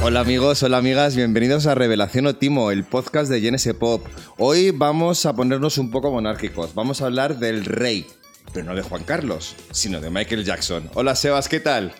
Hola 0.00 0.20
amigos, 0.20 0.62
hola 0.62 0.78
amigas, 0.78 1.16
bienvenidos 1.16 1.66
a 1.66 1.74
Revelación 1.74 2.26
Otimo, 2.26 2.70
el 2.70 2.84
podcast 2.84 3.30
de 3.30 3.40
GNS 3.40 3.74
Pop. 3.74 4.06
Hoy 4.38 4.70
vamos 4.70 5.26
a 5.26 5.34
ponernos 5.34 5.76
un 5.76 5.90
poco 5.90 6.10
monárquicos, 6.10 6.74
vamos 6.74 7.02
a 7.02 7.06
hablar 7.06 7.38
del 7.38 7.64
rey, 7.64 8.06
pero 8.52 8.64
no 8.66 8.74
de 8.74 8.82
Juan 8.82 9.02
Carlos, 9.04 9.56
sino 9.72 10.00
de 10.00 10.08
Michael 10.10 10.44
Jackson. 10.44 10.88
Hola 10.94 11.16
Sebas, 11.16 11.48
¿qué 11.48 11.60
tal? 11.60 11.92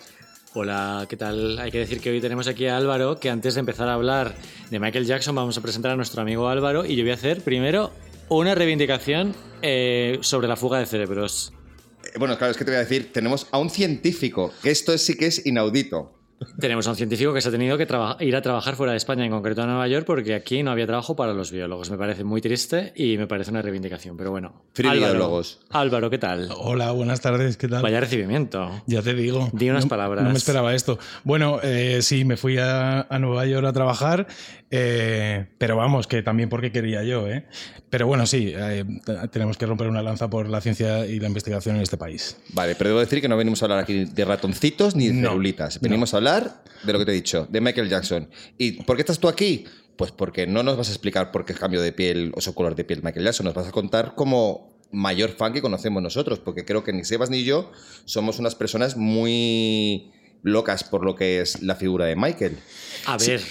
Hola, 0.53 1.05
¿qué 1.09 1.17
tal? 1.17 1.59
Hay 1.59 1.71
que 1.71 1.79
decir 1.79 1.99
que 1.99 2.09
hoy 2.09 2.21
tenemos 2.21 2.47
aquí 2.47 2.65
a 2.67 2.77
Álvaro, 2.77 3.19
que 3.19 3.29
antes 3.29 3.53
de 3.55 3.59
empezar 3.59 3.87
a 3.89 3.93
hablar 3.93 4.33
de 4.71 4.79
Michael 4.79 5.05
Jackson 5.05 5.35
vamos 5.35 5.57
a 5.57 5.61
presentar 5.61 5.91
a 5.91 5.95
nuestro 5.95 6.21
amigo 6.21 6.47
Álvaro 6.47 6.85
y 6.85 6.95
yo 6.95 7.03
voy 7.03 7.11
a 7.11 7.15
hacer 7.15 7.43
primero 7.43 7.91
una 8.29 8.55
reivindicación 8.55 9.35
eh, 9.61 10.17
sobre 10.21 10.47
la 10.47 10.55
fuga 10.55 10.79
de 10.79 10.85
cerebros. 10.85 11.53
Eh, 12.05 12.17
Bueno, 12.17 12.37
claro, 12.37 12.51
es 12.51 12.57
que 12.57 12.63
te 12.63 12.71
voy 12.71 12.77
a 12.77 12.83
decir, 12.83 13.11
tenemos 13.11 13.47
a 13.51 13.59
un 13.59 13.69
científico, 13.69 14.53
que 14.63 14.71
esto 14.71 14.97
sí 14.97 15.15
que 15.15 15.27
es 15.27 15.45
inaudito. 15.45 16.18
Tenemos 16.59 16.87
a 16.87 16.91
un 16.91 16.95
científico 16.95 17.33
que 17.33 17.41
se 17.41 17.49
ha 17.49 17.51
tenido 17.51 17.77
que 17.77 17.87
ir 18.21 18.35
a 18.35 18.41
trabajar 18.41 18.75
fuera 18.75 18.93
de 18.93 18.97
España, 18.97 19.25
en 19.25 19.31
concreto 19.31 19.61
a 19.61 19.65
Nueva 19.65 19.87
York, 19.89 20.05
porque 20.05 20.33
aquí 20.33 20.63
no 20.63 20.71
había 20.71 20.87
trabajo 20.87 21.15
para 21.15 21.33
los 21.33 21.51
biólogos. 21.51 21.89
Me 21.91 21.97
parece 21.97 22.23
muy 22.23 22.39
triste 22.39 22.93
y 22.95 23.17
me 23.17 23.27
parece 23.27 23.51
una 23.51 23.61
reivindicación, 23.61 24.15
pero 24.15 24.31
bueno. 24.31 24.53
Free 24.73 24.87
Álvaro, 24.87 25.13
biólogos. 25.13 25.59
Álvaro, 25.69 26.09
¿qué 26.09 26.17
tal? 26.17 26.49
Hola, 26.57 26.91
buenas 26.91 27.19
tardes, 27.19 27.57
¿qué 27.57 27.67
tal? 27.67 27.81
Vaya 27.81 27.99
recibimiento. 27.99 28.69
Ya 28.87 29.01
te 29.01 29.13
digo. 29.13 29.49
Di 29.51 29.69
unas 29.69 29.85
No- 29.85 29.89
palabras. 29.89 30.23
No 30.23 30.29
me 30.31 30.37
esperaba 30.37 30.73
esto. 30.73 30.97
Bueno, 31.25 31.59
eh, 31.61 31.99
sí, 32.01 32.23
me 32.23 32.37
fui 32.37 32.57
a, 32.57 33.01
a 33.01 33.19
Nueva 33.19 33.45
York 33.45 33.67
a 33.67 33.73
trabajar, 33.73 34.27
eh, 34.71 35.47
pero 35.57 35.75
vamos, 35.75 36.07
que 36.07 36.21
también 36.23 36.47
porque 36.47 36.71
quería 36.71 37.03
yo, 37.03 37.27
¿eh? 37.27 37.45
Pero 37.89 38.07
bueno, 38.07 38.25
sí, 38.27 38.53
eh, 38.55 38.85
tenemos 39.31 39.57
que 39.57 39.65
romper 39.65 39.87
una 39.87 40.01
lanza 40.03 40.29
por 40.29 40.47
la 40.47 40.61
ciencia 40.61 41.05
y 41.05 41.19
la 41.19 41.27
investigación 41.27 41.75
en 41.75 41.81
este 41.81 41.97
país. 41.97 42.37
Vale, 42.53 42.75
pero 42.75 42.91
debo 42.91 42.99
decir 42.99 43.19
que 43.19 43.27
no 43.27 43.35
venimos 43.35 43.61
a 43.61 43.65
hablar 43.65 43.79
aquí 43.79 44.05
de 44.05 44.25
ratoncitos 44.25 44.95
ni 44.95 45.07
de 45.07 45.13
No, 45.13 45.29
celulitas. 45.31 45.79
Venimos 45.81 46.13
a 46.13 46.17
hablar 46.17 46.28
de 46.83 46.93
lo 46.93 46.99
que 46.99 47.05
te 47.05 47.11
he 47.11 47.15
dicho, 47.15 47.47
de 47.49 47.61
Michael 47.61 47.89
Jackson. 47.89 48.29
¿Y 48.57 48.83
por 48.83 48.95
qué 48.95 49.01
estás 49.01 49.19
tú 49.19 49.27
aquí? 49.27 49.65
Pues 49.95 50.11
porque 50.11 50.47
no 50.47 50.63
nos 50.63 50.77
vas 50.77 50.87
a 50.87 50.91
explicar 50.91 51.31
por 51.31 51.45
qué 51.45 51.53
cambio 51.53 51.81
de 51.81 51.91
piel 51.91 52.31
o 52.35 52.41
su 52.41 52.53
color 52.53 52.75
de 52.75 52.83
piel 52.85 53.01
Michael 53.03 53.25
Jackson. 53.25 53.45
Nos 53.45 53.53
vas 53.53 53.67
a 53.67 53.71
contar 53.71 54.15
como 54.15 54.69
mayor 54.91 55.31
fan 55.31 55.53
que 55.53 55.61
conocemos 55.61 56.01
nosotros, 56.01 56.39
porque 56.39 56.65
creo 56.65 56.83
que 56.83 56.93
ni 56.93 57.03
Sebas 57.03 57.29
ni 57.29 57.43
yo 57.43 57.71
somos 58.05 58.39
unas 58.39 58.55
personas 58.55 58.97
muy 58.97 60.11
locas 60.41 60.83
por 60.83 61.03
lo 61.03 61.15
que 61.15 61.41
es 61.41 61.61
la 61.61 61.75
figura 61.75 62.05
de 62.05 62.15
Michael. 62.15 62.57
A 63.05 63.17
ver, 63.17 63.41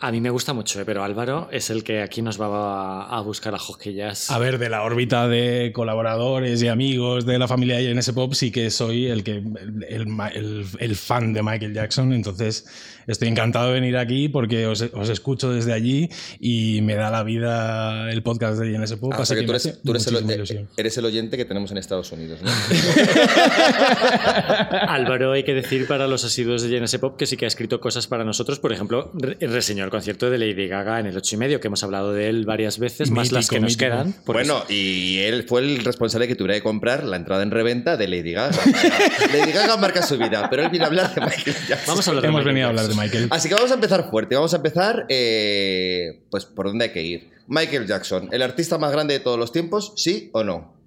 a 0.00 0.12
mí 0.12 0.20
me 0.20 0.30
gusta 0.30 0.52
mucho, 0.52 0.80
eh, 0.80 0.84
pero 0.84 1.02
Álvaro 1.02 1.48
es 1.50 1.70
el 1.70 1.82
que 1.82 2.02
aquí 2.02 2.22
nos 2.22 2.40
va 2.40 2.46
a, 2.46 3.18
a 3.18 3.20
buscar 3.20 3.54
a 3.54 3.58
Josquillas. 3.58 4.30
A 4.30 4.38
ver, 4.38 4.58
de 4.58 4.68
la 4.68 4.82
órbita 4.82 5.26
de 5.28 5.72
colaboradores 5.74 6.62
y 6.62 6.68
amigos 6.68 7.26
de 7.26 7.38
la 7.38 7.48
familia 7.48 7.80
INS 7.80 8.12
Pop, 8.12 8.32
sí 8.34 8.50
que 8.52 8.70
soy 8.70 9.06
el, 9.06 9.24
que, 9.24 9.42
el, 9.88 10.06
el- 10.34 10.66
el 10.78 10.96
fan 10.96 11.32
de 11.32 11.42
Michael 11.42 11.74
Jackson. 11.74 12.12
Entonces, 12.12 12.66
estoy 13.08 13.28
encantado 13.28 13.68
de 13.68 13.74
venir 13.74 13.96
aquí 13.96 14.28
porque 14.28 14.66
os, 14.66 14.82
os 14.92 15.08
escucho 15.08 15.52
desde 15.52 15.72
allí 15.72 16.08
y 16.40 16.80
me 16.82 16.94
da 16.94 17.10
la 17.10 17.22
vida 17.24 18.10
el 18.12 18.22
podcast 18.22 18.58
de 18.60 18.72
INS 18.72 18.94
Pop. 18.96 19.12
Ah, 19.14 19.18
o 19.18 19.22
así 19.22 19.34
sea 19.34 19.36
que 19.36 19.40
que 19.42 19.46
tú 19.46 19.52
me 19.52 19.58
eres, 19.58 19.82
tú 19.82 19.90
eres 19.90 20.06
el, 20.50 20.66
eres 20.76 20.98
el 20.98 21.04
oyente 21.04 21.36
que 21.36 21.44
tenemos 21.44 21.70
en 21.70 21.78
Estados 21.78 22.10
Unidos. 22.12 22.40
¿no? 22.42 22.50
Álvaro, 24.88 25.32
hay 25.32 25.44
que 25.44 25.54
decir 25.54 25.86
para 25.86 26.06
los 26.06 26.24
asiduos 26.24 26.62
de 26.62 26.78
GNS 26.78 26.98
Pop 26.98 27.16
que 27.16 27.26
sí 27.26 27.36
que 27.36 27.44
ha 27.44 27.48
escrito 27.48 27.80
cosas 27.80 28.06
para 28.06 28.24
nosotros. 28.24 28.58
Por 28.58 28.72
ejemplo, 28.72 29.10
re- 29.14 29.36
reseñó 29.40 29.84
el 29.84 29.90
concierto 29.90 30.30
de 30.30 30.38
Lady 30.38 30.68
Gaga 30.68 31.00
en 31.00 31.06
el 31.06 31.16
8 31.16 31.34
y 31.34 31.38
medio, 31.38 31.60
que 31.60 31.68
hemos 31.68 31.82
hablado 31.82 32.12
de 32.12 32.28
él 32.28 32.44
varias 32.44 32.78
veces, 32.78 33.10
más 33.10 33.32
las 33.32 33.44
Mítico, 33.46 33.54
que 33.54 33.60
nos 33.60 33.70
mítico. 33.72 33.90
quedan. 33.90 34.14
Bueno, 34.26 34.64
y 34.68 35.18
él 35.18 35.44
fue 35.48 35.60
el 35.62 35.84
responsable 35.84 36.28
que 36.28 36.34
tuviera 36.34 36.54
que 36.54 36.62
comprar 36.62 37.04
la 37.04 37.16
entrada 37.16 37.42
en 37.42 37.50
reventa 37.50 37.96
de 37.96 38.08
Lady 38.08 38.32
Gaga. 38.32 38.56
Lady 39.32 39.52
Gaga 39.52 39.76
marca 39.76 40.02
su 40.02 40.18
vida, 40.18 40.48
pero 40.50 40.62
él 40.64 40.70
viene 40.70 40.84
a 40.84 40.88
hablar 40.88 41.14
de 41.14 41.20
Michael 41.20 41.56
Jackson. 41.68 41.86
Vamos 41.86 42.06
a 42.06 42.10
hablar 42.10 42.22
de 42.22 42.28
Hemos 42.28 42.40
Michael 42.40 42.54
venido 42.54 42.66
a 42.66 42.70
hablar 42.70 42.88
de. 42.88 42.94
Michael. 42.98 43.28
Así 43.30 43.48
que 43.48 43.54
vamos 43.54 43.70
a 43.70 43.74
empezar 43.74 44.10
fuerte. 44.10 44.34
Vamos 44.34 44.52
a 44.52 44.56
empezar, 44.56 45.06
eh, 45.08 46.22
pues, 46.30 46.44
por 46.44 46.66
dónde 46.66 46.86
hay 46.86 46.92
que 46.92 47.02
ir. 47.02 47.30
Michael 47.46 47.86
Jackson, 47.86 48.28
¿el 48.32 48.42
artista 48.42 48.78
más 48.78 48.92
grande 48.92 49.14
de 49.14 49.20
todos 49.20 49.38
los 49.38 49.52
tiempos? 49.52 49.94
¿Sí 49.96 50.30
o 50.32 50.44
no? 50.44 50.78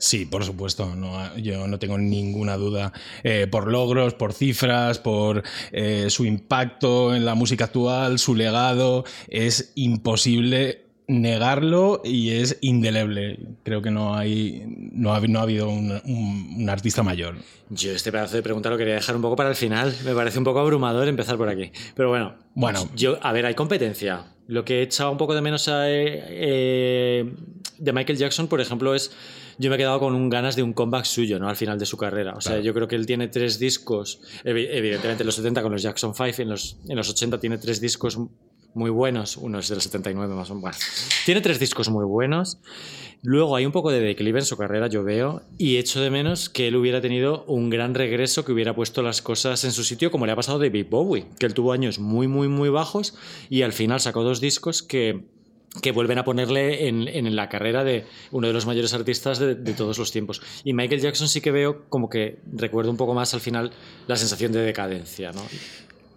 Sí, 0.00 0.24
por 0.24 0.44
supuesto, 0.44 0.96
no, 0.96 1.36
yo 1.36 1.66
no 1.66 1.78
tengo 1.78 1.98
ninguna 1.98 2.56
duda. 2.56 2.92
Eh, 3.22 3.46
por 3.50 3.70
logros, 3.70 4.14
por 4.14 4.32
cifras, 4.32 4.98
por 4.98 5.42
eh, 5.72 6.06
su 6.08 6.24
impacto 6.24 7.14
en 7.14 7.26
la 7.26 7.34
música 7.34 7.66
actual, 7.66 8.18
su 8.18 8.34
legado, 8.34 9.04
es 9.28 9.72
imposible 9.74 10.86
negarlo 11.10 12.00
y 12.04 12.30
es 12.30 12.58
indeleble. 12.60 13.38
Creo 13.64 13.82
que 13.82 13.90
no 13.90 14.14
hay 14.14 14.62
no 14.92 15.12
ha, 15.12 15.20
no 15.20 15.38
ha 15.38 15.42
habido 15.42 15.68
un, 15.68 15.90
un- 16.04 16.54
un 16.58 16.70
artista 16.70 17.02
mayor. 17.02 17.34
Yo 17.68 17.92
este 17.92 18.10
pedazo 18.12 18.36
de 18.36 18.42
pregunta 18.42 18.70
lo 18.70 18.76
quería 18.78 18.94
dejar 18.94 19.16
un 19.16 19.22
poco 19.22 19.36
para 19.36 19.48
el 19.50 19.56
final. 19.56 19.94
Me 20.04 20.14
parece 20.14 20.38
un 20.38 20.44
poco 20.44 20.60
abrumador 20.60 21.08
empezar 21.08 21.36
por 21.36 21.48
aquí. 21.48 21.72
Pero 21.94 22.08
bueno, 22.08 22.34
Bueno. 22.54 22.88
yo, 22.96 23.18
a 23.22 23.32
ver, 23.32 23.46
hay 23.46 23.54
competencia. 23.54 24.24
Lo 24.46 24.64
que 24.64 24.78
he 24.80 24.82
echado 24.82 25.12
un 25.12 25.18
poco 25.18 25.34
de 25.34 25.40
menos 25.42 25.68
a, 25.68 25.84
eh, 25.88 27.32
de 27.78 27.92
Michael 27.92 28.18
Jackson, 28.18 28.48
por 28.48 28.60
ejemplo, 28.60 28.94
es. 28.94 29.10
Yo 29.58 29.68
me 29.68 29.76
he 29.76 29.78
quedado 29.78 30.00
con 30.00 30.14
un 30.14 30.30
ganas 30.30 30.56
de 30.56 30.62
un 30.62 30.72
comeback 30.72 31.04
suyo, 31.04 31.38
¿no? 31.38 31.46
Al 31.46 31.54
final 31.56 31.78
de 31.78 31.84
su 31.84 31.98
carrera. 31.98 32.32
O 32.34 32.40
sea, 32.40 32.52
Claro. 32.52 32.64
yo 32.64 32.72
creo 32.72 32.88
que 32.88 32.96
él 32.96 33.04
tiene 33.04 33.28
tres 33.28 33.58
discos. 33.58 34.20
evi- 34.42 34.68
Evidentemente, 34.70 35.22
en 35.22 35.26
los 35.26 35.34
70 35.34 35.60
con 35.62 35.70
los 35.72 35.82
Jackson 35.82 36.14
5, 36.14 36.40
en 36.42 36.48
los, 36.48 36.78
en 36.88 36.96
los 36.96 37.10
80 37.10 37.38
tiene 37.38 37.58
tres 37.58 37.78
discos 37.78 38.18
muy 38.74 38.90
buenos. 38.90 39.36
Uno 39.36 39.58
es 39.58 39.68
del 39.68 39.80
79 39.80 40.34
más 40.34 40.50
o 40.50 40.54
menos. 40.54 40.78
Tiene 41.24 41.40
tres 41.40 41.58
discos 41.58 41.88
muy 41.88 42.04
buenos. 42.04 42.58
Luego 43.22 43.54
hay 43.54 43.66
un 43.66 43.72
poco 43.72 43.90
de 43.90 44.00
declive 44.00 44.38
en 44.38 44.46
su 44.46 44.56
carrera, 44.56 44.86
yo 44.86 45.04
veo, 45.04 45.42
y 45.58 45.76
echo 45.76 46.00
de 46.00 46.10
menos 46.10 46.48
que 46.48 46.68
él 46.68 46.76
hubiera 46.76 47.02
tenido 47.02 47.44
un 47.44 47.68
gran 47.68 47.94
regreso, 47.94 48.46
que 48.46 48.52
hubiera 48.52 48.74
puesto 48.74 49.02
las 49.02 49.20
cosas 49.20 49.62
en 49.64 49.72
su 49.72 49.84
sitio, 49.84 50.10
como 50.10 50.24
le 50.24 50.32
ha 50.32 50.36
pasado 50.36 50.56
a 50.56 50.62
David 50.62 50.86
Bowie, 50.88 51.26
que 51.38 51.44
él 51.44 51.52
tuvo 51.52 51.72
años 51.72 51.98
muy, 51.98 52.28
muy, 52.28 52.48
muy 52.48 52.70
bajos 52.70 53.14
y 53.50 53.60
al 53.60 53.74
final 53.74 54.00
sacó 54.00 54.22
dos 54.22 54.40
discos 54.40 54.82
que, 54.82 55.26
que 55.82 55.92
vuelven 55.92 56.16
a 56.16 56.24
ponerle 56.24 56.88
en, 56.88 57.08
en 57.08 57.36
la 57.36 57.50
carrera 57.50 57.84
de 57.84 58.06
uno 58.30 58.46
de 58.46 58.54
los 58.54 58.64
mayores 58.64 58.94
artistas 58.94 59.38
de, 59.38 59.54
de 59.54 59.72
todos 59.74 59.98
los 59.98 60.12
tiempos. 60.12 60.40
Y 60.64 60.72
Michael 60.72 61.02
Jackson 61.02 61.28
sí 61.28 61.42
que 61.42 61.50
veo 61.50 61.90
como 61.90 62.08
que 62.08 62.38
recuerdo 62.50 62.90
un 62.90 62.96
poco 62.96 63.12
más 63.12 63.34
al 63.34 63.40
final 63.40 63.70
la 64.06 64.16
sensación 64.16 64.50
de 64.52 64.60
decadencia, 64.60 65.30
¿no? 65.32 65.42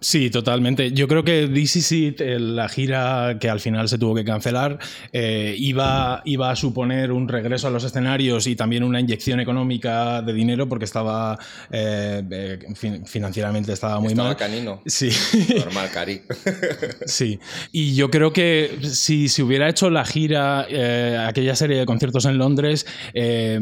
Sí, 0.04 0.28
totalmente. 0.28 0.92
Yo 0.92 1.08
creo 1.08 1.24
que 1.24 1.48
This 1.48 1.76
Is 1.76 1.92
It, 1.92 2.20
eh, 2.20 2.38
la 2.38 2.68
gira 2.68 3.38
que 3.40 3.48
al 3.48 3.58
final 3.58 3.88
se 3.88 3.96
tuvo 3.96 4.14
que 4.14 4.22
cancelar, 4.22 4.78
eh, 5.14 5.54
iba, 5.58 6.20
iba 6.26 6.50
a 6.50 6.56
suponer 6.56 7.10
un 7.10 7.26
regreso 7.26 7.68
a 7.68 7.70
los 7.70 7.84
escenarios 7.84 8.46
y 8.46 8.54
también 8.54 8.84
una 8.84 9.00
inyección 9.00 9.40
económica 9.40 10.20
de 10.20 10.34
dinero 10.34 10.68
porque 10.68 10.84
estaba 10.84 11.38
eh, 11.70 12.22
eh, 12.30 12.58
fin- 12.74 13.06
financieramente 13.06 13.72
estaba 13.72 13.98
muy 13.98 14.10
Estaba 14.10 14.28
mal. 14.28 14.36
canino. 14.36 14.82
Sí. 14.84 15.08
Normal, 15.64 15.88
Cari. 15.90 16.20
Sí, 17.06 17.38
y 17.72 17.94
yo 17.94 18.10
creo 18.10 18.30
que 18.34 18.78
si 18.82 19.28
se 19.28 19.42
hubiera 19.42 19.70
hecho 19.70 19.88
la 19.88 20.04
gira, 20.04 20.66
eh, 20.68 21.16
aquella 21.26 21.56
serie 21.56 21.78
de 21.78 21.86
conciertos 21.86 22.26
en 22.26 22.36
Londres, 22.36 22.84
eh, 23.14 23.58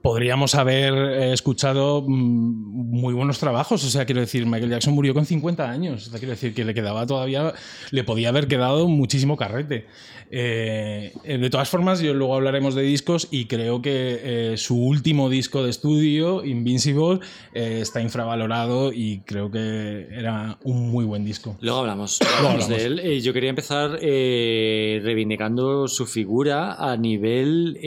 podríamos 0.00 0.54
haber 0.54 0.94
escuchado 1.32 2.02
mm, 2.06 3.00
muy 3.00 3.14
buenos 3.14 3.40
trabajos. 3.40 3.82
O 3.84 3.90
sea, 3.90 4.04
quiero 4.04 4.20
decir, 4.20 4.46
Michael 4.46 4.70
Jackson 4.70 4.94
murió 4.94 5.12
con 5.12 5.26
50 5.26 5.64
años. 5.64 5.71
O 5.72 5.98
sea, 5.98 6.18
quiero 6.18 6.30
decir 6.32 6.54
que 6.54 6.64
le 6.64 6.74
quedaba 6.74 7.06
todavía, 7.06 7.52
le 7.90 8.04
podía 8.04 8.28
haber 8.28 8.48
quedado 8.48 8.88
muchísimo 8.88 9.36
carrete. 9.36 9.86
Eh, 10.34 11.12
de 11.24 11.50
todas 11.50 11.68
formas, 11.68 12.00
yo 12.00 12.14
luego 12.14 12.34
hablaremos 12.34 12.74
de 12.74 12.82
discos 12.82 13.28
y 13.30 13.44
creo 13.44 13.82
que 13.82 14.52
eh, 14.52 14.56
su 14.56 14.76
último 14.76 15.28
disco 15.28 15.62
de 15.62 15.68
estudio, 15.68 16.42
Invincible, 16.42 17.20
eh, 17.52 17.80
está 17.82 18.00
infravalorado 18.00 18.94
y 18.94 19.20
creo 19.26 19.50
que 19.50 20.08
era 20.10 20.58
un 20.64 20.90
muy 20.90 21.04
buen 21.04 21.24
disco. 21.24 21.56
Luego 21.60 21.80
hablamos, 21.80 22.18
hablamos 22.38 22.66
de 22.66 22.84
él. 22.84 23.22
Yo 23.22 23.34
quería 23.34 23.50
empezar 23.50 23.98
reivindicando 24.00 25.86
su 25.86 26.06
figura 26.06 26.74
a 26.74 26.96
nivel... 26.96 27.78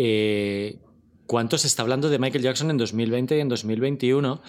¿Cuánto 1.28 1.58
se 1.58 1.66
está 1.66 1.82
hablando 1.82 2.10
de 2.10 2.20
Michael 2.20 2.44
Jackson 2.44 2.70
en 2.70 2.78
2020 2.78 3.38
y 3.38 3.40
en 3.40 3.50
2021? 3.50 4.42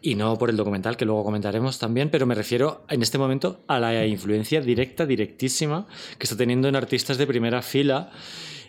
Y 0.00 0.14
no 0.14 0.38
por 0.38 0.48
el 0.48 0.56
documental, 0.56 0.96
que 0.96 1.04
luego 1.04 1.24
comentaremos 1.24 1.78
también, 1.78 2.08
pero 2.08 2.24
me 2.24 2.34
refiero 2.34 2.86
en 2.88 3.02
este 3.02 3.18
momento 3.18 3.60
a 3.66 3.78
la 3.78 4.06
influencia 4.06 4.62
directa, 4.62 5.04
directísima, 5.04 5.86
que 6.18 6.24
está 6.24 6.36
teniendo 6.36 6.68
en 6.68 6.76
artistas 6.76 7.18
de 7.18 7.26
primera 7.26 7.60
fila, 7.60 8.10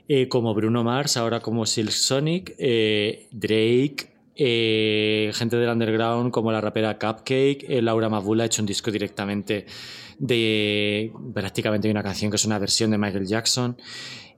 eh, 0.10 0.28
como 0.28 0.54
Bruno 0.54 0.84
Mars, 0.84 1.16
ahora 1.16 1.40
como 1.40 1.66
Silk 1.66 1.92
Sonic, 1.92 2.54
eh, 2.58 3.30
Drake, 3.32 4.12
eh, 4.36 5.32
gente 5.34 5.56
del 5.56 5.70
underground 5.70 6.32
como 6.32 6.52
la 6.52 6.60
rapera 6.60 7.00
Cupcake, 7.00 7.66
Laura 7.82 8.10
Mabula 8.10 8.44
ha 8.44 8.46
hecho 8.48 8.62
un 8.62 8.66
disco 8.66 8.92
directamente 8.92 9.66
de 10.20 11.12
prácticamente 11.34 11.90
una 11.90 12.04
canción 12.04 12.30
que 12.30 12.36
es 12.36 12.46
una 12.46 12.60
versión 12.60 12.92
de 12.92 12.98
Michael 12.98 13.26
Jackson. 13.26 13.78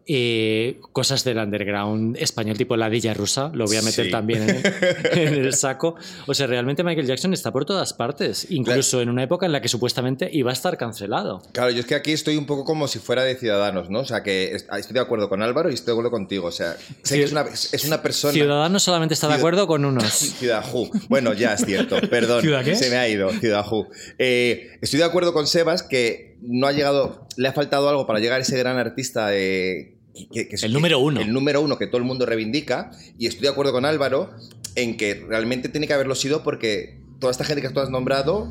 Eh, 0.08 0.80
cosas 0.92 1.24
del 1.24 1.38
underground 1.38 2.16
español, 2.18 2.58
tipo 2.58 2.78
la 2.78 2.90
Dilla 2.90 3.14
Rusa, 3.14 3.50
lo 3.54 3.66
voy 3.66 3.78
a 3.78 3.82
meter 3.82 4.06
Sí. 4.06 4.12
también 4.12 4.48
en, 4.50 4.62
en 5.20 5.34
el 5.34 5.54
saco. 5.54 5.96
O 6.28 6.34
sea, 6.34 6.46
realmente 6.48 6.84
Michael 6.84 7.08
Jackson 7.08 7.34
está 7.34 7.52
por 7.52 7.66
todas 7.66 7.94
partes, 7.94 8.48
incluso 8.52 9.02
en 9.02 9.10
una 9.10 9.24
época 9.24 9.46
en 9.46 9.52
la 9.52 9.62
que 9.62 9.68
supuestamente 9.68 10.30
iba 10.32 10.52
a 10.52 10.54
estar 10.54 10.78
cancelado. 10.78 11.42
Claro, 11.54 11.72
yo 11.72 11.80
es 11.80 11.86
que 11.86 11.96
aquí 11.96 12.12
estoy 12.12 12.38
un 12.38 12.46
poco 12.46 12.66
como 12.66 12.88
si 12.88 13.00
fuera 13.00 13.24
de 13.24 13.36
Ciudadanos, 13.36 13.90
¿no? 13.90 14.02
O 14.02 14.06
sea, 14.06 14.22
que 14.22 14.54
est- 14.54 14.70
estoy 14.78 14.94
de 14.94 15.00
acuerdo 15.00 15.28
con 15.30 15.42
Álvaro 15.42 15.72
y 15.72 15.74
estoy 15.74 15.88
de 15.88 15.92
acuerdo 15.94 16.12
contigo. 16.12 16.48
O 16.48 16.52
sea, 16.52 16.76
sé 17.04 17.18
que 17.18 17.24
es 17.24 17.32
una, 17.32 17.42
es 17.52 17.84
una 17.86 18.02
persona... 18.02 18.34
Ciudadanos 18.34 18.84
solamente 18.84 19.14
está 19.16 19.28
de 19.28 19.34
acuerdo 19.36 19.66
con 19.68 19.86
unos. 19.86 20.06
Ciudad 20.14 20.64
Who. 20.72 20.90
Bueno, 21.10 21.34
ya 21.34 21.54
es 21.54 21.66
cierto, 21.66 21.98
perdón. 22.10 22.42
¿Ciudad 22.42 22.64
qué? 22.64 22.76
Se 22.76 22.90
me 22.90 22.98
ha 22.98 23.10
ido, 23.10 23.32
Ciudad 23.32 23.66
Who. 23.70 23.88
Eh, 24.20 24.78
estoy 24.82 25.00
de 25.00 25.06
acuerdo 25.06 25.34
con 25.34 25.48
Sebas 25.48 25.82
que 25.84 26.36
no 26.42 26.68
ha 26.68 26.72
llegado, 26.74 27.28
le 27.38 27.48
ha 27.48 27.54
faltado 27.54 27.90
algo 27.90 28.06
para 28.06 28.20
llegar 28.20 28.40
a 28.40 28.42
ese 28.44 28.58
gran 28.58 28.78
artista 28.78 29.28
de. 29.30 29.95
Que- 30.32 30.48
que 30.48 30.56
es- 30.56 30.64
El 30.64 30.74
número 30.74 31.00
uno. 31.00 31.20
El 31.22 31.32
número 31.34 31.62
uno 31.62 31.78
que 31.78 31.88
todo 31.88 31.98
el 31.98 32.04
mundo 32.04 32.26
reivindica. 32.26 32.92
Y 33.18 33.28
estoy 33.28 33.44
de 33.44 33.50
acuerdo 33.50 33.72
con 33.72 33.86
Álvaro 33.86 34.32
en 34.76 34.98
que 34.98 35.26
realmente 35.28 35.70
tiene 35.70 35.88
que 35.88 35.94
haberlo 35.94 36.16
sido 36.16 36.44
porque 36.44 37.00
toda 37.20 37.32
esta 37.32 37.44
gente 37.46 37.62
que 37.62 37.70
tú 37.70 37.80
has 37.80 37.90
nombrado. 37.90 38.50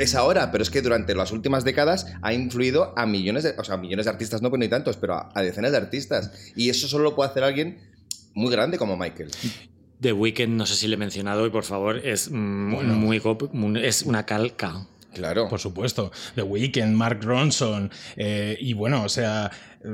es- 0.00 0.16
ahora, 0.16 0.50
pero 0.50 0.62
es 0.64 0.70
que 0.70 0.82
durante 0.82 1.14
las 1.14 1.30
últimas 1.30 1.62
décadas 1.62 2.08
ha 2.20 2.32
influido 2.32 2.92
a 2.98 3.06
millones 3.06 3.44
de, 3.44 3.54
o 3.56 3.62
sea, 3.62 3.76
a 3.76 3.78
millones 3.78 4.06
de 4.06 4.10
artistas, 4.10 4.42
no, 4.42 4.50
pero 4.50 4.58
ni 4.58 4.66
tantos, 4.68 4.96
pero 4.96 5.14
a, 5.14 5.30
a 5.32 5.42
decenas 5.42 5.70
de 5.70 5.76
artistas. 5.76 6.32
Y 6.56 6.70
eso 6.70 6.88
solo 6.88 7.04
lo 7.04 7.14
puede 7.14 7.30
hacer 7.30 7.44
alguien 7.44 7.78
muy 8.34 8.50
grande 8.50 8.78
como 8.78 8.96
Michael. 8.96 9.30
The 10.00 10.12
Weeknd, 10.12 10.56
no 10.56 10.66
sé 10.66 10.74
si 10.74 10.88
le 10.88 10.94
he 10.94 10.98
mencionado, 10.98 11.46
y 11.46 11.50
por 11.50 11.62
favor, 11.62 11.98
es 12.04 12.28
mm, 12.32 12.74
Bueno. 12.74 12.94
muy, 12.94 13.20
cop- 13.20 13.50
muy- 13.52 13.84
es 13.86 14.02
una 14.02 14.26
calca. 14.26 14.86
Claro. 15.14 15.48
Por 15.48 15.60
supuesto. 15.60 16.10
The 16.34 16.42
Weeknd, 16.42 16.94
Mark 16.96 17.20
Ronson. 17.22 17.90
eh, 18.16 18.56
y 18.60 18.72
bueno, 18.72 19.04
o 19.04 19.08
sea. 19.08 19.50
Eh, 19.84 19.88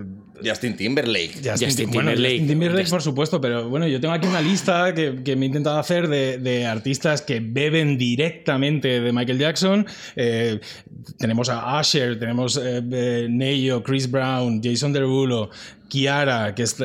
Justin 0.44 0.76
Timberlake. 0.76 1.32
Justin, 1.44 1.68
Justin 1.68 1.90
bueno, 1.90 2.10
Timberlake. 2.10 2.32
Justin 2.38 2.48
Timberlake, 2.48 2.90
por 2.90 3.02
supuesto, 3.02 3.40
pero 3.40 3.68
bueno, 3.68 3.86
yo 3.86 4.00
tengo 4.00 4.14
aquí 4.14 4.26
una 4.26 4.40
lista 4.40 4.92
que, 4.94 5.22
que 5.24 5.36
me 5.36 5.44
he 5.44 5.48
intentado 5.48 5.78
hacer 5.78 6.08
de, 6.08 6.38
de 6.38 6.66
artistas 6.66 7.22
que 7.22 7.40
beben 7.40 7.98
directamente 7.98 9.00
de 9.00 9.12
Michael 9.12 9.38
Jackson. 9.38 9.86
Eh, 10.16 10.60
tenemos 11.18 11.48
a 11.48 11.80
Usher, 11.80 12.18
tenemos 12.18 12.56
eh, 12.56 12.82
eh, 12.92 13.26
Neyo, 13.30 13.82
Chris 13.82 14.10
Brown, 14.10 14.60
Jason 14.62 14.92
Derulo, 14.92 15.50
Kiara, 15.88 16.54
que 16.54 16.62
es- 16.62 16.76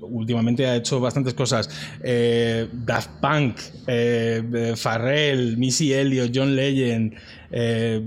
últimamente 0.00 0.66
ha 0.66 0.76
hecho 0.76 0.98
bastantes 0.98 1.34
cosas, 1.34 1.70
eh, 2.02 2.66
Daft 2.72 3.10
Punk, 3.20 3.58
eh, 3.86 4.74
Pharrell, 4.76 5.56
Missy 5.56 5.92
Elliott, 5.92 6.32
John 6.34 6.56
Legend. 6.56 7.14
eh, 7.52 8.02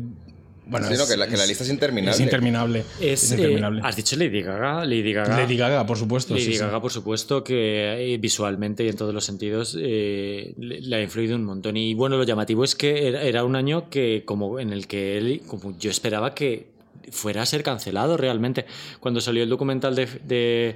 bueno, 0.69 0.88
Sí, 0.88 0.94
no, 0.95 1.04
es- 1.04 1.10
que, 1.10 1.18
la, 1.18 1.27
que 1.27 1.36
la 1.38 1.44
es- 1.44 1.50
lista 1.50 1.63
es 1.63 1.69
interminable. 1.69 2.16
Es 2.16 2.19
interminable. 2.21 2.80
Es, 3.01 3.24
Es 3.24 3.31
eh, 3.31 3.36
interminable. 3.36 3.81
¿Has 3.83 3.95
dicho 3.95 4.16
Lady 4.16 4.42
Gaga? 4.42 4.86
Lady 4.86 5.12
Gaga. 5.13 5.38
Lady 5.38 5.57
Gaga, 5.57 5.86
por 5.86 5.98
supuesto. 5.98 6.33
Lady 6.33 6.45
sí, 6.45 6.54
sí. 6.54 6.60
Gaga, 6.60 6.81
por 6.81 6.92
supuesto, 6.92 7.44
que 7.44 8.13
eh, 8.13 8.18
visualmente 8.18 8.83
y 8.83 8.89
en 8.89 8.95
todos 8.95 9.13
los 9.13 9.25
sentidos 9.25 9.75
eh, 9.80 10.54
le, 10.57 10.81
le 10.81 10.95
ha 10.95 11.01
influido 11.01 11.36
un 11.36 11.44
montón. 11.45 11.75
Y 11.77 11.94
bueno, 11.94 12.18
lo 12.18 12.24
llamativo 12.24 12.63
es 12.63 12.75
que 12.75 13.07
era, 13.07 13.24
era 13.24 13.44
un 13.44 13.56
año 13.56 13.89
que, 13.89 14.24
como 14.25 14.60
en 14.60 14.71
el 14.71 14.88
que 14.88 15.18
él, 15.18 15.42
como 15.48 15.77
yo 15.77 15.89
esperaba 15.89 16.33
que 16.36 16.68
fuera 17.12 17.42
a 17.42 17.45
ser 17.45 17.63
cancelado 17.63 18.18
realmente. 18.18 18.65
Cuando 19.00 19.19
salió 19.22 19.42
el 19.44 19.50
documental 19.50 19.95
de, 19.95 20.06
de, 20.27 20.75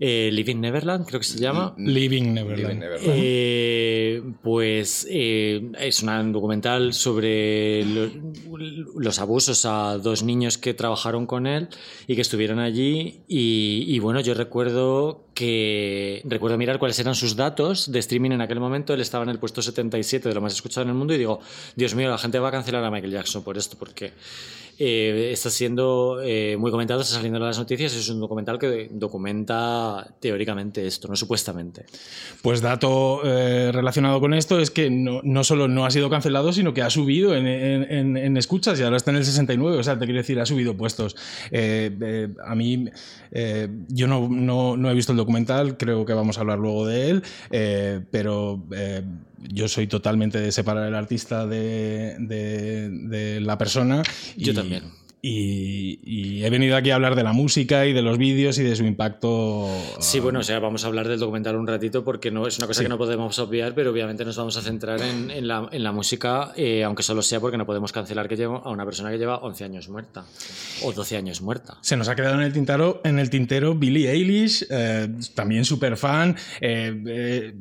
eh, 0.00 0.30
Living 0.32 0.56
Neverland, 0.60 1.06
creo 1.06 1.20
que 1.20 1.26
se 1.26 1.38
llama. 1.38 1.74
Living 1.78 2.32
Neverland. 2.34 2.58
Living 2.58 2.78
Neverland. 2.80 3.12
Eh, 3.16 4.22
pues 4.42 5.06
eh, 5.10 5.70
es 5.78 6.02
una- 6.02 6.20
un 6.20 6.32
documental 6.32 6.92
sobre 6.94 7.84
lo- 7.84 8.10
los 8.98 9.18
abusos 9.18 9.64
a 9.66 9.98
dos 9.98 10.22
niños 10.22 10.58
que 10.58 10.74
trabajaron 10.74 11.26
con 11.26 11.46
él 11.46 11.68
y 12.06 12.14
que 12.14 12.20
estuvieron 12.22 12.58
allí. 12.58 13.20
Y, 13.28 13.84
y 13.88 13.98
bueno, 13.98 14.20
yo 14.20 14.34
recuerdo 14.34 15.24
que 15.34 16.22
recuerdo 16.24 16.56
mirar 16.58 16.78
cuáles 16.78 16.98
eran 17.00 17.14
sus 17.14 17.34
datos 17.36 17.90
de 17.90 17.98
streaming 17.98 18.30
en 18.32 18.40
aquel 18.40 18.60
momento. 18.60 18.94
Él 18.94 19.00
estaba 19.00 19.24
en 19.24 19.30
el 19.30 19.38
puesto 19.38 19.62
77 19.62 20.28
de 20.28 20.34
lo 20.34 20.40
más 20.40 20.52
escuchado 20.54 20.82
en 20.84 20.90
el 20.90 20.94
mundo 20.94 21.14
y 21.14 21.18
digo, 21.18 21.40
Dios 21.76 21.94
mío, 21.94 22.08
la 22.10 22.18
gente 22.18 22.38
va 22.38 22.48
a 22.48 22.52
cancelar 22.52 22.84
a 22.84 22.90
Michael 22.90 23.12
Jackson 23.12 23.42
por 23.42 23.56
esto, 23.58 23.76
porque 23.78 24.12
eh, 24.78 25.30
está 25.32 25.50
siendo 25.50 26.20
eh, 26.22 26.56
muy 26.58 26.70
comentado, 26.70 27.00
está 27.00 27.14
saliendo 27.14 27.38
en 27.38 27.44
las 27.44 27.58
noticias. 27.58 27.94
Es 27.94 28.08
un 28.08 28.20
documental 28.20 28.58
que 28.58 28.88
documenta 28.90 30.14
teóricamente 30.20 30.86
esto, 30.86 31.08
no 31.08 31.16
supuestamente. 31.16 31.84
Pues 32.42 32.60
dato 32.60 33.20
eh, 33.24 33.70
relacionado 33.72 34.20
con 34.20 34.34
esto 34.34 34.58
es 34.58 34.70
que 34.70 34.90
no, 34.90 35.44
solo 35.44 35.68
no 35.68 35.86
ha 35.86 35.90
sido 35.90 36.10
cancelado, 36.10 36.52
sino 36.52 36.74
que 36.74 36.82
ha 36.82 36.90
subido 36.90 37.34
en, 37.34 38.36
escuchas 38.36 38.78
y 38.80 38.82
ahora 38.82 38.96
está 38.96 39.10
en 39.10 39.18
el 39.18 39.24
69. 39.24 39.78
O 39.78 39.82
sea, 39.82 39.98
te 39.98 40.04
quiero 40.04 40.18
decir, 40.18 40.40
ha 40.40 40.46
subido 40.46 40.76
puestos. 40.76 41.16
A 41.52 42.54
mí, 42.54 42.90
yo 43.88 44.06
no, 44.06 44.90
he 44.90 44.94
visto 44.94 45.12
el 45.12 45.18
documental, 45.18 45.76
creo 45.76 46.04
que 46.04 46.14
vamos 46.14 46.38
a 46.38 46.40
hablar 46.40 46.58
luego 46.58 46.86
de 46.86 47.10
él, 47.10 47.22
pero 48.10 48.62
yo 49.38 49.68
soy 49.68 49.86
totalmente 49.86 50.40
de 50.40 50.52
separar 50.52 50.86
el 50.88 50.94
artista 50.94 51.46
de, 51.46 52.16
de- 52.18 52.88
de 52.90 53.40
la 53.40 53.58
persona. 53.58 54.02
Yo 54.36 54.52
y- 54.52 54.54
también. 54.54 54.84
Y, 55.26 56.00
y 56.04 56.44
he 56.44 56.50
venido 56.50 56.76
aquí 56.76 56.90
a 56.90 56.96
hablar 56.96 57.14
de 57.14 57.22
la 57.22 57.32
música 57.32 57.86
y 57.86 57.94
de 57.94 58.02
los 58.02 58.18
vídeos 58.18 58.58
y 58.58 58.62
de 58.62 58.76
su 58.76 58.84
impacto. 58.84 59.66
Sí, 59.98 60.20
bueno, 60.20 60.40
o 60.40 60.42
sea, 60.42 60.58
vamos 60.58 60.84
a 60.84 60.88
hablar 60.88 61.08
del 61.08 61.18
documental 61.18 61.56
un 61.56 61.66
ratito 61.66 62.04
porque 62.04 62.30
no 62.30 62.46
es 62.46 62.58
una 62.58 62.66
cosa 62.66 62.80
Sí. 62.80 62.84
que 62.84 62.90
no 62.90 62.98
podemos 62.98 63.38
obviar, 63.38 63.74
pero 63.74 63.90
obviamente 63.90 64.22
nos 64.26 64.36
vamos 64.36 64.58
a 64.58 64.60
centrar 64.60 65.00
en, 65.00 65.30
en 65.30 65.48
la, 65.48 65.66
en 65.72 65.82
la 65.82 65.92
música, 65.92 66.52
eh, 66.56 66.84
aunque 66.84 67.02
solo 67.02 67.22
sea 67.22 67.40
porque 67.40 67.56
no 67.56 67.64
podemos 67.64 67.90
cancelar 67.90 68.28
que 68.28 68.36
lleva 68.36 68.58
a 68.58 68.68
una 68.70 68.84
persona 68.84 69.10
que 69.10 69.16
lleva 69.16 69.38
11 69.38 69.64
años 69.64 69.88
muerta 69.88 70.24
o 70.82 70.92
12 70.92 71.16
años 71.16 71.40
muerta. 71.40 71.78
Se 71.80 71.96
nos 71.96 72.08
ha 72.08 72.14
quedado 72.14 72.34
en 72.34 72.42
el 72.42 72.52
tintero, 72.52 73.00
en 73.04 73.18
el 73.18 73.30
tintero 73.30 73.74
Billie 73.74 74.10
Eilish, 74.10 74.66
eh, 74.68 75.08
también 75.34 75.64
súper 75.64 75.96
fan, 75.96 76.36
eh, 76.60 77.54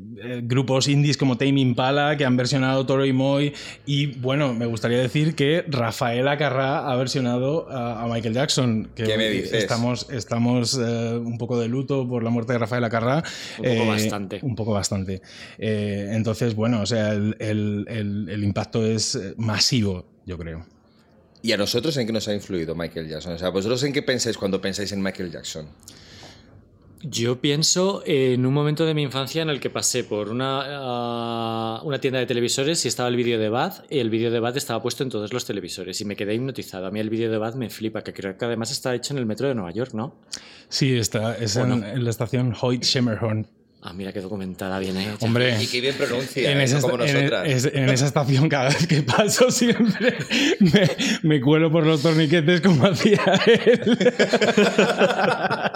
grupos 0.44 0.90
indies 0.90 1.16
como 1.16 1.38
Tame 1.38 1.62
Impala 1.62 2.18
que 2.18 2.26
han 2.26 2.36
versionado 2.36 2.86
Toro 2.86 3.06
y 3.06 3.14
Moy 3.14 3.54
y 3.86 4.08
bueno, 4.08 4.54
me 4.54 4.66
gustaría 4.66 4.98
decir 4.98 5.34
que 5.36 5.64
Rafaela 5.70 6.38
Carrá 6.38 6.92
ha 6.92 6.96
versionado 6.98 7.53
a, 7.70 8.04
a 8.04 8.08
Michael 8.08 8.34
Jackson. 8.34 8.90
Que 8.96 9.04
¿Qué 9.04 9.18
me 9.18 9.30
dices? 9.30 9.54
Estamos, 9.54 10.08
estamos 10.10 10.78
eh, 10.82 11.16
un 11.18 11.38
poco 11.38 11.60
de 11.60 11.68
luto 11.68 12.08
por 12.08 12.24
la 12.24 12.30
muerte 12.30 12.54
de 12.54 12.60
Rafaela 12.60 12.90
Carrá. 12.90 13.24
Un 13.60 13.78
poco 13.78 13.88
bastante. 13.90 14.40
Un 14.42 14.56
poco 14.56 14.72
bastante. 14.74 15.22
Eh, 15.58 16.10
entonces, 16.14 16.56
bueno, 16.56 16.82
o 16.82 16.86
sea, 16.86 17.12
el, 17.14 17.36
el- 17.40 17.86
el- 17.88 18.30
el 18.30 18.44
impacto 18.44 18.86
es 18.86 19.16
eh, 19.16 19.34
masivo, 19.38 20.06
yo 20.26 20.38
creo. 20.38 20.66
¿Y 21.42 21.52
a 21.52 21.58
nosotros 21.58 21.96
en 21.98 22.08
qué 22.08 22.14
nos 22.14 22.28
ha 22.30 22.34
influido 22.34 22.74
Michael 22.74 23.10
Jackson? 23.10 23.34
O 23.34 23.38
sea, 23.38 23.50
¿vosotros 23.50 23.84
en 23.84 23.92
qué 23.94 24.02
pensáis 24.02 24.38
cuando 24.38 24.62
pensáis 24.62 24.92
en 24.94 25.02
Michael 25.02 25.30
Jackson? 25.32 25.68
Yo 27.06 27.42
pienso 27.42 28.02
en 28.06 28.46
un 28.46 28.54
momento 28.54 28.86
de 28.86 28.94
mi 28.94 29.02
infancia 29.04 29.42
en 29.42 29.50
el 29.50 29.60
que 29.60 29.70
pasé 29.70 30.06
por 30.06 30.30
una, 30.30 30.62
ah, 30.66 31.82
una 31.84 32.00
tienda 32.00 32.20
de 32.20 32.26
televisores 32.26 32.86
y 32.86 32.88
estaba 32.88 33.10
el 33.10 33.18
vídeo 33.18 33.38
de 33.38 33.50
Bad 33.50 33.84
y 33.90 34.00
el 34.00 34.10
vídeo 34.10 34.32
de 34.32 34.40
Bad 34.40 34.56
estaba 34.56 34.82
puesto 34.82 35.04
en 35.04 35.10
todos 35.10 35.34
los 35.34 35.44
televisores 35.44 36.00
y 36.00 36.06
me 36.06 36.16
quedé 36.16 36.34
hipnotizado. 36.36 36.88
A 36.88 36.92
mí 36.92 37.02
el 37.02 37.10
vídeo 37.10 37.30
de 37.30 37.38
Bad 37.38 37.56
me 37.56 37.70
flipa, 37.70 38.04
que 38.06 38.14
creo 38.14 38.38
que 38.38 38.46
además 38.46 38.72
está 38.72 38.96
hecho 38.96 39.14
en 39.14 39.18
el 39.20 39.26
metro 39.26 39.50
de 39.50 39.56
Nueva 39.56 39.72
York, 39.72 39.92
¿no? 39.94 40.16
Sí, 40.70 40.96
está, 40.98 41.36
es 41.36 41.58
en- 41.58 41.68
Bueno. 41.68 41.88
en, 41.88 42.04
la 42.06 42.10
estación 42.10 42.56
Hoyt 42.62 42.84
Shimmerhorn. 42.86 43.48
Ah, 43.82 43.92
mira 43.92 44.14
qué 44.14 44.22
documentada 44.22 44.80
viene 44.80 45.04
hecha. 45.14 45.26
Hombre. 45.26 45.62
Y 45.62 45.68
qué 45.68 45.82
bien 45.82 45.96
pronuncia, 45.98 46.50
en 46.50 46.58
¿eh? 46.62 46.64
esa, 46.64 46.80
como 46.80 47.04
en- 47.04 47.14
nosotras. 47.16 47.50
es- 47.50 47.66
en 47.66 47.90
esa 47.90 48.06
estación 48.06 48.48
cada 48.48 48.70
vez 48.70 48.88
que 48.88 49.02
paso 49.04 49.52
siempre 49.52 50.16
me, 50.62 50.90
me 51.24 51.42
cuelo 51.42 51.70
por 51.70 51.86
los 51.86 52.02
torniquetes 52.02 52.62
como 52.62 52.86
hacía 52.88 53.20
él. 53.46 53.98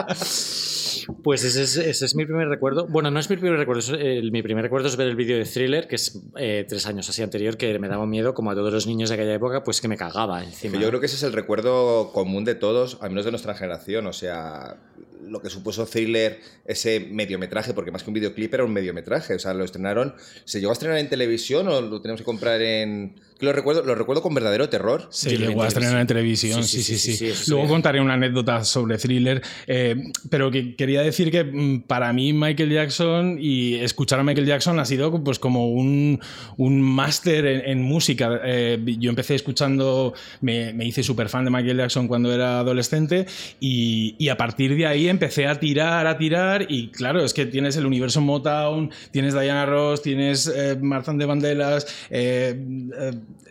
Pues 1.23 1.43
ese 1.43 1.63
es, 1.63 1.77
ese 1.77 2.05
es 2.05 2.15
mi 2.15 2.25
primer 2.25 2.47
recuerdo. 2.47 2.87
Bueno, 2.87 3.11
no 3.11 3.19
es 3.19 3.29
mi 3.29 3.37
primer 3.37 3.57
recuerdo. 3.57 3.79
es, 3.79 3.91
eh, 3.97 4.21
mi 4.31 4.41
primer 4.41 4.63
recuerdo 4.63 4.87
es 4.87 4.97
ver 4.97 5.07
el 5.07 5.15
vídeo 5.15 5.37
de 5.37 5.45
Thriller, 5.45 5.87
que 5.87 5.95
es 5.95 6.21
eh, 6.37 6.65
tres 6.67 6.85
años 6.85 7.07
así 7.09 7.21
anterior, 7.21 7.57
que 7.57 7.77
me 7.79 7.87
daba 7.87 8.05
miedo, 8.05 8.33
como 8.33 8.51
a 8.51 8.55
todos 8.55 8.73
los 8.73 8.87
niños 8.87 9.09
de 9.09 9.15
aquella 9.15 9.33
época, 9.33 9.63
pues 9.63 9.81
que 9.81 9.87
me 9.87 9.97
cagaba 9.97 10.43
encima. 10.43 10.79
Yo 10.79 10.87
creo 10.89 10.99
que 10.99 11.05
ese 11.05 11.15
es 11.15 11.23
el 11.23 11.33
recuerdo 11.33 12.11
común 12.11 12.45
de 12.45 12.55
todos, 12.55 12.97
al 13.01 13.09
menos 13.09 13.25
de 13.25 13.31
nuestra 13.31 13.55
generación. 13.55 14.07
O 14.07 14.13
sea, 14.13 14.77
lo 15.25 15.41
que 15.41 15.49
supuso 15.49 15.85
Thriller, 15.85 16.39
ese 16.65 16.99
mediometraje, 16.99 17.73
porque 17.73 17.91
más 17.91 18.03
que 18.03 18.09
un 18.09 18.15
videoclip 18.15 18.53
era 18.53 18.63
un 18.63 18.73
mediometraje. 18.73 19.35
O 19.35 19.39
sea, 19.39 19.53
lo 19.53 19.63
estrenaron. 19.63 20.15
¿Se 20.45 20.59
llegó 20.59 20.71
a 20.71 20.73
estrenar 20.73 20.97
en 20.97 21.09
televisión 21.09 21.67
o 21.67 21.81
lo 21.81 22.01
tenemos 22.01 22.21
que 22.21 22.25
comprar 22.25 22.61
en.? 22.61 23.15
Lo 23.39 23.53
recuerdo, 23.53 23.83
lo 23.83 23.95
recuerdo 23.95 24.21
con 24.21 24.33
verdadero 24.33 24.69
terror. 24.69 25.07
Se 25.09 25.29
Sí, 25.29 25.37
llegó 25.37 25.63
a 25.63 25.67
estrenar 25.67 25.99
en 25.99 26.07
televisión, 26.07 26.63
sí, 26.63 26.81
sí, 26.81 26.97
sí. 26.97 27.33
Luego 27.51 27.67
contaré 27.67 28.01
una 28.01 28.13
anécdota 28.13 28.63
sobre 28.63 28.97
thriller, 28.97 29.41
eh, 29.67 29.95
pero 30.29 30.49
que 30.51 30.75
quería 30.75 31.01
decir 31.01 31.31
que 31.31 31.43
mm, 31.43 31.81
para 31.81 32.11
mí 32.13 32.33
Michael 32.33 32.71
Jackson 32.71 33.37
y 33.39 33.75
escuchar 33.75 34.19
a 34.19 34.23
Michael 34.23 34.47
Jackson 34.47 34.79
ha 34.79 34.85
sido 34.85 35.23
pues 35.23 35.39
como 35.39 35.69
un, 35.71 36.19
un 36.57 36.81
máster 36.81 37.45
en, 37.45 37.61
en 37.65 37.81
música. 37.81 38.41
Eh, 38.43 38.79
yo 38.99 39.09
empecé 39.09 39.35
escuchando, 39.35 40.13
me, 40.41 40.73
me 40.73 40.85
hice 40.85 41.03
súper 41.03 41.29
fan 41.29 41.45
de 41.45 41.51
Michael 41.51 41.77
Jackson 41.77 42.07
cuando 42.07 42.33
era 42.33 42.59
adolescente 42.59 43.25
y, 43.59 44.15
y 44.17 44.29
a 44.29 44.37
partir 44.37 44.75
de 44.75 44.85
ahí 44.87 45.07
empecé 45.09 45.47
a 45.47 45.59
tirar, 45.59 46.07
a 46.07 46.17
tirar 46.17 46.65
y 46.69 46.89
claro, 46.89 47.23
es 47.23 47.33
que 47.33 47.45
tienes 47.45 47.77
el 47.77 47.85
universo 47.85 48.21
Motown, 48.21 48.91
tienes 49.11 49.33
Diana 49.33 49.65
Ross, 49.65 50.01
tienes 50.01 50.47
eh, 50.47 50.75
de 50.75 51.25
Vandellas, 51.25 51.87
eh, 52.09 52.55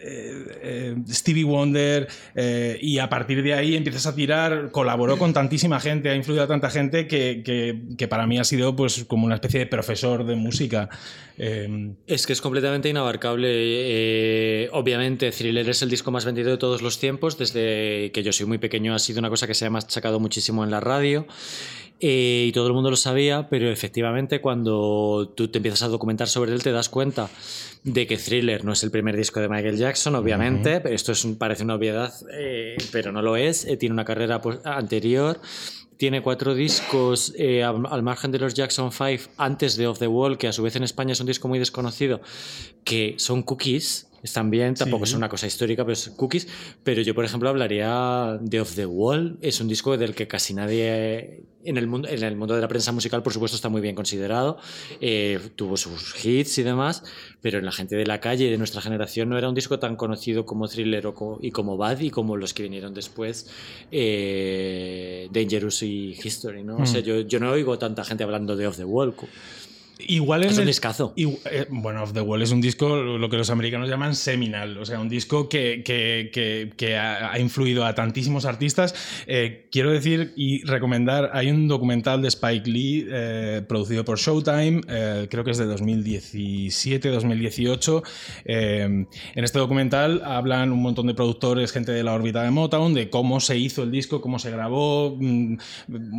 eh, 0.00 0.96
Stevie 1.08 1.44
Wonder 1.44 2.08
y 2.80 2.98
a 2.98 3.08
partir 3.08 3.42
de 3.42 3.54
ahí 3.54 3.76
empiezas 3.76 4.06
a 4.06 4.14
tirar, 4.14 4.70
colaboró 4.70 5.18
con 5.18 5.32
tantísima 5.32 5.80
gente, 5.80 6.10
ha 6.10 6.14
influido 6.14 6.44
a 6.44 6.46
tanta 6.46 6.70
gente 6.70 7.06
que, 7.06 7.42
que 7.96 8.08
para 8.08 8.26
mí 8.26 8.38
ha 8.38 8.44
sido 8.44 8.76
pues 8.76 9.04
como 9.04 9.26
una 9.26 9.36
especie 9.36 9.60
de 9.60 9.66
profesor 9.66 10.24
de 10.24 10.36
música. 10.36 10.88
Es 11.38 12.26
que 12.26 12.32
es 12.32 12.40
completamente 12.40 12.88
inabarcable. 12.88 14.68
obviamente, 14.72 15.30
Thriller 15.30 15.68
es 15.68 15.82
el 15.82 15.90
disco 15.90 16.10
más 16.10 16.24
vendido 16.24 16.50
de 16.50 16.56
todos 16.56 16.80
los 16.80 16.98
tiempos. 16.98 17.36
Desde 17.36 18.10
que 18.12 18.22
yo 18.22 18.32
soy 18.32 18.46
muy 18.46 18.58
pequeño 18.58 18.94
ha 18.94 18.98
sido 18.98 19.18
una 19.18 19.28
cosa 19.28 19.46
que 19.46 19.54
se 19.54 19.66
ha 19.66 19.70
machacado 19.70 20.18
muchísimo 20.18 20.64
en 20.64 20.70
la 20.70 20.80
radio. 20.80 21.26
Eh, 21.98 22.46
y 22.48 22.52
todo 22.52 22.66
el 22.66 22.74
mundo 22.74 22.90
lo 22.90 22.96
sabía, 22.96 23.48
pero 23.48 23.70
efectivamente 23.70 24.42
cuando 24.42 25.32
tú 25.34 25.48
te 25.48 25.58
empiezas 25.58 25.82
a 25.82 25.88
documentar 25.88 26.28
sobre 26.28 26.52
él 26.52 26.62
te 26.62 26.70
das 26.70 26.90
cuenta 26.90 27.30
de 27.84 28.06
que 28.06 28.18
Thriller 28.18 28.66
no 28.66 28.72
es 28.72 28.82
el 28.82 28.90
primer 28.90 29.16
disco 29.16 29.40
de 29.40 29.48
Michael 29.48 29.78
Jackson, 29.78 30.14
obviamente, 30.14 30.82
esto 30.92 31.12
es 31.12 31.26
parece 31.38 31.64
una 31.64 31.76
obviedad, 31.76 32.12
eh, 32.34 32.76
pero 32.92 33.12
no 33.12 33.22
lo 33.22 33.36
es, 33.36 33.64
eh, 33.64 33.78
tiene 33.78 33.94
una 33.94 34.04
carrera 34.04 34.42
pues, 34.42 34.58
anterior, 34.64 35.40
tiene 35.96 36.20
cuatro 36.20 36.54
discos 36.54 37.32
al, 37.64 38.02
margen 38.02 38.30
de 38.30 38.40
los 38.40 38.52
Jackson 38.52 38.92
5 38.92 39.30
antes 39.38 39.78
de 39.78 39.86
Off 39.86 39.98
the 39.98 40.06
Wall, 40.06 40.36
que 40.36 40.48
a 40.48 40.52
su 40.52 40.62
vez 40.62 40.76
en 40.76 40.82
España 40.82 41.12
es 41.12 41.20
un 41.20 41.26
disco 41.26 41.48
muy 41.48 41.58
desconocido, 41.58 42.20
que 42.84 43.14
son 43.16 43.42
cookies, 43.42 44.05
están 44.22 44.50
bien, 44.50 44.74
tampoco 44.74 45.04
es 45.04 45.14
una 45.14 45.28
cosa 45.28 45.46
histórica, 45.46 45.84
pero 45.84 45.92
es 45.94 46.10
cookies. 46.10 46.48
Pero 46.82 47.02
yo, 47.02 47.14
por 47.14 47.24
ejemplo, 47.24 47.48
hablaría 47.48 48.38
de 48.40 48.60
Off 48.60 48.74
the 48.74 48.86
Wall. 48.86 49.38
Es 49.40 49.60
un 49.60 49.68
disco 49.68 49.96
del 49.96 50.14
que 50.14 50.26
casi 50.26 50.54
nadie 50.54 51.44
en 51.66 51.76
el 51.76 51.86
mundo, 51.86 52.08
en 52.08 52.22
el 52.22 52.36
mundo 52.36 52.54
de 52.54 52.60
la 52.60 52.68
prensa 52.68 52.92
musical, 52.92 53.22
por 53.22 53.32
supuesto, 53.32 53.56
está 53.56 53.68
muy 53.68 53.80
bien 53.80 53.94
considerado. 53.94 54.58
Eh, 55.00 55.38
tuvo 55.56 55.76
sus 55.76 56.24
hits 56.24 56.58
y 56.58 56.62
demás, 56.62 57.02
pero 57.40 57.58
en 57.58 57.64
la 57.64 57.72
gente 57.72 57.96
de 57.96 58.06
la 58.06 58.20
calle 58.20 58.50
de 58.50 58.56
nuestra 58.56 58.80
generación 58.80 59.28
no 59.28 59.36
era 59.36 59.48
un 59.48 59.54
disco 59.54 59.78
tan 59.78 59.96
conocido 59.96 60.46
como 60.46 60.68
Thriller 60.68 61.12
y 61.40 61.50
como 61.50 61.76
Bad 61.76 62.00
y 62.00 62.10
como 62.10 62.36
los 62.36 62.54
que 62.54 62.62
vinieron 62.62 62.94
después, 62.94 63.50
eh, 63.90 65.28
Dangerous 65.32 65.82
y 65.82 66.16
History. 66.22 66.62
¿no? 66.62 66.76
O 66.76 66.86
sea, 66.86 67.00
mm. 67.00 67.04
yo, 67.04 67.20
yo 67.20 67.40
no 67.40 67.50
oigo 67.50 67.78
tanta 67.78 68.04
gente 68.04 68.24
hablando 68.24 68.56
de 68.56 68.66
Off 68.66 68.76
the 68.76 68.84
Wall. 68.84 69.14
Igual 69.98 70.44
es 70.44 70.58
un 70.58 70.66
discazo. 70.66 71.14
Eh, 71.16 71.66
bueno, 71.70 72.02
Off 72.02 72.12
the 72.12 72.20
Wall 72.20 72.42
es 72.42 72.50
un 72.50 72.60
disco, 72.60 72.96
lo 72.96 73.30
que 73.30 73.38
los 73.38 73.48
americanos 73.48 73.88
llaman 73.88 74.14
seminal, 74.14 74.76
o 74.76 74.84
sea, 74.84 75.00
un 75.00 75.08
disco 75.08 75.48
que, 75.48 75.82
que, 75.84 76.96
ha, 76.96 77.38
influido 77.38 77.86
a 77.86 77.94
tantísimos 77.94 78.44
artistas. 78.44 78.94
Eh, 79.26 79.68
quiero 79.72 79.90
decir 79.90 80.34
y 80.36 80.62
recomendar, 80.64 81.30
hay 81.32 81.50
un 81.50 81.66
documental 81.66 82.20
de 82.20 82.28
Spike 82.28 82.70
Lee 82.70 83.06
eh, 83.10 83.62
producido 83.66 84.04
por 84.04 84.18
Showtime, 84.18 84.82
creo 85.30 85.44
que 85.44 85.52
es 85.52 85.58
de 85.58 85.66
2017-2018. 85.66 88.02
en 88.44 89.08
este 89.34 89.58
documental 89.58 90.20
hablan 90.24 90.72
un 90.72 90.82
montón 90.82 91.06
de 91.06 91.14
productores, 91.14 91.72
gente 91.72 91.92
de 91.92 92.04
la 92.04 92.12
órbita 92.12 92.42
de 92.42 92.50
Motown, 92.50 92.92
de 92.94 93.08
cómo 93.08 93.40
se 93.40 93.56
hizo 93.56 93.82
el 93.82 93.90
disco, 93.90 94.20
cómo 94.20 94.38
se 94.38 94.50
grabó, 94.50 95.16
mm, 95.18 95.56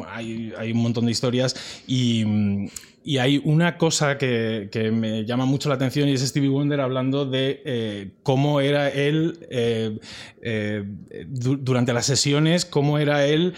hay, 0.08 0.52
hay 0.58 0.72
un 0.72 0.80
montón 0.80 1.06
de 1.06 1.12
historias 1.12 1.84
y 1.88 2.26
mm, 2.26 2.70
y 3.08 3.20
hay 3.20 3.42
una 3.46 3.78
cosa 3.78 4.18
que, 4.18 4.70
me 4.92 5.24
llama 5.24 5.46
mucho 5.46 5.70
la 5.70 5.76
atención 5.76 6.10
y 6.10 6.12
es 6.12 6.28
Stevie 6.28 6.50
Wonder 6.50 6.82
hablando 6.82 7.26
de 7.26 7.62
eh, 7.64 8.10
cómo 8.22 8.60
era 8.60 8.90
él 8.90 9.48
eh, 9.50 9.98
eh, 10.42 10.84
durante 11.30 11.94
las 11.94 12.06
sesiones, 12.06 12.66
cómo 12.66 13.00
era 13.00 13.26
él 13.26 13.54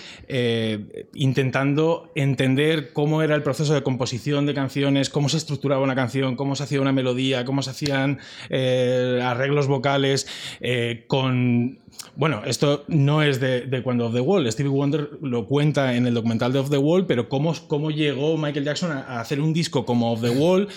intentando 1.16 2.12
entender 2.14 2.94
cómo 2.94 3.24
era 3.24 3.34
el 3.34 3.42
proceso 3.42 3.74
de 3.74 3.82
composición 3.82 4.46
de 4.46 4.54
canciones, 4.54 5.10
cómo 5.10 5.30
se 5.30 5.38
estructuraba 5.38 5.82
una 5.82 5.96
canción, 5.96 6.36
cómo 6.36 6.56
se 6.56 6.64
hacía 6.66 6.80
una 6.80 6.92
melodía, 6.92 7.44
cómo 7.44 7.64
se 7.64 7.72
hacían 7.72 8.20
arreglos 8.52 9.66
vocales, 9.66 10.28
con 11.08 11.80
bueno, 12.20 12.42
esto 12.46 12.84
no 12.90 13.24
es 13.24 13.40
de, 13.40 13.82
cuando 13.82 14.08
Off 14.08 14.14
the 14.14 14.20
Wall. 14.20 14.52
Stevie 14.52 14.70
Wonder 14.70 15.10
lo 15.22 15.48
cuenta 15.48 15.96
en 15.96 16.06
el 16.06 16.14
documental 16.14 16.52
de 16.52 16.60
Off 16.60 16.70
the 16.70 16.78
Wall, 16.78 17.06
pero 17.06 17.30
cómo, 17.30 17.56
cómo 17.68 17.92
llegó 17.92 18.38
Michael 18.38 18.66
Jackson 18.66 18.92
a, 18.92 19.22
hacer 19.22 19.40
un 19.40 19.54
disco 19.54 19.86
como 19.86 20.12
Off 20.12 20.20
the 20.20 20.30
Wall. 20.30 20.68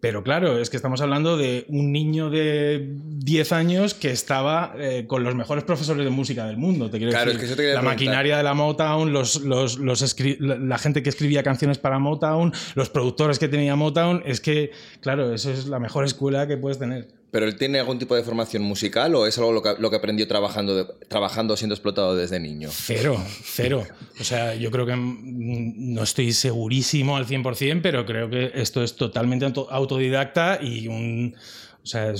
Pero 0.00 0.22
claro, 0.22 0.58
es 0.58 0.70
que 0.70 0.76
estamos 0.76 1.02
hablando 1.02 1.36
de 1.36 1.66
un 1.68 1.92
niño 1.92 2.30
de 2.30 2.94
10 2.96 3.52
años 3.52 3.92
que 3.92 4.10
estaba 4.10 4.74
eh, 4.78 5.04
con 5.06 5.22
los 5.22 5.34
mejores 5.34 5.64
profesores 5.64 6.02
de 6.02 6.10
música 6.10 6.46
del 6.46 6.56
mundo. 6.56 6.88
Te 6.88 6.96
quiero 6.96 7.12
decir, 7.12 7.58
la 7.74 7.82
maquinaria 7.82 8.38
de 8.38 8.42
la 8.42 8.54
Motown, 8.54 9.12
los, 9.12 9.42
los, 9.42 9.78
la 10.40 10.78
gente 10.78 11.02
que 11.02 11.10
escribía 11.10 11.42
canciones 11.42 11.76
para 11.76 11.98
Motown, 11.98 12.54
los 12.74 12.88
productores 12.88 13.38
que 13.38 13.48
tenía 13.48 13.76
Motown. 13.76 14.22
Es 14.24 14.40
que, 14.40 14.70
claro, 15.00 15.34
eso 15.34 15.50
es 15.50 15.66
la 15.66 15.78
mejor 15.78 16.06
escuela 16.06 16.46
que 16.46 16.56
puedes 16.56 16.78
tener. 16.78 17.15
¿Pero 17.30 17.46
él 17.46 17.56
tiene 17.56 17.80
algún 17.80 17.98
tipo 17.98 18.14
de 18.14 18.22
formación 18.22 18.62
musical 18.62 19.14
o 19.14 19.26
es 19.26 19.36
algo 19.36 19.52
lo 19.52 19.62
que, 19.62 19.74
lo 19.78 19.90
que 19.90 19.96
aprendió 19.96 20.28
trabajando, 20.28 20.86
trabajando, 21.08 21.56
siendo 21.56 21.74
explotado 21.74 22.14
desde 22.16 22.38
niño? 22.38 22.68
Cero, 22.72 23.22
cero. 23.44 23.84
O 24.20 24.24
sea, 24.24 24.54
yo 24.54 24.70
creo 24.70 24.86
que 24.86 24.94
no 24.96 26.02
estoy 26.02 26.32
segurísimo 26.32 27.16
al 27.16 27.26
100%, 27.26 27.80
pero 27.82 28.06
creo 28.06 28.30
que 28.30 28.52
esto 28.54 28.82
es 28.82 28.96
totalmente 28.96 29.44
autodidacta 29.44 30.60
y 30.62 30.88
un 30.88 31.36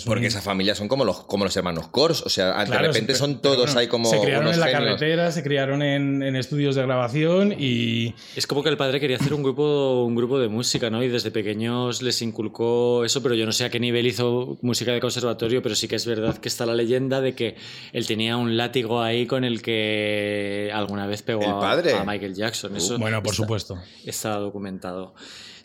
porque 0.05 0.27
esa 0.27 0.41
familia 0.41 0.75
son 0.75 0.89
como 0.89 1.05
los, 1.05 1.25
como 1.25 1.45
los 1.45 1.57
hermanos 1.57 1.89
Kors, 1.89 2.23
o 2.23 2.29
sea, 2.29 2.65
de 2.65 2.79
repente 2.79 3.15
son 3.15 3.41
todos 3.41 3.75
ahí 3.77 3.87
como. 3.87 4.09
Se 4.09 4.21
criaron 4.21 4.53
en 4.53 4.61
la 4.61 4.71
carretera, 4.71 5.33
se 5.33 5.43
criaron 5.43 5.83
en, 5.83 6.37
estudios 6.37 6.75
de 6.75 6.83
grabación 6.83 7.55
y. 7.59 8.15
Es 8.37 8.47
como 8.47 8.63
que 8.63 8.69
el 8.69 8.77
padre 8.77 9.01
quería 9.01 9.17
hacer 9.17 9.35
un 9.35 9.43
grupo, 9.43 10.05
un 10.05 10.15
grupo 10.15 10.39
de 10.39 10.49
música, 10.49 10.91
¿no? 10.91 11.03
Y 11.03 11.09
desde 11.09 11.31
pequeños 11.31 12.03
les 12.03 12.23
inculcó 12.23 13.05
eso, 13.05 13.23
pero 13.23 13.35
yo 13.35 13.47
no 13.47 13.53
sé 13.53 13.65
a 13.65 13.71
qué 13.71 13.81
nivel 13.81 14.07
hizo 14.07 14.59
música 14.63 14.93
de 14.93 15.01
conservatorio, 15.01 15.63
pero 15.63 15.75
sí 15.75 15.89
que 15.89 15.97
es 15.97 16.07
verdad 16.07 16.39
que 16.39 16.49
está 16.49 16.67
la 16.67 16.75
leyenda 16.75 17.21
de 17.21 17.35
que 17.35 17.57
él 17.93 18.07
tenía 18.07 18.37
un 18.37 18.57
látigo 18.57 19.03
ahí 19.03 19.27
con 19.27 19.45
el 19.45 19.63
que 19.63 20.71
alguna 20.73 21.07
vez 21.07 21.23
pegó 21.23 21.63
A, 21.65 22.05
Michael 22.05 22.35
Jackson. 22.35 22.77
Eso 22.77 22.99
bueno, 22.99 23.23
por 23.23 23.35
supuesto. 23.35 23.79
Está 24.05 24.37
documentado 24.37 25.15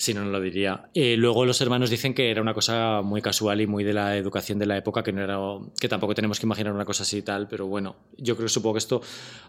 si 0.01 0.15
no, 0.15 0.25
no 0.25 0.31
lo 0.31 0.41
diría. 0.41 0.89
Eh, 0.95 1.15
luego 1.15 1.45
los 1.45 1.61
hermanos 1.61 1.91
dicen 1.91 2.15
que 2.15 2.31
era 2.31 2.41
una 2.41 2.55
cosa 2.55 3.03
muy 3.03 3.21
casual 3.21 3.61
y 3.61 3.67
muy 3.67 3.83
de 3.83 3.93
la 3.93 4.17
educación 4.17 4.57
de 4.57 4.65
la 4.65 4.75
época, 4.75 5.03
que, 5.03 5.11
no 5.11 5.21
era, 5.21 5.37
que 5.79 5.87
tampoco 5.87 6.15
tenemos 6.15 6.39
que 6.39 6.47
imaginar 6.47 6.73
una 6.73 6.85
cosa 6.85 7.03
así 7.03 7.19
y 7.19 7.21
tal, 7.21 7.47
pero 7.47 7.67
bueno, 7.67 7.95
yo 8.17 8.35
creo, 8.35 8.49
supongo 8.49 8.73
que 8.73 8.79
esto 8.79 9.01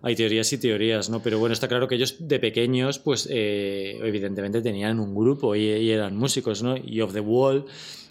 hay 0.03 0.15
teorías 0.15 0.53
y 0.53 0.59
teorías, 0.59 1.09
¿no? 1.09 1.23
Pero 1.23 1.39
bueno, 1.39 1.55
está 1.55 1.69
claro 1.69 1.89
que 1.89 1.95
ellos 1.95 2.17
de 2.29 2.39
pequeños, 2.39 2.99
pues 2.99 3.27
eh, 3.31 3.99
evidentemente 4.03 4.61
tenían 4.61 5.01
un 5.01 5.15
grupo 5.15 5.57
y, 5.57 5.91
eran 5.91 6.19
músicos, 6.19 6.63
¿no? 6.63 6.77
Y 6.77 7.01
Of 7.01 7.15
the 7.15 7.21
Wall 7.21 7.65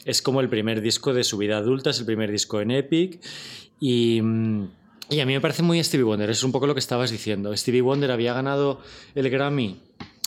es 0.05 0.24
como 0.24 0.41
el 0.41 0.50
primer 0.50 0.81
disco 0.81 1.13
de 1.13 1.24
su 1.24 1.38
vida 1.38 1.57
adulta, 1.57 1.91
es 1.91 2.00
el 2.00 2.07
primer 2.07 2.31
disco 2.31 2.60
en 2.60 2.71
Epic 2.71 3.19
y... 3.79 4.19
Y 5.10 5.19
a 5.19 5.25
mí 5.25 5.33
me 5.33 5.41
parece 5.41 5.62
muy 5.62 5.83
Stevie 5.83 6.05
Wonder, 6.05 6.29
es 6.29 6.41
un 6.41 6.53
poco 6.53 6.67
lo 6.67 6.74
que 6.74 6.79
estabas 6.79 7.12
diciendo. 7.12 7.55
Stevie 7.57 7.81
Wonder 7.81 8.12
había 8.12 8.33
ganado 8.33 8.79
el 9.13 9.29
Grammy 9.29 9.77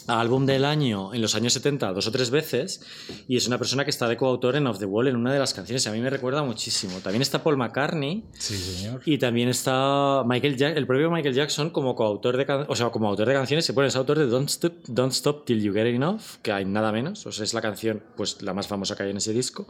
álbum 0.09 0.47
del 0.47 0.65
año 0.65 1.15
en 1.15 1.23
los 1.23 1.35
años 1.35 1.53
70 1.55 1.93
dos 1.93 2.07
o 2.07 2.13
tres 2.13 2.31
veces 2.31 2.81
y 3.29 3.37
es 3.37 3.47
una 3.47 3.59
persona 3.59 3.85
que 3.85 3.91
está 3.91 4.09
de 4.09 4.17
coautor 4.17 4.57
en 4.57 4.67
Off 4.67 4.79
the 4.79 4.87
Wall 4.87 5.09
en 5.09 5.17
una 5.17 5.33
de 5.33 5.39
las 5.39 5.55
canciones. 5.55 5.87
A 5.87 5.93
mí 5.93 6.01
me 6.01 6.11
recuerda 6.11 6.43
muchísimo. 6.43 6.99
También 7.01 7.23
está 7.23 7.43
Paul 7.43 7.57
McCartney. 7.57 8.25
Sí, 8.33 8.57
señor. 8.57 9.03
Y 9.05 9.19
también 9.19 9.49
está 9.49 10.23
Michael 10.27 10.63
el 10.63 10.87
propio 10.87 11.11
Michael 11.11 11.35
Jackson 11.35 11.71
como 11.71 11.95
coautor 11.95 12.37
de, 12.37 12.67
o 12.69 12.77
sea, 12.77 12.91
como 12.91 13.09
autor 13.09 13.29
de 13.29 13.35
canciones. 13.35 13.65
Se 13.65 13.73
pone 13.73 13.89
es 13.89 13.97
autor 13.97 14.19
de 14.19 14.27
Don't 14.27 14.49
Stop, 14.49 14.75
Don't 14.87 15.13
Stop 15.13 15.45
Till 15.45 15.63
You 15.63 15.73
Get 15.73 15.87
Enough, 15.87 16.23
que 16.43 16.53
hay 16.53 16.65
nada 16.65 16.93
menos. 16.93 17.27
O 17.27 17.33
sea, 17.33 17.45
es 17.45 17.55
la 17.55 17.61
canción 17.61 18.03
pues 18.17 18.43
la 18.43 18.55
más 18.55 18.67
famosa 18.67 18.97
que 18.97 19.05
hay 19.05 19.11
en 19.11 19.17
ese 19.17 19.33
disco. 19.33 19.67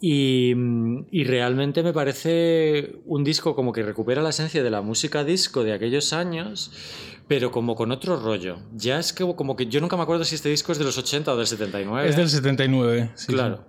y, 0.00 0.52
y 1.10 1.24
realmente 1.24 1.82
me 1.82 1.92
parece 1.92 2.96
un 3.06 3.24
disco 3.24 3.54
como 3.54 3.72
que 3.72 3.82
recupera 3.82 4.22
la 4.22 4.30
esencia 4.30 4.62
de 4.62 4.70
la 4.70 4.82
música 4.82 5.24
disco 5.24 5.64
de 5.64 5.72
aquellos 5.72 6.12
años 6.12 6.70
pero 7.28 7.50
como 7.50 7.74
con 7.74 7.90
otro 7.90 8.16
rollo. 8.16 8.58
Ya 8.74 8.98
es 8.98 9.12
que 9.12 9.24
como 9.34 9.56
que 9.56 9.66
yo 9.66 9.80
nunca 9.80 9.96
me 9.96 10.02
acuerdo 10.02 10.24
si 10.24 10.34
este 10.34 10.48
disco 10.48 10.72
es 10.72 10.78
de 10.78 10.84
los 10.84 10.98
80 10.98 11.32
o 11.32 11.36
del 11.36 11.46
79. 11.46 12.08
Es 12.08 12.16
del 12.16 12.28
79, 12.28 13.10
sí. 13.14 13.32
Claro. 13.32 13.64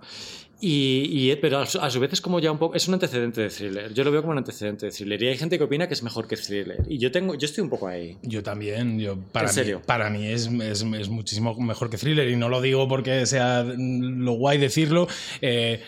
Y, 0.58 1.36
pero 1.36 1.58
a 1.58 1.66
su, 1.66 2.00
vez 2.00 2.14
es 2.14 2.20
como 2.20 2.40
ya 2.40 2.50
un 2.50 2.58
poco. 2.58 2.74
Es 2.74 2.88
un 2.88 2.94
antecedente 2.94 3.42
de 3.42 3.50
thriller. 3.50 3.92
Yo 3.92 4.04
lo 4.04 4.10
veo 4.10 4.22
como 4.22 4.32
un 4.32 4.38
antecedente 4.38 4.86
de 4.86 4.92
thriller. 4.92 5.22
Y 5.22 5.28
hay 5.28 5.36
gente 5.36 5.58
que 5.58 5.64
opina 5.64 5.86
que 5.86 5.94
es 5.94 6.02
mejor 6.02 6.26
que 6.26 6.36
thriller. 6.36 6.78
Y 6.88 6.98
yo 6.98 7.10
tengo 7.12 7.34
yo 7.34 7.44
estoy 7.44 7.62
un 7.62 7.68
poco 7.68 7.88
ahí. 7.88 8.16
Yo 8.22 8.42
también. 8.42 8.98
Yo, 8.98 9.18
para 9.32 9.48
¿En 9.48 9.52
serio? 9.52 9.82
para 9.84 10.08
mí 10.08 10.26
es, 10.26 10.46
es, 10.46 10.84
muchísimo 10.84 11.54
mejor 11.56 11.90
que 11.90 11.98
thriller. 11.98 12.28
Y 12.30 12.36
no 12.36 12.48
lo 12.48 12.62
digo 12.62 12.88
porque 12.88 13.26
sea 13.26 13.64
lo 13.64 14.32
guay 14.32 14.56
decirlo. 14.56 15.08
Eh, 15.42 15.82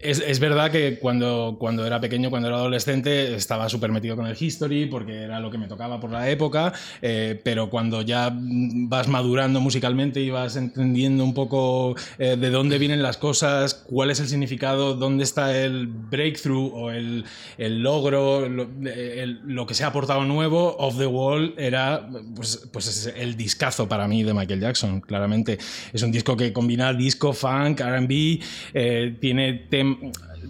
es, 0.00 0.20
es, 0.20 0.40
verdad 0.40 0.70
que 0.70 0.98
cuando, 0.98 1.56
cuando 1.58 1.86
era 1.86 2.00
pequeño, 2.00 2.30
cuando 2.30 2.48
era 2.48 2.56
adolescente, 2.56 3.34
estaba 3.34 3.68
súper 3.68 3.90
metido 3.90 4.16
con 4.16 4.26
el 4.26 4.36
history 4.38 4.86
porque 4.86 5.22
era 5.22 5.40
lo 5.40 5.50
que 5.50 5.58
me 5.58 5.68
tocaba 5.68 6.00
por 6.00 6.10
la 6.10 6.28
época, 6.30 6.72
eh, 7.02 7.40
pero 7.42 7.70
cuando 7.70 8.02
ya 8.02 8.32
vas 8.34 9.08
madurando 9.08 9.60
musicalmente 9.60 10.20
y 10.20 10.30
vas 10.30 10.56
entendiendo 10.56 11.24
un 11.24 11.34
poco 11.34 11.96
eh, 12.18 12.36
de 12.36 12.50
dónde 12.50 12.78
vienen 12.78 13.02
las 13.02 13.16
cosas, 13.16 13.74
cuál 13.74 14.10
es 14.10 14.20
el 14.20 14.28
significado, 14.28 14.94
dónde 14.94 15.24
está 15.24 15.56
el 15.56 15.86
breakthrough 15.86 16.72
o 16.74 16.90
el, 16.90 17.24
el 17.58 17.82
logro, 17.82 18.48
lo, 18.48 18.68
el, 18.84 19.40
lo, 19.44 19.66
que 19.66 19.74
se 19.74 19.84
ha 19.84 19.88
aportado 19.88 20.24
nuevo, 20.24 20.76
Off 20.78 20.98
the 20.98 21.06
Wall 21.06 21.54
era 21.56 22.08
pues, 22.34 22.68
pues 22.72 23.12
el 23.16 23.36
discazo 23.36 23.88
para 23.88 24.06
mí 24.08 24.22
de 24.22 24.34
Michael 24.34 24.60
Jackson, 24.60 25.00
claramente. 25.00 25.58
Es 25.92 26.02
un 26.02 26.12
disco 26.12 26.36
que 26.36 26.52
combina 26.52 26.92
disco, 26.92 27.32
funk, 27.32 27.80
RB, 27.80 28.40
eh, 28.74 29.16
tiene 29.20 29.54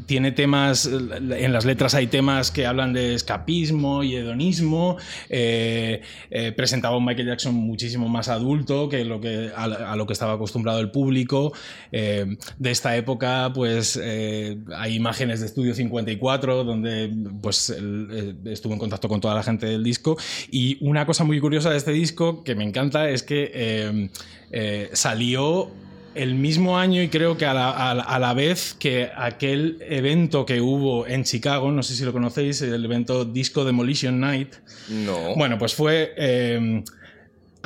tiene 0.07 0.33
temas, 0.33 0.87
en 0.87 1.53
las 1.53 1.65
letras 1.65 1.95
hay 1.95 2.07
temas 2.07 2.51
que 2.51 2.67
hablan 2.67 2.93
de 2.93 3.15
escapismo 3.15 4.03
y 4.03 4.15
hedonismo. 4.15 4.97
Eh, 5.29 6.03
eh, 6.31 6.53
presentaba 6.53 6.97
un 6.97 7.05
Michael 7.05 7.29
Jackson 7.29 7.55
muchísimo 7.55 8.09
más 8.09 8.29
adulto 8.29 8.89
que, 8.89 9.05
lo 9.05 9.21
que 9.21 9.51
a, 9.55 9.97
lo 9.97 10.07
que 10.07 10.13
estaba 10.13 10.35
acostumbrado 10.35 10.81
el 10.81 10.91
público. 10.91 11.53
Eh, 11.93 12.37
de 12.59 12.71
esta 12.71 12.97
época, 12.97 13.51
pues 13.55 13.99
eh, 14.03 14.59
hay 14.77 14.95
imágenes 14.95 15.41
de 15.41 15.47
Estudio 15.47 15.75
54 15.75 16.65
donde 16.65 17.13
pues, 17.41 17.71
el, 17.71 18.37
estuvo 18.45 18.73
en 18.75 18.79
contacto 18.79 19.09
con 19.09 19.21
toda 19.21 19.35
la 19.35 19.43
gente 19.43 19.67
del 19.67 19.83
disco. 19.83 20.17
Y 20.51 20.79
una 20.81 21.07
cosa 21.07 21.25
muy 21.25 21.41
curiosa 21.41 21.71
de 21.71 21.79
este 21.79 21.93
disco 21.93 22.45
que 22.45 22.55
me 22.55 22.65
encanta 22.65 23.09
es 23.09 23.23
que 23.23 24.11
salió 24.93 25.71
el 26.17 26.35
mismo 26.35 26.79
año 26.79 27.03
y 27.03 27.09
creo 27.09 27.37
que 27.37 27.47
a 27.47 27.55
la, 27.55 27.71
a, 27.71 27.91
a 27.93 28.19
la, 28.19 28.35
vez 28.35 28.75
que 28.79 29.11
aquel 29.17 29.79
evento 29.89 30.47
que 30.47 30.61
hubo 30.61 31.07
en 31.07 31.25
Chicago, 31.25 31.71
no 31.71 31.83
sé 31.83 31.95
si 31.95 32.05
lo 32.05 32.13
conocéis, 32.13 32.63
el 32.63 32.85
evento 32.85 33.25
Disco 33.25 33.65
Demolition 33.65 34.19
Night. 34.21 34.55
No. 34.89 35.35
Bueno, 35.37 35.59
pues 35.59 35.75
fue... 35.75 36.15
Eh, 36.17 36.83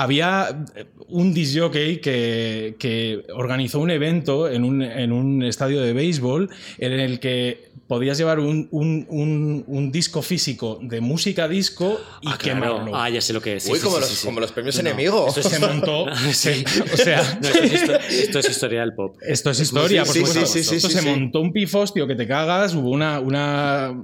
había 0.00 0.64
un 1.08 1.34
disjockey 1.34 2.00
que, 2.00 2.74
que, 2.78 3.22
organizó 3.34 3.80
un 3.80 3.90
evento 3.90 4.48
en 4.48 4.64
un, 4.64 4.80
en 4.80 5.12
un 5.12 5.42
estadio 5.42 5.82
de 5.82 5.92
béisbol 5.92 6.48
en 6.78 6.92
el 6.92 7.20
que 7.20 7.68
podías 7.86 8.16
llevar 8.16 8.38
un, 8.38 8.66
un, 8.70 9.04
un, 9.10 9.64
un, 9.66 9.92
disco 9.92 10.22
físico 10.22 10.78
de 10.80 11.02
música 11.02 11.48
disco 11.48 12.00
y 12.22 12.28
ah, 12.28 12.38
quemarlo. 12.38 12.76
Claro. 12.76 12.96
Ah, 12.96 13.10
ya 13.10 13.20
sé 13.20 13.34
lo 13.34 13.42
que 13.42 13.56
es. 13.56 13.64
Sí, 13.64 13.72
Uy, 13.72 13.78
sí, 13.78 13.84
como, 13.84 13.96
sí, 13.96 14.00
los, 14.00 14.10
sí, 14.10 14.26
como 14.26 14.40
los 14.40 14.52
premios 14.52 14.76
no, 14.76 14.88
enemigo. 14.88 15.26
Esto 15.28 15.42
se 15.42 15.58
montó. 15.58 16.06
sí, 16.32 16.64
o 16.94 16.96
sea. 16.96 17.20
No, 17.42 17.48
esto, 17.48 17.58
es 17.58 17.72
historia, 17.72 18.06
esto, 18.08 18.38
es 18.38 18.50
historia 18.50 18.80
del 18.80 18.94
pop. 18.94 19.16
Esto 19.20 19.50
es 19.50 19.60
historia, 19.60 20.04
por 20.04 20.14
supuesto. 20.14 20.58
esto 20.58 20.88
se 20.88 21.02
montó 21.02 21.40
un 21.40 21.52
pifostio 21.52 22.06
que 22.06 22.14
te 22.14 22.26
cagas, 22.26 22.74
hubo 22.74 22.90
una, 22.90 23.20
una 23.20 23.94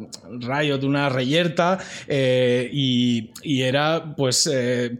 riot, 0.40 0.82
una 0.82 1.08
reyerta, 1.08 1.78
eh, 2.06 2.68
y, 2.70 3.30
y, 3.42 3.62
era 3.62 4.14
pues. 4.16 4.46
Eh, 4.52 4.98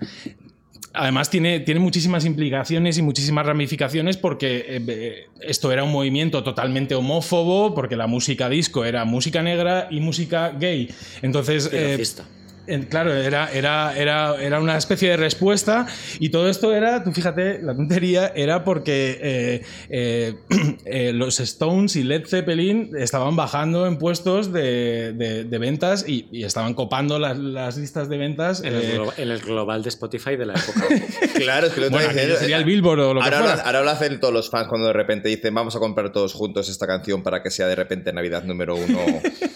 además 0.96 1.30
tiene, 1.30 1.60
tiene 1.60 1.80
muchísimas 1.80 2.24
implicaciones 2.24 2.98
y 2.98 3.02
muchísimas 3.02 3.46
ramificaciones 3.46 4.16
porque 4.16 4.64
eh, 4.68 5.26
esto 5.40 5.70
era 5.70 5.84
un 5.84 5.92
movimiento 5.92 6.42
totalmente 6.42 6.94
homófobo, 6.94 7.74
porque 7.74 7.96
la 7.96 8.06
música 8.06 8.48
disco 8.48 8.84
era 8.84 9.04
música 9.04 9.42
negra 9.42 9.88
y 9.90 10.00
música 10.00 10.50
gay. 10.58 10.90
Entonces... 11.22 11.70
Eh, 11.72 12.02
Claro, 12.88 13.14
era, 13.14 13.50
era, 13.52 13.96
era, 13.96 14.37
era, 14.40 14.61
una 14.61 14.76
especie 14.76 15.11
de 15.11 15.16
respuesta 15.16 15.87
y 16.18 16.30
todo 16.30 16.49
esto 16.49 16.75
era, 16.75 17.04
tú 17.04 17.12
fíjate, 17.12 17.62
la 17.62 17.75
tontería 17.76 18.32
era 18.35 18.64
porque 18.64 19.18
eh, 19.23 19.62
eh, 19.88 20.35
eh, 20.85 21.12
los 21.12 21.38
Stones 21.40 21.96
y 21.96 22.02
Led 22.02 22.26
Zeppelin 22.26 22.90
estaban 22.96 23.37
bajando 23.37 23.87
en 23.87 23.99
puestos 23.99 24.52
de, 24.52 25.12
de, 25.12 25.44
de 25.44 25.58
ventas 25.58 26.04
y, 26.08 26.28
y, 26.32 26.44
estaban 26.44 26.75
copando 26.75 27.18
las, 27.18 27.38
las, 27.38 27.76
listas 27.76 28.08
de 28.08 28.18
ventas. 28.18 28.62
En 28.62 28.75
el, 28.75 29.02
en, 29.16 29.30
el, 29.30 29.40
global 29.40 29.82
de 29.82 29.90
Spotify 29.90 30.37
de 30.37 30.46
la 30.46 30.54
época. 30.54 30.87
claro, 31.35 31.68
es 31.68 31.73
que 31.73 31.80
lo 31.82 31.90
bueno, 31.90 32.12
sería 32.12 32.56
el 32.56 32.64
Billboard 32.64 33.00
o 33.00 33.14
lo 33.14 33.23
ahora, 33.23 33.38
que 33.38 33.44
fuera. 33.44 33.62
Ahora 33.62 33.82
lo 33.82 33.90
hacen 33.90 34.18
todos 34.18 34.35
los 34.35 34.50
fans 34.50 34.68
cuando 34.68 34.88
de 34.88 34.92
repente 34.92 35.28
dicen 35.28 35.54
vamos 35.54 35.76
a 35.76 35.78
comprar 35.78 36.11
todos 36.12 36.32
juntos 36.32 36.68
esta 36.68 36.87
canción 36.87 37.23
para 37.23 37.42
que 37.42 37.50
sea 37.50 37.66
de 37.66 37.76
repente 37.76 38.12
Navidad 38.12 38.42
número 38.44 38.75
uno. 38.75 38.99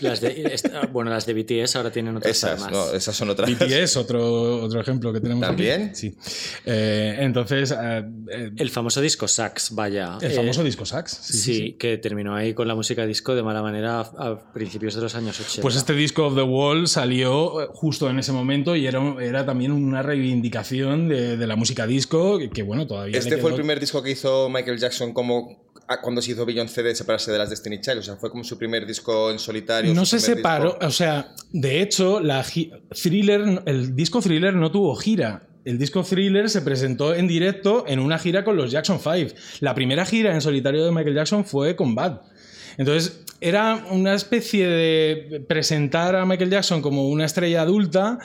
las 0.01 0.21
de, 0.21 0.51
esta, 0.53 0.87
bueno, 0.87 1.11
las 1.11 1.27
de 1.27 1.35
BTS 1.35 1.77
ahora 1.77 1.91
tienen 1.91 2.17
otras 2.17 2.37
Esas, 2.37 2.61
más. 2.61 2.71
No, 2.71 2.93
esas 3.01 3.17
son 3.17 3.31
otras. 3.31 3.51
BTS, 3.51 3.97
otro, 3.97 4.63
otro 4.63 4.81
ejemplo 4.81 5.13
que 5.13 5.21
tenemos 5.21 5.47
¿También? 5.47 5.89
Aquí. 5.89 5.95
Sí. 5.95 6.17
Eh, 6.65 7.17
entonces... 7.21 7.73
Eh, 7.73 8.05
eh, 8.31 8.51
el 8.57 8.71
famoso 8.71 9.01
disco 9.01 9.27
Sax, 9.27 9.75
vaya. 9.75 10.19
El 10.21 10.33
famoso 10.33 10.63
disco 10.63 10.87
Sax. 10.87 11.11
Sí, 11.23 11.33
sí, 11.33 11.55
sí, 11.55 11.73
que 11.73 11.99
terminó 11.99 12.35
ahí 12.35 12.55
con 12.55 12.69
la 12.69 12.75
música 12.75 13.05
disco 13.07 13.35
de 13.35 13.43
mala 13.43 13.63
manera 13.63 14.01
a, 14.01 14.01
a, 14.01 14.53
principios 14.53 14.95
de 14.95 15.03
los 15.03 15.15
años 15.15 15.39
80. 15.41 15.63
Pues 15.63 15.77
este 15.77 15.95
disco 15.95 16.27
of 16.27 16.35
the 16.35 16.43
Wall 16.43 16.87
salió 16.89 17.69
justo 17.73 18.09
en 18.09 18.19
ese 18.19 18.33
momento 18.33 18.77
y 18.77 18.87
era, 18.87 19.01
era 19.21 19.45
también 19.45 19.73
una 19.73 20.03
reivindicación 20.03 21.09
de, 21.09 21.37
de 21.37 21.47
la 21.47 21.57
música 21.57 21.87
disco 21.87 22.39
que, 22.39 22.51
que 22.51 22.63
bueno, 22.63 22.87
todavía... 22.87 23.19
Este 23.19 23.31
quedó... 23.31 23.43
fue 23.43 23.51
el 23.51 23.57
primer 23.57 23.81
disco 23.81 24.03
que 24.03 24.11
hizo 24.11 24.49
Michael 24.49 24.79
Jackson 24.79 25.13
como 25.13 25.70
cuando 25.99 26.23
se 26.23 26.33
hizo 26.33 26.47
Beyoncé 26.47 26.83
de 26.83 26.95
separarse 26.95 27.33
de 27.33 27.39
las 27.39 27.51
Destiny 27.51 27.81
Child, 27.81 27.99
o 27.99 28.03
sea, 28.03 28.17
fue 28.17 28.31
como 28.31 28.45
su 28.45 28.57
primer 28.57 28.87
disco 28.87 29.31
en 29.31 29.39
solitario. 29.39 29.93
No 29.95 30.07
se 30.07 30.21
separó, 30.21 30.71
disco. 30.71 30.87
o 30.87 30.91
sea, 30.91 31.35
de 31.53 31.83
hecho, 31.83 32.21
la 32.21 32.45
Thriller, 32.45 33.63
el 33.67 33.97
disco 33.97 34.21
Thriller 34.21 34.55
no 34.55 34.71
tuvo 34.71 34.95
gira. 34.97 35.47
El 35.65 35.79
disco 35.79 36.03
Thriller 36.03 36.49
se 36.49 36.63
presentó 36.63 37.15
en 37.15 37.29
directo 37.29 37.85
en 37.87 37.99
una 37.99 38.19
gira 38.19 38.45
con 38.45 38.57
los 38.57 38.71
Jackson 38.71 38.99
5. 38.99 39.35
La 39.61 39.75
primera 39.75 40.07
gira 40.07 40.33
en 40.33 40.41
solitario 40.41 40.85
de 40.85 40.91
Michael 40.91 41.15
Jackson 41.15 41.45
fue 41.45 41.77
con 41.77 41.95
Bad. 41.95 42.21
Entonces, 42.79 43.25
era 43.41 43.87
una 43.91 44.15
especie 44.15 44.67
de 44.67 45.45
presentar 45.49 46.15
a 46.15 46.27
Michael 46.27 46.51
Jackson 46.51 46.83
como 46.83 47.09
una 47.09 47.25
estrella 47.25 47.63
adulta, 47.63 48.19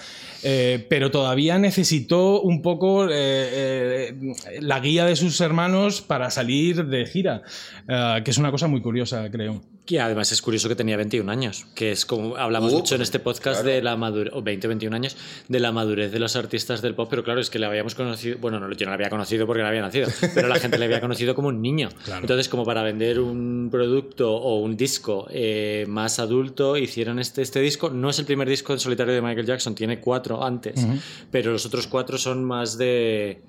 eh, 0.44 0.86
pero 0.90 1.10
todavía 1.10 1.58
necesitó 1.58 2.42
un 2.42 2.62
poco 2.62 3.06
eh, 3.06 3.12
eh, 3.14 4.16
la 4.60 4.80
guía 4.80 5.06
de 5.06 5.16
sus 5.16 5.40
hermanos 5.40 6.02
para 6.02 6.30
salir 6.30 6.86
de 6.88 7.06
gira, 7.06 7.44
que 7.88 8.32
es 8.32 8.38
una 8.38 8.52
cosa 8.52 8.68
muy 8.68 8.82
curiosa, 8.82 9.30
creo. 9.32 9.62
Y 9.88 9.98
además 9.98 10.32
es 10.32 10.42
curioso 10.42 10.68
que 10.68 10.76
tenía 10.76 10.98
21 10.98 11.32
años, 11.32 11.68
que 11.76 11.92
es 11.92 12.06
como 12.06 12.38
hablamos 12.38 12.74
uh, 12.74 12.78
mucho 12.78 12.96
en 12.96 13.04
este 13.04 13.20
podcast 13.20 13.62
claro. 13.62 13.76
de 13.76 13.82
la 13.84 13.96
madurez, 13.96 14.34
o 14.34 14.42
20, 14.42 14.68
21 14.68 14.96
años, 14.96 15.16
de 15.48 15.60
la 15.60 15.72
madurez 15.72 16.12
de 16.12 16.18
los 16.18 16.36
artistas 16.36 16.82
del 16.82 16.96
pop, 16.96 17.08
pero 17.08 17.24
claro, 17.24 17.40
es 17.40 17.52
que 17.52 17.60
le 17.60 17.68
habíamos 17.68 17.94
conocido, 17.94 18.40
bueno, 18.40 18.60
no, 18.60 18.72
yo 18.72 18.86
no 18.86 18.92
la 18.92 18.96
había 18.96 19.12
conocido 19.12 19.46
porque 19.46 19.62
no 19.62 19.68
había 19.68 19.82
nacido, 19.82 20.08
pero 20.34 20.48
la 20.48 20.56
gente 20.56 20.80
le 20.80 20.86
había 20.86 21.02
conocido 21.02 21.36
como 21.36 21.50
un 21.50 21.62
niño. 21.62 21.90
Claro. 22.04 22.22
Entonces, 22.22 22.50
como 22.50 22.66
para 22.66 22.82
vender 22.82 23.20
un 23.20 23.70
producto 23.72 24.36
o 24.36 24.60
un 24.60 24.76
disco 24.76 25.28
eh, 25.30 25.86
más 25.88 26.18
adulto, 26.18 26.78
hicieron 26.78 27.20
este, 27.20 27.44
este 27.44 27.60
disco. 27.60 27.92
No 27.92 28.10
es 28.10 28.18
el 28.18 28.26
primer 28.26 28.50
disco 28.50 28.74
en 28.74 28.80
solitario 28.80 29.14
de 29.14 29.22
Michael 29.22 29.46
Jackson, 29.46 29.76
tiene 29.76 30.00
cuatro 30.00 30.44
antes, 30.44 30.84
uh 30.84 30.88
-huh. 30.88 31.02
pero 31.30 31.52
los 31.52 31.66
otros 31.66 31.86
cuatro 31.86 32.18
son 32.18 32.44
más 32.44 32.78
de 32.78 33.42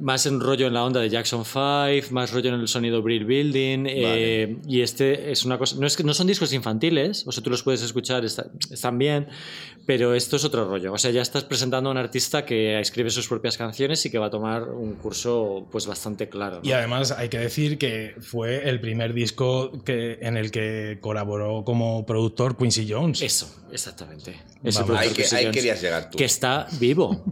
más 0.00 0.26
en 0.26 0.40
rollo 0.40 0.66
en 0.66 0.74
la 0.74 0.84
onda 0.84 1.00
de 1.00 1.08
Jackson 1.08 1.44
5, 1.44 2.12
más 2.12 2.32
rollo 2.32 2.54
en 2.54 2.60
el 2.60 2.68
sonido 2.68 3.02
Brill 3.02 3.24
Building. 3.24 3.84
Vale. 3.84 4.42
Eh, 4.42 4.56
y 4.66 4.80
este 4.80 5.30
es 5.30 5.44
una 5.44 5.58
cosa. 5.58 5.76
No, 5.78 5.86
es 5.86 5.96
que, 5.96 6.04
no 6.04 6.14
son 6.14 6.26
discos 6.26 6.52
infantiles, 6.52 7.26
o 7.26 7.32
sea, 7.32 7.42
tú 7.42 7.50
los 7.50 7.62
puedes 7.62 7.82
escuchar, 7.82 8.24
está, 8.24 8.46
están 8.70 8.98
bien, 8.98 9.28
pero 9.86 10.14
esto 10.14 10.36
es 10.36 10.44
otro 10.44 10.68
rollo. 10.68 10.92
O 10.92 10.98
sea, 10.98 11.10
ya 11.10 11.22
estás 11.22 11.44
presentando 11.44 11.88
a 11.88 11.92
un 11.92 11.98
artista 11.98 12.44
que 12.44 12.80
escribe 12.80 13.10
sus 13.10 13.28
propias 13.28 13.56
canciones 13.56 14.04
y 14.06 14.10
que 14.10 14.18
va 14.18 14.26
a 14.26 14.30
tomar 14.30 14.68
un 14.68 14.94
curso 14.94 15.66
pues 15.70 15.86
bastante 15.86 16.28
claro. 16.28 16.60
¿no? 16.62 16.68
Y 16.68 16.72
además 16.72 17.12
hay 17.12 17.28
que 17.28 17.38
decir 17.38 17.78
que 17.78 18.14
fue 18.20 18.68
el 18.68 18.80
primer 18.80 19.14
disco 19.14 19.82
que, 19.84 20.18
en 20.22 20.36
el 20.36 20.50
que 20.50 20.98
colaboró 21.00 21.64
como 21.64 22.06
productor 22.06 22.56
Quincy 22.56 22.86
Jones. 22.90 23.22
Eso, 23.22 23.48
exactamente. 23.72 24.40
Ese 24.62 24.84
ahí, 24.96 25.10
que, 25.10 25.24
ahí 25.34 25.50
querías 25.50 25.82
llegar 25.82 26.10
tú. 26.10 26.18
Que 26.18 26.24
está 26.24 26.68
vivo. 26.78 27.24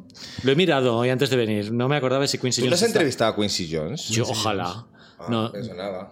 Lo 0.43 0.51
he 0.51 0.57
mirado 0.57 0.97
hoy 0.97 1.11
antes 1.11 1.31
de 1.31 1.37
venir. 1.37 1.73
No 1.73 1.89
me 1.89 1.97
acordaba 1.97 2.27
si 2.27 2.39
Quincy 2.39 2.50
¿Tú 2.57 2.63
Jones. 2.63 2.71
no 2.71 2.75
has 2.75 2.83
entrevistado 2.83 3.33
a 3.33 3.37
Quincy 3.37 3.69
Jones? 3.73 4.09
Yo, 4.09 4.25
ojalá. 4.25 4.87
Ah, 5.21 5.27
no. 5.29 5.53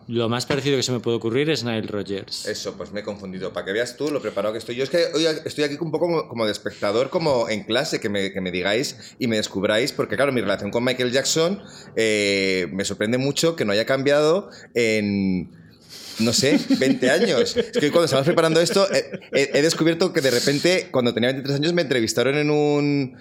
Lo 0.09 0.29
más 0.29 0.45
parecido 0.45 0.77
que 0.77 0.83
se 0.83 0.93
me 0.93 1.01
puede 1.01 1.17
ocurrir 1.17 1.49
es 1.49 1.65
Nile 1.65 1.87
Rogers. 1.87 2.47
Eso, 2.47 2.75
pues 2.77 2.93
me 2.93 3.01
he 3.01 3.03
confundido. 3.03 3.53
Para 3.55 3.65
que 3.65 3.73
veas 3.73 3.97
tú 3.97 4.11
lo 4.11 4.21
preparado 4.21 4.53
que 4.53 4.59
estoy. 4.59 4.77
Yo 4.77 4.85
es 4.85 4.91
que 4.91 5.07
hoy 5.15 5.25
estoy 5.45 5.65
aquí 5.65 5.79
un 5.81 5.91
poco 5.91 6.07
como, 6.07 6.29
como 6.29 6.45
de 6.45 6.53
espectador, 6.53 7.09
como 7.09 7.49
en 7.49 7.65
clase, 7.65 8.01
que 8.01 8.11
me, 8.11 8.33
que 8.33 8.41
me, 8.43 8.51
digáis 8.51 9.15
y 9.19 9.27
me 9.27 9.37
descubráis, 9.37 9.93
porque 9.93 10.17
claro, 10.17 10.31
mi 10.33 10.43
relación 10.43 10.71
con 10.71 10.85
Michael 10.85 11.11
Jackson 11.11 11.63
eh, 11.97 12.69
me 12.73 12.85
sorprende 12.85 13.17
mucho 13.17 13.57
que 13.57 13.65
no 13.65 13.73
haya 13.73 13.87
cambiado 13.87 14.51
en 14.75 15.58
no 16.21 16.33
sé, 16.33 16.59
20 16.79 17.11
años. 17.11 17.57
Es 17.57 17.73
que 17.73 17.91
cuando 17.91 18.05
estábamos 18.05 18.27
preparando 18.27 18.61
esto, 18.61 18.87
he, 18.93 19.51
he, 19.55 19.63
descubierto 19.63 20.13
que 20.13 20.21
de 20.21 20.31
repente, 20.31 20.89
cuando 20.91 21.15
tenía 21.15 21.29
23 21.29 21.57
años, 21.57 21.73
me 21.73 21.83
entrevistaron 21.83 22.37
en 22.37 22.51
un. 22.51 23.17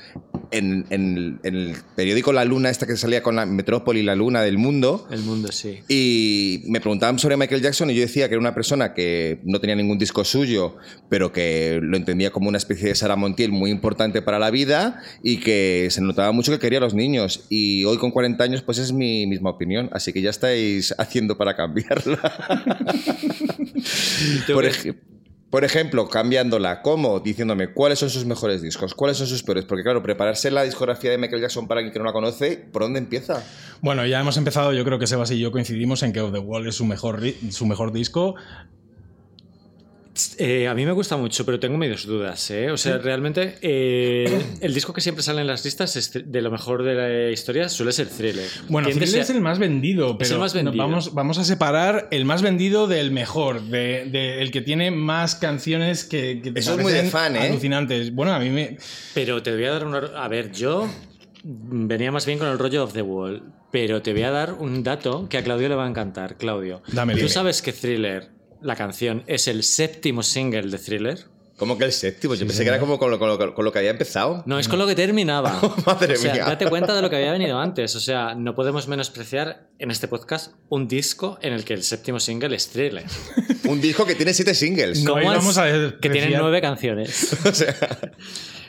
En, 0.49 0.85
en, 0.89 1.39
en, 1.43 1.55
el 1.55 1.75
periódico 1.95 2.31
La 2.31 2.45
Luna, 2.45 2.69
esta 2.69 2.87
que 2.87 2.95
salía 2.95 3.21
con 3.21 3.35
la 3.35 3.45
Metrópoli, 3.45 4.01
La 4.01 4.15
Luna 4.15 4.41
del 4.41 4.57
Mundo. 4.57 5.07
El 5.11 5.21
Mundo, 5.21 5.51
sí. 5.51 5.79
Y 5.89 6.63
me 6.67 6.79
preguntaban 6.79 7.19
sobre 7.19 7.35
Michael 7.35 7.61
Jackson 7.61 7.89
y 7.89 7.95
yo 7.95 8.01
decía 8.01 8.29
que 8.29 8.35
era 8.35 8.39
una 8.39 8.55
persona 8.55 8.93
que 8.93 9.41
no 9.43 9.59
tenía 9.59 9.75
ningún 9.75 9.97
disco 9.97 10.23
suyo, 10.23 10.77
pero 11.09 11.33
que 11.33 11.79
lo 11.81 11.97
entendía 11.97 12.31
como 12.31 12.47
una 12.47 12.57
especie 12.57 12.87
de 12.87 12.95
Sara 12.95 13.17
Montiel 13.17 13.51
muy 13.51 13.71
importante 13.71 14.21
para 14.21 14.39
la 14.39 14.49
vida 14.49 15.01
y 15.21 15.37
que 15.37 15.89
se 15.91 16.01
notaba 16.01 16.31
mucho 16.31 16.51
que 16.53 16.59
quería 16.59 16.79
a 16.79 16.81
los 16.81 16.93
niños. 16.93 17.45
Y 17.49 17.83
hoy 17.83 17.97
con 17.97 18.11
40 18.11 18.43
años, 18.43 18.61
pues 18.61 18.77
es 18.77 18.93
mi 18.93 19.27
misma 19.27 19.49
opinión. 19.49 19.89
Así 19.91 20.13
que 20.13 20.21
ya 20.21 20.29
estáis 20.29 20.95
haciendo 20.97 21.37
para 21.37 21.55
cambiarla. 21.55 22.85
Por, 24.53 24.65
ej- 24.65 24.95
por 25.49 25.63
ejemplo, 25.63 26.07
cambiándola, 26.09 26.81
¿cómo? 26.81 27.19
Diciéndome 27.19 27.69
cuáles 27.73 27.99
son 27.99 28.09
sus 28.09 28.25
mejores 28.25 28.61
discos, 28.61 28.93
cuáles 28.93 29.17
son 29.17 29.27
sus 29.27 29.43
peores. 29.43 29.65
Porque, 29.65 29.83
claro, 29.83 30.03
prepararse 30.03 30.51
la 30.51 30.63
discografía 30.63 31.11
de 31.11 31.17
Michael 31.17 31.41
Jackson 31.41 31.67
para 31.67 31.79
alguien 31.79 31.93
que 31.93 31.99
no 31.99 32.05
la 32.05 32.11
conoce, 32.13 32.57
¿por 32.71 32.81
dónde 32.83 32.99
empieza? 32.99 33.43
Bueno, 33.81 34.05
ya 34.05 34.19
hemos 34.19 34.35
empezado, 34.37 34.73
yo 34.73 34.83
creo 34.83 34.99
que 34.99 35.07
Sebas 35.07 35.31
y 35.31 35.39
yo 35.39 35.51
coincidimos 35.51 36.03
en 36.03 36.11
que 36.13 36.19
Of 36.21 36.33
the 36.33 36.39
Wall 36.39 36.67
es 36.67 36.75
su 36.75 36.85
mejor, 36.85 37.21
su 37.51 37.65
mejor 37.65 37.91
disco. 37.93 38.35
Eh, 40.37 40.67
a 40.67 40.73
mí 40.73 40.85
me 40.85 40.91
gusta 40.91 41.17
mucho, 41.17 41.45
pero 41.45 41.59
tengo 41.59 41.77
medios 41.77 42.05
dudas. 42.05 42.49
¿eh? 42.51 42.71
O 42.71 42.77
sea, 42.77 42.97
realmente 42.97 43.57
eh, 43.61 44.41
el 44.61 44.73
disco 44.73 44.93
que 44.93 45.01
siempre 45.01 45.23
sale 45.23 45.41
en 45.41 45.47
las 45.47 45.63
listas 45.65 46.11
de 46.13 46.41
lo 46.41 46.51
mejor 46.51 46.83
de 46.83 46.95
la 46.95 47.31
historia 47.31 47.69
suele 47.69 47.91
ser 47.91 48.07
Thriller. 48.07 48.49
Bueno, 48.69 48.87
¿Quién 48.87 48.99
Thriller 48.99 49.21
es 49.21 49.29
el 49.29 49.41
más 49.41 49.59
vendido, 49.59 50.17
pero 50.17 50.35
el 50.35 50.39
más 50.39 50.53
no, 50.55 50.63
vendido. 50.63 50.83
vamos, 50.83 51.13
vamos 51.13 51.37
a 51.37 51.43
separar 51.43 52.07
el 52.11 52.25
más 52.25 52.41
vendido 52.41 52.87
del 52.87 53.11
mejor, 53.11 53.61
de, 53.61 54.05
de 54.05 54.41
el 54.41 54.51
que 54.51 54.61
tiene 54.61 54.91
más 54.91 55.35
canciones 55.35 56.03
que, 56.03 56.41
que 56.41 56.51
te 56.51 56.59
Eso 56.59 56.73
es 56.75 56.81
muy 56.81 56.93
de 56.93 57.03
fan, 57.03 57.35
¿eh? 57.35 57.39
alucinantes. 57.39 57.51
Alucinantes. 57.51 58.15
Bueno, 58.15 58.33
a 58.33 58.39
mí 58.39 58.49
me... 58.49 58.77
Pero 59.13 59.41
te 59.43 59.53
voy 59.53 59.65
a 59.65 59.71
dar 59.71 59.85
una... 59.85 59.97
A 59.97 60.27
ver, 60.27 60.51
yo 60.51 60.87
venía 61.43 62.11
más 62.11 62.25
bien 62.25 62.39
con 62.39 62.47
el 62.49 62.57
rollo 62.59 62.83
of 62.83 62.93
the 62.93 63.01
wall, 63.01 63.43
pero 63.71 64.01
te 64.01 64.13
voy 64.13 64.23
a 64.23 64.31
dar 64.31 64.53
un 64.53 64.83
dato 64.83 65.27
que 65.29 65.37
a 65.37 65.43
Claudio 65.43 65.69
le 65.69 65.75
va 65.75 65.85
a 65.85 65.89
encantar. 65.89 66.37
Claudio, 66.37 66.81
Dame, 66.91 67.13
¿tú 67.13 67.17
dime. 67.19 67.29
sabes 67.29 67.61
que 67.61 67.73
Thriller, 67.73 68.29
la 68.61 68.75
canción, 68.75 69.23
es 69.27 69.47
el 69.47 69.63
séptimo 69.63 70.23
single 70.23 70.63
de 70.69 70.77
Thriller? 70.77 71.19
¿Cómo 71.57 71.75
que 71.75 71.85
el 71.85 71.91
séptimo? 71.91 72.35
Yo 72.35 72.45
pensé 72.45 72.61
que 72.61 72.69
era 72.69 72.79
como 72.79 72.99
con 72.99 73.09
lo, 73.09 73.17
con 73.17 73.27
lo- 73.29 73.55
con 73.55 73.65
lo 73.65 73.71
que 73.71 73.79
había 73.79 73.89
empezado. 73.89 74.43
No, 74.45 74.59
es 74.59 74.67
con 74.67 74.77
lo 74.77 74.85
que 74.85 74.93
terminaba. 74.93 75.59
Madre 75.87 76.13
o 76.13 76.17
sea, 76.17 76.31
mía. 76.33 76.45
date 76.45 76.69
cuenta 76.69 76.95
de 76.95 77.01
lo 77.01 77.09
que 77.09 77.15
había 77.15 77.31
venido 77.31 77.57
antes. 77.59 77.95
O 77.95 77.99
sea, 77.99 78.35
no 78.35 78.53
podemos 78.53 78.87
menospreciar 78.87 79.67
en 79.79 79.89
este 79.89 80.07
podcast 80.07 80.53
un 80.69 80.87
disco 80.87 81.39
en 81.41 81.53
el 81.53 81.65
que 81.65 81.73
el 81.73 81.81
séptimo 81.81 82.19
single 82.19 82.55
es 82.55 82.67
Thriller. 82.69 83.05
Un 83.67 83.81
disco 83.81 84.05
que 84.05 84.13
tiene 84.13 84.33
siete 84.35 84.53
singles. 84.53 85.03
No, 85.03 85.13
¿Cómo 85.13 85.23
y 85.23 85.25
es 85.25 85.33
vamos 85.39 85.57
a 85.57 85.65
que 85.99 86.09
tiene 86.11 86.37
nueve 86.37 86.61
canciones. 86.61 87.35
O 87.45 87.51
sea, 87.51 87.75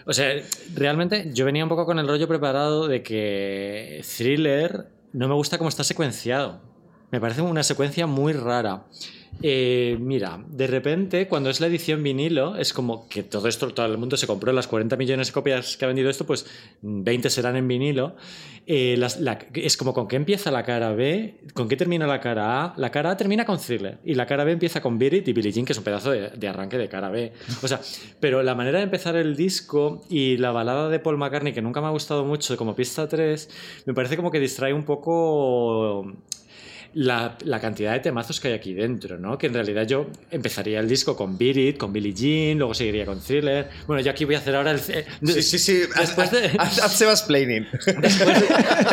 O 0.06 0.12
sea, 0.14 0.32
realmente 0.74 1.30
yo 1.34 1.44
venía 1.44 1.62
un 1.64 1.68
poco 1.68 1.84
con 1.84 1.98
el 1.98 2.08
rollo 2.08 2.26
preparado 2.26 2.88
de 2.88 3.02
que 3.02 4.02
Thriller 4.16 4.86
no 5.12 5.28
me 5.28 5.34
gusta 5.34 5.58
cómo 5.58 5.68
está 5.68 5.84
secuenciado. 5.84 6.62
Me 7.10 7.20
parece 7.20 7.42
una 7.42 7.62
secuencia 7.62 8.06
muy 8.06 8.32
rara. 8.32 8.84
Eh, 9.40 9.96
mira, 10.00 10.42
de 10.48 10.66
repente, 10.66 11.28
cuando 11.28 11.48
es 11.48 11.60
la 11.60 11.68
edición 11.68 12.02
vinilo, 12.02 12.56
es 12.56 12.72
como 12.72 13.08
que 13.08 13.22
todo 13.22 13.46
esto, 13.46 13.72
todo 13.72 13.86
el 13.86 13.96
mundo 13.96 14.16
se 14.16 14.26
compró 14.26 14.52
las 14.52 14.66
40 14.66 14.96
millones 14.96 15.28
de 15.28 15.32
copias 15.32 15.76
que 15.76 15.84
ha 15.84 15.88
vendido 15.88 16.10
esto, 16.10 16.26
pues 16.26 16.46
20 16.82 17.30
serán 17.30 17.56
en 17.56 17.68
vinilo. 17.68 18.16
Eh, 18.66 19.00
es 19.54 19.76
como 19.76 19.94
con 19.94 20.08
qué 20.08 20.16
empieza 20.16 20.50
la 20.50 20.64
cara 20.64 20.92
B, 20.92 21.40
con 21.54 21.68
qué 21.68 21.76
termina 21.76 22.06
la 22.06 22.20
cara 22.20 22.64
A. 22.64 22.74
La 22.76 22.90
cara 22.90 23.12
A 23.12 23.16
termina 23.16 23.44
con 23.44 23.58
Thriller 23.58 23.98
y 24.04 24.14
la 24.14 24.26
cara 24.26 24.44
B 24.44 24.52
empieza 24.52 24.80
con 24.80 24.98
Beat 24.98 25.28
y 25.28 25.32
Billie 25.32 25.52
Jean, 25.52 25.64
que 25.64 25.72
es 25.72 25.78
un 25.78 25.84
pedazo 25.84 26.10
de, 26.10 26.30
de 26.30 26.48
arranque 26.48 26.76
de 26.76 26.88
cara 26.88 27.08
B. 27.08 27.32
O 27.62 27.68
sea, 27.68 27.80
pero 28.20 28.42
la 28.42 28.54
manera 28.54 28.78
de 28.78 28.84
empezar 28.84 29.14
el 29.16 29.36
disco 29.36 30.02
y 30.10 30.36
la 30.36 30.50
balada 30.50 30.88
de 30.88 30.98
Paul 30.98 31.16
McCartney, 31.16 31.52
que 31.52 31.62
nunca 31.62 31.80
me 31.80 31.86
ha 31.86 31.90
gustado 31.90 32.24
mucho 32.24 32.56
como 32.56 32.74
pista 32.74 33.08
3, 33.08 33.84
me 33.86 33.94
parece 33.94 34.16
como 34.16 34.30
que 34.30 34.40
distrae 34.40 34.72
un 34.72 34.84
poco 34.84 36.04
la, 36.94 37.36
la 37.44 37.60
cantidad 37.60 37.92
de 37.92 38.00
temazos 38.00 38.40
que 38.40 38.48
hay 38.48 38.54
aquí 38.54 38.74
dentro, 38.74 39.18
¿no? 39.18 39.36
Que 39.38 39.46
en 39.48 39.54
realidad 39.54 39.86
yo 39.86 40.06
empezaría 40.30 40.80
el 40.80 40.88
disco 40.88 41.16
con 41.16 41.36
Beat 41.38 41.56
It, 41.56 41.76
con 41.76 41.92
Billie 41.92 42.12
Jean, 42.12 42.58
luego 42.58 42.74
seguiría 42.74 43.06
con 43.06 43.20
Thriller. 43.20 43.68
Bueno, 43.86 44.02
yo 44.02 44.10
aquí 44.10 44.24
voy 44.24 44.34
a 44.34 44.38
hacer 44.38 44.56
ahora 44.56 44.72
el... 44.72 44.78
eh, 44.88 45.04
sí, 45.24 45.42
sí, 45.42 45.58
sí. 45.58 45.80
Después 45.98 46.30
de, 46.30 46.50
Sebas 46.88 47.22
Planning. 47.24 47.66
después, 48.00 48.40
de, 48.40 48.46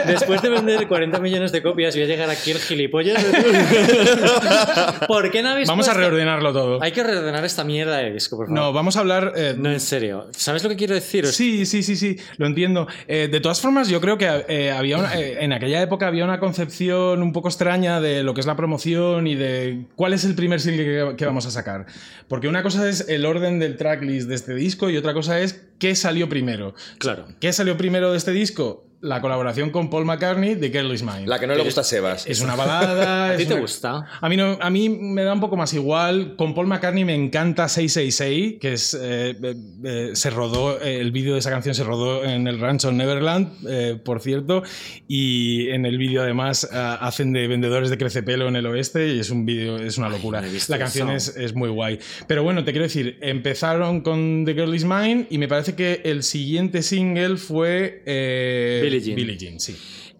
después 0.11 0.41
de 0.41 0.49
vender 0.49 0.87
40 0.87 1.19
millones 1.19 1.51
de 1.51 1.61
copias, 1.63 1.95
voy 1.95 2.03
a 2.03 2.07
llegar 2.07 2.29
aquí 2.29 2.51
el 2.51 2.59
gilipollas. 2.59 3.23
¿Por 5.07 5.31
qué 5.31 5.41
no 5.41 5.49
habéis 5.49 5.67
Vamos 5.67 5.87
a 5.87 5.93
reordenarlo 5.93 6.53
todo. 6.53 6.81
Hay 6.81 6.91
que 6.91 7.03
reordenar 7.03 7.43
esta 7.45 7.63
mierda 7.63 7.97
de 7.97 8.11
disco, 8.13 8.37
por 8.37 8.47
favor. 8.47 8.59
No, 8.59 8.73
vamos 8.73 8.97
a 8.97 8.99
hablar... 8.99 9.33
eh, 9.35 9.55
No, 9.57 9.71
en 9.71 9.79
serio. 9.79 10.27
¿Sabes 10.35 10.63
lo 10.63 10.69
que 10.69 10.75
quiero 10.75 10.93
decir? 10.95 11.25
Sí, 11.27 11.65
sí, 11.65 11.83
sí, 11.83 11.95
sí, 11.95 12.17
lo 12.37 12.45
entiendo. 12.47 12.87
Eh, 13.07 13.27
de 13.31 13.39
todas 13.39 13.61
formas, 13.61 13.87
yo 13.89 13.99
creo 14.01 14.17
que 14.17 14.45
eh, 14.47 14.71
había 14.71 14.97
una- 14.97 15.15
eh, 15.19 15.37
en 15.43 15.53
aquella 15.53 15.81
época 15.81 16.07
había 16.07 16.23
una 16.25 16.39
concepción 16.39 17.21
un 17.21 17.31
poco 17.33 17.47
extraña 17.47 17.84
de 17.85 18.23
lo 18.23 18.33
que 18.33 18.41
es 18.41 18.47
la 18.47 18.55
promoción 18.55 19.27
y 19.27 19.35
de 19.35 19.85
cuál 19.95 20.13
es 20.13 20.25
el 20.25 20.35
primer 20.35 20.59
single 20.59 20.83
que, 20.83 21.15
que 21.17 21.25
vamos 21.25 21.45
a 21.45 21.51
sacar. 21.51 21.85
Porque 22.27 22.47
una 22.47 22.63
cosa 22.63 22.87
es 22.89 23.07
el 23.07 23.25
orden 23.25 23.59
del 23.59 23.77
tracklist 23.77 24.27
de 24.27 24.35
este 24.35 24.53
disco 24.55 24.89
y 24.89 24.97
otra 24.97 25.13
cosa 25.13 25.39
es 25.39 25.65
qué 25.79 25.95
salió 25.95 26.29
primero. 26.29 26.73
Claro. 26.97 27.27
¿Qué 27.39 27.53
salió 27.53 27.77
primero 27.77 28.11
de 28.11 28.17
este 28.17 28.31
disco? 28.31 28.85
La 29.05 29.21
colaboración 29.21 29.69
con 29.69 29.89
Paul 29.89 30.05
McCartney 30.05 30.55
de 30.55 30.69
Girl 30.71 30.91
Is 30.91 31.03
Mine. 31.03 31.27
La 31.27 31.37
que 31.39 31.45
no 31.45 31.53
le 31.55 31.63
gusta 31.63 31.81
a 31.81 31.83
Sebas. 31.83 32.25
Es 32.25 32.41
una 32.41 32.55
balada. 32.55 33.29
¿A 33.33 33.37
ti 33.37 33.45
te 33.45 33.53
una- 33.53 33.61
gusta? 33.61 34.05
A 34.19 34.27
mí, 34.29 34.35
no, 34.35 34.57
a 34.59 34.69
mí 34.71 34.89
me 34.89 35.23
da 35.23 35.33
un 35.33 35.39
poco 35.39 35.55
más 35.55 35.73
igual. 35.73 36.35
Con 36.35 36.55
Paul 36.55 36.65
McCartney 36.67 37.05
me 37.05 37.13
encanta 37.13 37.69
666, 37.69 38.55
que 38.59 38.73
es, 38.73 38.93
eh, 38.95 39.35
eh, 39.43 39.55
eh, 39.83 40.09
se 40.13 40.29
rodó, 40.31 40.81
eh, 40.81 40.99
el 41.01 41.11
vídeo 41.11 41.33
de 41.33 41.39
esa 41.39 41.51
canción 41.51 41.75
se 41.75 41.83
rodó 41.83 42.23
en 42.25 42.47
el 42.47 42.59
rancho 42.59 42.91
Neverland, 42.91 43.49
eh, 43.69 43.99
por 44.03 44.21
cierto, 44.21 44.63
y 45.07 45.69
en 45.69 45.85
el 45.85 45.97
vídeo 45.99 46.23
además 46.23 46.67
hacen 46.71 47.31
de 47.31 47.47
vendedores 47.47 47.89
de 47.91 47.97
crecepelo 47.99 48.47
en 48.47 48.55
el 48.55 48.65
oeste 48.65 49.13
y 49.13 49.19
es 49.19 49.29
un 49.29 49.45
vídeo, 49.45 49.77
es 49.77 49.97
una 49.99 50.09
locura. 50.09 50.41
visto 50.41 50.73
La 50.73 50.79
canción 50.79 51.11
es, 51.11 51.35
es 51.37 51.53
muy 51.53 51.69
guay. 51.69 51.99
Pero 52.27 52.41
bueno, 52.43 52.63
te 52.63 52.71
quiero 52.71 52.85
decir, 52.85 53.19
empezaron 53.21 54.01
con 54.01 54.45
The 54.45 54.53
Girl 54.55 54.73
Is 54.73 54.83
Mine 54.85 55.27
y 55.29 55.37
me 55.37 55.47
parece 55.47 55.75
que 55.75 56.01
el 56.05 56.23
siguiente 56.23 56.81
single 56.81 57.37
fue 57.37 58.01
eh, 58.05 58.94
Billie 58.99 59.05
Jean. 59.05 59.15
Billie 59.15 59.37
Jean, 59.37 59.59
sí. 59.59 59.75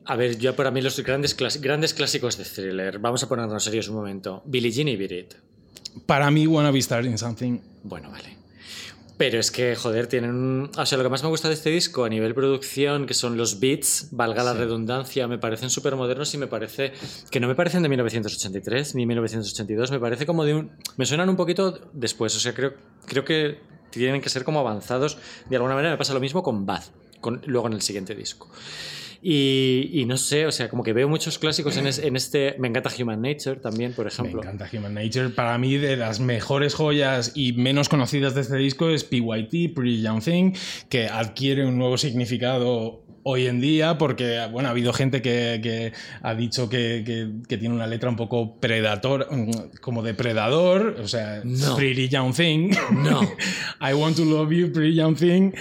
A 0.06 0.16
ver, 0.16 0.38
yo 0.38 0.56
para 0.56 0.70
mí 0.72 0.82
los 0.82 1.00
grandes, 1.00 1.36
clas- 1.38 1.60
grandes 1.60 1.94
clásicos 1.94 2.38
de 2.38 2.44
thriller. 2.46 3.00
Vamos 3.00 3.24
a 3.24 3.30
ponernos 3.30 3.64
serios 3.64 3.88
un 3.90 3.96
momento. 3.96 4.44
Billie 4.46 4.72
Jean 4.72 4.88
y 4.88 4.96
Beat 4.96 5.12
It. 5.12 5.34
Para 6.06 6.30
mí, 6.30 6.46
Wanna 6.46 6.72
Be 6.72 6.82
Starting 6.82 7.18
Something 7.18 7.60
Bueno, 7.84 8.12
vale. 8.12 8.36
Pero 9.18 9.40
es 9.40 9.50
que, 9.50 9.78
joder, 9.78 10.08
tienen 10.08 10.32
un... 10.32 10.72
O 10.78 10.86
sea, 10.86 10.98
lo 10.98 11.04
que 11.06 11.10
más 11.10 11.24
me 11.24 11.30
gusta 11.30 11.48
de 11.48 11.54
este 11.54 11.70
disco 11.70 12.04
a 12.04 12.10
nivel 12.10 12.34
producción, 12.36 13.06
que 13.06 13.14
son 13.14 13.38
los 13.38 13.62
beats, 13.62 14.10
valga 14.12 14.44
la 14.44 14.54
redundancia, 14.54 15.26
me 15.30 15.38
parecen 15.38 15.70
súper 15.70 15.96
modernos 15.96 16.34
y 16.34 16.38
me 16.38 16.48
parece... 16.48 16.92
Que 17.32 17.40
no 17.40 17.48
me 17.48 17.56
parecen 17.56 17.82
de 17.82 17.88
1983 17.88 18.94
ni 18.96 19.06
1982, 19.06 19.92
me 19.92 20.00
parece 20.02 20.26
como 20.26 20.44
de 20.44 20.56
un... 20.56 20.72
Me 20.98 21.06
suenan 21.06 21.30
un 21.30 21.38
poquito 21.38 21.80
después, 21.94 22.36
o 22.36 22.40
sea, 22.42 22.54
creo, 22.54 22.74
creo 23.06 23.24
que 23.24 23.58
tienen 23.90 24.20
que 24.20 24.28
ser 24.28 24.44
como 24.44 24.60
avanzados. 24.60 25.18
De 25.50 25.56
alguna 25.56 25.76
manera 25.76 25.92
me 25.94 25.98
pasa 25.98 26.14
lo 26.14 26.20
mismo 26.20 26.44
con 26.44 26.66
Bad, 26.66 26.84
con, 27.26 27.42
luego 27.48 27.66
en 27.68 27.74
el 27.74 27.82
siguiente 27.82 28.14
disco. 28.16 28.48
Y, 29.22 29.90
y 29.92 30.06
no 30.06 30.18
sé, 30.18 30.46
o 30.46 30.52
sea, 30.52 30.70
como 30.70 30.84
que 30.84 30.94
veo 30.94 31.10
muchos 31.10 31.40
clásicos 31.40 31.76
en, 31.78 31.88
es- 31.88 31.98
en 31.98 32.16
este... 32.16 32.56
Me 32.60 32.68
encanta 32.68 32.92
Human 33.00 33.20
Nature 33.22 33.56
también, 33.56 33.94
por 33.94 34.06
ejemplo. 34.06 34.42
Me 34.44 34.48
encanta 34.50 34.70
Human 34.72 34.94
Nature. 34.94 35.30
Para 35.30 35.58
mí, 35.58 35.78
de 35.78 35.96
las 35.98 36.20
mejores 36.20 36.76
joyas 36.76 37.32
y 37.34 37.54
menos 37.54 37.90
conocidas 37.90 38.36
de 38.36 38.42
este 38.42 38.58
disco 38.58 38.90
es 38.90 39.04
PYT, 39.04 39.74
Pretty 39.74 40.02
Young 40.04 40.22
Thing, 40.24 40.52
que 40.90 41.08
adquiere 41.08 41.66
un 41.66 41.78
nuevo 41.80 41.98
significado 41.98 43.02
hoy 43.28 43.48
en 43.48 43.60
día 43.60 43.98
porque, 43.98 44.40
bueno, 44.52 44.70
ha 44.70 44.72
habido 44.72 44.94
gente 44.94 45.22
que, 45.24 45.60
que 45.64 45.94
ha 46.22 46.36
dicho 46.36 46.70
que, 46.70 47.02
que- 47.04 47.28
que 47.48 47.58
tiene 47.58 47.74
una 47.74 47.88
letra 47.88 48.08
un 48.08 48.16
poco 48.16 48.60
predator, 48.60 49.28
como 49.82 50.04
depredador, 50.04 50.98
o 51.02 51.08
sea, 51.08 51.42
No. 51.44 51.76
Pretty 51.76 52.08
Young 52.08 52.36
Thing. 52.36 52.70
No. 52.92 53.22
I 53.82 53.94
want 53.94 54.16
to 54.18 54.26
love 54.26 54.52
you, 54.52 54.72
Pretty 54.72 54.94
Young 54.96 55.16
Thing. 55.18 55.52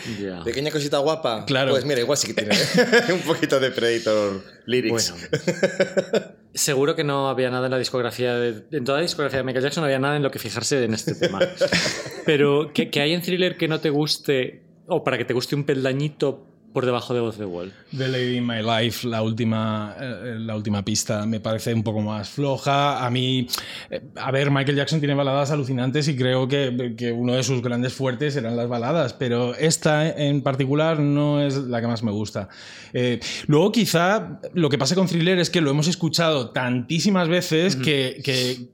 Pequeña 0.45 0.71
cosita 0.71 0.99
guapa. 0.99 1.47
Claro. 1.47 1.71
Pues 1.73 1.87
mira, 1.87 2.01
igual 2.01 2.19
sí 2.19 2.27
que 2.29 2.35
tiene 2.35 2.55
¿eh? 2.55 3.13
un 3.15 3.21
poquito 3.21 3.59
de 3.59 3.71
Predator 3.71 4.43
lyrics. 4.67 5.13
Bueno, 5.13 6.27
seguro 6.53 6.95
que 6.95 7.03
no 7.05 7.29
había 7.31 7.51
nada 7.51 7.67
en 7.67 7.73
la 7.73 7.79
discografía, 7.79 8.35
de, 8.35 8.63
en 8.73 8.85
toda 8.85 8.99
la 8.99 9.03
discografía 9.03 9.39
de 9.39 9.45
Michael 9.45 9.65
Jackson 9.65 9.81
no 9.83 9.87
había 9.87 9.99
nada 9.99 10.17
en 10.17 10.23
lo 10.23 10.31
que 10.31 10.39
fijarse 10.39 10.85
en 10.85 10.93
este 10.95 11.15
tema. 11.15 11.41
Pero, 12.27 12.73
¿qué, 12.75 12.91
qué 12.91 13.01
hay 13.01 13.13
en 13.15 13.23
Thriller 13.23 13.57
que 13.57 13.69
no 13.69 13.81
te 13.81 13.91
guste, 13.91 14.63
o 14.87 15.03
para 15.03 15.17
que 15.19 15.25
te 15.25 15.35
guste 15.35 15.55
un 15.57 15.65
peldañito 15.65 16.47
por 16.75 16.85
debajo 16.85 17.15
de 17.15 17.21
Off 17.21 17.39
the 17.39 17.45
Wall? 17.47 17.73
The 17.97 18.09
Lady 18.09 18.37
in 18.37 18.47
My 18.47 18.61
Life, 18.61 19.07
la 19.09 19.23
última, 19.23 19.95
eh, 19.99 20.35
la 20.39 20.57
última 20.57 20.85
pista, 20.85 21.25
me 21.25 21.41
parece 21.41 21.73
un 21.73 21.83
poco 21.85 22.01
más 22.03 22.29
floja. 22.29 23.07
A 23.07 23.09
mí, 23.11 23.47
eh, 23.91 24.03
a 24.17 24.31
ver, 24.33 24.51
Michael 24.51 24.77
Jackson 24.77 24.99
tiene 24.99 25.15
baladas 25.15 25.51
alucinantes 25.53 26.09
y 26.09 26.17
creo 26.17 26.47
que, 26.49 26.95
que 26.99 27.13
uno 27.13 27.35
de 27.35 27.43
sus 27.45 27.63
grandes 27.63 27.95
fuertes 27.95 28.35
eran 28.37 28.57
las 28.57 28.69
baladas, 28.69 29.13
pero 29.15 29.55
esta 29.55 30.11
en 30.11 30.43
particular 30.43 30.99
no 30.99 31.41
es 31.41 31.57
la 31.57 31.81
que 31.81 31.87
más 31.87 32.03
me 32.03 32.11
gusta. 32.11 32.49
Eh, 32.93 33.21
luego, 33.47 33.71
quizá 33.73 34.41
lo 34.53 34.69
que 34.69 34.77
pasa 34.77 34.95
con 34.97 35.07
Thriller 35.07 35.39
es 35.39 35.51
que 35.51 35.61
lo 35.61 35.71
hemos 35.71 35.87
escuchado 35.87 36.51
tantísimas 36.51 37.29
veces 37.29 37.77
que- 37.77 38.21
que 38.25 38.69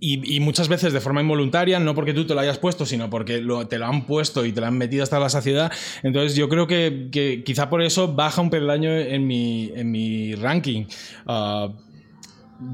y, 0.00 0.36
y 0.36 0.40
muchas 0.40 0.68
veces 0.68 0.92
de 0.92 1.00
forma 1.00 1.20
involuntaria, 1.22 1.78
no 1.80 1.94
porque 1.94 2.12
tú 2.12 2.26
te 2.26 2.34
lo 2.34 2.40
hayas 2.40 2.58
puesto, 2.58 2.84
sino 2.86 3.08
porque 3.10 3.40
lo- 3.40 3.66
te 3.66 3.78
lo 3.78 3.86
han 3.86 4.06
puesto 4.06 4.44
y 4.44 4.52
te 4.52 4.60
lo 4.60 4.66
han 4.66 4.76
metido 4.78 5.02
hasta 5.02 5.18
la 5.18 5.28
saciedad. 5.28 5.72
Entonces 6.02 6.36
yo 6.36 6.48
creo 6.48 6.66
que, 6.66 7.08
que 7.10 7.42
quizá 7.44 7.70
por 7.70 7.82
eso 7.82 8.12
baja 8.14 8.40
un 8.40 8.50
peldaño 8.50 8.90
en 8.94 9.26
mi, 9.26 9.70
en 9.74 9.90
mi 9.90 10.34
ranking. 10.34 10.84
Ah, 11.26 11.68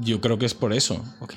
yo 0.01 0.21
creo 0.21 0.37
que 0.37 0.45
es 0.45 0.53
por 0.53 0.73
eso. 0.73 1.03
Ok. 1.21 1.33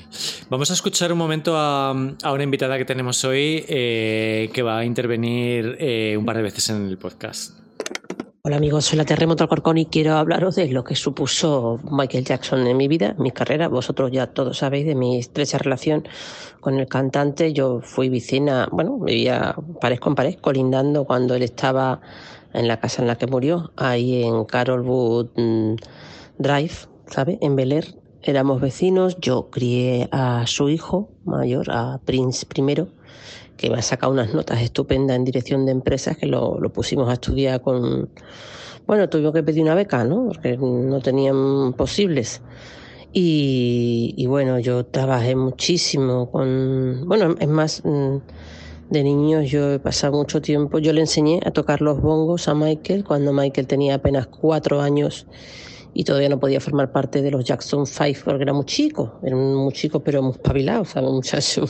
Vamos 0.51 0.71
a 0.71 0.75
escuchar 0.75 1.11
un 1.13 1.19
momento 1.19 1.57
a, 1.57 1.91
a 2.23 2.33
una 2.33 2.43
invitada 2.43 2.77
que 2.77 2.85
tenemos 2.85 3.25
hoy 3.25 3.65
eh, 3.69 4.51
que 4.53 4.63
va 4.63 4.79
a 4.79 4.85
intervenir 4.85 5.77
eh, 5.81 6.15
un 6.19 6.25
par 6.27 6.37
de 6.37 6.43
veces 6.43 6.69
en 6.71 6.87
el 6.89 6.99
podcast. 6.99 7.59
Hola 8.47 8.57
amigos, 8.59 8.85
soy 8.85 8.99
la 8.99 9.07
Terremoto 9.07 9.45
Alcorcón 9.45 9.79
y 9.79 9.87
quiero 9.87 10.17
hablaros 10.17 10.57
de 10.57 10.69
lo 10.69 10.85
que 10.85 10.97
supuso 10.97 11.81
Michael 11.91 12.27
Jackson 12.27 12.67
en 12.67 12.77
mi 12.77 12.89
vida, 12.89 13.15
en 13.17 13.23
mi 13.23 13.31
carrera. 13.31 13.69
Vosotros 13.69 14.13
ya 14.13 14.27
todos 14.27 14.59
sabéis 14.59 14.85
de 14.85 14.95
mi 14.95 15.17
estrecha 15.17 15.57
relación 15.57 16.07
con 16.61 16.79
el 16.79 16.87
cantante. 16.87 17.55
Yo 17.55 17.81
fui 17.81 18.11
vicina, 18.11 18.69
bueno, 18.71 18.99
vivía 18.99 19.57
pared 19.81 19.99
con 19.99 20.15
pared, 20.15 20.35
colindando 20.35 21.07
cuando 21.07 21.35
él 21.35 21.43
estaba 21.43 22.03
en 22.53 22.69
la 22.69 22.79
casa 22.81 23.01
en 23.01 23.09
la 23.09 23.17
que 23.17 23.27
murió, 23.27 23.73
ahí 23.77 24.25
en 24.25 24.45
Carolwood 24.45 25.31
mm, 25.37 25.77
Drive, 26.37 26.75
¿sabe? 27.07 27.39
En 27.41 27.57
Bel 27.57 27.73
Air. 27.73 27.95
Éramos 28.21 28.61
vecinos, 28.61 29.17
yo 29.23 29.49
crié 29.49 30.11
a 30.13 30.47
su 30.47 30.69
hijo 30.69 31.09
mayor, 31.25 31.71
a 31.71 31.99
Prince 32.05 32.45
primero 32.45 32.89
que 33.57 33.71
me 33.71 33.77
ha 33.77 33.83
sacado 33.83 34.13
unas 34.13 34.35
notas 34.35 34.61
estupendas 34.61 35.17
en 35.17 35.25
dirección 35.25 35.67
de 35.67 35.73
empresas 35.73 36.17
que 36.17 36.27
lo, 36.27 36.59
lo 36.61 36.73
pusimos 36.73 37.09
a 37.09 37.15
estudiar 37.15 37.61
con... 37.61 38.09
Bueno, 38.87 39.09
tuvimos 39.09 39.33
que 39.33 39.43
pedir 39.43 39.63
una 39.63 39.75
beca, 39.75 40.05
¿no? 40.05 40.27
Porque 40.27 40.57
no 40.59 41.01
tenían 41.01 41.73
posibles. 41.73 42.43
Y, 43.13 44.13
y 44.17 44.27
bueno, 44.27 44.59
yo 44.59 44.85
trabajé 44.85 45.37
muchísimo 45.37 46.31
con... 46.31 47.05
Bueno, 47.07 47.35
es 47.39 47.49
más, 47.49 47.83
mm, 47.85 48.17
de 48.91 49.03
niños 49.03 49.51
yo 49.51 49.73
he 49.73 49.79
pasado 49.79 50.19
mucho 50.19 50.43
tiempo. 50.43 50.79
Yo 50.79 50.93
le 50.93 51.01
enseñé 51.01 51.41
a 51.45 51.51
tocar 51.51 51.81
los 51.81 52.01
bongos 52.01 52.49
a 52.49 52.55
Michael 52.55 53.05
cuando 53.05 53.33
Michael 53.33 53.67
tenía 53.67 53.95
apenas 53.95 54.27
cuatro 54.27 54.81
años 54.81 55.27
y 55.95 56.05
todavía 56.05 56.29
no 56.29 56.41
podía 56.41 56.61
formar 56.61 56.93
parte 56.93 57.23
de 57.23 57.31
los 57.31 57.45
Jackson 57.45 57.87
Five 57.87 58.19
porque 58.25 58.43
era 58.43 58.53
muy 58.53 58.65
chico, 58.67 59.21
era 59.23 59.37
muy 59.37 59.73
chico 59.73 60.01
pero 60.01 60.23
muy 60.23 60.33
espabilado, 60.33 60.85
¿sabes? 60.85 61.09
Un 61.09 61.17
muchacho 61.17 61.65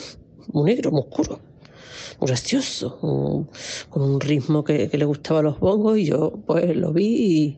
muy 0.51 0.63
negro, 0.63 0.91
muy 0.91 1.01
oscuro 1.01 1.39
muy 2.19 2.27
gracioso, 2.27 2.99
con 3.89 4.01
un 4.01 4.19
ritmo 4.19 4.63
que, 4.63 4.89
le 4.91 5.05
gustaba 5.05 5.39
a 5.39 5.43
los 5.43 5.59
bongos 5.59 5.97
y 5.97 6.05
yo 6.05 6.33
pues 6.45 6.75
lo 6.75 6.93
vi 6.93 7.57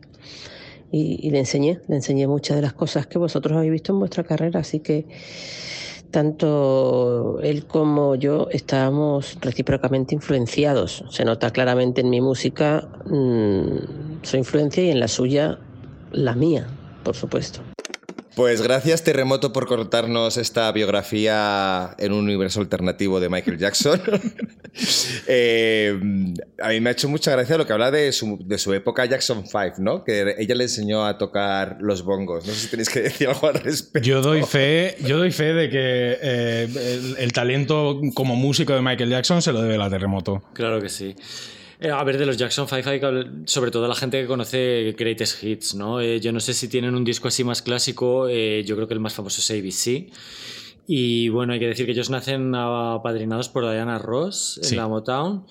y 0.90 1.30
le 1.30 1.38
enseñé, 1.38 1.80
le 1.88 1.96
enseñé 1.96 2.26
muchas 2.26 2.56
de 2.56 2.62
las 2.62 2.72
cosas 2.72 3.06
que 3.06 3.18
vosotros 3.18 3.56
habéis 3.56 3.72
visto 3.72 3.92
en 3.92 3.98
vuestra 4.00 4.24
carrera, 4.24 4.60
así 4.60 4.80
que 4.80 5.06
tanto 6.10 7.38
él 7.42 7.66
como 7.66 8.14
yo 8.14 8.48
estábamos 8.50 9.38
recíprocamente 9.40 10.14
influenciados. 10.14 11.04
Se 11.10 11.24
nota 11.24 11.50
claramente 11.50 12.00
en 12.00 12.10
mi 12.10 12.20
música 12.20 12.88
mm, 13.06 14.22
su 14.22 14.36
influencia 14.36 14.82
y 14.84 14.90
en 14.90 15.00
la 15.00 15.08
suya 15.08 15.58
la 16.12 16.34
mía, 16.34 16.66
por 17.04 17.14
supuesto. 17.14 17.60
Pues 18.38 18.62
gracias 18.62 19.02
Terremoto 19.02 19.52
por 19.52 19.66
contarnos 19.66 20.36
esta 20.36 20.70
biografía 20.70 21.96
en 21.98 22.12
un 22.12 22.20
universo 22.20 22.60
alternativo 22.60 23.18
de 23.18 23.28
Michael 23.28 23.58
Jackson. 23.58 24.00
Eh, 25.26 25.98
a 26.62 26.68
mí 26.68 26.80
me 26.80 26.90
ha 26.90 26.92
hecho 26.92 27.08
mucha 27.08 27.32
gracia 27.32 27.58
lo 27.58 27.66
que 27.66 27.72
habla 27.72 27.90
de 27.90 28.12
su, 28.12 28.38
de 28.44 28.58
su 28.58 28.72
época 28.74 29.04
Jackson 29.06 29.44
5, 29.44 29.76
¿no? 29.78 30.04
Que 30.04 30.36
ella 30.38 30.54
le 30.54 30.64
enseñó 30.64 31.04
a 31.04 31.18
tocar 31.18 31.78
los 31.80 32.04
bongos. 32.04 32.46
No 32.46 32.52
sé 32.52 32.60
si 32.60 32.68
tenéis 32.68 32.88
que 32.88 33.00
decir 33.00 33.26
algo 33.28 33.48
al 33.48 33.54
respecto. 33.54 34.06
Yo 34.06 34.20
doy 34.20 34.44
fe, 34.44 34.96
yo 35.04 35.18
doy 35.18 35.32
fe 35.32 35.52
de 35.52 35.68
que 35.68 36.18
eh, 36.22 36.68
el, 36.74 37.16
el 37.18 37.32
talento 37.32 38.00
como 38.14 38.36
músico 38.36 38.72
de 38.72 38.82
Michael 38.82 39.10
Jackson 39.10 39.42
se 39.42 39.52
lo 39.52 39.62
debe 39.62 39.78
la 39.78 39.90
terremoto. 39.90 40.44
Claro 40.52 40.80
que 40.80 40.88
sí. 40.88 41.16
Eh, 41.80 41.90
a 41.90 42.02
ver, 42.02 42.18
de 42.18 42.26
los 42.26 42.36
Jackson 42.36 42.66
5 42.66 42.90
hay 42.90 42.98
que 42.98 43.06
hablar- 43.06 43.30
sobre 43.44 43.70
todo 43.70 43.86
la 43.86 43.94
gente 43.94 44.20
que 44.20 44.26
conoce 44.26 44.94
Greatest 44.98 45.42
Hits, 45.44 45.74
¿no? 45.76 46.00
Eh, 46.00 46.18
yo 46.20 46.32
no 46.32 46.40
sé 46.40 46.52
si 46.52 46.66
tienen 46.68 46.94
un 46.96 47.04
disco 47.04 47.28
así 47.28 47.44
más 47.44 47.62
clásico, 47.62 48.28
eh, 48.28 48.64
yo 48.66 48.74
creo 48.74 48.88
que 48.88 48.94
el 48.94 49.00
más 49.00 49.14
famoso 49.14 49.40
es 49.40 49.50
ABC. 49.50 50.10
Y 50.88 51.28
bueno, 51.28 51.52
hay 51.52 51.60
que 51.60 51.68
decir 51.68 51.86
que 51.86 51.92
ellos 51.92 52.10
nacen 52.10 52.52
apadrinados 52.54 53.48
por 53.48 53.62
Diana 53.70 53.98
Ross 53.98 54.58
en 54.62 54.68
Sí. 54.70 54.74
la 54.76 54.88
Motown 54.88 55.44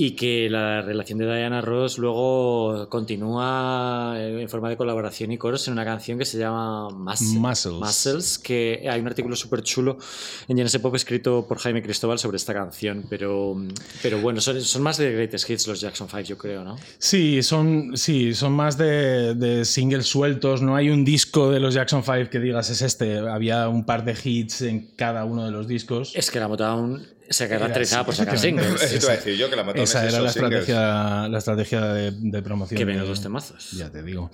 y 0.00 0.12
que 0.12 0.48
la 0.48 0.80
relación 0.80 1.18
de 1.18 1.26
Diana 1.26 1.60
Ross 1.60 1.98
luego 1.98 2.88
continúa 2.88 4.14
eh, 4.16 4.42
en 4.42 4.48
forma 4.48 4.68
de 4.68 4.76
colaboración 4.76 5.32
y 5.32 5.38
coros 5.38 5.66
en 5.66 5.72
una 5.72 5.84
canción 5.84 6.18
que 6.18 6.24
se 6.24 6.38
llama 6.38 6.88
Mus- 6.90 7.20
Muscles. 7.34 7.74
Muscles, 7.74 8.38
que 8.38 8.86
hay 8.88 9.00
un 9.00 9.08
artículo 9.08 9.34
súper 9.34 9.62
chulo 9.62 9.98
en 10.46 10.56
Genesis 10.56 10.80
Pop 10.80 10.94
escrito 10.94 11.44
por 11.48 11.58
Jaime 11.58 11.82
Cristóbal 11.82 12.18
sobre 12.18 12.36
esta 12.36 12.54
canción, 12.54 13.06
pero, 13.10 13.56
pero 14.00 14.20
bueno, 14.20 14.40
son, 14.40 14.60
son 14.60 14.82
más 14.82 14.98
de 14.98 15.10
greatest 15.12 15.50
hits 15.50 15.66
los 15.66 15.80
Jackson 15.80 16.06
5, 16.08 16.20
yo 16.22 16.38
creo, 16.38 16.62
¿no? 16.62 16.76
Sí, 16.98 17.42
son, 17.42 17.96
sí, 17.96 18.34
son 18.34 18.52
más 18.52 18.78
de, 18.78 19.34
de 19.34 19.64
singles 19.64 20.06
sueltos. 20.06 20.62
No 20.62 20.76
hay 20.76 20.90
un 20.90 21.04
disco 21.04 21.50
de 21.50 21.58
los 21.58 21.74
Jackson 21.74 22.04
5 22.04 22.30
que 22.30 22.38
digas 22.38 22.70
es 22.70 22.82
este. 22.82 23.18
Había 23.18 23.68
un 23.68 23.84
par 23.84 24.04
de 24.04 24.16
hits 24.22 24.62
en 24.62 24.90
cada 24.94 25.24
uno 25.24 25.44
de 25.44 25.50
los 25.50 25.66
discos. 25.66 26.12
Es 26.14 26.30
que 26.30 26.38
la 26.38 26.46
Motown 26.46 27.17
se 27.30 27.48
caracterizaba 27.48 28.04
por 28.04 28.14
sacar 28.14 28.38
singles. 28.38 28.82
Eso 28.82 28.98
te 28.98 29.04
iba 29.04 29.12
a 29.12 29.16
decir 29.16 29.34
yo, 29.36 29.50
que 29.50 29.56
la 29.56 29.64
Motown 29.64 29.84
Esa 29.84 30.06
es 30.06 30.12
era 30.14 30.22
la 30.22 30.30
singles. 30.30 30.60
estrategia, 30.60 31.28
la 31.28 31.38
estrategia 31.38 31.80
de, 31.92 32.10
de 32.12 32.42
promoción. 32.42 32.78
Que 32.78 32.84
de- 32.84 32.92
menudos 32.94 33.20
temazos. 33.22 33.72
Ya 33.72 33.90
te 33.90 34.02
digo. 34.02 34.30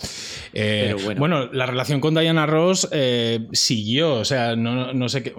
Eh, 0.52 0.92
Pero 0.94 0.98
bueno. 1.04 1.18
bueno. 1.20 1.52
la 1.52 1.66
relación 1.66 2.00
con 2.00 2.14
Diana 2.14 2.46
Ross 2.46 2.88
eh, 2.92 3.46
siguió, 3.52 4.14
o 4.14 4.24
sea, 4.24 4.56
no, 4.56 4.92
no 4.92 5.08
sé 5.08 5.22
qué. 5.22 5.34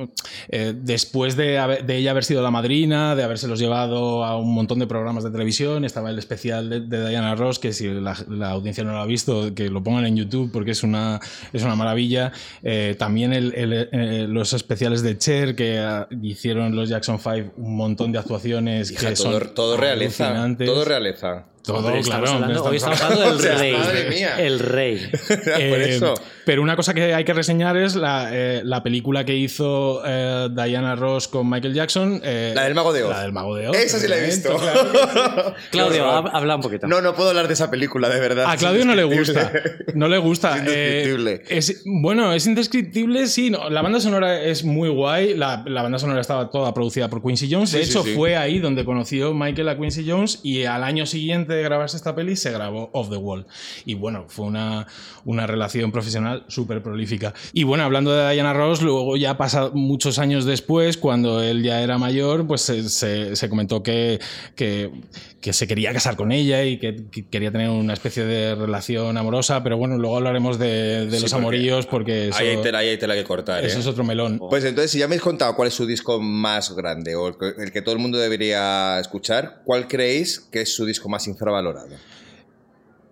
eh, 0.50 0.74
después 0.76 1.36
de, 1.36 1.58
haber- 1.60 1.86
de 1.86 1.98
ella 1.98 2.12
haber 2.12 2.24
sido 2.26 2.42
la 2.42 2.52
madrina, 2.52 3.16
de 3.16 3.24
habérselos 3.24 3.60
llevado 3.60 4.24
a 4.26 4.38
un 4.38 4.54
montón 4.54 4.80
de 4.80 4.88
programas 4.88 5.24
de 5.24 5.32
televisión, 5.32 5.86
estaba 5.86 6.10
el 6.10 6.20
especial 6.20 6.70
de, 6.70 6.82
de 6.82 7.10
Diana 7.10 7.36
Ross, 7.36 7.60
que 7.60 7.74
si 7.74 7.88
la, 7.88 8.16
la 8.30 8.50
audiencia 8.52 8.84
no 8.84 8.92
lo 8.94 9.00
ha 9.00 9.06
visto, 9.06 9.54
que 9.56 9.70
lo 9.70 9.84
pongan 9.84 10.06
en 10.06 10.18
YouTube 10.18 10.52
porque 10.52 10.72
es 10.72 10.84
una, 10.84 11.20
es 11.54 11.64
una 11.64 11.76
maravilla. 11.76 12.32
Eh, 12.64 12.96
también 12.98 13.34
el- 13.34 13.54
el- 13.56 13.90
eh, 13.92 14.26
los 14.28 14.54
especiales 14.54 15.02
de 15.02 15.18
Cher, 15.18 15.56
que 15.56 15.80
ah, 15.80 16.08
hicieron 16.22 16.76
los 16.76 16.90
Jackson 16.90 17.20
5 17.20 17.45
un 17.58 17.76
montón 17.76 18.12
de 18.12 18.20
actuaciones 18.20 18.92
Hija, 18.92 19.10
que 19.10 19.16
todo, 19.16 19.40
son 19.40 19.54
todo 19.54 19.78
realeza. 19.78 20.34
Todo 20.58 20.86
realeza. 20.86 21.46
Todo, 21.66 21.78
Hombre, 21.78 22.00
estamos 22.00 22.30
claro. 22.30 22.44
hablando- 22.46 22.64
hoy 22.66 22.76
estamos 22.78 23.02
hablando 23.02 23.26
del 23.26 23.36
O 23.36 23.40
sea, 23.40 23.58
rey. 23.58 23.74
madre 23.74 24.10
mía. 24.10 24.36
El 24.40 24.60
rey. 24.60 25.10
Por 25.28 25.60
Eh, 25.62 25.96
eso. 25.96 26.14
Pero 26.46 26.62
una 26.62 26.76
cosa 26.76 26.94
que 26.94 27.14
hay 27.16 27.24
que 27.26 27.34
reseñar 27.34 27.76
es 27.76 27.96
la, 27.96 28.30
eh, 28.32 28.62
la 28.64 28.84
película 28.84 29.26
que 29.26 29.36
hizo 29.36 30.04
eh, 30.06 30.48
Diana 30.52 30.96
Ross 30.96 31.28
con 31.28 31.50
Michael 31.50 31.74
Jackson. 31.74 32.22
eh, 32.24 32.52
La 32.56 32.66
del 32.66 32.76
Mago 32.76 32.94
de 32.94 33.04
Oz. 33.04 33.10
La 33.10 33.22
del 33.24 33.32
Mago 33.34 33.56
de 33.56 33.68
Oz. 33.70 33.76
Esa 33.78 33.98
sí 34.00 34.08
la 34.08 34.18
he 34.18 34.26
visto. 34.28 34.56
claro. 34.56 35.56
Claudio, 35.72 36.06
habla 36.08 36.56
un 36.58 36.62
poquito. 36.62 36.88
No, 36.88 37.02
no 37.02 37.16
puedo 37.16 37.30
hablar 37.30 37.48
de 37.48 37.54
esa 37.56 37.72
película, 37.72 38.10
de 38.10 38.20
verdad. 38.20 38.46
A 38.48 38.58
Claudio 38.58 38.86
no 38.86 38.94
le 38.94 39.04
gusta. 39.04 39.52
No 39.96 40.08
le 40.08 40.18
gusta. 40.20 40.56
Es 40.56 40.60
indescriptible. 40.62 41.34
Eh, 41.34 41.58
es- 41.58 41.82
bueno, 41.86 42.32
es 42.34 42.46
indescriptible, 42.46 43.26
sí. 43.28 43.50
no, 43.50 43.70
la 43.72 43.82
banda 43.82 44.00
sonora 44.00 44.42
es 44.44 44.64
muy 44.64 44.90
guay. 44.90 45.34
La, 45.36 45.64
la 45.66 45.82
banda 45.82 45.98
sonora 45.98 46.22
estaba 46.22 46.50
toda 46.52 46.74
producida 46.74 47.10
por 47.10 47.24
Quincy 47.24 47.48
Jones. 47.52 47.72
De 47.72 47.80
Sí, 47.80 47.86
sí, 47.86 47.92
hecho, 47.92 48.04
sí. 48.04 48.14
fue 48.14 48.38
ahí 48.38 48.60
donde 48.60 48.86
conoció 48.86 49.34
Michael 49.34 49.70
a 49.70 49.78
Quincy 49.78 50.06
Jones 50.08 50.42
y 50.44 50.66
al 50.66 50.84
año 50.84 51.06
siguiente 51.08 51.55
de 51.56 51.64
grabarse 51.64 51.98
esta 51.98 52.16
peli 52.16 52.36
se 52.36 52.52
grabó 52.52 52.90
Off 52.94 53.10
the 53.10 53.18
Wall. 53.18 53.46
Y 53.86 53.94
bueno, 53.96 54.26
fue 54.28 54.46
una, 54.46 54.88
una 55.26 55.48
relación 55.48 55.92
profesional 55.92 56.46
súper 56.48 56.82
prolífica. 56.84 57.34
Y 57.54 57.64
bueno, 57.64 57.84
hablando 57.84 58.12
de 58.14 58.32
Diana 58.34 58.54
Ross, 58.54 58.82
luego 58.82 59.18
ya 59.18 59.38
pasa 59.38 59.70
muchos 59.74 60.20
años 60.20 60.46
después, 60.46 60.98
cuando 60.98 61.42
él 61.42 61.64
ya 61.64 61.82
era 61.82 61.98
mayor, 61.98 62.46
pues 62.48 62.62
se, 62.62 62.88
se- 62.90 63.36
se 63.36 63.50
comentó 63.50 63.82
que, 63.84 64.20
que, 64.56 64.92
que 65.42 65.54
se 65.54 65.68
quería 65.68 65.94
casar 65.94 66.16
con 66.16 66.32
ella 66.32 66.64
y 66.64 66.78
que, 66.80 67.06
que 67.12 67.28
quería 67.28 67.52
tener 67.52 67.70
una 67.70 67.94
especie 67.94 68.26
de 68.26 68.56
relación 68.56 69.18
amorosa, 69.18 69.64
pero 69.64 69.78
bueno, 69.78 69.98
luego 69.98 70.18
hablaremos 70.18 70.58
de, 70.60 71.06
de 71.08 71.18
Sí, 71.18 71.22
los 71.24 71.32
porque 71.32 71.36
amoríos 71.36 71.86
porque 71.86 72.28
eso, 72.30 72.38
Ahí 72.40 72.48
hay 72.50 72.62
tela, 72.62 72.80
ahí 72.80 72.90
hay 72.90 72.98
tela 72.98 73.16
que 73.16 73.24
cortar. 73.24 73.64
eso 73.64 73.78
¿eh? 73.78 73.82
es 73.82 73.88
otro 73.88 74.04
melón. 74.04 74.40
Pues 74.50 74.64
entonces, 74.66 74.92
si 74.92 75.00
ya 75.00 75.06
me 75.08 75.14
habéis 75.16 75.22
contado 75.22 75.56
cuál 75.56 75.68
es 75.68 75.74
su 75.74 75.86
disco 75.86 76.20
más 76.22 76.76
grande 76.76 77.16
o 77.16 77.28
el 77.30 77.36
que, 77.38 77.64
el 77.64 77.72
que 77.72 77.82
todo 77.82 77.94
el 77.96 78.02
mundo 78.02 78.18
debería 78.18 79.00
escuchar, 79.00 79.62
¿cuál 79.66 79.88
creéis 79.88 80.40
que 80.40 80.62
es 80.62 80.74
su 80.76 80.86
disco 80.86 81.10
más 81.10 81.28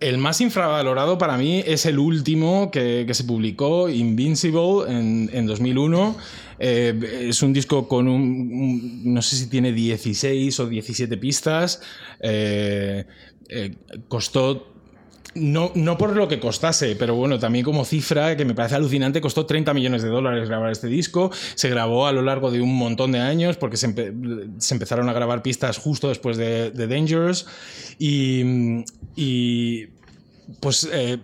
El 0.00 0.18
más 0.18 0.40
infravalorado 0.40 1.16
para 1.16 1.38
mí 1.38 1.62
es 1.64 1.86
el 1.86 1.98
último 1.98 2.70
que, 2.70 3.06
se 3.14 3.24
publicó, 3.24 3.88
Invincible, 3.88 4.84
en, 4.88 5.30
en 5.32 5.46
2001. 5.46 6.16
Eh, 6.58 7.26
es 7.30 7.42
un 7.42 7.52
disco 7.52 7.88
con 7.88 8.08
un, 8.08 8.20
un- 8.22 9.14
no 9.14 9.22
sé 9.22 9.36
si 9.36 9.48
tiene 9.48 9.72
16 9.72 10.60
o 10.60 10.66
17 10.66 11.16
pistas. 11.16 11.80
Eh, 12.20 13.06
eh, 13.48 13.76
costó 14.08 14.73
no, 15.34 15.72
no 15.74 15.98
por 15.98 16.14
lo 16.16 16.28
que 16.28 16.38
costase, 16.40 16.96
pero 16.96 17.14
bueno, 17.14 17.38
también 17.38 17.64
como 17.64 17.84
cifra 17.84 18.36
que 18.36 18.44
me 18.44 18.54
parece 18.54 18.76
alucinante, 18.76 19.20
costó 19.20 19.46
30 19.46 19.74
millones 19.74 20.02
de 20.02 20.08
dólares 20.08 20.48
grabar 20.48 20.70
este 20.70 20.86
disco. 20.86 21.30
Se 21.54 21.68
grabó 21.68 22.06
a 22.06 22.12
lo 22.12 22.22
largo 22.22 22.50
de 22.50 22.60
un 22.60 22.76
montón 22.76 23.12
de 23.12 23.18
años 23.20 23.56
porque 23.56 23.76
se, 23.76 23.88
empe- 23.88 24.50
se 24.58 24.74
empezaron 24.74 25.08
a 25.08 25.12
grabar 25.12 25.42
pistas 25.42 25.78
justo 25.78 26.08
después 26.08 26.36
de, 26.36 26.70
de 26.70 26.86
Dangerous. 26.86 27.46
Y, 27.98 28.84
y, 29.16 29.88
pues 30.60 30.88
eh, 30.92 31.18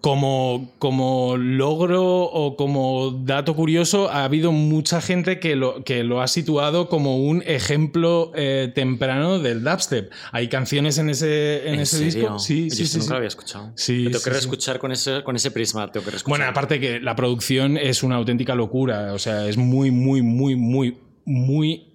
como, 0.00 0.72
como 0.78 1.36
logro 1.36 2.24
o 2.24 2.56
como 2.56 3.10
dato 3.24 3.54
curioso, 3.54 4.10
ha 4.10 4.24
habido 4.24 4.52
mucha 4.52 5.00
gente 5.00 5.38
que 5.38 5.56
lo, 5.56 5.84
que 5.84 6.04
lo 6.04 6.20
ha 6.20 6.28
situado 6.28 6.88
como 6.88 7.18
un 7.18 7.42
ejemplo 7.46 8.32
eh, 8.34 8.70
temprano 8.74 9.38
del 9.38 9.62
dubstep. 9.62 10.12
Hay 10.32 10.48
canciones 10.48 10.98
en 10.98 11.10
ese, 11.10 11.68
en 11.68 11.74
¿En 11.74 11.80
ese 11.80 11.98
serio? 12.10 12.22
disco. 12.22 12.38
Sí, 12.38 12.68
Yo 12.68 12.76
sí, 12.76 12.86
sí. 12.86 12.98
nunca 12.98 13.04
sí. 13.04 13.10
lo 13.10 13.16
había 13.16 13.28
escuchado. 13.28 13.72
Sí, 13.76 14.02
Lo 14.04 14.10
tengo 14.10 14.24
que 14.24 14.30
reescuchar 14.30 14.78
con 14.78 14.92
ese, 14.92 15.22
con 15.22 15.36
ese 15.36 15.50
prisma. 15.50 15.90
Tengo 15.90 16.06
que. 16.06 16.16
Bueno, 16.26 16.44
aparte 16.46 16.80
que 16.80 17.00
la 17.00 17.14
producción 17.16 17.76
es 17.76 18.02
una 18.02 18.16
auténtica 18.16 18.54
locura. 18.54 19.12
O 19.12 19.18
sea, 19.18 19.48
es 19.48 19.56
muy, 19.56 19.90
muy, 19.90 20.22
muy, 20.22 20.56
muy, 20.56 20.98
muy. 21.24 21.92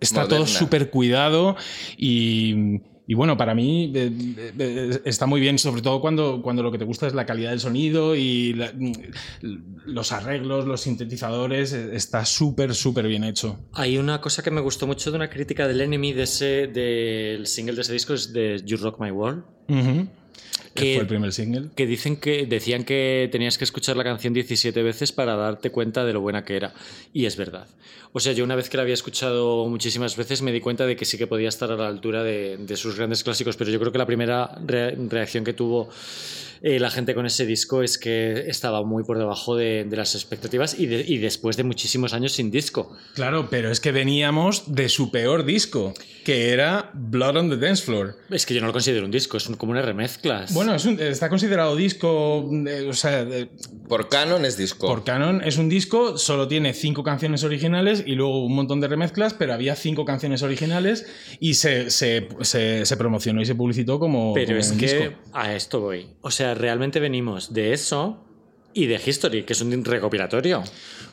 Está 0.00 0.26
todo 0.28 0.46
súper 0.46 0.90
cuidado 0.90 1.56
y. 1.96 2.80
y 3.10 3.14
bueno, 3.14 3.36
para 3.38 3.54
mí 3.54 3.90
eh, 3.94 4.12
eh, 4.38 4.52
eh, 4.58 5.00
está 5.06 5.24
muy 5.26 5.40
bien, 5.40 5.58
sobre 5.58 5.80
todo 5.82 6.00
cuando, 6.00 6.42
cuando 6.42 6.62
lo 6.62 6.70
que 6.70 6.76
te 6.78 6.84
gusta 6.84 7.06
es 7.06 7.14
la 7.14 7.24
calidad 7.26 7.50
del 7.50 7.58
sonido 7.60 8.14
y 8.14 8.52
la- 8.52 8.72
los 9.86 10.12
arreglos, 10.12 10.66
los 10.66 10.82
sintetizadores, 10.82 11.72
está 11.72 12.24
súper, 12.26 12.74
súper 12.74 13.08
bien 13.08 13.24
hecho. 13.24 13.58
Hay 13.72 13.96
una 13.98 14.20
cosa 14.20 14.42
que 14.42 14.50
me 14.50 14.60
gustó 14.60 14.86
mucho 14.86 15.10
de 15.10 15.16
una 15.16 15.30
crítica 15.30 15.66
del 15.66 15.80
Enemy 15.80 16.12
de 16.12 16.22
ese, 16.24 16.66
del 16.66 17.46
single 17.46 17.74
de 17.76 17.80
ese 17.80 17.92
disco, 17.94 18.12
es 18.14 18.32
de 18.32 18.62
You 18.64 18.76
Rock 18.76 19.00
My 19.00 19.10
World. 19.10 19.42
Que- 20.80 20.94
fue 20.94 21.02
el 21.02 21.06
primer 21.08 21.32
single. 21.32 21.68
Que 21.74 21.86
dicen 21.86 22.16
que 22.16 22.46
decían 22.46 22.84
que 22.84 23.28
tenías 23.32 23.58
que 23.58 23.64
escuchar 23.64 23.96
la 23.96 24.04
canción 24.04 24.32
17 24.34 24.82
veces 24.82 25.12
para 25.12 25.36
darte 25.36 25.70
cuenta 25.70 26.04
de 26.04 26.12
lo 26.12 26.20
buena 26.20 26.44
que 26.44 26.56
era. 26.56 26.72
Y 27.12 27.26
es 27.26 27.36
verdad. 27.36 27.66
O 28.12 28.20
sea, 28.20 28.32
yo 28.32 28.42
una 28.44 28.56
vez 28.56 28.70
que 28.70 28.76
la 28.78 28.84
había 28.84 28.94
escuchado 28.94 29.66
muchísimas 29.68 30.16
veces 30.16 30.40
me 30.40 30.50
di 30.50 30.60
cuenta 30.60 30.86
de 30.86 30.96
que 30.96 31.04
sí 31.04 31.18
que 31.18 31.26
podía 31.26 31.50
estar 31.50 31.70
a 31.70 31.76
la 31.76 31.88
altura 31.88 32.22
de, 32.22 32.56
de 32.56 32.76
sus 32.76 32.96
grandes 32.96 33.22
clásicos, 33.22 33.56
pero 33.56 33.70
yo 33.70 33.78
creo 33.78 33.92
que 33.92 33.98
la 33.98 34.06
primera 34.06 34.50
re- 34.66 34.96
reacción 35.08 35.44
que 35.44 35.52
tuvo 35.52 35.90
eh, 36.62 36.78
la 36.78 36.90
gente 36.90 37.14
con 37.14 37.26
ese 37.26 37.46
disco 37.46 37.82
es 37.82 37.98
que 37.98 38.44
estaba 38.48 38.82
muy 38.84 39.04
por 39.04 39.18
debajo 39.18 39.56
de, 39.56 39.84
de 39.84 39.96
las 39.96 40.14
expectativas 40.14 40.78
y, 40.78 40.86
de- 40.86 41.04
y 41.06 41.18
después 41.18 41.56
de 41.56 41.64
muchísimos 41.64 42.12
años 42.14 42.32
sin 42.32 42.50
disco. 42.50 42.96
Claro, 43.14 43.48
pero 43.50 43.70
es 43.70 43.80
que 43.80 43.92
veníamos 43.92 44.74
de 44.74 44.88
su 44.88 45.10
peor 45.10 45.44
disco, 45.44 45.94
que 46.24 46.50
era 46.52 46.90
Blood 46.94 47.36
on 47.36 47.50
the 47.50 47.56
Dance 47.56 47.82
Floor. 47.84 48.16
Es 48.30 48.44
que 48.46 48.54
yo 48.54 48.60
no 48.60 48.66
lo 48.68 48.72
considero 48.72 49.04
un 49.04 49.10
disco, 49.10 49.36
es 49.36 49.46
un- 49.48 49.54
como 49.56 49.72
una 49.72 49.82
remezclas. 49.82 50.52
Bueno, 50.54 50.74
es 50.74 50.84
un- 50.84 51.00
está 51.00 51.28
considerado 51.28 51.76
disco, 51.76 52.48
eh, 52.66 52.86
o 52.88 52.92
sea, 52.92 53.24
de- 53.24 53.48
Por 53.88 54.08
Canon 54.08 54.44
es 54.44 54.56
disco. 54.56 54.86
por 54.86 55.04
Canon 55.04 55.42
es 55.44 55.56
un 55.58 55.68
disco, 55.68 56.18
solo 56.18 56.46
tiene 56.48 56.74
cinco 56.74 57.02
canciones 57.02 57.44
originales 57.44 58.02
y 58.06 58.12
luego 58.14 58.44
un 58.44 58.54
montón 58.54 58.80
de 58.80 58.88
remezclas, 58.88 59.34
pero 59.34 59.54
había 59.54 59.74
cinco 59.76 60.04
canciones 60.04 60.42
originales 60.42 61.06
y 61.40 61.54
se, 61.54 61.90
se- 61.90 62.28
se- 62.42 62.84
se 62.84 62.96
promocionó 62.96 63.40
y 63.40 63.46
se 63.46 63.54
publicitó 63.54 63.98
como, 63.98 64.34
Pero 64.34 64.48
como 64.48 64.58
es 64.60 64.70
un 64.70 64.78
que 64.78 64.86
disco. 64.98 65.14
a 65.32 65.54
esto 65.54 65.80
voy. 65.80 66.06
O 66.20 66.30
sea, 66.30 66.47
realmente 66.54 67.00
venimos 67.00 67.52
de 67.52 67.72
eso 67.72 68.18
y 68.74 68.86
de 68.86 69.00
History, 69.04 69.42
que 69.44 69.52
es 69.54 69.60
un 69.60 69.84
recopilatorio. 69.84 70.62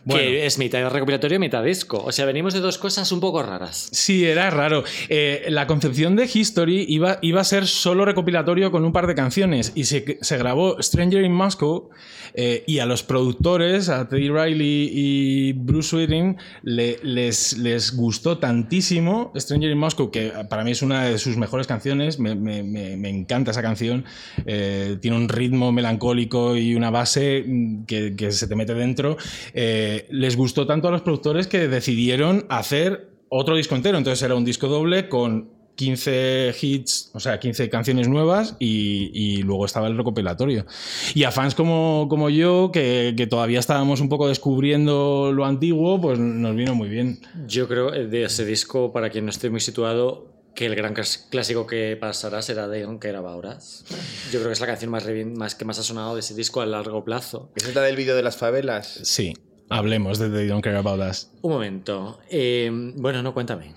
Bueno. 0.03 0.21
Que 0.21 0.45
es 0.45 0.59
mitad 0.59 0.87
recopilatorio 0.91 1.37
y 1.37 1.39
mitad 1.39 1.63
disco. 1.63 2.03
O 2.05 2.11
sea, 2.11 2.25
venimos 2.25 2.53
de 2.53 2.59
dos 2.59 2.77
cosas 2.77 3.11
un 3.11 3.19
poco 3.19 3.41
raras. 3.41 3.89
Sí, 3.91 4.23
era 4.23 4.51
raro. 4.51 4.83
Eh, 5.09 5.45
la 5.49 5.65
concepción 5.65 6.15
de 6.15 6.29
History 6.31 6.85
iba, 6.87 7.17
iba 7.23 7.41
a 7.41 7.43
ser 7.43 7.65
solo 7.65 8.05
recopilatorio 8.05 8.69
con 8.71 8.85
un 8.85 8.93
par 8.93 9.07
de 9.07 9.15
canciones 9.15 9.71
y 9.73 9.85
se, 9.85 10.19
se 10.21 10.37
grabó 10.37 10.79
Stranger 10.79 11.23
in 11.23 11.31
Moscow 11.31 11.89
eh, 12.35 12.63
y 12.67 12.77
a 12.79 12.85
los 12.85 13.01
productores, 13.01 13.89
a 13.89 14.07
Teddy 14.07 14.29
Riley 14.29 14.91
y 14.93 15.53
Bruce 15.53 15.95
Whiting, 15.95 16.37
le- 16.61 16.99
les, 17.01 17.57
les 17.57 17.95
gustó 17.95 18.37
tantísimo 18.37 19.31
Stranger 19.35 19.71
in 19.71 19.77
Moscow, 19.79 20.11
que 20.11 20.31
para 20.49 20.63
mí 20.63 20.71
es 20.71 20.83
una 20.83 21.05
de 21.05 21.17
sus 21.17 21.35
mejores 21.37 21.65
canciones, 21.65 22.19
me, 22.19 22.35
me- 22.35 22.61
me- 22.61 22.95
me 22.97 23.09
encanta 23.09 23.51
esa 23.51 23.61
canción, 23.63 24.05
Eh, 24.45 24.97
tiene 25.01 25.17
un 25.17 25.29
ritmo 25.29 25.71
melancólico 25.71 26.55
y 26.57 26.75
una 26.75 26.91
base 26.91 27.43
mm, 27.45 27.85
que, 27.85 28.31
se 28.31 28.47
te 28.47 28.55
mete 28.55 28.73
dentro. 28.73 29.17
Eh, 29.53 30.07
les 30.09 30.35
gustó 30.35 30.65
tanto 30.65 30.87
a 30.87 30.91
los 30.91 31.01
productores 31.01 31.47
que 31.47 31.67
decidieron 31.67 32.45
hacer 32.49 33.09
otro 33.29 33.55
disco 33.55 33.75
entero. 33.75 33.97
Entonces 33.97 34.21
era 34.23 34.35
un 34.35 34.45
disco 34.45 34.67
doble 34.67 35.09
con 35.09 35.55
15 35.75 36.55
hits, 36.59 37.11
o 37.13 37.19
sea, 37.19 37.39
15 37.39 37.69
canciones 37.69 38.07
nuevas 38.07 38.55
y, 38.59 39.11
y 39.13 39.43
luego 39.43 39.65
estaba 39.65 39.87
el 39.87 39.97
recopilatorio. 39.97 40.65
Y 41.13 41.23
a 41.23 41.31
fans 41.31 41.53
como, 41.55 42.07
como 42.09 42.29
yo, 42.29 42.71
que, 42.71 43.13
que 43.15 43.27
todavía 43.27 43.59
estábamos 43.59 44.01
un 44.01 44.09
poco 44.09 44.27
descubriendo 44.27 45.31
lo 45.33 45.45
antiguo, 45.45 45.99
pues 45.99 46.17
nos 46.17 46.55
vino 46.55 46.75
muy 46.75 46.89
bien. 46.89 47.19
Yo 47.47 47.67
creo 47.67 47.93
eh, 47.93 48.07
de 48.07 48.23
ese 48.23 48.45
disco, 48.45 48.91
para 48.91 49.09
quien 49.09 49.25
no 49.25 49.31
esté 49.31 49.49
muy 49.49 49.59
situado, 49.59 50.34
que 50.55 50.65
el 50.65 50.75
gran 50.75 50.93
clásico 50.93 51.67
que 51.67 51.97
pasará 51.99 52.41
será 52.41 52.67
de 52.67 52.81
Don't 52.81 53.01
Care 53.01 53.17
About 53.17 53.45
Us. 53.45 53.83
Yo 54.31 54.39
creo 54.39 54.47
que 54.47 54.53
es 54.53 54.61
la 54.61 54.67
canción 54.67 54.89
más, 54.89 55.05
más 55.35 55.53
que 55.53 55.65
más 55.65 55.77
ha 55.77 55.83
sonado 55.83 56.15
de 56.15 56.21
ese 56.21 56.33
disco 56.33 56.61
a 56.61 56.65
largo 56.65 57.03
plazo. 57.03 57.51
¿Es 57.55 57.67
esta 57.67 57.81
del 57.81 57.95
vídeo 57.95 58.15
de 58.15 58.23
las 58.23 58.37
favelas? 58.37 59.01
Sí, 59.03 59.33
hablemos 59.69 60.17
de 60.17 60.29
They 60.29 60.47
Don't 60.47 60.63
Care 60.63 60.77
About 60.77 61.01
Us. 61.01 61.29
Un 61.41 61.51
momento. 61.51 62.19
Eh, 62.29 62.71
bueno, 62.95 63.21
no, 63.21 63.33
cuéntame. 63.33 63.73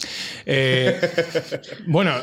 Eh, 0.47 1.01
bueno, 1.87 2.15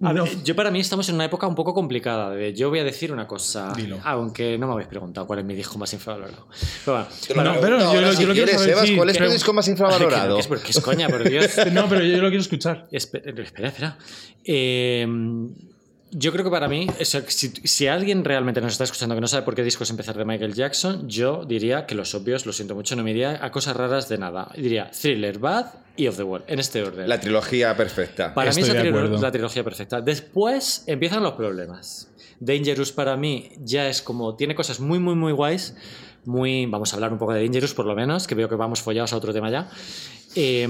A 0.00 0.12
no- 0.12 0.24
ver, 0.24 0.44
yo 0.44 0.54
para 0.54 0.70
mí 0.70 0.78
estamos 0.78 1.08
en 1.08 1.16
una 1.16 1.24
época 1.24 1.46
un 1.48 1.56
poco 1.56 1.74
complicada. 1.74 2.30
de- 2.30 2.54
yo 2.54 2.68
voy 2.68 2.78
a 2.78 2.84
decir 2.84 3.12
una 3.12 3.26
cosa, 3.26 3.72
Dilo. 3.74 3.98
aunque 4.04 4.56
no 4.56 4.66
me 4.68 4.72
habéis 4.74 4.88
preguntado 4.88 5.26
cuál 5.26 5.40
es 5.40 5.44
mi 5.44 5.54
disco 5.54 5.76
más 5.78 5.92
infravalorado. 5.92 6.46
Pero 6.84 7.04
bueno, 7.34 7.54
No, 7.54 7.60
pero 7.60 7.78
yo 7.80 7.84
ahora 7.86 8.00
lo- 8.02 8.12
si 8.12 8.22
yo 8.22 8.28
lo 8.28 8.34
quiero 8.34 8.52
saber, 8.52 8.68
Sebas, 8.68 8.86
sí, 8.88 8.96
¿cuál 8.96 9.10
es 9.10 9.18
tu 9.18 9.24
disco 9.24 9.52
más 9.52 9.66
Ay, 9.68 9.74
que 9.74 9.80
no, 9.80 9.86
infravalorado? 9.88 10.34
que 10.36 10.40
es 10.40 10.46
porque 10.46 10.70
es 10.70 10.80
coña, 10.80 11.08
por 11.08 11.28
Dios. 11.28 11.46
no, 11.72 11.88
pero 11.88 12.02
yo 12.04 12.18
lo 12.18 12.28
quiero 12.28 12.40
escuchar. 12.42 12.86
Espera, 12.92 13.30
espera, 13.42 13.68
espera. 13.68 13.98
Eh, 14.44 15.04
yo 16.10 16.32
creo 16.32 16.44
que 16.44 16.50
para 16.50 16.68
mí, 16.68 16.86
si, 17.00 17.48
si 17.64 17.86
alguien 17.86 18.24
realmente 18.24 18.60
nos 18.60 18.72
está 18.72 18.84
escuchando 18.84 19.14
que 19.14 19.20
no 19.20 19.28
sabe 19.28 19.42
por 19.42 19.54
qué 19.54 19.62
discos 19.62 19.90
empezar 19.90 20.16
de 20.16 20.24
Michael 20.24 20.54
Jackson, 20.54 21.08
yo 21.08 21.44
diría 21.44 21.86
que 21.86 21.94
los 21.94 22.14
obvios, 22.14 22.46
lo 22.46 22.52
siento 22.52 22.74
mucho, 22.74 22.96
no 22.96 23.02
me 23.02 23.10
iría 23.10 23.44
a 23.44 23.50
cosas 23.50 23.76
raras 23.76 24.08
de 24.08 24.18
nada. 24.18 24.50
Diría 24.56 24.90
Thriller, 24.90 25.38
Bad 25.38 25.66
y 25.96 26.06
Of 26.06 26.16
the 26.16 26.22
World, 26.22 26.46
en 26.48 26.58
este 26.60 26.82
orden. 26.82 27.08
La 27.08 27.20
trilogía 27.20 27.76
perfecta. 27.76 28.32
Para 28.32 28.52
mí 28.52 28.62
es 28.62 28.68
la 29.20 29.30
trilogía 29.30 29.64
perfecta. 29.64 30.00
Después 30.00 30.84
empiezan 30.86 31.22
los 31.22 31.32
problemas. 31.34 32.10
Dangerous 32.40 32.92
para 32.92 33.16
mí 33.16 33.50
ya 33.58 33.88
es 33.88 34.00
como. 34.00 34.36
Tiene 34.36 34.54
cosas 34.54 34.80
muy, 34.80 34.98
muy, 34.98 35.14
muy 35.14 35.32
guays. 35.32 35.74
Muy. 36.28 36.66
Vamos 36.66 36.92
a 36.92 36.96
hablar 36.96 37.10
un 37.10 37.18
poco 37.18 37.32
de 37.32 37.42
Dangerous 37.42 37.72
por 37.72 37.86
lo 37.86 37.94
menos, 37.94 38.26
que 38.26 38.34
veo 38.34 38.48
que 38.50 38.54
vamos 38.54 38.82
follados 38.82 39.14
a 39.14 39.16
otro 39.16 39.32
tema 39.32 39.50
ya. 39.50 39.70
Eh, 40.34 40.68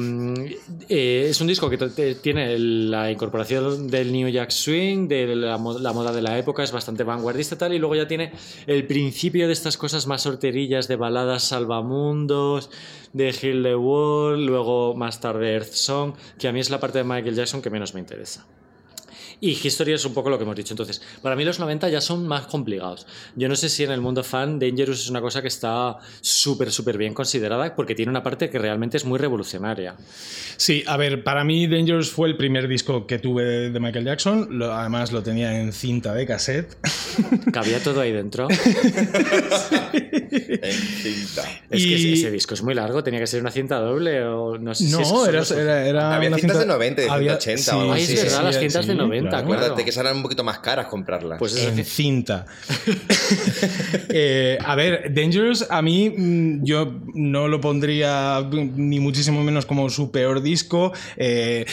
eh, 0.89 1.27
es 1.31 1.41
un 1.41 1.49
disco 1.49 1.69
que 1.69 1.77
tiene 2.23 2.57
la 2.59 3.11
incorporación 3.11 3.89
del 3.89 4.13
New 4.13 4.29
Jack 4.29 4.51
Swing, 4.51 5.09
de 5.09 5.35
la, 5.35 5.59
mo- 5.59 5.77
la 5.81 5.93
moda 5.93 6.13
de 6.13 6.23
la 6.23 6.39
época, 6.39 6.63
es 6.63 6.71
bastante 6.71 7.03
vanguardista 7.03 7.59
tal, 7.59 7.75
y 7.75 7.79
luego 7.81 7.97
ya 7.97 8.07
tiene 8.07 8.31
el 8.69 8.87
principio 8.87 9.49
de 9.49 9.53
estas 9.53 9.77
cosas 9.77 10.07
más 10.07 10.25
horterillas 10.27 10.87
de 10.87 10.95
baladas 10.95 11.43
salvamundos, 11.43 12.71
de 13.13 13.33
Heal 13.33 13.65
the 13.65 13.75
World, 13.75 14.47
luego 14.49 14.95
más 14.95 15.21
tarde 15.21 15.55
Earth 15.55 15.73
Song, 15.73 16.15
que 16.39 16.47
a 16.47 16.53
mí 16.53 16.61
es 16.61 16.71
la 16.71 16.79
parte 16.79 16.99
de 16.99 17.05
Michael 17.05 17.35
Jackson 17.35 17.61
que 17.61 17.69
menos 17.71 17.95
me 17.95 18.01
interesa. 18.01 18.47
Y 19.41 19.51
History 19.51 19.93
es 19.93 20.05
un 20.05 20.15
poco 20.15 20.31
lo 20.31 20.39
que 20.39 20.45
hemos 20.45 20.57
dicho. 20.57 20.73
Entonces, 20.75 21.01
para 21.23 21.37
mí 21.37 21.45
los 21.45 21.59
90 21.59 21.89
ya 21.89 22.01
son 22.01 22.27
más 22.27 22.47
complicados. 22.47 23.07
Yo 23.37 23.49
no 23.49 23.57
sé 23.57 23.69
si 23.69 23.85
en 23.85 23.91
el 23.93 24.01
mundo 24.01 24.23
fan 24.25 24.59
Dangerous 24.59 25.01
es 25.01 25.11
una 25.11 25.21
cosa 25.21 25.43
que 25.43 25.49
está 25.49 25.99
súper, 26.21 26.71
súper 26.73 26.99
bien 26.99 27.15
considerada 27.15 27.75
porque 27.77 27.95
tiene 27.95 28.11
una 28.11 28.23
parte 28.23 28.51
que 28.51 28.59
realmente 28.59 28.97
es 28.97 29.05
muy 29.05 29.19
revolucionaria. 29.19 29.95
Sí, 30.57 30.83
a 30.87 30.97
ver, 30.97 31.23
para 31.25 31.45
mí 31.45 31.67
Dangerous 31.67 32.11
fue 32.11 32.29
el 32.29 32.37
primer 32.37 32.69
disco 32.69 33.07
que 33.07 33.19
tuve 33.19 33.71
de, 33.71 33.81
Michael 33.81 34.05
Jackson. 34.05 34.49
Lo- 34.59 34.73
además 34.73 35.13
lo 35.13 35.23
tenía 35.23 35.61
en 35.61 35.73
cinta 35.73 36.15
de 36.15 36.27
cassette. 36.27 36.77
Cabía 37.53 37.83
todo 37.83 38.01
ahí 38.01 38.13
dentro. 38.13 38.49
En 40.31 40.73
cinta. 40.73 41.43
Es 41.71 41.83
que 41.83 41.89
Y- 41.89 41.95
ese, 41.95 42.13
ese 42.15 42.31
disco 42.31 42.55
es 42.55 42.63
muy 42.63 42.75
largo, 42.75 43.03
tenía 43.03 43.21
que 43.21 43.27
ser 43.27 43.41
una 43.41 43.51
cinta 43.51 43.79
doble 43.79 44.23
o 44.25 44.59
no 44.59 44.75
sé 44.75 44.85
si 44.85 44.91
es 44.91 44.97
que 44.97 45.03
No, 45.05 45.27
era, 45.27 45.39
los- 45.39 45.51
era, 45.51 45.87
era 45.87 46.17
Había 46.17 46.29
una 46.29 46.39
cintas 46.39 46.57
cinta- 46.59 46.61
de 46.61 46.67
90, 46.79 47.03
de 47.03 47.09
había- 47.11 47.41
180 47.41 47.77
o 47.77 47.81
algo 47.81 47.93
así. 47.93 48.03
es 48.03 48.09
Sí, 48.09 48.15
verdad, 48.17 48.39
sí, 48.39 48.45
las 48.45 48.59
cintas 48.59 48.87
de 48.87 48.95
90, 48.95 49.18
claro. 49.21 49.47
claro. 49.47 49.55
Acuérdate 49.55 49.85
que 49.85 49.93
serán 49.93 50.17
un 50.17 50.23
poquito 50.23 50.45
más 50.45 50.59
caras 50.59 50.87
comprarlas. 50.87 51.39
Pues 51.39 51.55
es 51.55 51.67
en 51.67 51.85
cinta. 51.85 52.47
Eh, 54.11 54.59
a 54.65 54.75
ver, 54.75 55.13
Dangerous 55.13 55.67
a 55.69 55.83
mí 55.83 56.11
mm, 56.11 56.65
yo 56.65 56.95
no 57.15 57.47
lo 57.49 57.61
pondría 57.61 58.41
ni 58.51 59.01
muchísimo 59.01 59.43
menos 59.43 59.67
como 59.67 59.91
su 59.91 60.11
peor 60.11 60.41
disco. 60.41 60.93
Eh, 61.17 61.67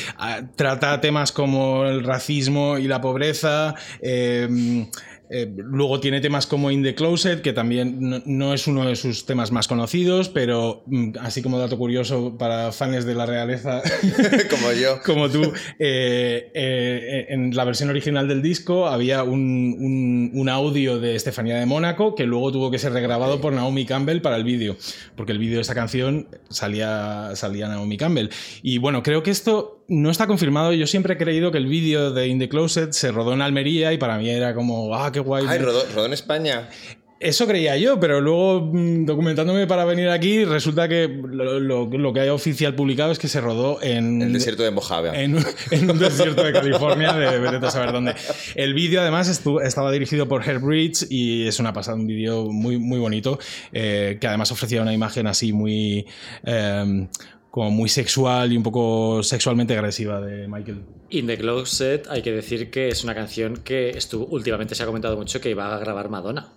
trata 0.56 1.00
temas 1.02 1.32
como 1.32 1.86
el 1.86 2.04
racismo 2.04 2.78
y 2.78 2.88
la 2.88 3.02
pobreza. 3.02 3.76
eh, 4.02 4.88
eh, 5.30 5.52
luego 5.56 6.00
tiene 6.00 6.22
temas 6.22 6.48
como 6.48 6.72
In 6.72 6.84
the 6.84 6.96
Closet, 6.96 7.42
que 7.42 7.54
también 7.54 7.98
no, 8.00 8.22
no 8.26 8.54
es 8.54 8.68
uno 8.68 8.86
de 8.86 8.96
sus 8.96 9.26
temas 9.26 9.52
más 9.52 9.68
conocidos, 9.68 10.30
pero 10.30 10.84
mm, 10.88 11.14
así 11.22 11.42
como 11.42 11.58
dato 11.60 11.78
curioso 11.78 12.38
para 12.38 12.72
fans 12.72 13.06
de 13.06 13.16
la 13.16 13.26
realeza, 13.26 13.82
Como 14.50 14.72
yo. 14.74 15.00
como 15.06 15.30
tú, 15.30 15.42
eh, 15.80 16.52
eh, 16.54 17.26
en 17.30 17.56
la 17.56 17.64
versión 17.64 17.90
original 17.90 18.28
del 18.28 18.42
disco 18.42 18.88
había 18.88 19.24
un, 19.24 19.76
un- 19.80 20.32
un 20.34 20.50
audio 20.50 21.00
de 21.00 21.16
Estefanía 21.16 21.58
de 21.58 21.66
Mónaco 21.66 22.16
que 22.16 22.26
luego 22.26 22.52
tuvo 22.52 22.72
que 22.72 22.80
ser 22.80 22.94
regrabado 22.94 23.42
por 23.42 23.54
Naomi 23.54 23.86
Campbell 23.86 24.22
para 24.22 24.36
el 24.38 24.44
vídeo, 24.44 24.76
porque 25.16 25.32
el 25.32 25.40
vídeo 25.40 25.56
de 25.56 25.62
esta 25.62 25.76
canción 25.76 26.28
salía, 26.50 27.32
salía 27.36 27.68
Naomi 27.68 27.98
Campbell. 27.98 28.30
Y 28.62 28.78
bueno, 28.78 29.04
creo 29.04 29.24
que 29.24 29.32
esto 29.32 29.85
no 29.88 30.10
está 30.12 30.28
confirmado. 30.28 30.74
Yo 30.74 30.88
siempre 30.88 31.13
he 31.13 31.17
creído 31.17 31.52
que 31.52 31.58
el 31.58 31.67
vídeo 31.67 32.12
de 32.12 32.28
In 32.28 32.39
the 32.39 32.50
Closet 32.50 32.91
se 32.93 33.12
rodó 33.12 33.34
en 33.34 33.41
Almería 33.41 33.93
y 33.93 33.98
para 33.98 34.17
mí 34.17 34.30
era 34.30 34.54
como, 34.56 34.95
ah, 34.95 35.12
qué 35.12 35.19
guay. 35.19 35.45
Ay, 35.48 35.60
rodó, 35.60 35.84
rodó 35.93 36.06
en 36.08 36.13
España. 36.13 36.69
Eso 37.17 37.48
creía 37.48 37.78
yo, 37.78 37.98
pero 37.98 38.19
luego 38.19 38.71
mm, 38.74 39.06
documentándome 39.06 39.65
para 39.67 39.86
venir 39.86 40.10
aquí 40.10 40.43
resulta 40.43 40.89
que 40.89 41.08
lo, 41.08 41.62
lo- 41.62 41.86
lo 41.88 42.13
que 42.13 42.19
hay 42.19 42.30
oficial 42.30 42.76
publicado 42.76 43.13
es 43.13 43.19
que 43.19 43.30
se 43.30 43.39
rodó 43.39 43.82
en 43.82 44.21
El 44.21 44.34
desierto 44.34 44.63
de 44.63 44.71
Mojave. 44.71 45.24
en, 45.24 45.36
un- 45.38 45.45
en 45.71 45.89
un 45.89 45.98
desierto 45.98 46.43
de 46.43 46.52
California, 46.52 47.13
de 47.13 47.39
vete 47.39 47.65
a 47.65 47.71
saber 47.71 47.93
dónde. 47.93 48.15
El 48.56 48.74
vídeo 48.74 49.00
además 49.02 49.30
estu- 49.30 49.63
estaba 49.65 49.91
dirigido 49.93 50.28
por 50.28 50.48
Herb 50.48 50.62
Bridge 50.62 51.08
y 51.10 51.48
es 51.48 51.58
una 51.60 51.71
pasada, 51.71 51.95
un 51.95 52.06
vídeo 52.06 52.52
muy, 52.52 52.78
muy 52.78 53.00
bonito, 53.00 53.39
eh, 53.71 54.17
que 54.19 54.28
además 54.28 54.52
ofrecía 54.52 54.82
una 54.82 54.93
imagen 54.93 55.26
así 55.26 55.54
muy... 55.54 56.06
eh, 56.43 57.08
como 57.56 57.72
muy 57.72 57.88
sexual 57.88 58.52
y 58.52 58.58
un 58.58 58.63
poco 58.63 59.24
sexualmente 59.24 59.74
agresiva 59.76 60.20
de 60.20 60.46
Michael. 60.46 60.82
In 61.12 61.26
the 61.26 61.38
Closet 61.38 62.06
hay 62.10 62.22
que 62.22 62.34
decir 62.34 62.70
que 62.70 62.89
es 62.89 63.06
una 63.06 63.15
canción 63.15 63.62
que 63.63 63.91
estuvo, 63.91 64.26
últimamente 64.26 64.76
se 64.76 64.84
ha 64.84 64.86
comentado 64.86 65.15
mucho 65.15 65.39
que 65.39 65.52
iba 65.52 65.74
a 65.74 65.80
grabar 65.80 66.10
Madonna. 66.10 66.52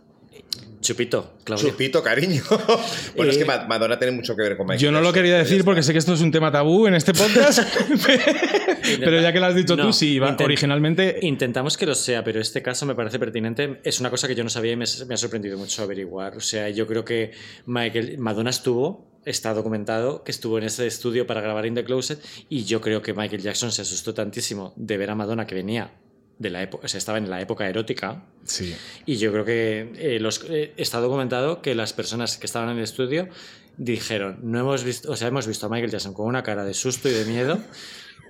Chupito, 0.80 1.34
Claudio. 1.44 1.68
Chupito, 1.70 2.02
cariño. 2.02 2.42
bueno, 3.16 3.30
es 3.30 3.38
que 3.38 3.44
Madonna 3.44 3.96
tiene 3.96 4.16
mucho 4.16 4.34
que 4.34 4.42
ver 4.42 4.56
con 4.56 4.66
Michael 4.66 4.80
Yo 4.80 4.90
no 4.90 5.00
lo 5.00 5.12
quería 5.12 5.38
decir 5.38 5.64
porque 5.64 5.84
sé 5.84 5.92
que 5.92 6.00
esto 6.00 6.14
es 6.14 6.20
un 6.20 6.32
tema 6.32 6.50
tabú 6.50 6.88
en 6.88 6.94
este 6.94 7.12
podcast. 7.12 7.60
pero 8.98 9.20
ya 9.20 9.32
que 9.32 9.38
lo 9.38 9.46
has 9.46 9.54
dicho 9.54 9.76
tú, 9.76 9.92
sí, 9.92 10.18
originalmente. 10.18 11.20
Intentamos 11.22 11.76
que 11.76 11.86
lo 11.86 11.94
sea, 11.94 12.24
pero 12.24 12.40
este 12.40 12.60
caso 12.60 12.86
me 12.86 12.96
parece 12.96 13.20
pertinente. 13.20 13.80
Es 13.84 14.00
una 14.00 14.10
cosa 14.10 14.26
que 14.26 14.34
yo 14.34 14.42
no 14.42 14.50
sabía 14.50 14.72
y 14.72 14.76
me, 14.76 14.82
ha 14.84 15.16
sorprendido 15.16 15.58
mucho 15.58 15.84
averiguar. 15.84 16.36
O 16.36 16.40
sea, 16.40 16.68
yo 16.70 16.88
creo 16.88 17.04
que 17.04 17.30
Michael, 17.66 18.18
Madonna 18.18 18.50
estuvo 18.50 19.07
está 19.28 19.54
documentado 19.54 20.24
que 20.24 20.30
estuvo 20.30 20.58
en 20.58 20.64
ese 20.64 20.86
estudio 20.86 21.26
para 21.26 21.40
grabar 21.40 21.66
In 21.66 21.74
the 21.74 21.84
Closet 21.84 22.20
y 22.48 22.64
yo 22.64 22.80
creo 22.80 23.02
que 23.02 23.14
Michael 23.14 23.42
Jackson 23.42 23.72
se 23.72 23.82
asustó 23.82 24.14
tantísimo 24.14 24.72
de 24.76 24.96
ver 24.96 25.10
a 25.10 25.14
Madonna 25.14 25.46
que 25.46 25.54
venía 25.54 25.92
de 26.38 26.50
la 26.50 26.62
época, 26.62 26.86
o 26.86 26.88
sea, 26.88 26.98
estaba 26.98 27.18
en 27.18 27.28
la 27.28 27.40
época 27.40 27.68
erótica. 27.68 28.24
Sí. 28.44 28.74
Y 29.06 29.16
yo 29.16 29.32
creo 29.32 29.44
que 29.44 29.92
eh, 29.98 30.20
los, 30.20 30.44
eh, 30.48 30.72
está 30.76 31.00
documentado 31.00 31.62
que 31.62 31.74
las 31.74 31.92
personas 31.92 32.36
que 32.36 32.46
estaban 32.46 32.70
en 32.70 32.78
el 32.78 32.84
estudio 32.84 33.28
dijeron, 33.76 34.38
no 34.42 34.58
hemos 34.58 34.84
visto, 34.84 35.10
o 35.10 35.16
sea, 35.16 35.28
hemos 35.28 35.46
visto 35.46 35.66
a 35.66 35.68
Michael 35.68 35.90
Jackson 35.90 36.14
con 36.14 36.26
una 36.26 36.42
cara 36.42 36.64
de 36.64 36.74
susto 36.74 37.08
y 37.08 37.12
de 37.12 37.24
miedo. 37.24 37.60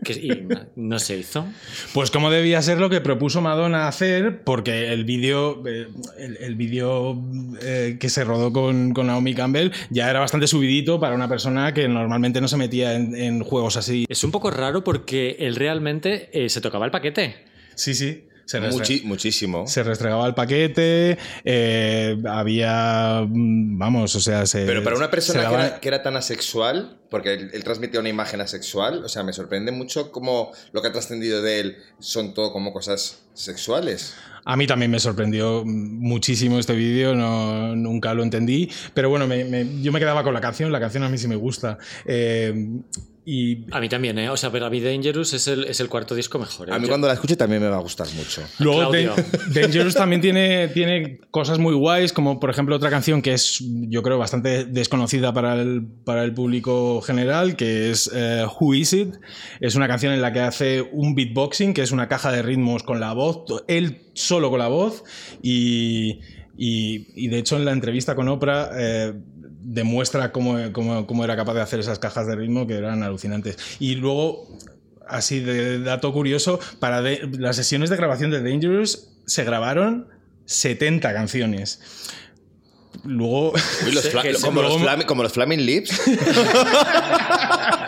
Que, 0.02 0.12
y 0.12 0.48
no 0.76 0.98
se 0.98 1.18
hizo. 1.18 1.46
Pues 1.94 2.10
como 2.10 2.30
debía 2.30 2.62
ser 2.62 2.78
lo 2.78 2.90
que 2.90 3.00
propuso 3.00 3.40
Madonna 3.40 3.88
hacer, 3.88 4.42
porque 4.42 4.92
el 4.92 5.04
vídeo 5.04 5.62
eh, 5.66 5.88
el, 6.18 6.54
vídeo 6.56 7.20
que 7.98 8.08
se 8.08 8.24
rodó 8.24 8.52
con, 8.52 8.92
con, 8.92 9.06
Naomi 9.08 9.34
Campbell 9.34 9.70
ya 9.90 10.10
era 10.10 10.20
bastante 10.20 10.46
subidito 10.46 11.00
para 11.00 11.14
una 11.14 11.28
persona 11.28 11.72
que 11.74 11.88
normalmente 11.88 12.40
no 12.40 12.48
se 12.48 12.56
metía 12.56 12.94
en, 12.94 13.42
juegos 13.42 13.76
así. 13.76 14.06
Es 14.08 14.24
un 14.24 14.30
poco 14.30 14.50
raro 14.50 14.84
porque 14.84 15.36
él 15.38 15.56
realmente 15.56 16.30
se 16.48 16.60
tocaba 16.60 16.84
el 16.84 16.90
paquete. 16.90 17.36
Sí, 17.74 17.94
sí. 17.94 18.27
Se 18.48 18.62
muchísimo. 19.04 19.66
Se 19.66 19.82
restregaba 19.82 20.26
el 20.26 20.32
paquete, 20.32 21.18
eh, 21.44 22.16
había, 22.26 23.22
mm, 23.28 23.76
vamos, 23.78 24.16
o 24.16 24.20
sea, 24.20 24.46
se... 24.46 24.64
Pero 24.64 24.82
para 24.82 24.96
una 24.96 25.10
persona 25.10 25.78
que, 25.78 25.88
era, 25.88 26.02
tan 26.02 26.16
asexual, 26.16 26.98
porque 27.10 27.34
él, 27.34 27.62
transmitía 27.62 28.00
una 28.00 28.08
imagen 28.08 28.40
asexual, 28.40 29.04
o 29.04 29.08
sea, 29.10 29.22
me 29.22 29.34
sorprende 29.34 29.70
mucho 29.70 30.10
cómo 30.12 30.50
lo 30.72 30.80
que 30.80 30.88
ha 30.88 30.92
trascendido 30.92 31.42
de 31.42 31.60
él 31.60 31.76
son 31.98 32.32
todo 32.32 32.50
como 32.50 32.72
cosas 32.72 33.20
sexuales. 33.34 34.14
A 34.46 34.56
mí 34.56 34.66
también 34.66 34.90
me 34.90 34.98
sorprendió 34.98 35.62
muchísimo 35.66 36.58
este 36.58 36.74
vídeo, 36.74 37.14
no, 37.14 37.76
nunca 37.76 38.14
lo 38.14 38.22
entendí, 38.22 38.70
pero 38.94 39.10
bueno, 39.10 39.26
yo 39.82 39.92
me 39.92 39.98
quedaba 39.98 40.24
con 40.24 40.32
la 40.32 40.40
canción, 40.40 40.72
la 40.72 40.80
canción 40.80 41.02
a 41.02 41.10
mí 41.10 41.18
sí 41.18 41.28
me 41.28 41.36
gusta. 41.36 41.76
Eh, 42.06 42.80
a 43.72 43.80
mí 43.80 43.88
también, 43.88 44.18
¿eh? 44.18 44.30
O 44.30 44.36
sea, 44.36 44.50
pero 44.50 44.66
a 44.66 44.70
mí 44.70 44.80
Dangerous 44.80 45.34
es 45.34 45.48
el, 45.48 45.64
es 45.64 45.80
el 45.80 45.88
cuarto 45.88 46.14
disco 46.14 46.38
mejor. 46.38 46.70
¿eh? 46.70 46.72
A 46.72 46.78
mí 46.78 46.88
cuando 46.88 47.06
la 47.06 47.14
escuche 47.14 47.36
también 47.36 47.60
me 47.60 47.68
va 47.68 47.76
a 47.76 47.80
gustar 47.80 48.06
mucho. 48.14 48.42
Luego, 48.58 48.90
Dangerous 49.54 49.94
también 49.94 50.20
tiene, 50.20 50.68
tiene 50.68 51.20
cosas 51.30 51.58
muy 51.58 51.74
guays, 51.74 52.12
como 52.12 52.40
por 52.40 52.50
ejemplo 52.50 52.76
otra 52.76 52.90
canción 52.90 53.20
que 53.20 53.34
es, 53.34 53.62
yo 53.62 54.02
creo, 54.02 54.18
bastante 54.18 54.64
desconocida 54.64 55.32
para 55.32 55.60
el, 55.60 55.86
para 56.04 56.24
el 56.24 56.32
público 56.32 57.02
general, 57.02 57.56
que 57.56 57.90
es 57.90 58.10
eh, 58.14 58.46
Who 58.58 58.74
Is 58.74 58.92
It. 58.94 59.14
Es 59.60 59.74
una 59.74 59.88
canción 59.88 60.12
en 60.14 60.22
la 60.22 60.32
que 60.32 60.40
hace 60.40 60.80
un 60.80 61.14
beatboxing, 61.14 61.74
que 61.74 61.82
es 61.82 61.92
una 61.92 62.08
caja 62.08 62.32
de 62.32 62.42
ritmos 62.42 62.82
con 62.82 62.98
la 62.98 63.12
voz, 63.12 63.44
él 63.68 64.06
solo 64.14 64.48
con 64.48 64.58
la 64.58 64.68
voz, 64.68 65.04
y, 65.42 66.20
y, 66.56 67.28
de 67.28 67.38
hecho 67.38 67.56
en 67.56 67.64
la 67.64 67.72
entrevista 67.72 68.14
con 68.14 68.28
Oprah... 68.28 68.70
Eh, 68.74 69.12
demuestra 69.70 70.32
cómo, 70.32 70.58
era 71.24 71.36
capaz 71.36 71.54
de 71.54 71.60
hacer 71.60 71.80
esas 71.80 71.98
cajas 71.98 72.26
de 72.26 72.34
ritmo 72.36 72.66
que 72.66 72.74
eran 72.74 73.02
alucinantes. 73.02 73.58
Y 73.78 73.96
luego, 73.96 74.48
así 75.06 75.40
de 75.40 75.80
dato 75.80 76.12
curioso, 76.12 76.58
para 76.80 77.02
las 77.02 77.56
sesiones 77.56 77.90
de 77.90 77.96
grabación 77.96 78.30
de 78.30 78.42
Dangerous 78.42 79.10
se 79.26 79.44
grabaron 79.44 80.08
70 80.46 81.12
canciones. 81.12 81.80
Luego. 83.04 83.52
como, 84.42 84.62
los 84.62 85.04
como, 85.04 85.22
los 85.22 85.32
Flaming 85.32 85.64
Lips. 85.64 86.00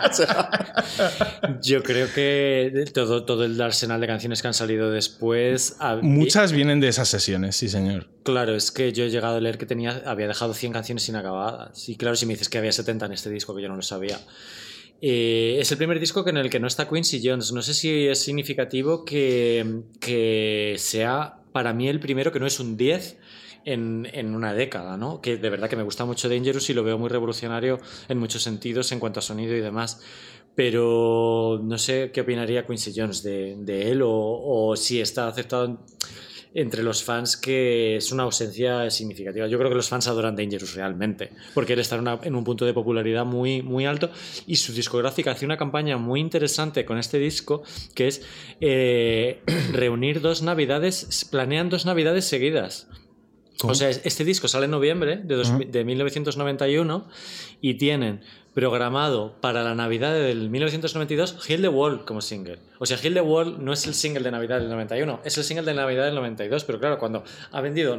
Yo 1.61 1.83
creo 1.83 2.07
que 2.13 2.85
todo, 2.93 3.25
todo 3.25 3.45
el 3.45 3.59
arsenal 3.61 4.01
de 4.01 4.07
canciones 4.07 4.41
que 4.41 4.47
han 4.47 4.53
salido 4.53 4.91
después. 4.91 5.75
Muchas 6.01 6.51
vienen 6.51 6.79
de 6.79 6.87
esas 6.87 7.07
sesiones, 7.07 7.55
sí, 7.55 7.69
señor. 7.69 8.07
Claro, 8.23 8.55
es 8.55 8.71
que 8.71 8.93
yo 8.93 9.03
he 9.05 9.09
llegado 9.09 9.37
a 9.37 9.39
leer 9.39 9.57
que 9.57 9.65
tenía, 9.65 10.03
había 10.05 10.27
dejado 10.27 10.53
100 10.53 10.73
canciones 10.73 11.07
inacabadas. 11.09 11.89
Y 11.89 11.95
claro, 11.95 12.15
si 12.15 12.25
me 12.25 12.33
dices 12.33 12.49
que 12.49 12.57
había 12.57 12.71
70 12.71 13.05
en 13.05 13.13
este 13.13 13.29
disco, 13.29 13.55
que 13.55 13.61
yo 13.61 13.69
no 13.69 13.75
lo 13.75 13.81
sabía. 13.81 14.19
Eh, 15.01 15.57
es 15.59 15.71
el 15.71 15.77
primer 15.77 15.99
disco 15.99 16.27
en 16.27 16.37
el 16.37 16.49
que 16.49 16.59
no 16.59 16.67
está 16.67 16.87
Quincy 16.87 17.21
Jones. 17.23 17.51
No 17.51 17.61
sé 17.61 17.73
si 17.73 18.07
es 18.07 18.19
significativo 18.19 19.03
que, 19.03 19.83
que 19.99 20.75
sea 20.77 21.37
para 21.51 21.73
mí 21.73 21.87
el 21.87 21.99
primero 21.99 22.31
que 22.31 22.39
no 22.39 22.45
es 22.45 22.59
un 22.59 22.77
10 22.77 23.17
en, 23.65 24.35
una 24.35 24.53
década, 24.53 24.97
¿no? 24.97 25.21
Que 25.21 25.37
de 25.37 25.49
verdad 25.49 25.69
que 25.69 25.75
me 25.75 25.83
gusta 25.83 26.05
mucho 26.05 26.29
Dangerous 26.29 26.69
y 26.69 26.73
lo 26.73 26.83
veo 26.83 26.97
muy 26.97 27.09
revolucionario 27.09 27.79
en 28.07 28.17
muchos 28.17 28.43
sentidos 28.43 28.91
en 28.91 28.99
cuanto 28.99 29.19
a 29.19 29.23
sonido 29.23 29.55
y 29.55 29.61
demás. 29.61 30.01
Pero 30.55 31.61
no 31.63 31.77
sé 31.77 32.11
qué 32.13 32.21
opinaría 32.21 32.65
Quincy 32.65 32.91
Jones 32.95 33.23
de, 33.23 33.91
él 33.91 34.01
o, 34.03 34.73
si 34.75 34.99
está 34.99 35.27
aceptado 35.27 35.79
entre 36.53 36.83
los 36.83 37.01
fans 37.01 37.37
que 37.37 37.95
es 37.95 38.11
una 38.11 38.23
ausencia 38.23 38.89
significativa. 38.89 39.47
Yo 39.47 39.57
creo 39.57 39.69
que 39.69 39.75
los 39.77 39.87
fans 39.87 40.09
adoran 40.09 40.35
Dangerous 40.35 40.75
realmente, 40.75 41.31
porque 41.53 41.73
él 41.73 41.79
está 41.79 41.95
en, 42.23 42.35
un 42.35 42.43
punto 42.43 42.65
de 42.65 42.73
popularidad 42.73 43.23
muy, 43.23 43.61
muy 43.61 43.85
alto 43.85 44.09
y 44.45 44.57
su 44.57 44.73
discográfica 44.73 45.31
hace 45.31 45.45
una 45.45 45.55
campaña 45.55 45.97
muy 45.97 46.19
interesante 46.19 46.83
con 46.83 46.97
este 46.97 47.19
disco, 47.19 47.63
que 47.95 48.09
es 48.09 48.21
eh, 48.59 49.41
reunir 49.71 50.19
dos 50.19 50.41
navidades, 50.41 51.25
planean 51.31 51.69
dos 51.69 51.85
navidades 51.85 52.25
seguidas. 52.25 52.89
O 53.63 53.75
sea, 53.75 53.89
este 53.89 54.23
disco 54.23 54.47
sale 54.47 54.65
en 54.65 54.71
noviembre 54.71 55.17
de, 55.17 55.67
de 55.69 55.83
1991 55.83 57.07
y 57.61 57.75
tienen 57.75 58.21
programado 58.53 59.33
para 59.39 59.63
la 59.63 59.75
Navidad 59.75 60.13
del 60.13 60.49
1992 60.49 61.37
Heal 61.47 61.61
the 61.61 61.69
Wall 61.69 62.03
como 62.03 62.21
single. 62.21 62.59
O 62.79 62.85
sea, 62.85 62.97
Heal 62.97 63.13
the 63.13 63.21
Wall 63.21 63.63
no 63.63 63.71
es 63.71 63.87
el 63.87 63.93
single 63.93 64.23
de 64.23 64.31
Navidad 64.31 64.59
del 64.59 64.69
91, 64.69 65.21
es 65.23 65.37
el 65.37 65.43
single 65.43 65.65
de 65.65 65.73
Navidad 65.73 66.05
del 66.05 66.15
92, 66.15 66.65
pero 66.65 66.79
claro, 66.79 66.97
cuando 66.97 67.23
ha 67.51 67.61
vendido 67.61 67.97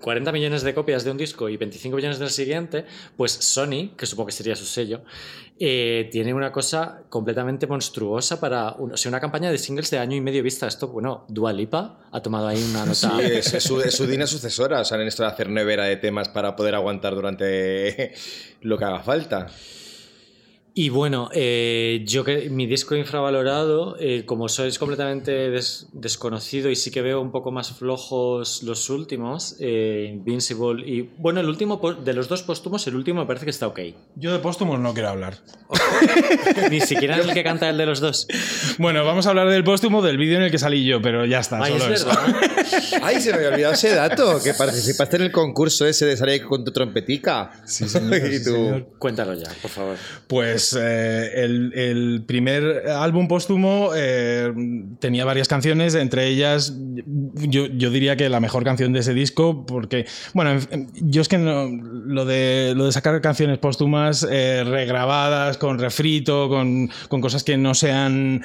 40 0.00 0.32
millones 0.32 0.62
de 0.62 0.74
copias 0.74 1.04
de 1.04 1.12
un 1.12 1.18
disco 1.18 1.48
y 1.48 1.56
25 1.56 1.96
millones 1.96 2.18
del 2.18 2.30
siguiente, 2.30 2.84
pues 3.16 3.32
Sony, 3.32 3.90
que 3.96 4.06
supongo 4.06 4.26
que 4.26 4.32
sería 4.32 4.56
su 4.56 4.64
sello, 4.64 5.02
eh, 5.64 6.08
tiene 6.10 6.34
una 6.34 6.50
cosa 6.50 7.04
completamente 7.08 7.68
monstruosa 7.68 8.40
para 8.40 8.70
o 8.70 8.96
sea, 8.96 9.08
una 9.10 9.20
campaña 9.20 9.48
de 9.48 9.58
singles 9.58 9.90
de 9.90 9.98
año 9.98 10.16
y 10.16 10.20
medio 10.20 10.42
vista. 10.42 10.66
Esto, 10.66 10.88
bueno, 10.88 11.24
Dua 11.28 11.52
Lipa 11.52 12.00
ha 12.10 12.20
tomado 12.20 12.48
ahí 12.48 12.60
una 12.68 12.84
nota. 12.84 12.94
Sí, 12.94 13.20
es, 13.20 13.62
su, 13.62 13.80
es 13.80 13.94
su 13.94 14.06
Dina 14.08 14.26
sucesora, 14.26 14.80
o 14.80 14.84
sea, 14.84 15.00
en 15.00 15.06
esto 15.06 15.22
de 15.22 15.28
hacer 15.28 15.48
nevera 15.48 15.84
de 15.84 15.98
temas 15.98 16.28
para 16.28 16.56
poder 16.56 16.74
aguantar 16.74 17.14
durante 17.14 18.12
lo 18.62 18.76
que 18.76 18.84
haga 18.84 19.04
falta. 19.04 19.46
Y 20.74 20.88
bueno, 20.88 21.28
eh, 21.34 22.02
yo 22.06 22.24
que 22.24 22.48
mi 22.48 22.66
disco 22.66 22.96
infravalorado, 22.96 23.96
eh, 24.00 24.24
como 24.24 24.48
sois 24.48 24.78
completamente 24.78 25.50
desconocido 25.92 26.70
y 26.70 26.76
sí 26.76 26.90
que 26.90 27.02
veo 27.02 27.20
un 27.20 27.30
poco 27.30 27.50
más 27.50 27.72
flojos 27.72 28.62
los 28.62 28.88
últimos, 28.88 29.56
eh, 29.60 30.08
Invincible 30.10 30.82
y 30.86 31.10
bueno, 31.18 31.40
el 31.40 31.48
último 31.48 31.78
de 32.02 32.14
los 32.14 32.26
dos 32.26 32.42
póstumos, 32.42 32.86
el 32.86 32.96
último 32.96 33.20
me 33.20 33.26
parece 33.26 33.44
que 33.44 33.50
está 33.50 33.66
ok. 33.66 33.80
Yo 34.16 34.32
de 34.32 34.38
póstumos 34.38 34.80
no 34.80 34.94
quiero 34.94 35.10
hablar. 35.10 35.36
Ni 36.70 36.80
siquiera 36.80 37.16
el 37.16 37.34
que 37.34 37.44
canta 37.44 37.68
el 37.68 37.76
de 37.76 37.84
los 37.84 38.00
dos. 38.00 38.26
Bueno, 38.78 39.04
vamos 39.04 39.26
a 39.26 39.30
hablar 39.30 39.50
del 39.50 39.64
póstumo 39.64 40.00
del 40.00 40.16
vídeo 40.16 40.38
en 40.38 40.44
el 40.44 40.50
que 40.50 40.58
salí 40.58 40.86
yo, 40.86 41.02
pero 41.02 41.26
ya 41.26 41.40
está. 41.40 41.62
Ay, 41.62 41.78
solo 41.78 41.94
es 41.94 42.06
Ay, 43.02 43.20
se 43.20 43.30
me 43.30 43.36
había 43.36 43.48
olvidado 43.50 43.74
ese 43.74 43.94
dato, 43.94 44.40
que 44.42 44.54
participaste 44.54 45.16
en 45.16 45.22
el 45.22 45.32
concurso 45.32 45.86
ese 45.86 46.06
de 46.06 46.16
salir 46.16 46.44
con 46.44 46.64
tu 46.64 46.72
trompetica. 46.72 47.50
Sí, 47.66 47.88
señor, 47.88 48.16
y 48.32 48.42
tú... 48.42 48.86
Cuéntalo 48.98 49.34
ya, 49.34 49.50
por 49.60 49.70
favor. 49.70 49.96
Pues 50.26 50.61
pues, 50.62 50.78
eh, 50.80 51.42
el, 51.42 52.22
primer 52.24 52.88
álbum 52.88 53.26
póstumo 53.26 53.90
eh, 53.96 54.52
tenía 55.00 55.24
varias 55.24 55.48
canciones, 55.48 55.96
entre 55.96 56.28
ellas 56.28 56.72
yo, 57.34 57.68
diría 57.68 58.16
que 58.16 58.28
la 58.28 58.38
mejor 58.38 58.62
canción 58.62 58.92
de 58.92 59.00
ese 59.00 59.12
disco, 59.12 59.66
porque, 59.66 60.06
bueno, 60.34 60.60
yo 60.94 61.20
es 61.20 61.28
que 61.28 61.38
lo, 61.38 62.24
de, 62.24 62.74
lo 62.76 62.86
de 62.86 62.92
sacar 62.92 63.20
canciones 63.20 63.58
póstumas 63.58 64.26
eh, 64.30 64.62
regrabadas, 64.64 65.58
con 65.58 65.80
refrito, 65.80 66.48
con, 66.48 66.90
cosas 67.20 67.42
que 67.42 67.56
no 67.56 67.74
se 67.74 67.90
han 67.92 68.44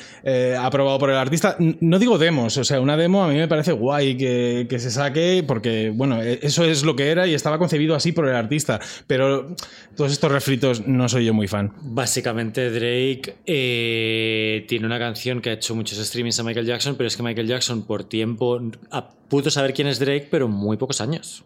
aprobado 0.60 0.98
por 0.98 1.10
el 1.10 1.18
artista, 1.18 1.56
no 1.60 2.00
digo 2.00 2.18
demos, 2.18 2.58
o 2.58 2.64
sea, 2.64 2.80
una 2.80 2.98
demo 2.98 3.24
a 3.24 3.28
mí 3.28 3.36
me 3.36 3.48
parece 3.48 3.72
guay 3.74 4.18
que, 4.18 4.66
que 4.70 4.80
se 4.80 4.92
saque, 4.92 5.44
porque, 5.48 5.92
bueno, 5.94 6.22
e, 6.22 6.40
eso 6.42 6.64
es 6.64 6.84
lo 6.84 6.96
que 6.96 7.12
era 7.12 7.28
y 7.28 7.34
estaba 7.34 7.60
concebido 7.60 7.96
así 7.96 8.12
por 8.12 8.28
el 8.28 8.36
artista, 8.36 8.80
pero 9.06 9.56
todos 9.96 10.12
estos 10.12 10.32
refritos 10.32 10.88
no 10.88 11.10
soy 11.10 11.26
yo 11.26 11.34
muy 11.34 11.48
fan 11.48 11.74
Básicamente 12.08 12.72
Drake 12.72 13.36
eh, 13.46 14.64
tiene 14.70 14.86
una 14.86 14.98
canción 14.98 15.42
que 15.42 15.50
ha 15.50 15.54
hecho 15.54 15.76
muchos 15.76 15.98
streamings 15.98 16.40
a 16.40 16.44
Michael 16.44 16.66
Jackson, 16.66 16.96
pero 16.96 17.10
es 17.10 17.18
que 17.18 17.22
Michael 17.24 17.48
Jackson 17.48 17.82
por 17.82 18.06
tiempo 18.06 18.62
a- 18.92 19.10
pudo 19.28 19.50
saber 19.52 19.74
quién 19.74 19.90
es 19.90 20.00
Drake, 20.00 20.30
pero 20.32 20.48
muy 20.48 20.78
pocos 20.78 21.02
años. 21.02 21.44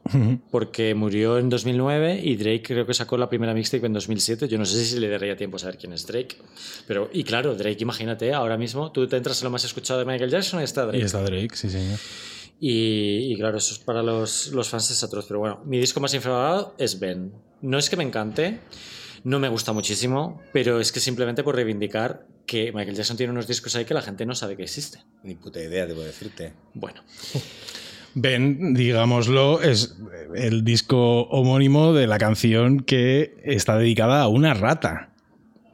Porque 0.52 0.94
murió 0.94 1.40
en 1.40 1.50
2009 1.50 2.22
y 2.24 2.36
Drake 2.36 2.62
creo 2.62 2.86
que 2.86 2.94
sacó 2.94 3.18
la 3.18 3.28
primera 3.28 3.56
mixtape 3.56 3.88
en 3.88 3.94
2007. 3.94 4.48
Yo 4.48 4.60
no 4.60 4.66
sé 4.66 4.86
si 4.86 5.00
le 5.00 5.10
daría 5.10 5.36
tiempo 5.36 5.56
a 5.56 5.60
saber 5.60 5.80
quién 5.80 5.94
es 5.94 6.06
Drake. 6.06 6.38
Pero, 6.86 7.10
y 7.12 7.24
claro, 7.24 7.56
Drake, 7.56 7.80
imagínate, 7.82 8.32
ahora 8.32 8.56
mismo 8.56 8.92
tú 8.92 9.08
te 9.08 9.18
entras 9.18 9.42
en 9.42 9.46
lo 9.46 9.50
más 9.50 9.64
escuchado 9.66 10.00
de 10.00 10.06
Michael 10.06 10.30
Jackson 10.30 10.62
y 10.62 10.64
está 10.66 10.84
Drake. 10.84 11.00
Y 11.00 11.02
está 11.02 11.24
Drake, 11.24 11.56
sí, 11.56 11.72
señor. 11.72 11.98
Y, 12.60 13.34
y 13.34 13.36
claro, 13.36 13.58
eso 13.58 13.74
es 13.74 13.80
para 13.80 14.04
los, 14.04 14.50
los 14.50 14.70
fans 14.70 14.92
es 14.92 15.04
atroz. 15.04 15.26
Pero 15.28 15.40
bueno, 15.40 15.62
mi 15.66 15.80
disco 15.80 16.00
más 16.00 16.14
infravalorado 16.14 16.76
es 16.78 17.00
Ben. 17.00 17.32
No 17.64 17.80
es 17.80 17.90
que 17.90 17.96
me 17.96 18.04
encante, 18.04 18.60
no 19.24 19.40
me 19.40 19.50
gusta 19.50 19.72
muchísimo, 19.74 20.42
pero 20.54 20.80
es 20.80 20.92
que 20.92 21.00
simplemente 21.00 21.44
por 21.44 21.56
reivindicar 21.56 22.26
que 22.46 22.72
Michael 22.74 22.96
Jackson 22.96 23.18
tiene 23.18 23.32
unos 23.32 23.48
discos 23.48 23.76
ahí 23.76 23.86
que 23.86 23.94
la 23.94 24.02
gente 24.02 24.26
no 24.26 24.36
sabe 24.36 24.58
que 24.58 24.64
existen. 24.64 25.02
Ni 25.24 25.36
puta 25.36 25.62
idea, 25.62 25.86
debo 25.86 26.02
decirte. 26.02 26.54
Bueno, 26.74 27.02
Ben, 28.14 28.74
digámoslo, 28.74 29.62
es 29.62 29.96
el 30.36 30.66
disco 30.66 31.22
homónimo 31.30 31.94
de 31.94 32.08
la 32.08 32.18
canción 32.18 32.82
que 32.82 33.36
está 33.46 33.78
dedicada 33.78 34.22
a 34.22 34.28
una 34.28 34.54
rata. 34.54 35.12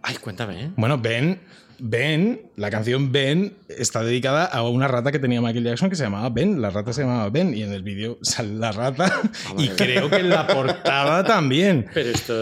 ay, 0.03 0.17
cuéntame, 0.17 0.65
¿eh? 0.65 0.71
Bueno, 0.77 0.99
Ben, 0.99 1.39
Ben, 1.79 2.41
la 2.55 2.69
canción 2.69 3.11
Ben 3.11 3.53
está 3.69 4.01
dedicada 4.03 4.45
a 4.45 4.63
una 4.67 4.87
rata 4.87 5.11
que 5.11 5.19
tenía 5.19 5.41
Michael 5.41 5.63
Jackson 5.63 5.89
que 5.89 5.95
se 5.95 6.03
llamaba 6.03 6.29
Ben. 6.29 6.61
La 6.61 6.69
rata 6.69 6.91
se 6.93 7.01
llamaba 7.01 7.29
Ben 7.29 7.53
y 7.53 7.63
en 7.63 7.71
el 7.71 7.83
vídeo 7.83 8.17
sale 8.21 8.53
la 8.55 8.71
rata 8.71 9.21
y 9.57 9.67
vale. 9.67 9.75
creo 9.75 10.09
que 10.09 10.17
en 10.17 10.29
la 10.29 10.47
portada 10.47 11.23
también. 11.23 11.87
Pero 11.93 12.09
esto, 12.09 12.33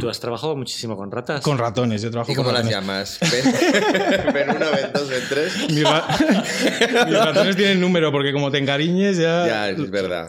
tú 0.00 0.08
has 0.10 0.20
trabajado 0.20 0.54
muchísimo 0.56 0.96
con 0.96 1.10
ratas. 1.10 1.40
Con 1.42 1.56
ratones, 1.58 2.02
yo 2.02 2.10
trabajo 2.10 2.32
¿Y 2.32 2.34
con 2.34 2.44
cómo 2.44 2.56
las 2.56 2.66
ratones. 2.66 3.18
llamas? 3.18 3.18
¿Ven, 3.20 4.32
¿Ven 4.34 4.50
uno, 4.50 4.66
ven 4.74 4.90
dos, 4.92 5.08
ven 5.08 5.22
tres? 5.28 5.52
Mis, 5.70 5.82
ra- 5.84 6.06
mis 7.06 7.14
ratones 7.18 7.56
tienen 7.56 7.80
número 7.80 8.12
porque 8.12 8.32
como 8.32 8.50
te 8.50 8.58
encariñes 8.58 9.16
ya... 9.16 9.46
Ya, 9.46 9.70
es 9.70 9.90
verdad. 9.90 10.28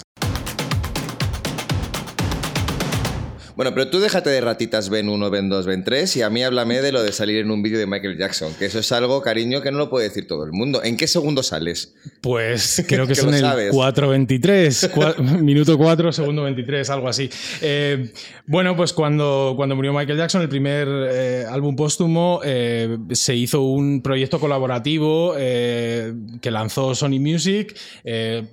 Bueno, 3.56 3.74
pero 3.74 3.88
tú 3.89 3.99
déjate 3.99 4.30
de 4.30 4.41
ratitas 4.41 4.89
ven 4.89 5.08
1, 5.08 5.30
ven 5.30 5.47
2, 5.49 5.66
ven 5.66 5.84
3 5.84 6.18
y 6.18 6.22
a 6.22 6.30
mí 6.30 6.43
háblame 6.43 6.82
de 6.82 6.91
lo 6.91 7.01
de 7.03 7.12
salir 7.12 7.38
en 7.39 7.51
un 7.51 7.64
vídeo 7.64 7.80
de 7.80 7.86
Michael 7.88 8.18
Jackson, 8.18 8.53
que 8.60 8.66
eso 8.66 8.80
es 8.80 8.91
algo, 8.91 9.22
cariño, 9.22 9.62
que 9.62 9.72
no 9.72 9.78
lo 9.78 9.89
puede 9.89 10.10
decir 10.10 10.28
todo 10.28 10.43
el 10.43 10.51
mundo. 10.51 10.84
¿En 10.84 10.97
qué 10.97 11.08
segundo 11.08 11.41
sales? 11.41 11.93
Pues 12.22 12.84
creo 12.88 13.08
que, 13.08 13.14
Que 13.14 13.22
lo 13.22 13.30
el 13.30 13.39
sabes. 13.39 13.74
4.23, 13.74 14.91
cua- 14.91 15.18
minuto 15.41 15.78
4, 15.78 16.12
segundo 16.12 16.43
23, 16.43 16.89
algo 16.89 17.08
así. 17.08 17.30
Eh, 17.62 18.12
bueno, 18.45 18.76
pues 18.76 18.91
cuando, 18.93 19.53
cuando 19.56 19.76
murió 19.76 19.93
Michael 19.93 20.18
Jackson, 20.18 20.41
el 20.41 20.49
primer 20.49 20.88
eh, 20.89 21.45
álbum 21.49 21.76
póstumo, 21.76 22.41
eh, 22.43 22.97
se 23.12 23.36
hizo 23.36 23.62
un 23.62 24.01
proyecto 24.01 24.39
colaborativo 24.39 25.34
que 25.36 26.51
lanzó 26.51 26.93
Sony 26.95 27.20
Music. 27.20 27.76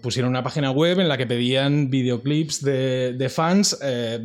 Pusieron 0.00 0.30
una 0.30 0.42
página 0.42 0.70
web 0.70 1.00
en 1.00 1.08
la 1.08 1.16
que 1.18 1.26
pedían 1.26 1.90
videoclips 1.90 2.62
de, 2.62 3.14
de 3.14 3.28
fans 3.28 3.78
eh, 3.82 4.18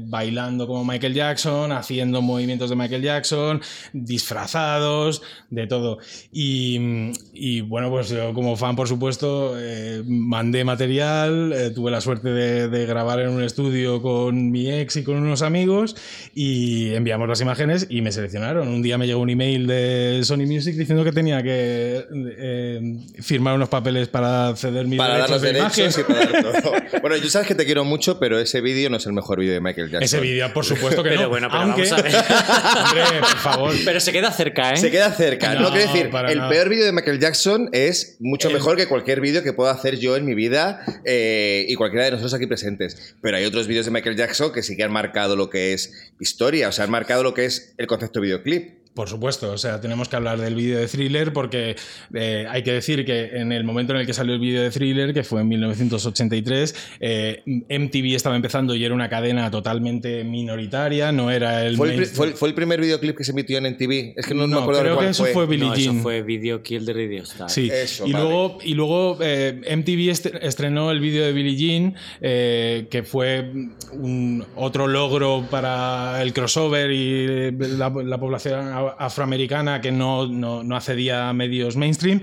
bailando 0.67 0.77
como 0.77 0.85
Michael 0.85 1.13
Jackson, 1.13 1.71
haciendo 1.71 2.21
movimientos 2.21 2.69
de 2.69 2.75
Michael 2.75 3.01
Jackson, 3.01 3.61
disfrazados, 3.93 5.21
de 5.49 5.67
todo. 5.67 5.99
Y, 6.31 7.11
y, 7.33 7.61
bueno, 7.61 7.89
pues 7.89 8.09
yo 8.09 8.33
como 8.33 8.55
fan, 8.55 8.75
por 8.75 8.87
supuesto, 8.87 9.55
eh, 9.57 10.03
mandé 10.05 10.63
material, 10.63 11.53
eh, 11.53 11.71
tuve 11.71 11.91
la 11.91 12.01
suerte 12.01 12.29
de, 12.29 12.67
de 12.67 12.85
grabar 12.85 13.19
en 13.21 13.29
un 13.29 13.43
estudio 13.43 14.01
con 14.01 14.51
mi 14.51 14.71
ex 14.71 14.97
y 14.97 15.03
con 15.03 15.17
unos 15.17 15.41
amigos 15.41 15.95
y 16.35 16.93
enviamos 16.93 17.27
las 17.27 17.41
imágenes 17.41 17.87
y 17.89 18.01
me 18.01 18.11
seleccionaron. 18.11 18.67
Un 18.67 18.81
día 18.81 18.97
me 18.97 19.07
llegó 19.07 19.21
un 19.21 19.29
email 19.29 19.67
de 19.67 20.21
Sony 20.23 20.45
Music 20.45 20.75
diciendo 20.75 21.03
que 21.03 21.11
tenía 21.11 21.41
que 21.41 22.05
eh, 22.37 22.97
firmar 23.21 23.55
unos 23.55 23.69
papeles 23.69 24.07
para 24.07 24.55
ceder 24.55 24.85
mis 24.87 24.97
Para 24.97 25.17
dar 25.19 25.29
los 25.29 25.41
de 25.41 25.53
derechos 25.53 25.97
imagen. 25.97 26.01
y 26.01 26.13
para 26.13 26.41
dar 26.41 26.61
todo. 26.61 26.71
Bueno, 27.01 27.17
yo 27.17 27.29
sabes 27.29 27.47
que 27.47 27.55
te 27.55 27.65
quiero 27.65 27.85
mucho, 27.85 28.19
pero 28.19 28.39
ese 28.39 28.59
vídeo 28.59 28.89
no 28.89 28.97
es 28.97 29.05
el 29.05 29.13
mejor 29.13 29.39
vídeo 29.39 29.53
de 29.53 29.61
Michael 29.61 29.87
Jackson. 29.89 30.03
Ese 30.03 30.19
vídeo, 30.19 30.45
por 30.57 30.65
supuesto 30.65 31.03
que 31.03 31.09
Pero 31.09 31.21
no. 31.23 31.29
bueno, 31.29 31.47
pero 31.49 31.63
aunque, 31.63 31.83
vamos 31.83 31.91
a 31.93 32.01
ver. 32.01 32.15
hombre, 32.15 33.19
por 33.19 33.37
favor. 33.37 33.73
Pero 33.85 33.99
se 33.99 34.11
queda 34.11 34.31
cerca, 34.31 34.73
¿eh? 34.73 34.77
Se 34.77 34.91
queda 34.91 35.11
cerca. 35.11 35.53
No, 35.53 35.61
No, 35.61 35.71
quiero 35.71 35.91
decir, 35.91 36.05
el 36.29 36.37
nada. 36.37 36.49
peor 36.49 36.69
vídeo 36.69 36.85
de 36.85 36.91
Michael 36.91 37.19
Jackson 37.19 37.69
es 37.73 38.17
mucho 38.19 38.47
El- 38.47 38.55
mejor 38.55 38.75
que 38.77 38.87
cualquier 38.87 39.21
vídeo 39.21 39.43
que 39.43 39.53
pueda 39.53 39.71
hacer 39.71 39.97
yo 39.99 40.15
en 40.15 40.25
mi 40.25 40.33
vida 40.35 40.83
eh, 41.05 41.65
y 41.67 41.75
cualquiera 41.75 42.05
de 42.05 42.11
nosotros 42.11 42.33
aquí 42.33 42.47
presentes. 42.47 43.15
Pero 43.21 43.37
hay 43.37 43.45
otros 43.45 43.67
vídeos 43.67 43.85
de 43.85 43.91
Michael 43.91 44.15
Jackson 44.15 44.51
que 44.51 44.63
sí 44.63 44.75
que 44.75 44.83
han 44.83 44.91
marcado 44.91 45.35
lo 45.35 45.49
que 45.49 45.73
es 45.73 45.93
historia, 46.19 46.69
o 46.69 46.71
sea, 46.71 46.85
han 46.85 46.91
marcado 46.91 47.23
lo 47.23 47.33
que 47.33 47.45
es 47.45 47.73
el 47.77 47.87
concepto 47.87 48.19
videoclip. 48.21 48.76
Por 48.97 49.07
supuesto, 49.09 49.51
o 49.51 49.57
sea, 49.59 49.79
tenemos 49.79 50.09
que 50.09 50.15
hablar 50.15 50.39
del 50.41 50.55
vídeo 50.55 50.79
de 50.79 50.87
Thriller 50.87 51.31
porque 51.31 51.75
eh, 52.15 52.47
hay 52.49 52.63
que 52.63 52.71
decir 52.71 53.05
que 53.05 53.27
en 53.37 53.51
el 53.51 53.63
momento 53.63 53.93
en 53.93 53.99
el 53.99 54.07
que 54.07 54.13
salió 54.15 54.33
el 54.33 54.39
vídeo 54.39 54.63
de 54.63 54.71
Thriller, 54.71 55.13
que 55.13 55.23
fue 55.23 55.41
en 55.41 55.49
1983, 55.49 56.75
eh, 56.99 57.43
MTV 57.45 58.15
estaba 58.15 58.35
empezando 58.35 58.73
y 58.73 58.83
era 58.83 58.95
una 58.95 59.07
cadena 59.07 59.51
totalmente 59.51 60.23
minoritaria, 60.23 61.11
no 61.11 61.29
era 61.29 61.63
el... 61.63 61.77
¿Fue 61.77 61.93
el, 61.93 62.05
fue 62.07 62.27
el- 62.29 62.33
fue 62.33 62.49
el 62.49 62.55
primer 62.55 62.81
videoclip 62.81 63.15
que 63.15 63.23
se 63.23 63.33
emitió 63.33 63.59
en 63.59 63.67
NTV? 63.67 64.13
Es 64.17 64.25
que 64.25 64.33
no, 64.33 64.47
me 64.47 64.57
acuerdo 64.57 64.81
creo 64.81 64.95
cuál 64.95 65.05
que 65.05 65.11
eso 65.11 65.25
fue 65.25 65.45
Billie 65.45 65.67
No, 65.67 65.73
eso 65.75 65.83
Jean. 65.91 66.01
fue 66.01 66.23
Video 66.23 66.63
Kill 66.63 66.83
the 66.83 66.93
Radio 66.93 67.21
Star. 67.21 67.51
Sí, 67.51 67.69
Eso, 67.71 68.07
y, 68.07 68.13
vale. 68.13 68.25
luego, 68.25 68.57
y 68.63 68.73
luego 68.73 69.19
eh, 69.21 69.61
MTV 69.77 70.09
est- 70.09 70.35
estrenó 70.41 70.89
el 70.89 70.99
vídeo 70.99 71.23
de 71.23 71.33
Billie 71.33 71.55
Jean, 71.55 71.93
eh, 72.21 72.87
que 72.89 73.03
fue 73.03 73.51
un 73.93 74.43
otro 74.55 74.87
logro 74.87 75.45
para 75.51 76.21
el 76.23 76.33
crossover 76.33 76.89
y 76.91 77.51
la, 77.77 77.89
la 77.89 78.17
población 78.19 78.47
afroamericana 78.97 79.81
que 79.81 79.91
no, 79.91 80.27
no, 80.27 80.63
no 80.63 80.75
accedía 80.75 81.29
a 81.29 81.33
medios 81.33 81.75
mainstream, 81.75 82.21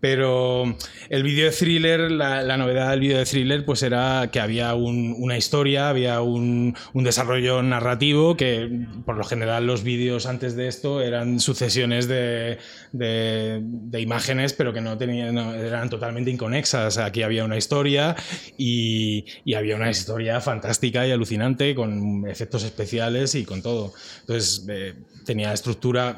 pero 0.00 0.76
el 1.08 1.22
vídeo 1.22 1.46
de 1.46 1.50
Thriller, 1.52 2.10
la, 2.10 2.42
la 2.42 2.56
novedad 2.56 2.90
del 2.90 3.00
vídeo 3.00 3.18
de 3.18 3.24
Thriller, 3.24 3.64
pues 3.64 3.82
era 3.82 4.28
que 4.32 4.40
había 4.40 4.74
un- 4.74 5.14
una 5.18 5.36
historia, 5.36 5.88
había 5.88 6.20
un, 6.20 6.76
un 6.92 7.04
desarrollo 7.04 7.62
narrativo, 7.62 8.36
que 8.36 8.68
por 9.04 9.16
lo 9.16 9.24
general 9.24 9.66
los 9.66 9.82
vídeos 9.82 10.26
antes 10.26 10.56
de 10.56 10.68
esto 10.68 11.00
eran 11.00 11.40
sucesiones 11.40 12.08
de, 12.08 12.58
de- 12.98 13.60
de 13.62 14.00
imágenes, 14.00 14.52
pero 14.52 14.72
que 14.72 14.80
no 14.80 14.96
tenían, 14.98 15.34
no, 15.34 15.54
eran 15.54 15.88
totalmente 15.90 16.30
inconexas. 16.30 16.98
Aquí 16.98 17.22
había 17.22 17.44
una 17.44 17.56
historia 17.56 18.14
y, 18.58 19.24
y 19.44 19.54
había 19.54 19.76
una 19.76 19.90
historia 19.90 20.40
fantástica 20.40 21.06
y 21.06 21.10
alucinante 21.12 21.74
con 21.74 22.26
efectos 22.28 22.62
especiales 22.64 23.34
y 23.34 23.44
con 23.44 23.62
todo. 23.62 23.92
Entonces 24.20 24.64
eh, 24.68 24.94
tenía 25.24 25.52
estructura. 25.52 26.16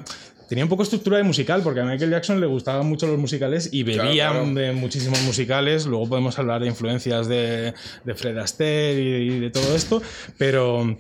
Tenía 0.49 0.65
un 0.65 0.71
poco 0.71 0.83
estructura 0.83 1.19
de 1.19 1.25
musical, 1.25 1.61
porque 1.63 1.81
a 1.81 1.85
Michael 1.85 2.11
Jackson 2.11 2.41
le 2.41 2.47
gustaban 2.47 2.87
mucho 2.87 3.07
los 3.07 3.19
musicales 3.19 3.69
y 3.71 3.85
Claro, 3.85 4.05
bebía 4.09 4.31
claro. 4.31 4.47
de 4.55 4.73
muchísimos 4.73 5.21
musicales. 5.21 5.85
Luego 5.85 6.09
podemos 6.09 6.39
hablar 6.39 6.63
de 6.63 6.69
influencias 6.69 7.29
de, 7.29 7.75
de 8.05 8.15
Fred 8.15 8.39
Astaire 8.39 8.99
y, 8.99 9.31
y 9.35 9.41
de 9.41 9.51
todo 9.51 9.77
esto, 9.77 10.01
pero 10.39 10.97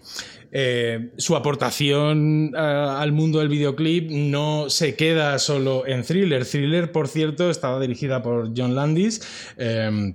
eh, 0.53 1.11
su 1.19 1.37
aportación 1.37 2.53
a- 2.57 3.01
al 3.01 3.13
mundo 3.13 3.39
del 3.41 3.49
videoclip 3.49 4.11
no 4.11 4.71
se 4.71 4.95
queda 4.97 5.39
solo 5.39 5.87
en 5.87 6.03
Thriller. 6.03 6.45
Thriller, 6.47 6.91
por 6.93 7.09
cierto, 7.09 7.51
estaba 7.51 7.81
dirigida 7.81 8.23
por 8.23 8.53
John 8.57 8.75
Landis. 8.75 9.21
eh, 9.59 10.15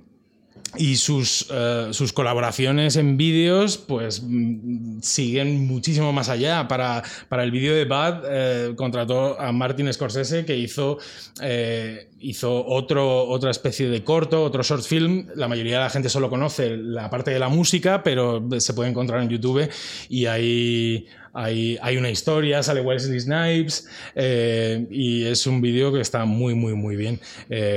y 0.76 0.96
sus, 0.96 1.46
eh, 1.50 1.88
sus 1.92 2.12
colaboraciones 2.12 2.96
en 2.96 3.16
vídeos 3.16 3.78
pues 3.78 4.22
mm, 4.22 5.00
siguen 5.00 5.66
muchísimo 5.66 6.12
más 6.12 6.28
allá. 6.28 6.66
Para, 6.68 7.02
para 7.28 7.44
el 7.44 7.50
vídeo 7.50 7.74
de 7.74 7.84
Bad 7.84 8.22
eh, 8.28 8.74
contrató 8.76 9.40
a 9.40 9.52
Martin 9.52 9.92
Scorsese 9.92 10.44
que 10.44 10.56
hizo, 10.56 10.98
eh, 11.40 12.08
hizo 12.20 12.64
otro, 12.66 13.26
otra 13.28 13.50
especie 13.50 13.88
de 13.88 14.02
corto, 14.02 14.42
otro 14.44 14.62
short 14.62 14.82
film. 14.82 15.28
La 15.34 15.48
mayoría 15.48 15.74
de 15.74 15.84
la 15.84 15.90
gente 15.90 16.08
solo 16.08 16.28
conoce 16.28 16.76
la 16.76 17.10
parte 17.10 17.30
de 17.30 17.38
la 17.38 17.48
música, 17.48 18.02
pero 18.02 18.46
se 18.58 18.74
puede 18.74 18.90
encontrar 18.90 19.22
en 19.22 19.28
YouTube 19.28 19.68
y 20.08 20.26
hay... 20.26 21.06
Hay, 21.36 21.76
hay 21.82 21.96
una 21.96 22.10
historia, 22.10 22.62
sale 22.62 22.80
Wesley 22.80 23.18
Snipes 23.18 23.88
eh, 24.14 24.86
y 24.88 25.24
es 25.24 25.48
un 25.48 25.60
vídeo 25.60 25.92
que 25.92 26.00
está 26.00 26.24
muy, 26.26 26.54
muy, 26.54 26.74
muy 26.74 26.94
bien, 26.94 27.18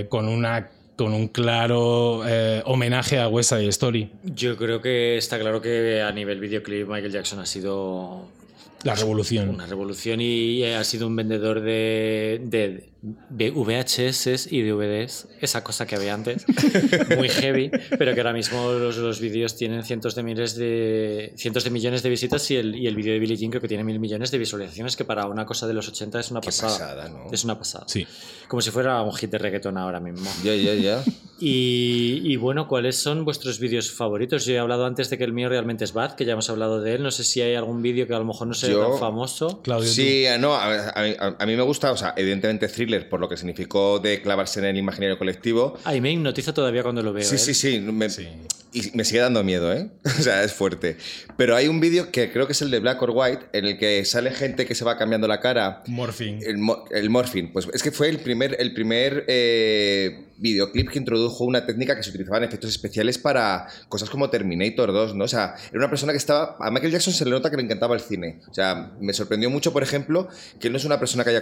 con 0.09 0.27
una 0.27 0.69
con 0.97 1.13
un 1.13 1.27
claro 1.29 2.23
eh, 2.27 2.61
homenaje 2.65 3.19
a 3.19 3.29
West 3.29 3.51
Side 3.51 3.67
Story, 3.67 4.09
Yo 4.23 4.57
creo 4.57 4.81
que 4.81 5.15
está 5.17 5.39
claro 5.39 5.61
que 5.61 6.01
a 6.01 6.11
nivel 6.11 6.39
videoclip 6.39 6.87
Michael 6.87 7.11
Jackson 7.13 7.39
ha 7.39 7.45
sido 7.45 8.25
la 8.83 8.95
revolución. 8.95 9.49
una 9.49 9.65
revolución 9.67 10.19
y 10.21 10.63
ha 10.63 10.83
sido 10.83 11.07
un 11.07 11.15
vendedor 11.15 11.61
de, 11.61 12.41
de, 12.43 12.89
de 12.96 12.96
VHS 13.01 14.51
y 14.51 14.61
DVDs, 14.63 15.27
esa 15.41 15.63
cosa 15.63 15.85
que 15.85 15.95
había 15.95 16.13
antes, 16.13 16.45
muy 17.17 17.29
heavy, 17.29 17.69
pero 17.97 18.13
que 18.13 18.19
ahora 18.21 18.33
mismo 18.33 18.71
los, 18.71 18.97
los 18.97 19.19
vídeos 19.19 19.55
tienen 19.55 19.83
cientos 19.83 20.15
de 20.15 20.23
miles 20.23 20.55
de 20.55 21.33
cientos 21.37 21.63
de 21.63 21.69
millones 21.69 22.03
de 22.03 22.09
visitas 22.09 22.49
y 22.51 22.55
el, 22.55 22.75
y 22.75 22.87
el 22.87 22.95
vídeo 22.95 23.13
de 23.13 23.19
Billie 23.19 23.37
Jean 23.37 23.49
creo 23.51 23.61
que 23.61 23.67
tiene 23.67 23.83
mil 23.83 23.99
millones 23.99 24.31
de 24.31 24.37
visualizaciones, 24.37 24.95
que 24.95 25.05
para 25.05 25.25
una 25.27 25.45
cosa 25.45 25.67
de 25.67 25.73
los 25.73 25.87
80 25.87 26.19
es 26.19 26.31
una 26.31 26.41
Qué 26.41 26.47
pasada. 26.47 26.71
pasada, 26.71 27.09
¿no? 27.09 27.27
Es 27.31 27.43
una 27.43 27.57
pasada. 27.57 27.85
Sí. 27.87 28.07
Como 28.47 28.61
si 28.61 28.71
fuera 28.71 29.01
un 29.01 29.13
hit 29.13 29.29
de 29.29 29.37
reggaeton 29.37 29.77
ahora 29.77 29.99
mismo. 29.99 30.29
Ya, 30.43 30.55
ya, 30.55 30.73
ya. 30.73 31.03
Y, 31.39 32.21
y 32.23 32.35
bueno, 32.37 32.67
¿cuáles 32.67 32.95
son 32.97 33.23
vuestros 33.25 33.59
vídeos 33.59 33.91
favoritos? 33.91 34.45
Yo 34.45 34.53
he 34.53 34.59
hablado 34.59 34.85
antes 34.85 35.09
de 35.09 35.17
que 35.17 35.23
el 35.23 35.33
mío 35.33 35.49
realmente 35.49 35.83
es 35.83 35.93
Bad, 35.93 36.15
que 36.15 36.25
ya 36.25 36.33
hemos 36.33 36.49
hablado 36.49 36.81
de 36.81 36.95
él. 36.95 37.03
No 37.03 37.11
sé 37.11 37.23
si 37.23 37.41
hay 37.41 37.55
algún 37.55 37.81
vídeo 37.81 38.07
que 38.07 38.13
a 38.15 38.19
lo 38.19 38.25
mejor 38.25 38.47
no 38.47 38.53
se 38.53 38.67
ese 38.67 38.75
Yo- 38.75 38.87
tan 38.89 38.99
famoso. 38.99 39.61
Claudio, 39.61 39.87
Sí, 39.87 40.25
no, 40.39 40.53
a, 40.55 40.89
a 40.89 41.03
mí, 41.03 41.13
a 41.19 41.45
mí 41.45 41.55
me 41.55 41.61
gusta, 41.63 41.91
o 41.91 41.97
sea, 41.97 42.13
evidentemente 42.17 42.67
thriller 42.87 43.09
por 43.09 43.19
lo 43.19 43.27
que 43.29 43.37
significó 43.37 43.99
de 43.99 44.21
clavarse 44.21 44.59
en 44.59 44.65
el 44.65 44.77
imaginario 44.77 45.17
colectivo. 45.17 45.77
Ahí 45.83 46.01
me 46.01 46.11
hipnotiza 46.11 46.53
todavía 46.53 46.83
cuando 46.83 47.03
lo 47.03 47.13
veo. 47.13 47.23
Sí, 47.23 47.35
¿eh? 47.35 47.37
sí, 47.37 47.53
sí, 47.53 47.79
me- 47.79 48.09
Sí. 48.09 48.27
Y 48.73 48.91
me 48.95 49.05
sigue 49.05 49.21
dando 49.21 49.43
miedo, 49.45 49.73
¿eh? 49.73 49.89
O 50.19 50.21
sea, 50.21 50.43
es 50.43 50.53
fuerte. 50.53 50.97
Pero 51.37 51.55
hay 51.55 51.67
un 51.67 51.79
vídeo 51.79 52.11
que 52.11 52.31
creo 52.31 52.45
que 52.47 52.51
es 52.53 52.61
el 52.61 52.69
de 52.69 52.79
Black 52.79 53.01
or 53.01 53.11
White, 53.13 53.45
en 53.53 53.65
el 53.65 53.77
que 53.77 54.03
sale 54.05 54.29
gente 54.31 54.65
que 54.65 54.75
se 54.75 54.83
va 54.83 54.97
cambiando 54.97 55.27
la 55.27 55.39
cara. 55.39 55.83
Morphine. 55.87 56.45
El, 56.45 56.57
el 56.91 57.09
morphine, 57.09 57.49
pues 57.53 57.67
es 57.73 57.81
que 57.81 57.91
fue 57.91 58.09
el 58.09 58.19
primer, 58.19 58.57
el 58.59 58.73
primer 58.73 59.23
eh, 59.27 60.25
videoclip 60.37 60.89
que 60.91 60.99
introdujo 60.99 61.45
una 61.45 61.65
técnica 61.65 61.95
que 61.95 62.03
se 62.03 62.09
utilizaba 62.09 62.37
en 62.39 62.43
efectos 62.43 62.69
especiales 62.69 63.17
para 63.17 63.67
cosas 63.87 64.09
como 64.09 64.29
Terminator 64.29 64.91
2, 64.91 65.15
¿no? 65.15 65.23
O 65.23 65.27
sea, 65.29 65.55
era 65.69 65.77
una 65.79 65.89
persona 65.89 66.11
que 66.11 66.17
estaba... 66.17 66.57
A 66.59 66.69
Michael 66.69 66.91
Jackson 66.91 67.13
se 67.13 67.23
le 67.25 67.31
nota 67.31 67.49
que 67.49 67.55
le 67.57 67.63
encantaba 67.63 67.95
el 67.95 68.01
cine. 68.01 68.41
O 68.49 68.53
sea, 68.53 68.91
me 68.99 69.13
sorprendió 69.13 69.49
mucho, 69.49 69.71
por 69.71 69.81
ejemplo, 69.81 70.27
que 70.59 70.67
él 70.67 70.73
no 70.73 70.77
es 70.77 70.85
una 70.85 70.99
persona 70.99 71.23
que 71.23 71.29
haya 71.31 71.41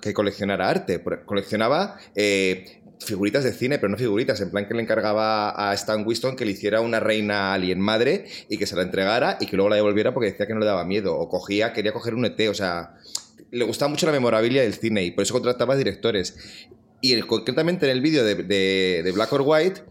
que 0.00 0.14
coleccionara 0.14 0.68
arte. 0.70 0.81
Por- 0.98 1.24
Coleccionaba... 1.24 1.98
eh, 2.14 2.78
figuritas 3.04 3.42
de 3.42 3.52
cine, 3.52 3.80
pero 3.80 3.88
no 3.88 3.96
figuritas, 3.98 4.40
en 4.42 4.52
plan 4.52 4.68
que 4.68 4.74
le 4.74 4.82
encargaba 4.82 5.50
a 5.70 5.74
Stan 5.74 6.06
Winston 6.06 6.36
que 6.36 6.44
le 6.44 6.52
hiciera 6.52 6.80
una 6.80 7.00
reina 7.00 7.52
alien 7.52 7.80
madre 7.80 8.26
y 8.48 8.58
que 8.58 8.64
se 8.66 8.76
la 8.76 8.82
entregara 8.82 9.38
y 9.40 9.46
que 9.46 9.56
luego 9.56 9.70
la 9.70 9.74
devolviera 9.74 10.14
porque 10.14 10.30
decía 10.30 10.46
que 10.46 10.54
no 10.54 10.60
le 10.60 10.66
daba 10.66 10.84
miedo, 10.84 11.18
o 11.18 11.28
cogía, 11.28 11.72
quería 11.72 11.92
coger 11.92 12.14
un 12.14 12.26
ET, 12.26 12.48
o 12.48 12.54
sea, 12.54 12.94
le 13.50 13.64
gustaba 13.64 13.88
mucho 13.88 14.06
la 14.06 14.12
memorabilia 14.12 14.62
del 14.62 14.74
cine 14.74 15.02
y 15.02 15.10
por 15.10 15.24
eso 15.24 15.32
contrataba 15.34 15.74
directores. 15.74 16.36
Y 17.00 17.14
el- 17.14 17.26
concretamente 17.26 17.86
en 17.86 17.90
el 17.90 18.02
vídeo 18.02 18.22
de, 18.24 18.36
de- 18.36 19.00
de 19.02 19.10
Black 19.10 19.32
or 19.32 19.42
White, 19.44 19.82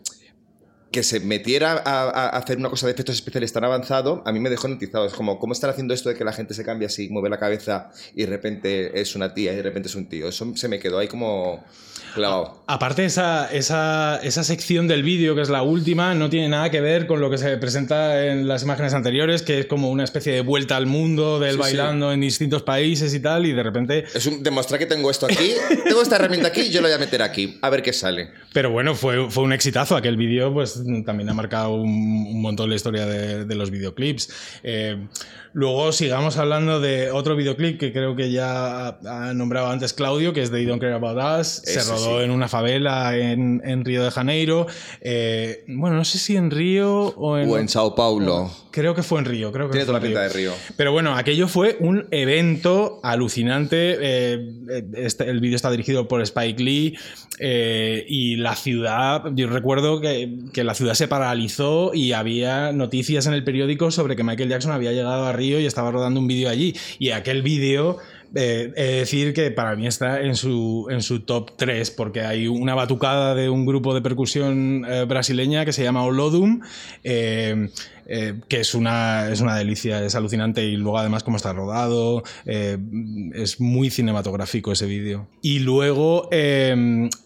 que 0.91 1.03
se 1.03 1.19
metiera 1.21 1.81
a, 1.85 2.03
a 2.09 2.27
hacer 2.29 2.57
una 2.57 2.69
cosa 2.69 2.85
de 2.87 2.93
efectos 2.93 3.15
especiales 3.15 3.53
tan 3.53 3.63
avanzado, 3.63 4.21
a 4.25 4.31
mí 4.31 4.39
me 4.39 4.49
dejó 4.49 4.67
notizado. 4.67 5.05
Es 5.05 5.13
como, 5.13 5.39
¿cómo 5.39 5.53
están 5.53 5.69
haciendo 5.69 5.93
esto 5.93 6.09
de 6.09 6.15
que 6.15 6.23
la 6.23 6.33
gente 6.33 6.53
se 6.53 6.63
cambia 6.63 6.87
así, 6.87 7.09
mueve 7.09 7.29
la 7.29 7.39
cabeza 7.39 7.91
y 8.15 8.21
de 8.21 8.27
repente 8.27 8.99
es 8.99 9.15
una 9.15 9.33
tía 9.33 9.53
y 9.53 9.55
de 9.55 9.63
repente 9.63 9.87
es 9.87 9.95
un 9.95 10.07
tío? 10.07 10.27
Eso 10.27 10.51
se 10.55 10.67
me 10.67 10.79
quedó 10.79 10.99
ahí 10.99 11.07
como 11.07 11.63
clavado. 12.13 12.61
Aparte, 12.67 13.05
esa, 13.05 13.49
esa, 13.51 14.19
esa 14.21 14.43
sección 14.43 14.87
del 14.87 15.01
vídeo, 15.03 15.33
que 15.33 15.41
es 15.41 15.49
la 15.49 15.61
última, 15.61 16.13
no 16.13 16.29
tiene 16.29 16.49
nada 16.49 16.69
que 16.69 16.81
ver 16.81 17.07
con 17.07 17.21
lo 17.21 17.29
que 17.29 17.37
se 17.37 17.55
presenta 17.57 18.25
en 18.25 18.47
las 18.47 18.63
imágenes 18.63 18.93
anteriores, 18.93 19.43
que 19.43 19.59
es 19.59 19.65
como 19.67 19.89
una 19.89 20.03
especie 20.03 20.33
de 20.33 20.41
vuelta 20.41 20.75
al 20.75 20.87
mundo 20.87 21.39
del 21.39 21.51
Sí, 21.51 21.55
sí. 21.55 21.61
bailando 21.61 22.11
en 22.11 22.21
distintos 22.21 22.63
países 22.63 23.13
y 23.13 23.19
tal, 23.21 23.45
y 23.45 23.53
de 23.53 23.63
repente. 23.63 24.03
Es 24.13 24.25
un, 24.25 24.43
demostrar 24.43 24.79
que 24.79 24.85
tengo 24.85 25.09
esto 25.09 25.25
aquí, 25.25 25.53
tengo 25.85 26.01
esta 26.01 26.17
herramienta 26.17 26.49
aquí, 26.49 26.69
yo 26.69 26.81
lo 26.81 26.87
voy 26.87 26.95
a 26.95 26.99
meter 26.99 27.21
aquí, 27.21 27.57
a 27.61 27.69
ver 27.69 27.81
qué 27.81 27.93
sale. 27.93 28.31
Pero 28.53 28.71
bueno, 28.71 28.93
fue, 28.95 29.29
fue 29.29 29.43
un 29.43 29.53
exitazo. 29.53 29.95
Aquel 29.95 30.17
vídeo, 30.17 30.53
pues 30.53 30.80
también 31.05 31.29
ha 31.29 31.33
marcado 31.33 31.75
un, 31.75 31.89
un 31.89 32.41
montón 32.41 32.69
la 32.69 32.75
historia 32.75 33.05
de, 33.05 33.45
de 33.45 33.55
los 33.55 33.71
videoclips. 33.71 34.29
Eh, 34.63 35.07
luego 35.53 35.91
sigamos 35.91 36.37
hablando 36.37 36.79
de 36.79 37.11
otro 37.11 37.35
videoclip 37.35 37.79
que 37.79 37.91
creo 37.91 38.15
que 38.15 38.31
ya 38.31 38.87
ha 39.05 39.33
nombrado 39.33 39.67
antes 39.67 39.93
Claudio, 39.93 40.33
que 40.33 40.41
es 40.41 40.51
de 40.51 40.65
Don't 40.65 40.81
Care 40.81 40.93
About 40.93 41.39
Us. 41.41 41.47
Se 41.47 41.81
rodó 41.83 42.19
sí. 42.19 42.23
en 42.25 42.31
una 42.31 42.47
favela 42.47 43.17
en, 43.17 43.61
en 43.65 43.83
Río 43.85 44.03
de 44.03 44.11
Janeiro. 44.11 44.67
Eh, 45.01 45.63
bueno, 45.67 45.95
no 45.97 46.05
sé 46.05 46.17
si 46.17 46.35
en 46.35 46.51
Río 46.51 47.07
o 47.17 47.37
en. 47.37 47.49
O 47.49 47.57
en 47.57 47.67
Sao 47.69 47.95
Paulo. 47.95 48.49
Creo 48.71 48.95
que 48.95 49.03
fue 49.03 49.19
en 49.19 49.25
Río. 49.25 49.51
Creo 49.51 49.67
que 49.67 49.73
Tiene 49.73 49.85
fue 49.85 49.87
toda 49.93 49.99
la 49.99 50.05
pinta 50.05 50.21
de 50.23 50.29
Río. 50.29 50.53
pero 50.77 50.93
bueno, 50.93 51.13
aquello 51.15 51.47
fue 51.49 51.75
un 51.81 52.07
evento 52.11 52.99
alucinante. 53.03 53.97
eh, 53.99 54.49
este- 54.95 55.29
el 55.29 55.41
vídeo 55.41 55.55
está 55.57 55.69
dirigido 55.69 56.07
por 56.07 56.21
Spike 56.21 56.63
Lee 56.63 56.97
y 58.07 58.35
la 58.37 58.55
ciudad, 58.55 59.23
yo 59.33 59.47
recuerdo 59.47 59.99
que, 59.99 60.37
que 60.53 60.63
la 60.63 60.70
ciudad 60.73 60.93
se 60.93 61.07
paralizó 61.07 61.93
y 61.93 62.13
había 62.13 62.71
noticias 62.71 63.27
en 63.27 63.33
el 63.33 63.43
periódico 63.43 63.91
sobre 63.91 64.15
que 64.15 64.23
Michael 64.23 64.49
Jackson 64.49 64.71
había 64.71 64.91
llegado 64.91 65.25
a 65.25 65.33
Río 65.33 65.59
y 65.59 65.65
estaba 65.65 65.91
rodando 65.91 66.19
un 66.19 66.27
vídeo 66.27 66.49
allí. 66.49 66.75
Y 66.99 67.11
aquel 67.11 67.41
vídeo... 67.41 67.97
eh, 68.33 68.71
he 68.75 68.83
de 68.83 68.95
decir 68.99 69.33
que 69.33 69.51
para 69.51 69.75
mí 69.75 69.87
está 69.87 70.21
en 70.21 70.35
su, 70.35 70.87
en 70.89 71.01
su 71.01 71.21
top 71.21 71.51
3 71.57 71.91
porque 71.91 72.21
hay 72.21 72.47
una 72.47 72.75
batucada 72.75 73.35
de 73.35 73.49
un 73.49 73.65
grupo 73.65 73.93
de 73.93 74.01
percusión 74.01 74.85
eh, 74.87 75.05
brasileña 75.05 75.65
que 75.65 75.73
se 75.73 75.83
llama 75.83 76.03
Olodum 76.03 76.61
eh, 77.03 77.69
eh, 78.07 78.41
que 78.47 78.59
es 78.59 78.73
una, 78.73 79.29
es 79.29 79.41
una 79.41 79.55
delicia, 79.55 80.03
es 80.03 80.15
alucinante 80.15 80.63
y 80.63 80.75
luego 80.75 80.97
además 80.97 81.23
cómo 81.23 81.37
está 81.37 81.53
rodado, 81.53 82.23
es 82.45 83.61
muy 83.61 83.89
cinematográfico 83.89 84.73
ese 84.73 84.85
vídeo. 84.85 85.29
Y 85.41 85.59
luego, 85.59 86.27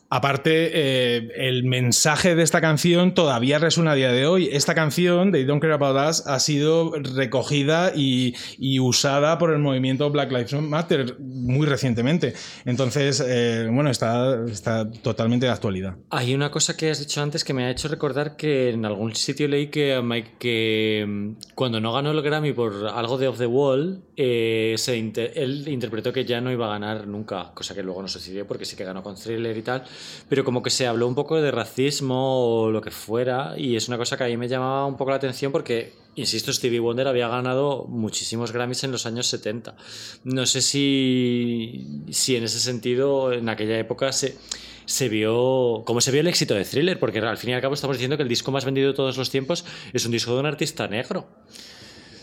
aparte, 0.10 0.72
eh, 0.74 1.30
el 1.36 1.64
mensaje 1.64 2.36
de 2.36 2.44
esta 2.44 2.62
canción 2.62 3.14
todavía 3.14 3.60
resuena 3.60 3.92
a 3.92 3.96
día 3.96 4.12
de 4.12 4.26
hoy. 4.28 4.50
Esta 4.52 4.76
canción 4.76 5.32
de 5.32 5.46
Don't 5.46 5.62
Care 5.62 5.74
About 5.74 6.10
Us 6.10 6.28
ha 6.28 6.40
sido 6.40 6.94
recogida 7.16 7.92
y, 7.96 8.34
usada 8.80 9.38
por 9.38 9.52
el 9.52 9.60
movimiento 9.60 10.10
Black 10.12 10.32
Lives 10.32 10.54
Matter 10.54 11.18
muy 11.20 11.66
recientemente. 11.66 12.34
Entonces, 12.66 13.24
eh, 13.26 13.68
bueno, 13.72 13.90
está, 13.90 14.46
está 14.46 14.90
totalmente 14.92 15.46
de 15.48 15.52
actualidad. 15.52 15.96
Hay 16.10 16.34
una 16.36 16.52
cosa 16.52 16.78
que 16.78 16.90
has 16.92 17.00
dicho 17.00 17.22
antes 17.22 17.44
que 17.44 17.54
me 17.54 17.66
ha 17.66 17.72
hecho 17.72 17.88
recordar 17.88 18.36
que 18.36 18.70
en 18.72 18.86
algún 18.86 19.16
sitio 19.16 19.48
leí 19.48 19.68
que, 19.68 20.00
Mike- 20.02 20.36
que 20.40 21.06
mm, 21.08 21.32
cuando 21.56 21.80
no 21.82 21.92
ganó 21.94 22.12
el 22.12 22.22
Grammy 22.22 22.54
por 22.54 22.88
algo 22.88 23.18
de 23.18 23.28
Off 23.28 23.38
the 23.40 23.46
Wall, 23.48 24.02
eh, 24.18 24.76
se 24.78 24.98
inter- 24.98 25.32
él 25.36 25.68
interpretó 25.68 26.14
que 26.14 26.26
ya 26.26 26.42
no 26.42 26.52
iba 26.52 26.68
a 26.68 26.70
ganar 26.70 27.08
nunca, 27.08 27.52
cosa 27.54 27.74
que 27.74 27.84
luego 27.84 28.02
no 28.02 28.08
sucedió 28.08 28.46
porque 28.48 28.66
sí 28.66 28.76
que 28.76 28.84
ganó 28.84 29.02
con 29.04 29.16
Thriller 29.16 29.58
y 29.58 29.62
tal, 29.62 29.84
pero 30.30 30.44
como 30.44 30.64
que 30.64 30.70
se 30.70 30.88
habló 30.88 31.08
un 31.08 31.16
poco 31.16 31.42
de 31.42 31.52
racismo 31.52 32.64
o 32.64 32.72
lo 32.72 32.82
que 32.82 32.92
fuera 32.92 33.54
y 33.58 33.76
es 33.76 33.88
una 33.88 33.98
cosa 33.98 34.18
que 34.18 34.24
a 34.24 34.28
mí 34.28 34.38
me 34.38 34.48
llamaba 34.48 34.86
un 34.86 34.98
poco 34.98 35.12
la 35.12 35.18
atención 35.18 35.52
porque, 35.52 35.94
insisto, 36.16 36.52
Stevie 36.52 36.80
Wonder 36.80 37.08
había 37.08 37.28
ganado 37.28 37.86
muchísimos 37.88 38.52
Grammys 38.52 38.84
en 38.84 38.92
los 38.92 39.06
años 39.06 39.28
70. 39.28 39.76
No 40.24 40.46
sé 40.46 40.62
si, 40.62 41.88
si 42.10 42.36
en 42.36 42.44
ese 42.44 42.60
sentido, 42.60 43.34
en 43.34 43.50
aquella 43.50 43.78
época 43.78 44.12
se 44.12 44.38
se 44.86 45.10
vio 45.10 45.84
como 45.86 46.00
se 46.02 46.12
vio 46.12 46.22
el 46.22 46.28
éxito 46.28 46.54
de 46.54 46.64
Thriller, 46.64 47.00
porque 47.00 47.20
al 47.20 47.38
fin 47.38 47.52
y 47.52 47.54
al 47.54 47.62
cabo 47.62 47.74
estamos 47.74 47.98
diciendo 47.98 48.18
que 48.18 48.24
el 48.24 48.30
disco 48.30 48.52
más 48.52 48.66
vendido 48.66 48.90
de 48.90 48.94
todos 48.94 49.18
los 49.18 49.30
tiempos 49.30 49.66
es 49.94 50.06
un 50.06 50.12
disco 50.12 50.34
de 50.34 50.40
un 50.40 50.46
artista 50.46 50.88
negro. 50.88 51.28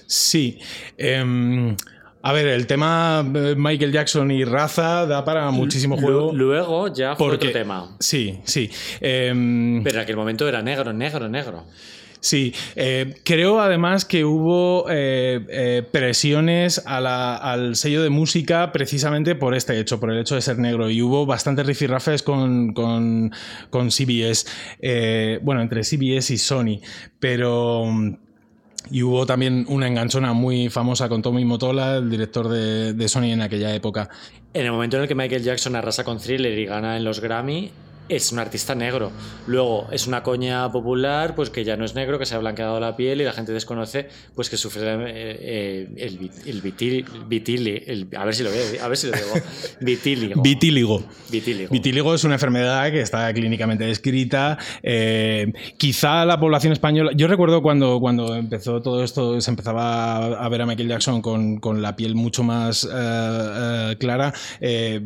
Sí. 0.07 0.59
em, 0.97 1.77
a 2.23 2.33
ver, 2.33 2.47
el 2.47 2.67
tema 2.67 3.25
eh, 3.35 3.55
Michael 3.57 3.93
Jackson 3.93 4.31
y 4.31 4.45
raza 4.45 5.07
da 5.07 5.25
para 5.25 5.51
muchísimo 5.51 5.97
juego. 5.97 6.33
Lu- 6.33 6.39
Luego 6.47 6.89
ya 6.95 7.17
fue 7.17 7.29
porque- 7.31 7.49
otro 7.49 7.61
tema. 7.61 7.97
Sí, 8.01 8.39
sí. 8.45 8.71
Em, 9.01 9.83
Pero 9.83 9.97
en 9.97 10.03
aquel 10.03 10.17
momento 10.17 10.49
era 10.49 10.63
negro, 10.63 10.93
negro, 10.93 11.29
negro. 11.29 11.65
Sí, 12.25 12.55
eh, 12.77 13.17
creo 13.25 13.61
además 13.61 14.05
que 14.05 14.25
hubo 14.25 14.87
eh, 14.89 15.83
presiones 15.91 16.81
a 16.87 17.01
la- 17.01 17.35
al 17.37 17.75
sello 17.75 18.01
de 18.01 18.11
música 18.11 18.71
precisamente 18.71 19.35
por 19.35 19.57
este 19.57 19.77
hecho, 19.81 19.99
por 19.99 20.13
el 20.13 20.21
hecho 20.21 20.37
de 20.37 20.41
ser 20.43 20.57
negro. 20.59 20.89
Y 20.89 21.03
hubo 21.03 21.27
bastantes 21.27 21.67
rifirrafes 21.67 22.23
con, 22.23 22.75
con, 22.75 23.33
con 23.71 23.91
CBS, 23.91 24.47
bueno, 25.43 25.63
entre 25.63 25.83
CBS 25.83 26.33
y 26.35 26.39
Sony, 26.39 26.79
pero... 27.19 27.87
Y 28.91 29.03
hubo 29.03 29.27
también 29.27 29.65
una 29.69 29.87
enganchona 29.87 30.33
muy 30.33 30.69
famosa 30.69 31.09
con 31.09 31.23
Tommy 31.23 31.45
Motola, 31.45 31.97
el 31.97 32.11
director 32.11 32.49
de, 32.49 32.93
de 32.93 33.09
Sony 33.09 33.33
en 33.33 33.41
aquella 33.41 33.75
época. 33.75 34.11
En 34.53 34.67
el 34.67 34.73
momento 34.73 34.97
en 34.97 35.03
el 35.03 35.09
que 35.09 35.15
Michael 35.15 35.43
Jackson 35.43 35.77
arrasa 35.77 36.05
con 36.05 36.19
Thriller 36.19 36.59
y 36.59 36.67
gana 36.67 36.97
en 36.97 37.05
los 37.05 37.21
Grammy, 37.21 37.71
es 38.17 38.33
un 38.33 38.39
artista 38.39 38.75
negro. 38.75 39.11
Luego 39.47 39.89
es 39.93 40.07
una 40.07 40.23
coña 40.23 40.71
popular, 40.73 41.35
pues 41.35 41.51
que 41.51 41.65
ya 41.65 41.77
no 41.77 41.85
es 41.85 41.95
negro, 41.95 42.19
que 42.19 42.27
se 42.27 42.35
ha 42.35 42.39
blanqueado 42.39 42.79
la 42.81 42.97
piel 42.97 43.21
y 43.21 43.25
la 43.25 43.33
gente 43.33 43.53
desconoce, 43.53 44.09
pues 44.35 44.49
que 44.51 44.57
sufre 44.57 44.83
eh, 44.83 44.99
eh, 45.41 45.89
el, 45.97 46.31
el 46.47 46.63
vitil- 46.63 47.05
vitili- 47.29 47.83
el- 47.87 48.09
a 48.17 48.25
ver 48.25 48.35
si 48.35 48.43
lo 48.43 48.51
veo, 48.51 48.83
a 48.83 48.89
ver 48.89 48.97
si 48.97 49.07
lo 49.09 49.13
digo, 49.15 49.33
vitíligo. 49.81 50.43
Vitíligo. 50.43 51.03
Vitíligo. 51.31 51.71
Vitíligo 51.73 52.15
es 52.15 52.25
una 52.25 52.35
enfermedad 52.35 52.91
que 52.91 53.01
está 53.01 53.33
clínicamente 53.33 53.85
descrita. 53.85 54.59
eh, 54.83 55.53
quizá 55.79 56.25
la 56.25 56.39
población 56.39 56.73
española. 56.73 57.13
Yo 57.15 57.27
recuerdo 57.29 57.63
cuando, 57.63 58.01
cuando 58.01 58.35
empezó 58.35 58.81
todo 58.83 59.03
esto, 59.05 59.41
se 59.41 59.51
empezaba 59.51 60.27
a- 60.45 60.49
ver 60.49 60.63
a 60.63 60.67
Michael 60.67 60.89
Jackson 60.89 61.23
con, 61.23 61.59
con 61.59 61.81
la 61.83 61.97
piel 61.97 62.15
mucho 62.15 62.43
más 62.43 62.87
clara. 63.99 64.33
eh, 64.61 65.01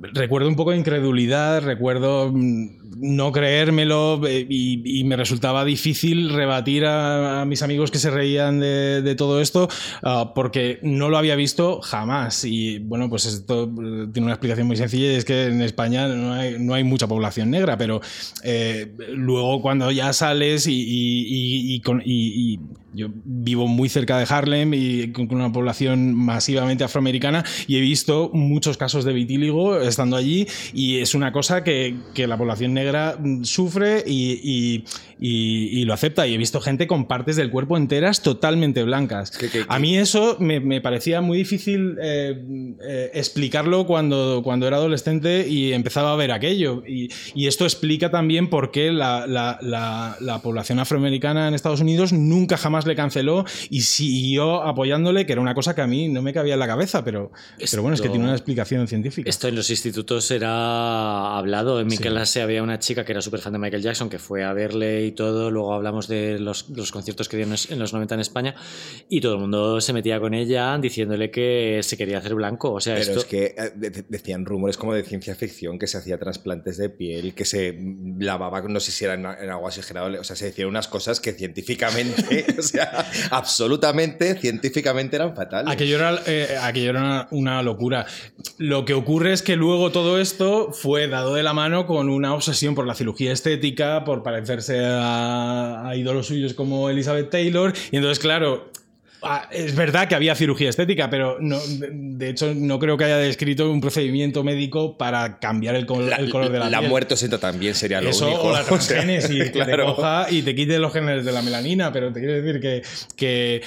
recuerdo 0.00 0.48
un 0.48 0.56
poco 0.56 0.70
de 0.72 0.78
incredulidad, 0.78 1.62
recuerdo 1.62 2.30
mm, 2.32 2.79
no 2.98 3.32
creérmelo 3.32 4.20
eh, 4.26 4.46
y, 4.48 5.04
me 5.04 5.16
resultaba 5.16 5.64
difícil 5.64 6.30
rebatir 6.30 6.84
a, 6.86 7.44
mis 7.46 7.62
amigos 7.62 7.90
que 7.90 7.98
se 7.98 8.10
reían 8.10 8.60
de, 8.60 9.14
todo 9.16 9.40
esto 9.40 9.68
ah, 10.02 10.32
porque 10.34 10.78
no 10.82 11.08
lo 11.08 11.18
había 11.18 11.34
visto 11.34 11.80
jamás. 11.80 12.44
Y 12.44 12.78
bueno, 12.78 13.08
pues 13.08 13.26
esto 13.26 13.64
eh, 13.64 14.08
tiene 14.12 14.26
una 14.26 14.34
explicación 14.34 14.66
muy 14.66 14.76
sencilla 14.76 15.12
y 15.12 15.16
es 15.16 15.24
que 15.24 15.46
en 15.46 15.62
España 15.62 16.08
no 16.08 16.34
hay, 16.34 16.56
no 16.58 16.74
hay 16.74 16.84
mucha 16.84 17.08
población 17.08 17.50
negra, 17.50 17.76
pero 17.76 18.00
eh, 18.44 18.92
luego 19.12 19.60
cuando 19.62 19.90
ya 19.90 20.12
sales 20.12 20.66
y, 20.66 20.84
y- 20.86 21.80
con- 21.80 22.02
yo 22.92 23.08
vivo 23.24 23.68
muy 23.68 23.88
cerca 23.88 24.18
de 24.18 24.26
Harlem 24.28 24.74
y 24.74 25.12
con 25.12 25.32
una 25.32 25.52
población 25.52 26.14
masivamente 26.14 26.82
afroamericana 26.84 27.44
y 27.66 27.76
he 27.76 27.80
visto 27.80 28.30
muchos 28.32 28.76
casos 28.76 29.04
de 29.04 29.12
vitíligo 29.12 29.80
estando 29.80 30.16
allí 30.16 30.46
y 30.74 30.98
es 30.98 31.14
una 31.14 31.32
cosa 31.32 31.62
que, 31.62 31.96
que 32.14 32.26
la 32.26 32.36
población 32.36 32.74
negra 32.74 32.79
sufre 33.42 34.02
y, 34.06 34.40
y, 34.42 34.84
y, 35.20 35.68
y, 35.80 35.84
lo 35.84 35.92
acepta. 35.92 36.26
Y 36.26 36.34
he 36.34 36.38
visto 36.38 36.60
gente 36.60 36.86
con 36.86 37.06
partes 37.06 37.36
del 37.36 37.50
cuerpo 37.50 37.76
enteras 37.76 38.22
totalmente 38.22 38.82
blancas. 38.82 39.32
A 39.68 39.78
mí 39.78 39.96
eso 39.98 40.36
me, 40.40 40.60
me 40.60 40.80
parecía 40.80 41.20
muy 41.20 41.38
difícil 41.38 41.96
eh, 42.02 42.42
eh, 42.82 43.10
explicarlo 43.14 43.86
cuando, 43.86 44.40
cuando 44.42 44.66
era 44.66 44.76
adolescente 44.78 45.46
y 45.48 45.72
empezaba 45.72 46.12
a 46.12 46.16
ver 46.16 46.32
aquello. 46.32 46.82
Y, 46.86 47.10
y 47.34 47.46
esto 47.46 47.64
explica 47.64 48.10
también 48.10 48.48
por 48.48 48.70
qué 48.70 48.90
la, 48.92 49.26
la, 49.26 49.58
la, 49.60 50.16
la 50.20 50.40
población 50.42 50.78
afroamericana 50.78 51.48
en 51.48 51.54
Estados 51.54 51.80
Unidos 51.80 52.12
nunca 52.12 52.56
jamás 52.56 52.86
le 52.86 52.96
canceló 52.96 53.44
y 53.68 53.82
siguió 53.82 54.62
apoyándole, 54.62 55.26
que 55.26 55.32
era 55.32 55.40
una 55.42 55.54
cosa 55.54 55.74
que 55.74 55.82
a 55.82 55.86
mí 55.86 56.08
no 56.08 56.22
me 56.22 56.32
cabía 56.32 56.54
en 56.54 56.60
la 56.60 56.66
cabeza, 56.66 57.04
pero, 57.04 57.30
Esto- 57.58 57.72
pero 57.72 57.82
bueno, 57.82 57.94
es 57.94 58.00
que 58.00 58.08
tiene 58.08 58.24
una 58.24 58.34
explicación 58.34 58.88
científica. 58.88 59.28
Esto 59.28 59.48
en 59.48 59.56
los 59.56 59.68
institutos 59.70 60.30
era 60.30 61.36
hablado. 61.36 61.80
En 61.80 61.86
mi 61.86 61.96
Sí. 61.96 62.02
clase 62.02 62.40
había 62.42 62.62
una 62.62 62.78
chica 62.78 63.04
que 63.04 63.12
era 63.12 63.20
súper 63.22 63.40
fan 63.40 63.52
de 63.52 63.58
Michael 63.58 63.82
Jackson, 63.82 64.08
que 64.08 64.18
fue 64.18 64.44
a 64.44 64.52
verle 64.52 65.09
y 65.10 65.12
todo. 65.12 65.50
Luego 65.50 65.74
hablamos 65.74 66.08
de 66.08 66.38
los, 66.38 66.68
los 66.70 66.90
conciertos 66.90 67.28
que 67.28 67.36
dio 67.36 67.44
en 67.44 67.50
los- 67.50 67.70
en 67.70 67.78
los 67.78 67.92
90 67.92 68.14
en 68.14 68.20
España. 68.20 68.54
Y 69.08 69.20
todo 69.20 69.34
el 69.34 69.40
mundo 69.40 69.80
se 69.80 69.92
metía 69.92 70.18
con 70.18 70.34
ella 70.34 70.76
diciéndole 70.78 71.30
que 71.30 71.80
se 71.82 71.96
quería 71.96 72.18
hacer 72.18 72.34
blanco. 72.34 72.72
O 72.72 72.80
sea, 72.80 72.94
Pero 72.94 73.06
esto. 73.06 73.18
es 73.20 73.24
que 73.26 73.44
eh, 73.56 73.72
de- 73.76 73.90
de- 73.90 74.04
decían 74.08 74.44
rumores 74.46 74.76
como 74.76 74.94
de 74.94 75.02
ciencia 75.04 75.34
ficción 75.34 75.78
que 75.78 75.86
se 75.86 75.98
hacía 75.98 76.18
trasplantes 76.18 76.76
de 76.76 76.88
piel, 76.90 77.34
que 77.34 77.44
se 77.44 77.78
lavaba, 78.18 78.60
no 78.62 78.80
sé 78.80 78.90
si 78.92 79.04
era 79.04 79.14
en, 79.14 79.26
en 79.26 79.50
agua 79.50 79.68
oxigenada, 79.68 80.20
o 80.20 80.24
sea, 80.24 80.36
se 80.36 80.46
decían 80.46 80.68
unas 80.68 80.88
cosas 80.88 81.20
que 81.20 81.32
científicamente, 81.32 82.46
o 82.58 82.62
sea, 82.62 83.06
absolutamente 83.30 84.34
científicamente 84.36 85.16
eran 85.16 85.34
fatales. 85.34 85.72
Aquello 85.72 85.96
era, 85.96 86.20
eh, 86.26 86.56
aquello 86.62 86.90
era 86.90 87.00
una, 87.00 87.28
una 87.30 87.62
locura. 87.62 88.06
Lo 88.58 88.84
que 88.84 88.94
ocurre 88.94 89.32
es 89.32 89.42
que 89.42 89.56
luego 89.56 89.90
todo 89.90 90.20
esto 90.20 90.72
fue 90.72 91.08
dado 91.08 91.34
de 91.34 91.42
la 91.42 91.52
mano 91.52 91.86
con 91.86 92.08
una 92.08 92.34
obsesión 92.34 92.74
por 92.74 92.86
la 92.86 92.94
cirugía 92.94 93.32
estética, 93.32 94.04
por 94.04 94.22
parecerse 94.22 94.78
a, 94.84 94.99
a 95.00 95.92
ídolos 95.96 96.26
suyos 96.26 96.54
como 96.54 96.88
Elizabeth 96.90 97.30
Taylor. 97.30 97.72
Y 97.90 97.96
entonces, 97.96 98.18
claro. 98.18 98.70
Ah, 99.22 99.48
Es 99.50 99.74
verdad 99.74 100.08
que 100.08 100.14
había 100.14 100.34
cirugía 100.34 100.70
estética, 100.70 101.10
pero 101.10 101.38
no, 101.40 101.58
de, 101.60 102.28
hecho 102.28 102.52
no 102.54 102.78
creo 102.78 102.96
que 102.96 103.04
haya 103.04 103.16
descrito 103.18 103.70
un 103.70 103.80
procedimiento 103.80 104.42
médico 104.44 104.96
para 104.98 105.38
cambiar 105.38 105.74
el, 105.74 105.86
col- 105.86 106.08
la, 106.10 106.16
el 106.16 106.30
color 106.30 106.50
de 106.50 106.58
la, 106.58 106.70
la 106.70 106.78
piel. 106.78 106.90
muerte 106.90 107.14
también 107.38 107.74
sería 107.74 108.00
lo 108.00 108.10
Eso 108.10 108.26
único. 108.26 108.42
o 108.42 108.52
la 108.52 108.60
o 108.60 108.64
sea, 108.64 108.68
transgénesis, 108.68 109.50
que 109.50 109.64
te 109.64 109.76
coja 109.76 110.26
y 110.30 110.42
te 110.42 110.54
quite 110.54 110.78
los 110.78 110.92
genes 110.92 111.24
de 111.24 111.32
la 111.32 111.42
melanina, 111.42 111.92
pero 111.92 112.12
te 112.12 112.20
quiero 112.20 112.40
decir 112.42 112.60
que, 112.60 112.82
que, 113.16 113.62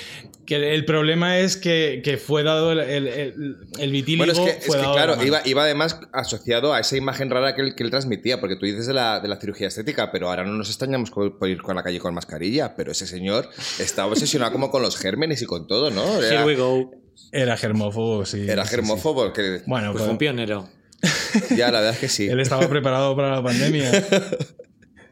que 0.46 0.74
el 0.74 0.86
problema 0.86 1.40
es 1.40 1.56
que, 1.58 2.02
que 2.04 2.18
fue 2.18 2.44
dado 2.44 2.72
el, 2.72 2.80
el, 2.80 3.92
vitíligo. 3.92 4.26
Bueno, 4.26 4.34
es 4.34 4.54
que, 4.56 4.60
es 4.60 4.66
fue 4.66 4.78
que, 4.78 4.82
dado 4.84 4.94
de 4.96 5.00
la 5.00 5.06
claro, 5.16 5.26
iba, 5.26 5.42
iba 5.46 5.64
además 5.64 6.00
asociado 6.12 6.74
a 6.74 6.80
esa 6.80 6.98
imagen 6.98 7.30
rara 7.30 7.56
que 7.56 7.62
él, 7.62 7.76
que 7.76 7.84
él 7.84 7.90
transmitía, 7.92 8.40
porque 8.40 8.56
tú 8.56 8.66
dices 8.66 8.88
de 8.88 8.94
la, 8.94 9.20
de 9.20 9.28
la 9.28 9.38
cirugía 9.38 9.68
estética, 9.68 10.12
pero 10.12 10.30
ahora 10.30 10.44
no 10.44 10.54
nos 10.54 10.70
extrañamos 10.70 11.12
por, 11.12 11.38
por 11.38 11.50
ir 11.50 11.62
con 11.62 11.76
la 11.76 11.84
calle 11.84 12.00
con 12.00 12.14
mascarilla, 12.14 12.76
pero 12.76 12.92
ese 12.92 13.08
señor 13.08 13.50
estaba 13.80 14.12
obsesionado 14.12 14.52
como 14.52 14.72
con 14.72 14.82
los 14.82 14.98
gérmenes 14.98 15.42
y 15.44 15.46
con 15.46 15.68
todo, 15.68 15.92
¿no? 15.92 16.18
Here 16.20 16.28
Era, 16.36 16.46
we 16.46 16.56
go. 16.56 16.92
Era 17.32 17.58
germófobo, 17.58 18.26
sí. 18.26 18.46
era 18.50 18.64
sí, 18.64 18.70
sí. 18.70 18.76
germófobo, 18.76 19.32
que 19.34 19.62
Bueno, 19.66 19.88
Pues 19.92 19.94
pues, 19.94 20.04
fue 20.06 20.12
un 20.12 20.18
pionero. 20.18 20.68
ya 21.56 21.72
la 21.72 21.80
verdad 21.80 21.94
es 21.94 22.00
que 22.00 22.08
sí. 22.10 22.28
él 22.28 22.40
estaba 22.40 22.68
preparado 22.68 23.16
para 23.16 23.32
la 23.36 23.44
pandemia. 23.44 23.92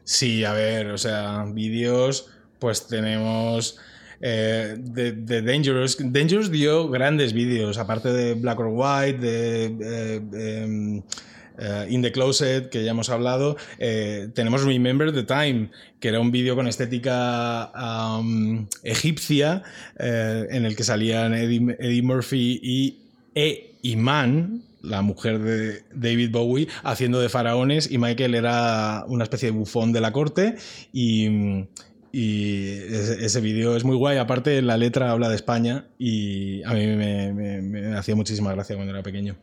Sí, 0.04 0.44
a 0.44 0.52
ver, 0.52 0.88
o 0.88 0.98
sea, 0.98 1.44
vídeos, 1.48 2.26
pues 2.58 2.88
tenemos. 2.88 3.78
eh, 4.20 4.74
de, 4.78 5.12
de 5.12 5.42
Dangerous. 5.42 5.96
Dangerous 6.00 6.50
dio 6.50 6.88
grandes 6.88 7.32
vídeos, 7.32 7.78
aparte 7.78 8.12
de 8.12 8.34
Black 8.34 8.58
or 8.58 8.70
White, 8.72 9.18
de. 9.18 9.64
eh, 9.80 10.62
em, 10.64 11.02
eh, 11.58 11.86
In 11.90 12.02
the 12.02 12.12
Closet, 12.12 12.68
que 12.70 12.84
ya 12.84 12.90
hemos 12.92 13.08
hablado, 13.10 13.56
eh, 13.78 14.28
tenemos 14.34 14.64
Remember 14.64 15.12
the 15.12 15.22
Time, 15.24 15.70
que 16.00 16.08
era 16.08 16.20
un 16.20 16.30
vídeo 16.30 16.54
con 16.54 16.66
estética 16.66 17.64
am, 17.74 18.66
egipcia, 18.82 19.62
eh, 19.98 20.46
en 20.50 20.64
el 20.64 20.76
que 20.76 20.84
salían 20.84 21.34
Eddie, 21.34 22.02
Murphy 22.02 22.60
y 22.62 22.98
E. 23.34 23.68
Iman, 23.82 24.62
la 24.82 25.02
mujer 25.02 25.40
de 25.40 25.82
David 25.92 26.30
Bowie, 26.30 26.68
haciendo 26.84 27.20
de 27.20 27.28
faraones, 27.28 27.90
y 27.90 27.98
Michael 27.98 28.34
era 28.36 29.04
una 29.08 29.24
especie 29.24 29.50
de 29.50 29.56
bufón 29.58 29.92
de 29.92 30.00
la 30.00 30.12
corte, 30.12 30.54
y. 30.92 31.64
Ese, 32.14 33.24
ese 33.24 33.40
vídeo 33.40 33.74
es 33.74 33.84
muy 33.84 33.96
guay. 33.96 34.18
Aparte, 34.18 34.60
la 34.60 34.76
letra 34.76 35.10
habla 35.10 35.30
de 35.30 35.34
España 35.36 35.86
y 35.98 36.62
a 36.64 36.74
mí 36.74 36.86
me- 36.86 37.32
me 37.32 37.96
hacía 37.96 38.14
muchísima 38.14 38.52
gracia 38.52 38.76
cuando 38.76 38.92
era 38.92 39.02
pequeño. 39.02 39.34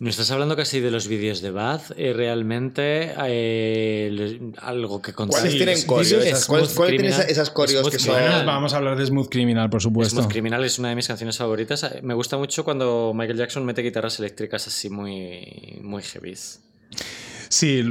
No 0.00 0.08
estás 0.08 0.30
hablando 0.30 0.56
casi 0.56 0.80
de 0.80 0.90
los 0.90 1.08
vídeos 1.08 1.42
de 1.42 1.50
Baz. 1.50 1.92
eh, 1.94 2.14
realmente 2.14 3.12
eh, 3.26 4.40
algo 4.62 5.02
que 5.02 5.12
contar. 5.12 5.40
¿Cuáles 5.40 5.56
tienen 5.56 5.74
es- 5.74 5.84
coreo? 5.84 6.20
es 6.20 6.26
Esas- 6.26 6.46
¿Cuáles, 6.46 6.74
tienen 6.74 6.88
Criminal. 6.96 7.20
esas, 7.20 7.30
esas 7.30 7.50
coreos 7.50 7.90
que 7.90 7.98
son...? 7.98 8.14
Criminal. 8.14 8.46
Vamos 8.46 8.72
a 8.72 8.78
hablar 8.78 8.96
de 8.96 9.04
Smooth 9.04 9.28
Criminal, 9.28 9.68
por 9.68 9.82
supuesto. 9.82 10.16
Smooth 10.16 10.32
Criminal 10.32 10.64
es 10.64 10.78
una 10.78 10.88
de 10.88 10.96
mis 10.96 11.06
canciones 11.06 11.36
favoritas. 11.36 11.82
Eh, 11.84 12.00
Me 12.02 12.14
gusta 12.14 12.38
mucho 12.38 12.64
cuando 12.64 13.12
Michael 13.14 13.36
Jackson 13.36 13.62
mete 13.66 13.82
guitarras 13.82 14.18
eléctricas 14.20 14.66
así 14.66 14.88
muy, 14.88 15.78
muy 15.82 16.02
heavies. 16.02 16.60
Sí, 17.52 17.82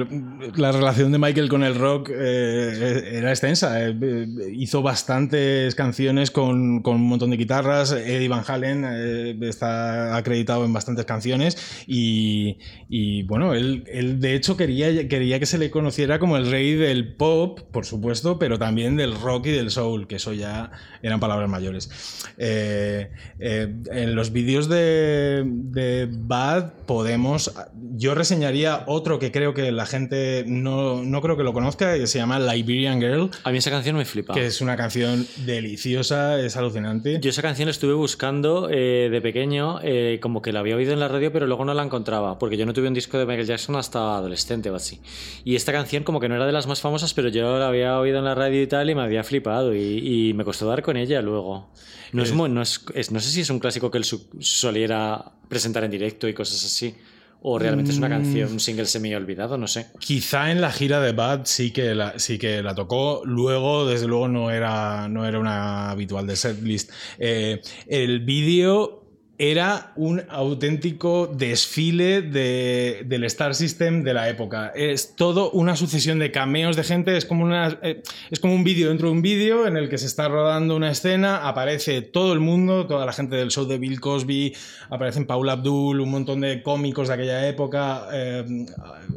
la 0.56 0.72
relación 0.72 1.12
de 1.12 1.18
Michael 1.18 1.50
con 1.50 1.66
el 1.66 1.76
rock 1.76 2.12
eh, 2.14 3.10
era 3.12 3.30
extensa. 3.32 3.90
eh, 3.90 3.94
eh, 4.02 4.28
hizo 4.54 4.82
bastantes 4.82 5.76
canciones 5.76 6.32
con, 6.32 6.82
con 6.82 6.96
un 6.96 7.10
montón 7.10 7.32
de 7.32 7.36
guitarras. 7.36 7.92
Eddie 7.92 8.30
Van 8.30 8.46
Halen 8.48 8.86
eh, 8.88 9.38
está 9.42 10.16
acreditado 10.16 10.64
en 10.64 10.72
bastantes 10.72 11.04
canciones. 11.04 11.84
Y, 11.88 12.58
y, 12.88 13.24
bueno, 13.24 13.54
él, 13.54 13.84
él 13.92 14.22
de 14.22 14.36
hecho 14.36 14.56
quería, 14.56 15.10
quería 15.10 15.40
que 15.40 15.46
se 15.46 15.58
le 15.58 15.70
conociera 15.70 16.20
como 16.20 16.38
el 16.38 16.50
rey 16.50 16.76
del 16.76 17.18
pop, 17.18 17.60
por 17.74 17.86
supuesto, 17.86 18.40
pero 18.40 18.58
también 18.60 18.96
del 18.96 19.14
rock 19.20 19.48
y 19.48 19.52
del 19.52 19.72
soul, 19.72 20.08
que 20.08 20.16
eso 20.16 20.32
ya 20.32 20.72
eran 21.02 21.20
palabras 21.20 21.50
mayores. 21.50 21.90
Eh, 22.38 23.10
eh, 23.40 23.74
en 23.92 24.16
los 24.16 24.32
vídeos 24.32 24.70
de, 24.70 25.44
de 25.46 26.08
Bad 26.12 26.74
podemos... 26.86 27.54
Yo 27.96 28.16
reseñaría 28.16 28.84
otro 28.88 29.20
que 29.20 29.32
creo 29.32 29.54
que 29.54 29.72
la 29.72 29.86
gente 29.86 30.44
no, 30.48 31.04
no 31.04 31.22
creo 31.22 31.38
que 31.38 31.44
lo 31.44 31.54
conozca, 31.54 31.96
que 31.96 32.08
se 32.08 32.18
llama 32.20 32.40
Liberian 32.40 33.00
Girl, 33.00 33.30
A 33.44 33.52
mí 33.52 33.58
esa 33.58 33.72
canción 33.72 33.96
me 33.98 34.06
flipa. 34.06 34.34
que 34.34 34.46
es 34.46 34.62
una 34.62 34.76
canción 34.78 35.28
deliciosa, 35.46 36.40
es 36.40 36.56
alucinante. 36.58 37.20
Yo 37.22 37.30
esa 37.30 37.42
canción 37.42 37.68
la 37.68 37.72
estuve 37.72 37.94
buscando 37.94 38.70
eh, 38.72 39.10
de 39.12 39.22
pequeño, 39.22 39.80
como 40.22 40.42
que 40.42 40.52
la 40.54 40.60
había 40.62 40.76
oído 40.76 40.94
en 40.94 41.00
la 41.00 41.08
radio, 41.08 41.32
pero 41.32 41.46
luego 41.48 41.66
no 41.66 41.74
la 41.74 41.84
encontraba, 41.84 42.40
porque 42.40 42.58
yo 42.58 42.66
no 42.66 42.74
tuve 42.74 42.88
un 42.88 42.94
disco 42.94 43.18
de 43.18 43.26
Michael 43.26 43.48
Jackson 43.48 43.76
hasta 43.76 44.16
adolescente 44.18 44.70
o 44.70 44.76
así. 44.76 45.00
Y 45.44 45.56
esta 45.56 45.72
canción 45.72 46.04
como 46.04 46.20
que 46.20 46.30
no 46.30 46.36
era 46.36 46.46
de 46.46 46.52
las 46.52 46.68
más 46.68 46.82
famosas, 46.82 47.14
pero 47.14 47.30
yo 47.30 47.60
la 47.60 47.68
había 47.68 48.00
oído 48.00 48.18
en 48.20 48.26
la 48.26 48.36
radio 48.36 48.62
y 48.62 48.68
tal 48.68 48.90
y 48.90 48.96
me 48.96 49.02
había 49.02 49.24
flipado 49.24 49.76
y, 49.76 50.30
y 50.30 50.34
me 50.34 50.44
costó 50.46 50.68
dar 50.68 50.82
con 50.90 50.98
ella 50.98 51.22
luego. 51.22 51.72
No, 52.14 52.24
es, 52.24 52.34
muy- 52.34 52.50
no, 52.50 52.62
es, 52.62 52.82
es- 52.96 53.12
no 53.12 53.20
sé 53.20 53.30
si 53.30 53.42
es 53.42 53.50
un 53.50 53.60
clásico 53.60 53.90
que 53.92 53.98
él 54.00 54.04
su- 54.04 54.28
soliera 54.40 55.24
presentar 55.48 55.84
en 55.84 55.92
directo 55.92 56.28
y 56.28 56.34
cosas 56.34 56.64
así, 56.66 56.96
o 57.42 57.58
realmente 57.58 57.92
es 57.92 57.98
una 57.98 58.10
canción, 58.10 58.52
un 58.52 58.60
single 58.60 58.86
semi 58.86 59.14
olvidado, 59.16 59.58
no 59.58 59.68
sé. 59.68 59.88
Quizá 60.00 60.52
en 60.52 60.60
la 60.60 60.72
gira 60.72 61.00
de 61.00 61.14
Bad 61.14 61.42
sí 61.46 61.72
que 61.72 61.96
la, 61.96 62.20
sí 62.20 62.38
que 62.38 62.62
la 62.62 62.76
tocó. 62.76 63.22
Luego, 63.26 63.86
desde 63.88 64.08
luego, 64.08 64.28
no 64.28 64.52
era, 64.52 65.08
no 65.08 65.26
era 65.26 65.40
una 65.40 65.90
habitual 65.92 66.28
de 66.28 66.36
setlist. 66.36 66.92
Eh, 67.18 67.62
el 67.88 68.20
vídeo 68.22 69.06
era 69.42 69.94
un 69.96 70.22
auténtico 70.28 71.28
desfile 71.28 72.22
de- 72.22 73.04
del 73.06 73.24
Star 73.24 73.56
System 73.56 74.04
de 74.04 74.14
la 74.14 74.28
época. 74.30 74.74
Es 74.76 75.16
todo 75.16 75.50
una 75.52 75.78
sucesión 75.78 76.20
de 76.20 76.30
cameos 76.32 76.76
de 76.76 76.84
gente. 76.84 77.16
Es 77.16 77.24
como, 77.26 77.46
una, 77.46 77.80
eh, 77.82 78.04
es 78.30 78.40
como 78.42 78.54
un 78.54 78.66
vídeo 78.66 78.90
dentro 78.90 79.08
de 79.08 79.14
un 79.14 79.22
vídeo 79.22 79.66
en 79.66 79.78
el 79.78 79.88
que 79.88 79.98
se 79.98 80.08
está 80.08 80.28
rodando 80.28 80.76
una 80.76 80.92
escena. 80.92 81.48
Aparece 81.48 82.02
todo 82.02 82.34
el 82.34 82.42
mundo, 82.42 82.86
toda 82.86 83.06
la 83.06 83.14
gente 83.14 83.38
del 83.38 83.50
show 83.50 83.66
de 83.66 83.78
Bill 83.78 84.02
Cosby. 84.02 84.54
Aparecen 84.90 85.26
Paula 85.26 85.54
Abdul, 85.54 86.02
un 86.02 86.12
montón 86.12 86.42
de 86.42 86.62
cómicos 86.62 87.08
de 87.08 87.14
aquella 87.14 87.48
época. 87.48 88.08
eh, 88.12 88.44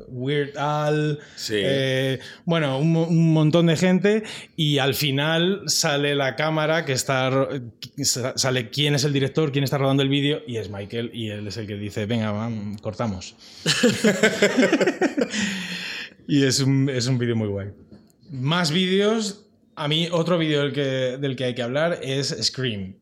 Weird 0.07 0.57
Al. 0.57 1.19
Sí. 1.35 1.55
eh, 1.57 2.21
bueno, 2.45 2.79
un, 2.79 2.95
un 2.97 3.33
montón 3.33 3.67
de 3.67 3.77
gente. 3.77 4.23
Y 4.55 4.79
al 4.79 4.95
final 4.95 5.63
sale 5.67 6.15
la 6.15 6.37
cámara 6.37 6.85
que 6.85 6.93
está. 6.93 7.49
Sale 8.37 8.71
quién 8.71 8.95
es 8.95 9.03
el 9.03 9.13
director, 9.13 9.51
quién 9.51 9.65
está 9.65 9.79
rodando 9.79 10.05
el 10.05 10.12
vídeo. 10.13 10.43
Y 10.47 10.59
es 10.59 10.71
Michael. 10.71 11.11
Y 11.13 11.31
él 11.31 11.45
es 11.49 11.57
el 11.57 11.67
que 11.67 11.75
dice: 11.75 12.07
Venga, 12.07 12.49
cortamos. 12.81 13.35
y 16.29 16.45
es 16.45 16.61
un, 16.61 16.89
es 16.89 17.07
un 17.07 17.19
vídeo 17.19 17.37
muy 17.37 17.49
guay. 17.49 17.69
Más 18.31 18.71
vídeos. 18.71 19.47
A 19.75 19.89
mí, 19.89 20.09
otro 20.13 20.39
vídeo 20.39 20.61
del 20.63 20.73
que, 20.73 20.83
del 21.19 21.35
que 21.35 21.45
hay 21.45 21.55
que 21.55 21.63
hablar 21.63 21.99
es 22.03 22.29
Scream. 22.43 22.95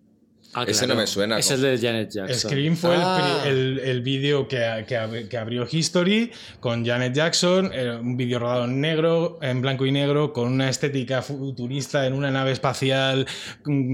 Ah, 0.53 0.65
Ese 0.67 0.89
no 0.89 0.97
me 0.97 1.07
suena. 1.07 1.39
Es 1.39 1.49
el 1.53 1.61
de 1.63 1.79
Janet 1.79 2.11
Jackson. 2.11 2.51
Scream 2.51 2.77
fue 2.77 2.97
el 2.97 3.01
Ah. 3.05 3.45
el, 3.47 3.79
el 3.85 4.03
vídeo 4.03 4.49
que, 4.49 4.85
que 4.89 5.29
que 5.29 5.39
abrió 5.39 5.65
History 5.71 6.33
con 6.59 6.85
Janet 6.85 7.15
Jackson, 7.15 7.73
era 7.73 8.01
un 8.01 8.17
vídeo 8.17 8.41
rodado 8.41 8.65
en 8.65 8.81
negro, 8.81 9.39
en 9.43 9.61
blanco 9.61 9.87
y 9.87 9.93
negro, 9.93 10.33
con 10.33 10.51
una 10.53 10.69
estética 10.69 11.23
futurista 11.23 12.05
en 12.05 12.15
una 12.15 12.33
nave 12.33 12.51
espacial 12.51 13.27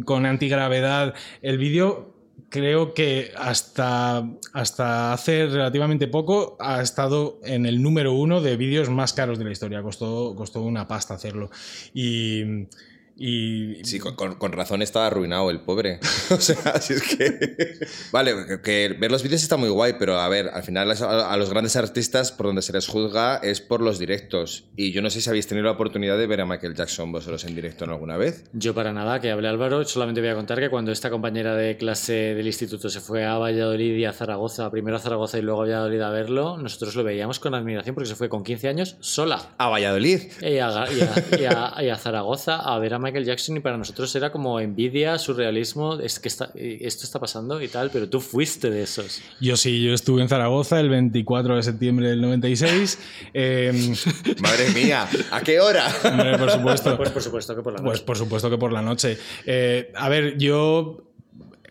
con 0.06 0.24
antigravedad. 0.24 1.12
El 1.42 1.58
vídeo 1.58 2.15
creo 2.48 2.94
que 2.94 3.32
hasta, 3.36 4.28
hasta 4.52 5.12
hace 5.12 5.46
relativamente 5.46 6.08
poco 6.08 6.56
ha 6.60 6.80
estado 6.80 7.40
en 7.44 7.66
el 7.66 7.82
número 7.82 8.12
uno 8.12 8.40
de 8.40 8.56
vídeos 8.56 8.88
más 8.88 9.12
caros 9.12 9.38
de 9.38 9.44
la 9.44 9.52
historia. 9.52 9.82
Costó, 9.82 10.34
costó 10.36 10.62
una 10.62 10.88
pasta 10.88 11.14
hacerlo. 11.14 11.50
Y... 11.94 12.66
y 13.18 13.82
Sí, 13.84 13.98
con, 13.98 14.14
con- 14.14 14.34
con 14.34 14.52
razón 14.52 14.82
estaba 14.82 15.06
arruinado 15.06 15.50
el 15.50 15.60
pobre. 15.60 16.00
o 16.30 16.36
sea, 16.40 16.80
si 16.80 16.92
es 16.94 17.02
que. 17.02 17.78
Vale, 18.12 18.34
que, 18.46 18.60
que 18.60 18.96
ver 18.98 19.10
los 19.10 19.22
vídeos 19.22 19.42
está 19.42 19.56
muy 19.56 19.68
guay, 19.70 19.94
pero 19.98 20.18
a 20.20 20.28
ver, 20.28 20.48
al 20.52 20.62
final 20.62 20.90
a, 20.90 21.32
a 21.32 21.36
los 21.36 21.50
grandes 21.50 21.76
artistas 21.76 22.32
por 22.32 22.46
donde 22.46 22.62
se 22.62 22.72
les 22.72 22.86
juzga 22.86 23.36
es 23.36 23.60
por 23.60 23.80
los 23.80 23.98
directos. 23.98 24.64
Y 24.76 24.92
yo 24.92 25.02
no 25.02 25.10
sé 25.10 25.20
si 25.20 25.28
habéis 25.30 25.46
tenido 25.46 25.64
la 25.64 25.72
oportunidad 25.72 26.18
de 26.18 26.26
ver 26.26 26.40
a 26.42 26.46
Michael 26.46 26.74
Jackson 26.74 27.10
vosotros 27.12 27.44
en 27.44 27.54
directo 27.54 27.84
en 27.84 27.90
alguna 27.90 28.16
vez. 28.16 28.44
Yo 28.52 28.74
para 28.74 28.92
nada, 28.92 29.20
que 29.20 29.30
hable 29.30 29.48
Álvaro, 29.48 29.84
solamente 29.84 30.20
voy 30.20 30.30
a 30.30 30.34
contar 30.34 30.60
que 30.60 30.68
cuando 30.68 30.92
esta 30.92 31.10
compañera 31.10 31.54
de 31.54 31.76
clase 31.76 32.34
del 32.34 32.46
instituto 32.46 32.88
se 32.90 33.00
fue 33.00 33.24
a 33.24 33.38
Valladolid 33.38 33.96
y 33.96 34.04
a 34.04 34.12
Zaragoza, 34.12 34.70
primero 34.70 34.96
a 34.96 35.00
Zaragoza 35.00 35.38
y 35.38 35.42
luego 35.42 35.62
a 35.62 35.64
Valladolid 35.64 36.00
a 36.02 36.10
verlo, 36.10 36.56
nosotros 36.58 36.94
lo 36.96 37.04
veíamos 37.04 37.38
con 37.40 37.54
admiración 37.54 37.94
porque 37.94 38.08
se 38.08 38.14
fue 38.16 38.28
con 38.28 38.44
15 38.44 38.68
años 38.68 38.96
sola. 39.00 39.54
A 39.58 39.68
Valladolid. 39.68 40.20
Y 40.42 40.58
a, 40.58 40.86
y 40.92 41.00
a- 41.00 41.38
y 41.40 41.44
a- 41.46 41.74
y 41.82 41.88
a 41.88 41.96
Zaragoza 41.96 42.56
a 42.56 42.78
ver 42.78 42.94
a 42.94 42.98
Michael 43.06 43.24
Jackson 43.24 43.56
y 43.56 43.60
para 43.60 43.76
nosotros 43.76 44.14
era 44.16 44.32
como 44.32 44.58
envidia, 44.58 45.16
surrealismo, 45.18 45.98
es 46.00 46.18
que 46.18 46.26
está, 46.28 46.50
esto 46.56 47.04
está 47.04 47.20
pasando 47.20 47.62
y 47.62 47.68
tal, 47.68 47.90
pero 47.92 48.08
tú 48.08 48.20
fuiste 48.20 48.68
de 48.68 48.82
esos. 48.82 49.22
Yo 49.40 49.56
sí, 49.56 49.80
yo 49.82 49.94
estuve 49.94 50.22
en 50.22 50.28
Zaragoza 50.28 50.80
el 50.80 50.88
24 50.88 51.54
de 51.56 51.62
septiembre 51.62 52.08
del 52.08 52.20
96. 52.20 52.98
Eh, 53.38 53.72
Madre 54.40 54.70
mía, 54.70 55.06
¿a 55.30 55.40
qué 55.42 55.60
hora? 55.60 55.86
hombre, 56.04 56.38
por 56.38 56.50
supuesto. 56.50 56.96
Pues 56.96 57.10
por 57.10 57.22
supuesto 57.22 57.54
que 57.54 57.62
por 57.62 57.72
la 57.74 57.78
Pues 57.80 57.98
noche. 57.98 58.04
por 58.06 58.16
supuesto 58.16 58.50
que 58.50 58.58
por 58.58 58.72
la 58.72 58.82
noche. 58.82 59.18
Eh, 59.44 59.92
a 59.94 60.08
ver, 60.08 60.36
yo 60.38 61.05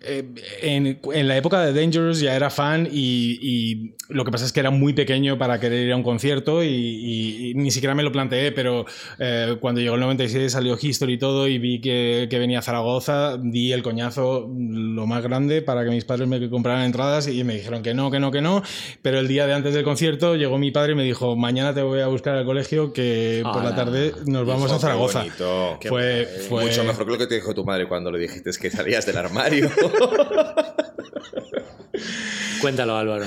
eh, 0.06 0.24
en, 0.62 1.00
en 1.14 1.28
la 1.28 1.38
época 1.38 1.62
de 1.66 1.74
Dangerous 1.74 2.20
ya 2.20 2.36
era 2.36 2.50
fan 2.50 2.88
y, 2.92 3.40
y 3.42 3.96
lo 4.10 4.24
que 4.26 4.32
pasa 4.32 4.46
es 4.46 4.54
que 4.54 4.60
era 4.60 4.70
muy 4.72 4.94
pequeño 4.94 5.38
para 5.38 5.60
querer 5.60 5.88
ir 5.88 5.94
a 5.94 5.96
un 5.96 6.04
concierto 6.04 6.64
y, 6.64 6.68
y- 6.68 7.50
y 7.52 7.54
ni 7.56 7.72
siquiera 7.72 7.96
me 7.96 8.04
lo 8.04 8.12
planteé, 8.12 8.52
pero 8.52 8.86
eh, 9.20 9.58
cuando 9.60 9.82
llegó 9.82 9.96
el 9.96 10.02
96 10.02 10.52
salió 10.52 10.78
History 10.80 11.14
y 11.14 11.18
todo 11.18 11.48
y 11.48 11.58
vi 11.58 11.82
que, 11.82 12.28
que 12.30 12.40
venía 12.40 12.60
a 12.60 12.62
Zaragoza, 12.62 13.38
di 13.42 13.72
el 13.72 13.84
coñazo 13.84 14.50
lo 14.58 15.06
más 15.08 15.24
grande 15.24 15.62
para 15.62 15.84
que 15.84 15.90
mis 15.90 16.06
padres 16.06 16.28
me 16.28 16.50
compraran 16.50 16.84
entradas 16.84 17.28
y 17.28 17.44
me 17.44 17.56
dijeron 17.56 17.82
que 17.84 17.94
no, 17.94 18.12
que 18.12 18.20
no, 18.20 18.32
que 18.32 18.42
no, 18.42 18.62
pero 19.02 19.20
el 19.20 19.28
día 19.28 19.48
de 19.48 19.54
antes 19.54 19.74
del 19.74 19.84
concierto 19.84 20.36
llegó 20.36 20.58
mi 20.58 20.72
padre 20.72 20.94
y 20.94 20.96
me 20.96 21.04
dijo, 21.04 21.36
mañana 21.36 21.74
te 21.74 21.82
voy 21.82 22.00
a 22.02 22.08
buscar 22.08 22.36
al 22.36 22.46
colegio 22.46 22.94
que 22.94 23.42
por 23.54 23.64
la 23.64 23.76
tarde 23.76 24.14
nos 24.26 24.46
vamos 24.46 24.66
Hijo, 24.68 24.76
a 24.76 24.80
Zaragoza. 24.80 25.24
qué 25.24 25.28
bonito. 25.30 25.78
Qué 25.82 25.90
Fue, 25.90 26.28
fue 26.50 26.64
Mucho 26.66 26.84
mejor 26.84 27.06
que 27.06 27.12
lo 27.12 27.18
que 27.18 27.28
te 27.28 27.36
dijo 27.36 27.54
tu 27.54 27.64
madre 27.66 27.88
cuando 27.88 28.12
le 28.12 28.20
dijiste 28.20 28.52
que 28.62 28.70
salías 28.70 29.06
del 29.06 29.18
armario. 29.18 29.70
Cuéntalo 32.62 32.98
Álvaro. 32.98 33.26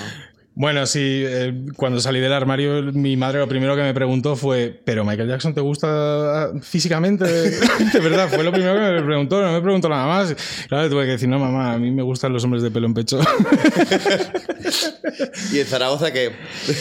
Bueno, 0.58 0.86
sí, 0.86 1.22
eh, 1.24 1.54
cuando 1.76 2.00
salí 2.00 2.18
del 2.18 2.32
armario, 2.32 2.82
mi 2.92 3.16
madre 3.16 3.38
lo 3.38 3.46
primero 3.46 3.76
que 3.76 3.82
me 3.82 3.94
preguntó 3.94 4.34
fue, 4.34 4.76
¿pero 4.84 5.04
Michael 5.04 5.28
Jackson 5.28 5.54
te 5.54 5.60
gusta 5.60 6.50
físicamente? 6.62 7.24
de 7.92 8.00
verdad, 8.00 8.28
fue 8.28 8.42
lo 8.42 8.50
primero 8.50 8.74
que 8.74 9.00
me 9.00 9.02
preguntó, 9.02 9.40
no 9.40 9.52
me 9.52 9.60
preguntó 9.60 9.88
nada 9.88 10.08
más. 10.08 10.34
Claro, 10.66 10.90
tuve 10.90 11.04
que 11.04 11.12
decir, 11.12 11.28
no, 11.28 11.38
mamá, 11.38 11.74
a 11.74 11.78
mí 11.78 11.92
me 11.92 12.02
gustan 12.02 12.32
los 12.32 12.42
hombres 12.42 12.64
de 12.64 12.72
pelo 12.72 12.88
en 12.88 12.94
pecho. 12.94 13.20
¿Y 15.52 15.60
en 15.60 15.66
Zaragoza 15.66 16.12
qué? 16.12 16.32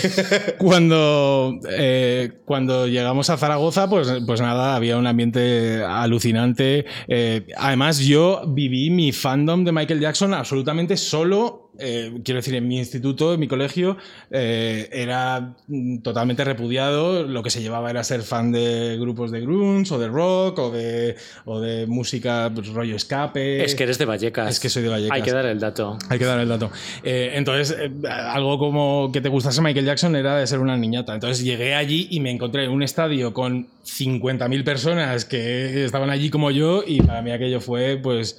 cuando, 0.58 1.60
eh, 1.70 2.32
cuando 2.46 2.88
llegamos 2.88 3.30
a 3.30 3.38
Zaragoza, 3.38 3.88
pues, 3.88 4.12
pues 4.26 4.42
nada, 4.42 4.76
había 4.76 4.98
un 4.98 5.06
ambiente 5.06 5.84
alucinante. 5.84 6.88
Eh, 7.08 7.46
además, 7.56 8.00
yo 8.00 8.42
viví 8.48 8.90
mi 8.90 9.12
fandom 9.12 9.64
de 9.64 9.72
Michael 9.72 10.00
Jackson 10.00 10.34
absolutamente 10.34 10.98
solo. 10.98 11.67
Eh, 11.80 12.12
quiero 12.24 12.40
decir, 12.40 12.56
en 12.56 12.68
mi 12.68 12.78
instituto, 12.78 13.34
en 13.34 13.40
mi 13.40 13.48
colegio, 13.48 13.98
eh, 14.32 14.90
era 14.92 15.56
totalmente 16.04 16.44
repudiado. 16.44 17.24
Lo 17.24 17.44
que 17.44 17.50
se 17.50 17.62
llevaba 17.62 17.90
era 17.90 18.04
ser 18.04 18.22
fan 18.22 18.52
de 18.52 18.98
grupos 19.00 19.32
de 19.32 19.42
grunge 19.42 19.94
o 19.94 20.00
de 20.00 20.08
rock 20.08 20.60
o 20.60 20.72
de, 20.72 21.16
o 21.46 21.60
de 21.60 21.88
música 21.88 22.52
pues, 22.54 22.68
rollo 22.70 22.96
escape. 22.96 23.64
Es 23.64 23.76
que 23.76 23.84
eres 23.84 23.98
de 23.98 24.06
Vallecas. 24.06 24.50
Es 24.50 24.60
que 24.60 24.70
soy 24.70 24.84
de 24.84 24.90
Vallecas. 24.90 25.16
Hay 25.16 25.22
que 25.24 25.32
dar 25.32 25.46
el 25.46 25.60
dato. 25.60 25.98
Hay 26.10 26.20
que 26.20 26.26
dar 26.26 26.40
el 26.40 26.50
dato. 26.50 26.72
Eh, 27.04 27.32
entonces, 27.36 27.76
algo 28.10 28.58
como 28.58 29.12
que 29.12 29.22
te 29.22 29.30
gustase 29.30 29.62
Michael 29.62 29.86
Jackson 29.86 30.16
era 30.16 30.38
de 30.38 30.48
ser 30.48 30.60
una 30.60 30.78
niñata. 30.78 31.14
Entonces 31.14 31.44
llegué 31.44 31.76
allí 31.76 32.08
y 32.12 32.20
me 32.20 32.32
encontré 32.32 32.66
en 32.66 32.72
un 32.72 32.84
estadio 32.84 33.34
con 33.34 33.68
50.000 33.86 34.64
personas 34.64 35.26
que 35.26 35.86
estaban 35.86 36.10
allí 36.10 36.30
como 36.30 36.52
yo 36.52 36.84
y 36.86 37.02
para 37.02 37.22
mí 37.22 37.32
aquello 37.32 37.62
fue 37.62 37.98
pues 38.02 38.38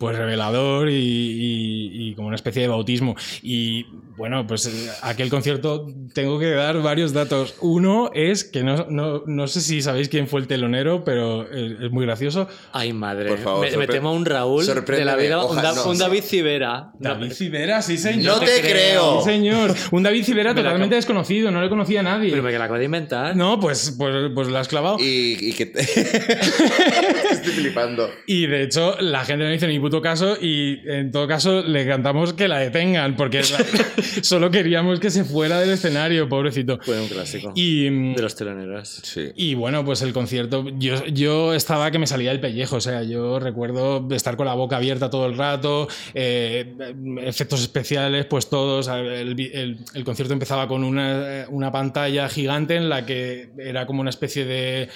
pues 0.00 0.16
revelador 0.16 0.88
y, 0.88 0.94
y- 0.94 2.08
y 2.10 2.14
como 2.14 2.28
una 2.28 2.36
especie 2.36 2.62
de 2.62 2.68
bautismo. 2.68 3.14
Y 3.42 3.84
bueno, 4.16 4.46
pues 4.46 4.98
aquel 5.02 5.28
concierto 5.28 5.86
tengo 6.14 6.38
que 6.38 6.50
dar 6.50 6.80
varios 6.80 7.12
datos. 7.12 7.54
Uno 7.60 8.10
es 8.14 8.44
que 8.44 8.62
no, 8.62 8.86
no, 8.88 9.22
no 9.26 9.46
sé 9.46 9.60
si 9.60 9.82
sabéis 9.82 10.08
quién 10.08 10.26
fue 10.26 10.40
el 10.40 10.46
telonero, 10.46 11.04
pero 11.04 11.42
es, 11.50 11.80
es 11.82 11.90
muy 11.90 12.06
gracioso. 12.06 12.48
Ay, 12.72 12.94
madre. 12.94 13.28
Por 13.28 13.38
favor, 13.38 13.70
me, 13.70 13.76
me 13.76 13.86
temo 13.86 14.08
a 14.08 14.12
un 14.12 14.24
Raúl 14.24 14.64
de 14.66 15.04
la 15.04 15.16
vida. 15.16 15.44
un, 15.44 15.56
Da- 15.56 15.74
no, 15.74 15.84
un. 15.90 15.98
David 15.98 16.22
Civera. 16.24 16.92
David 16.98 17.32
Civera, 17.32 17.82
sí 17.82 17.98
señor. 17.98 18.40
No 18.40 18.40
te 18.40 18.60
creo. 18.62 19.20
Sí, 19.22 19.30
señor. 19.30 19.74
Un 19.90 20.02
David 20.02 20.24
Civera 20.24 20.54
Me 20.54 20.62
la 20.62 20.62
totalmente 20.70 20.94
desconocido, 20.96 21.50
no 21.50 21.60
le 21.60 21.68
conocía 21.68 22.00
a 22.00 22.04
nadie. 22.04 22.30
Pero 22.30 22.42
me 22.42 22.50
que 22.50 22.58
la 22.58 22.64
acabo 22.64 22.78
de 22.78 22.86
inventar. 22.86 23.36
No, 23.36 23.60
pues, 23.60 23.94
pues, 23.98 24.30
pues 24.34 24.48
lo 24.48 24.56
has 24.58 24.68
clavado. 24.68 24.98
Y... 24.98 25.04
Y, 25.40 25.48
y 25.50 25.52
que 25.52 25.66
te... 25.66 25.80
Estoy 27.30 27.52
flipando. 27.52 28.10
de 28.46 28.62
hecho, 28.62 28.96
la 29.00 29.24
gente 29.24 29.44
no 29.44 29.52
hizo 29.52 29.66
ni 29.66 29.78
puto 29.90 30.02
caso 30.02 30.36
y 30.40 30.80
en 30.88 31.10
todo 31.10 31.26
caso 31.26 31.62
le 31.62 31.86
cantamos 31.86 32.32
que 32.32 32.48
la 32.48 32.58
detengan 32.58 33.16
porque 33.16 33.38
la- 33.42 33.64
solo 34.22 34.50
queríamos 34.50 35.00
que 35.00 35.10
se 35.10 35.24
fuera 35.24 35.58
del 35.60 35.70
escenario, 35.70 36.28
pobrecito. 36.28 36.78
Fue 36.82 37.00
un 37.00 37.08
clásico. 37.08 37.52
Y, 37.54 37.88
mm, 37.90 38.14
De 38.14 38.22
los 38.22 38.34
teloneros. 38.36 38.88
Sí. 39.02 39.30
y 39.36 39.54
bueno, 39.54 39.84
pues 39.84 40.02
el 40.02 40.12
concierto, 40.12 40.64
yo, 40.78 41.04
yo 41.06 41.54
estaba 41.54 41.90
que 41.90 41.98
me 41.98 42.06
salía 42.06 42.30
el 42.32 42.40
pellejo, 42.40 42.76
o 42.76 42.80
sea, 42.80 43.02
yo 43.02 43.38
recuerdo 43.40 44.06
estar 44.12 44.36
con 44.36 44.46
la 44.46 44.54
boca 44.54 44.76
abierta 44.76 45.10
todo 45.10 45.26
el 45.26 45.36
rato, 45.36 45.88
eh, 46.14 46.74
efectos 47.22 47.60
especiales, 47.62 48.26
pues 48.26 48.48
todos, 48.48 48.88
el, 48.88 49.38
el- 49.52 49.78
el 49.94 50.04
concierto 50.04 50.32
empezaba 50.32 50.68
con 50.68 50.84
una, 50.84 51.46
una 51.48 51.72
pantalla 51.72 52.28
gigante 52.28 52.76
en 52.76 52.88
la 52.88 53.04
que 53.06 53.50
era 53.58 53.86
como 53.86 54.00
una 54.00 54.10
especie 54.10 54.44
de 54.44 54.88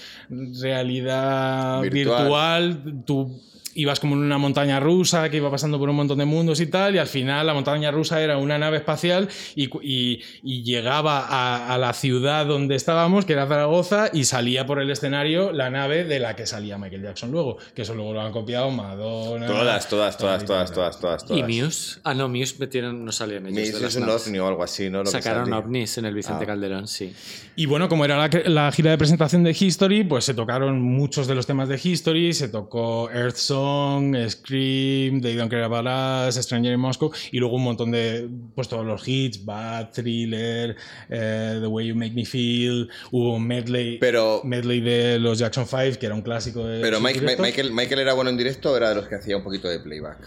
realidad 0.63 1.81
Virtual. 1.83 2.73
virtual, 2.73 3.03
tú 3.07 3.41
ibas 3.75 4.01
como 4.01 4.15
en 4.15 4.23
una 4.23 4.39
montaña 4.39 4.81
rusa 4.81 5.29
que 5.31 5.37
iba 5.39 5.51
pasando 5.51 5.79
por 5.79 5.89
un 5.89 5.97
montón 5.97 6.19
de 6.19 6.25
mundos 6.25 6.61
y 6.61 6.67
tal, 6.67 6.95
y 6.95 6.99
al 6.99 7.07
final 7.07 7.47
la 7.47 7.55
montaña 7.55 7.91
rusa 7.91 8.21
era 8.23 8.39
una 8.39 8.59
nave 8.59 8.79
espacial 8.79 9.29
y, 9.55 9.65
y- 9.83 10.21
y 10.43 10.63
llegaba 10.63 11.27
a, 11.27 11.75
a 11.75 11.79
la 11.79 11.93
ciudad 11.93 12.47
donde 12.47 12.75
estábamos, 12.77 13.25
que 13.25 13.33
era 13.35 13.47
Zaragoza, 13.47 14.11
y 14.13 14.25
salía 14.25 14.67
por 14.67 14.81
el 14.81 14.91
escenario 14.91 15.53
la 15.53 15.71
nave 15.71 16.05
de 16.05 16.19
la 16.21 16.37
que 16.37 16.47
salía 16.47 16.79
Michael 16.79 17.03
Jackson 17.03 17.31
luego, 17.31 17.57
que 17.75 17.83
eso 17.83 17.95
luego 17.95 18.13
lo 18.13 18.21
han 18.21 18.33
copiado 18.33 18.71
Madonna. 18.71 19.47
Todas, 19.47 19.89
todas, 19.89 20.17
todas, 20.17 20.45
todas, 20.45 20.73
todas, 20.73 21.01
todas, 21.01 21.25
todas. 21.25 21.39
¿Y 21.39 21.43
Muse? 21.43 22.01
Ah, 22.05 22.15
no, 22.15 22.29
Muse 22.29 22.57
metieron, 22.59 23.05
no 23.05 23.13
salían 23.13 23.47
ellos. 23.47 23.59
Muse 23.71 23.81
de 23.81 23.87
es 23.89 23.97
un 23.97 24.07
naves. 24.07 24.27
ovni 24.27 24.39
o 24.39 24.49
algo 24.49 24.63
así, 24.63 24.91
¿no? 24.91 25.01
Lo 25.03 25.07
Sacaron 25.11 25.53
ovnis 25.53 25.99
en 25.99 26.05
el 26.07 26.15
Vicente 26.15 26.45
Ah. 26.45 26.47
Calderón, 26.47 26.87
sí. 26.89 27.13
Y 27.57 27.67
bueno, 27.67 27.89
como 27.89 28.05
era 28.05 28.17
la, 28.17 28.31
la 28.47 28.73
gira 28.73 28.91
de 28.91 28.99
presentación 28.99 29.43
de 29.45 29.57
History, 29.59 30.05
pues 30.05 30.25
se 30.25 30.35
tocaron 30.35 30.81
muchos 30.83 31.27
de 31.27 31.35
los 31.35 31.47
temas 31.47 31.69
de 31.69 31.81
History, 31.83 32.33
se 32.35 32.49
tocó 32.49 33.11
Earth 33.11 33.37
Song, 33.37 33.64
Scream, 34.29 35.21
They 35.21 35.37
Don't 35.37 35.51
Care 35.51 35.65
About 35.65 35.87
Us, 35.87 36.37
Stranger 36.37 36.73
in 36.73 36.81
Moscow, 36.81 37.13
y 37.31 37.39
luego 37.39 37.57
un 37.57 37.65
montón 37.65 37.91
de, 37.91 38.29
pues 38.55 38.69
todos 38.69 38.85
los 38.85 39.07
hits, 39.07 39.45
Bad, 39.45 39.91
Thriller, 39.93 40.77
eh, 41.09 41.59
The 41.61 41.67
Way 41.67 41.89
You 41.89 41.95
Make 41.95 42.15
Me 42.15 42.25
Feel, 42.25 42.89
hubo 43.11 43.35
un 43.35 43.47
medley, 43.47 43.99
Pero, 43.99 44.43
medley 44.45 44.81
de 44.81 45.19
los 45.19 45.39
Jackson 45.39 45.67
5, 45.67 45.99
que 45.99 46.07
era 46.07 46.15
un 46.15 46.23
clásico 46.23 46.67
de 46.67 46.81
pero 46.81 47.01
Mike-. 47.01 47.21
Michael, 47.39 47.73
Michael 47.73 48.01
era 48.01 48.13
bueno 48.15 48.31
en 48.31 48.37
directo 48.37 48.73
o 48.73 48.77
era 48.77 48.91
de 48.91 48.95
los 48.97 49.07
que 49.07 49.17
hacía 49.17 49.37
un 49.37 49.43
poquito 49.43 49.69
de 49.69 49.81
playback. 49.81 50.19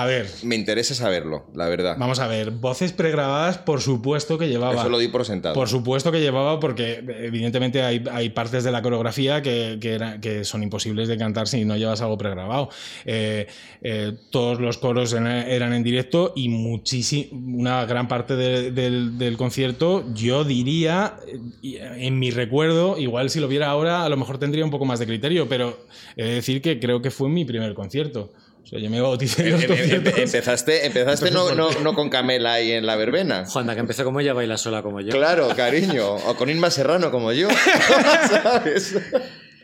A 0.00 0.06
ver, 0.06 0.28
Me 0.44 0.54
interesa 0.54 0.94
saberlo, 0.94 1.46
la 1.56 1.68
verdad. 1.68 1.96
vamos 1.98 2.20
a 2.20 2.28
ver, 2.28 2.52
voces 2.52 2.92
pregrabadas, 2.92 3.58
por 3.58 3.80
supuesto 3.80 4.38
que 4.38 4.48
llevaba. 4.48 4.76
Eso 4.80 4.88
lo 4.88 4.98
di 5.00 5.08
por 5.08 5.24
sentado. 5.24 5.56
Por 5.56 5.68
supuesto 5.68 6.12
que 6.12 6.20
llevaba, 6.20 6.60
porque 6.60 7.02
evidentemente 7.22 7.82
hay, 7.82 8.04
hay 8.12 8.28
partes 8.30 8.62
de 8.62 8.70
la 8.70 8.80
coreografía 8.80 9.42
que, 9.42 9.78
que, 9.80 9.94
era- 9.94 10.20
que 10.20 10.44
son 10.44 10.62
imposibles 10.62 11.08
de 11.08 11.16
cantar 11.18 11.48
si 11.48 11.64
no 11.64 11.76
llevas 11.76 12.00
algo 12.00 12.16
pregrabado. 12.16 12.68
Eh, 13.06 13.48
eh, 13.82 14.12
todos 14.30 14.60
los 14.60 14.78
coros 14.78 15.12
en- 15.14 15.26
eran 15.26 15.72
en 15.72 15.82
directo 15.82 16.32
y 16.36 16.48
muchísimo, 16.48 17.58
una 17.58 17.84
gran 17.84 18.06
parte 18.06 18.36
de- 18.36 18.70
del, 18.70 19.18
del 19.18 19.36
concierto, 19.36 20.04
yo 20.14 20.44
diría, 20.44 21.16
eh, 21.62 21.96
en 22.06 22.20
mi 22.20 22.30
recuerdo, 22.30 22.98
igual 22.98 23.30
si 23.30 23.40
lo 23.40 23.48
viera 23.48 23.68
ahora, 23.68 24.04
a 24.04 24.08
lo 24.08 24.16
mejor 24.16 24.38
tendría 24.38 24.64
un 24.64 24.70
poco 24.70 24.84
más 24.84 25.00
de 25.00 25.06
criterio, 25.06 25.48
pero 25.48 25.76
he 26.16 26.22
de 26.24 26.34
decir 26.34 26.62
que 26.62 26.78
creo 26.78 27.02
que 27.02 27.10
fue 27.10 27.28
mi 27.28 27.44
primer 27.44 27.74
concierto. 27.74 28.32
O 28.68 28.70
sea, 28.70 28.80
yo 28.80 28.90
me 28.90 29.00
bauticé 29.00 29.48
Em- 29.48 29.52
los 29.52 29.62
em- 29.64 29.70
em- 29.94 30.06
empezaste 30.18 30.84
empezaste 30.84 31.30
no, 31.30 31.54
no, 31.54 31.70
no 31.80 31.94
con 31.94 32.10
Camela 32.10 32.52
ahí 32.52 32.72
en 32.72 32.84
la 32.84 32.96
verbena. 32.96 33.46
Juanda, 33.46 33.72
que 33.72 33.80
empezó 33.80 34.04
como 34.04 34.20
ella, 34.20 34.34
baila 34.34 34.58
sola 34.58 34.82
como 34.82 35.00
yo. 35.00 35.08
Claro, 35.08 35.48
cariño. 35.56 36.16
O 36.16 36.36
con 36.36 36.50
Inma 36.50 36.70
Serrano 36.70 37.10
como 37.10 37.32
yo. 37.32 37.48
¿Sabes? 38.28 38.94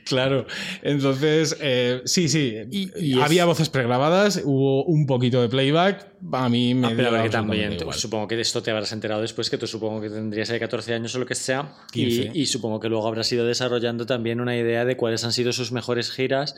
Claro, 0.04 0.46
entonces 0.82 1.56
eh, 1.60 2.02
sí, 2.04 2.28
sí, 2.28 2.54
Y- 2.70 2.90
y 2.98 3.20
había 3.20 3.42
es- 3.42 3.46
voces 3.46 3.68
pregrabadas, 3.68 4.40
hubo 4.44 4.84
un 4.84 5.06
poquito 5.06 5.40
de 5.42 5.48
playback, 5.48 6.06
a 6.32 6.48
mí 6.48 6.74
me 6.74 6.88
Ah, 6.88 6.92
pero 6.96 7.22
que 7.22 7.28
también, 7.30 7.76
tú- 7.76 7.92
supongo 7.92 8.28
que 8.28 8.36
de 8.36 8.42
esto 8.42 8.62
te 8.62 8.70
habrás 8.70 8.92
enterado 8.92 9.20
después, 9.20 9.50
que 9.50 9.58
tú 9.58 9.66
supongo 9.66 10.00
que 10.00 10.10
tendrías 10.10 10.48
ahí 10.50 10.58
14 10.60 10.94
años 10.94 11.14
o 11.14 11.18
lo 11.18 11.26
que 11.26 11.34
sea, 11.34 11.72
15. 11.92 12.30
y, 12.34 12.42
y 12.42 12.46
supongo 12.46 12.80
que 12.80 12.88
luego 12.88 13.06
habrás 13.08 13.30
ido 13.32 13.44
desarrollando 13.46 14.06
también 14.06 14.40
una 14.40 14.56
idea 14.56 14.84
de 14.84 14.96
cuáles 14.96 15.24
han 15.24 15.32
sido 15.32 15.52
sus 15.52 15.72
mejores 15.72 16.10
giras 16.10 16.54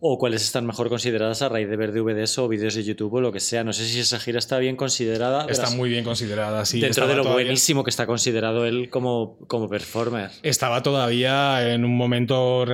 o 0.00 0.16
cuáles 0.18 0.42
están 0.44 0.64
mejor 0.66 0.88
consideradas 0.88 1.42
a 1.42 1.48
raíz 1.48 1.68
de 1.68 1.76
ver 1.76 1.92
DVDs 1.92 2.38
o 2.38 2.46
vídeos 2.46 2.74
de 2.76 2.84
YouTube 2.84 3.12
o 3.14 3.20
lo 3.20 3.32
que 3.32 3.40
sea. 3.40 3.64
No 3.64 3.72
sé 3.72 3.84
si 3.84 3.98
esa 3.98 4.20
gira 4.20 4.38
está 4.38 4.58
bien 4.58 4.76
considerada. 4.76 5.40
Está 5.48 5.62
verás, 5.62 5.74
muy 5.76 5.90
bien 5.90 6.04
considerada, 6.04 6.64
sí. 6.64 6.78
dentro 6.80 7.08
de 7.08 7.16
lo 7.16 7.22
todavía- 7.24 7.46
buenísimo 7.46 7.82
que 7.82 7.90
está 7.90 8.06
considerado 8.06 8.64
él 8.64 8.90
como, 8.90 9.38
como 9.48 9.68
performer. 9.68 10.30
Estaba 10.44 10.84
todavía 10.84 11.72
en 11.74 11.84
un 11.84 11.96
momento 11.96 12.64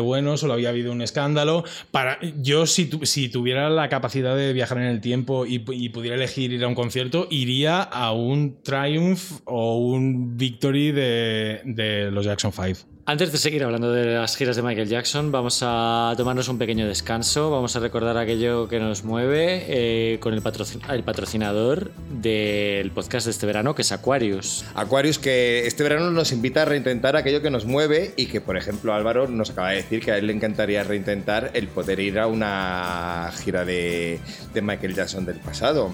bueno, 0.00 0.36
solo 0.36 0.54
había 0.54 0.70
habido 0.70 0.92
un 0.92 1.02
escándalo. 1.02 1.64
Para, 1.90 2.18
yo, 2.40 2.66
si, 2.66 2.86
tu- 2.86 3.04
si 3.06 3.28
tuviera 3.28 3.70
la 3.70 3.88
capacidad 3.88 4.36
de 4.36 4.52
viajar 4.52 4.78
en 4.78 4.84
el 4.84 5.00
tiempo 5.00 5.46
y, 5.46 5.64
y 5.72 5.88
pudiera 5.90 6.16
elegir 6.16 6.52
ir 6.52 6.64
a 6.64 6.68
un 6.68 6.74
concierto, 6.74 7.26
iría 7.30 7.82
a 7.82 8.12
un 8.12 8.62
Triumph 8.62 9.40
o 9.44 9.78
un 9.78 10.36
Victory 10.36 10.92
de, 10.92 11.60
de 11.64 12.10
los 12.10 12.24
Jackson 12.24 12.52
5. 12.52 12.80
Antes 13.10 13.32
de 13.32 13.38
seguir 13.38 13.64
hablando 13.64 13.92
de 13.92 14.14
las 14.14 14.36
giras 14.36 14.54
de 14.54 14.62
Michael 14.62 14.88
Jackson, 14.88 15.32
vamos 15.32 15.64
a 15.66 16.14
tomarnos 16.16 16.48
un 16.48 16.58
pequeño 16.58 16.86
descanso. 16.86 17.50
Vamos 17.50 17.74
a 17.74 17.80
recordar 17.80 18.16
aquello 18.16 18.68
que 18.68 18.78
nos 18.78 19.02
mueve 19.02 19.64
eh, 19.66 20.20
con 20.20 20.32
el, 20.32 20.44
patrocin- 20.44 20.88
el 20.88 21.02
patrocinador 21.02 21.90
del 22.08 22.92
podcast 22.92 23.24
de 23.26 23.32
este 23.32 23.46
verano, 23.46 23.74
que 23.74 23.82
es 23.82 23.90
Aquarius. 23.90 24.64
Aquarius 24.76 25.18
que 25.18 25.66
este 25.66 25.82
verano 25.82 26.12
nos 26.12 26.30
invita 26.30 26.62
a 26.62 26.66
reintentar 26.66 27.16
aquello 27.16 27.42
que 27.42 27.50
nos 27.50 27.64
mueve 27.64 28.14
y 28.16 28.26
que, 28.26 28.40
por 28.40 28.56
ejemplo, 28.56 28.94
Álvaro 28.94 29.26
nos 29.26 29.50
acaba 29.50 29.70
de 29.70 29.78
decir 29.78 30.04
que 30.04 30.12
a 30.12 30.16
él 30.16 30.28
le 30.28 30.32
encantaría 30.32 30.84
reintentar 30.84 31.50
el 31.54 31.66
poder 31.66 31.98
ir 31.98 32.16
a 32.20 32.28
una 32.28 33.32
gira 33.42 33.64
de, 33.64 34.20
de 34.54 34.62
Michael 34.62 34.94
Jackson 34.94 35.26
del 35.26 35.40
pasado. 35.40 35.90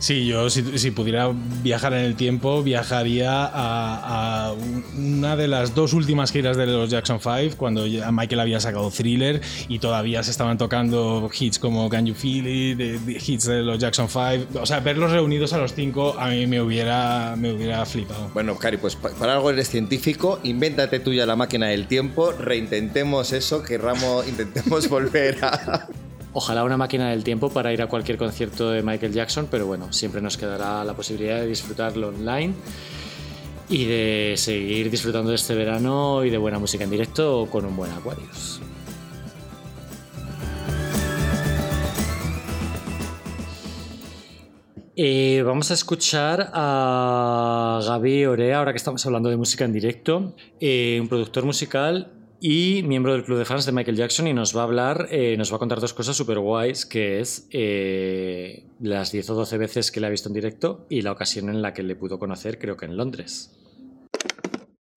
Sí, 0.00 0.26
yo 0.26 0.48
si, 0.48 0.78
si 0.78 0.92
pudiera 0.92 1.28
viajar 1.62 1.92
en 1.92 2.04
el 2.04 2.14
tiempo, 2.14 2.62
viajaría 2.62 3.44
a, 3.46 4.48
a 4.50 4.52
una 4.96 5.34
de 5.34 5.48
las 5.48 5.74
dos 5.74 5.92
últimas 5.92 6.30
giras 6.30 6.56
de 6.56 6.66
los 6.66 6.88
Jackson 6.88 7.18
5, 7.20 7.56
cuando 7.56 7.84
ya 7.86 8.12
Michael 8.12 8.40
había 8.40 8.60
sacado 8.60 8.90
Thriller 8.92 9.40
y 9.68 9.80
todavía 9.80 10.22
se 10.22 10.30
estaban 10.30 10.56
tocando 10.56 11.28
hits 11.36 11.58
como 11.58 11.88
Can 11.88 12.06
You 12.06 12.14
Feel 12.14 12.46
It, 12.46 12.78
de- 12.78 12.98
de 13.00 13.12
hits 13.26 13.46
de 13.46 13.62
los 13.62 13.78
Jackson 13.80 14.08
5. 14.08 14.60
O 14.62 14.66
sea, 14.66 14.78
verlos 14.80 15.10
reunidos 15.10 15.52
a 15.52 15.58
los 15.58 15.74
cinco 15.74 16.14
a 16.16 16.28
mí 16.28 16.46
me 16.46 16.60
hubiera, 16.62 17.34
me 17.36 17.52
hubiera 17.52 17.84
flipado. 17.84 18.30
Bueno, 18.32 18.56
Cari, 18.56 18.76
pues 18.76 18.94
pa- 18.94 19.10
para 19.10 19.32
algo 19.34 19.50
eres 19.50 19.68
científico, 19.68 20.38
invéntate 20.44 21.00
tuya 21.00 21.26
la 21.26 21.34
máquina 21.34 21.66
del 21.66 21.88
tiempo, 21.88 22.30
reintentemos 22.30 23.32
eso, 23.32 23.64
querramos, 23.64 24.28
intentemos 24.28 24.88
volver 24.88 25.44
a... 25.44 25.88
Ojalá 26.40 26.62
una 26.62 26.76
máquina 26.76 27.10
del 27.10 27.24
tiempo 27.24 27.50
para 27.50 27.72
ir 27.72 27.82
a 27.82 27.88
cualquier 27.88 28.16
concierto 28.16 28.70
de 28.70 28.80
Michael 28.80 29.12
Jackson, 29.12 29.48
pero 29.50 29.66
bueno, 29.66 29.92
siempre 29.92 30.20
nos 30.20 30.36
quedará 30.36 30.84
la 30.84 30.94
posibilidad 30.94 31.40
de 31.40 31.48
disfrutarlo 31.48 32.10
online 32.10 32.54
y 33.68 33.86
de 33.86 34.34
seguir 34.36 34.88
disfrutando 34.88 35.30
de 35.30 35.34
este 35.34 35.56
verano 35.56 36.24
y 36.24 36.30
de 36.30 36.38
buena 36.38 36.60
música 36.60 36.84
en 36.84 36.90
directo 36.90 37.48
con 37.50 37.64
un 37.64 37.76
buen 37.76 37.90
Aquarius. 37.90 38.60
Eh, 44.94 45.42
vamos 45.44 45.72
a 45.72 45.74
escuchar 45.74 46.52
a 46.54 47.80
Gaby 47.84 48.26
Orea, 48.26 48.58
ahora 48.58 48.72
que 48.72 48.78
estamos 48.78 49.04
hablando 49.04 49.28
de 49.28 49.36
música 49.36 49.64
en 49.64 49.72
directo, 49.72 50.36
eh, 50.60 50.98
un 51.00 51.08
productor 51.08 51.44
musical 51.44 52.12
y 52.40 52.82
miembro 52.84 53.12
del 53.12 53.24
club 53.24 53.38
de 53.38 53.44
fans 53.44 53.66
de 53.66 53.72
Michael 53.72 53.96
Jackson 53.96 54.26
y 54.28 54.32
nos 54.32 54.56
va 54.56 54.60
a 54.60 54.64
hablar, 54.64 55.08
eh, 55.10 55.36
nos 55.36 55.50
va 55.52 55.56
a 55.56 55.58
contar 55.58 55.80
dos 55.80 55.92
cosas 55.92 56.16
súper 56.16 56.38
guays, 56.38 56.86
que 56.86 57.20
es 57.20 57.48
eh, 57.50 58.64
las 58.80 59.10
10 59.10 59.30
o 59.30 59.34
12 59.34 59.58
veces 59.58 59.90
que 59.90 60.00
le 60.00 60.06
ha 60.06 60.10
visto 60.10 60.28
en 60.28 60.34
directo 60.34 60.86
y 60.88 61.02
la 61.02 61.12
ocasión 61.12 61.48
en 61.48 61.62
la 61.62 61.72
que 61.74 61.82
le 61.82 61.96
pudo 61.96 62.18
conocer, 62.18 62.58
creo 62.58 62.76
que 62.76 62.86
en 62.86 62.96
Londres. 62.96 63.50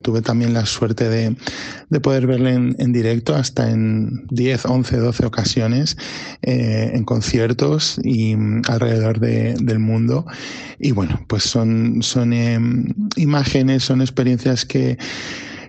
Tuve 0.04 0.24
también 0.24 0.54
la 0.54 0.66
suerte 0.66 1.10
de, 1.10 1.36
de 1.90 2.00
poder 2.00 2.26
verle 2.26 2.54
en, 2.54 2.92
directo 2.92 3.36
hasta 3.36 3.70
en 3.70 4.26
10, 4.32 4.66
11, 4.66 4.98
12 4.98 5.26
ocasiones 5.28 5.96
eh, 6.42 6.90
en 6.94 7.04
conciertos 7.04 8.00
y 8.04 8.36
mm, 8.36 8.64
alrededor 8.68 9.20
de- 9.20 9.54
del 9.62 9.78
mundo. 9.78 10.26
Y 10.80 10.92
bueno, 10.92 11.24
pues 11.28 11.44
son, 11.44 12.02
son 12.02 12.34
em, 12.34 12.88
imágenes, 13.16 13.84
son 13.84 14.02
experiencias 14.02 14.66
que, 14.66 14.98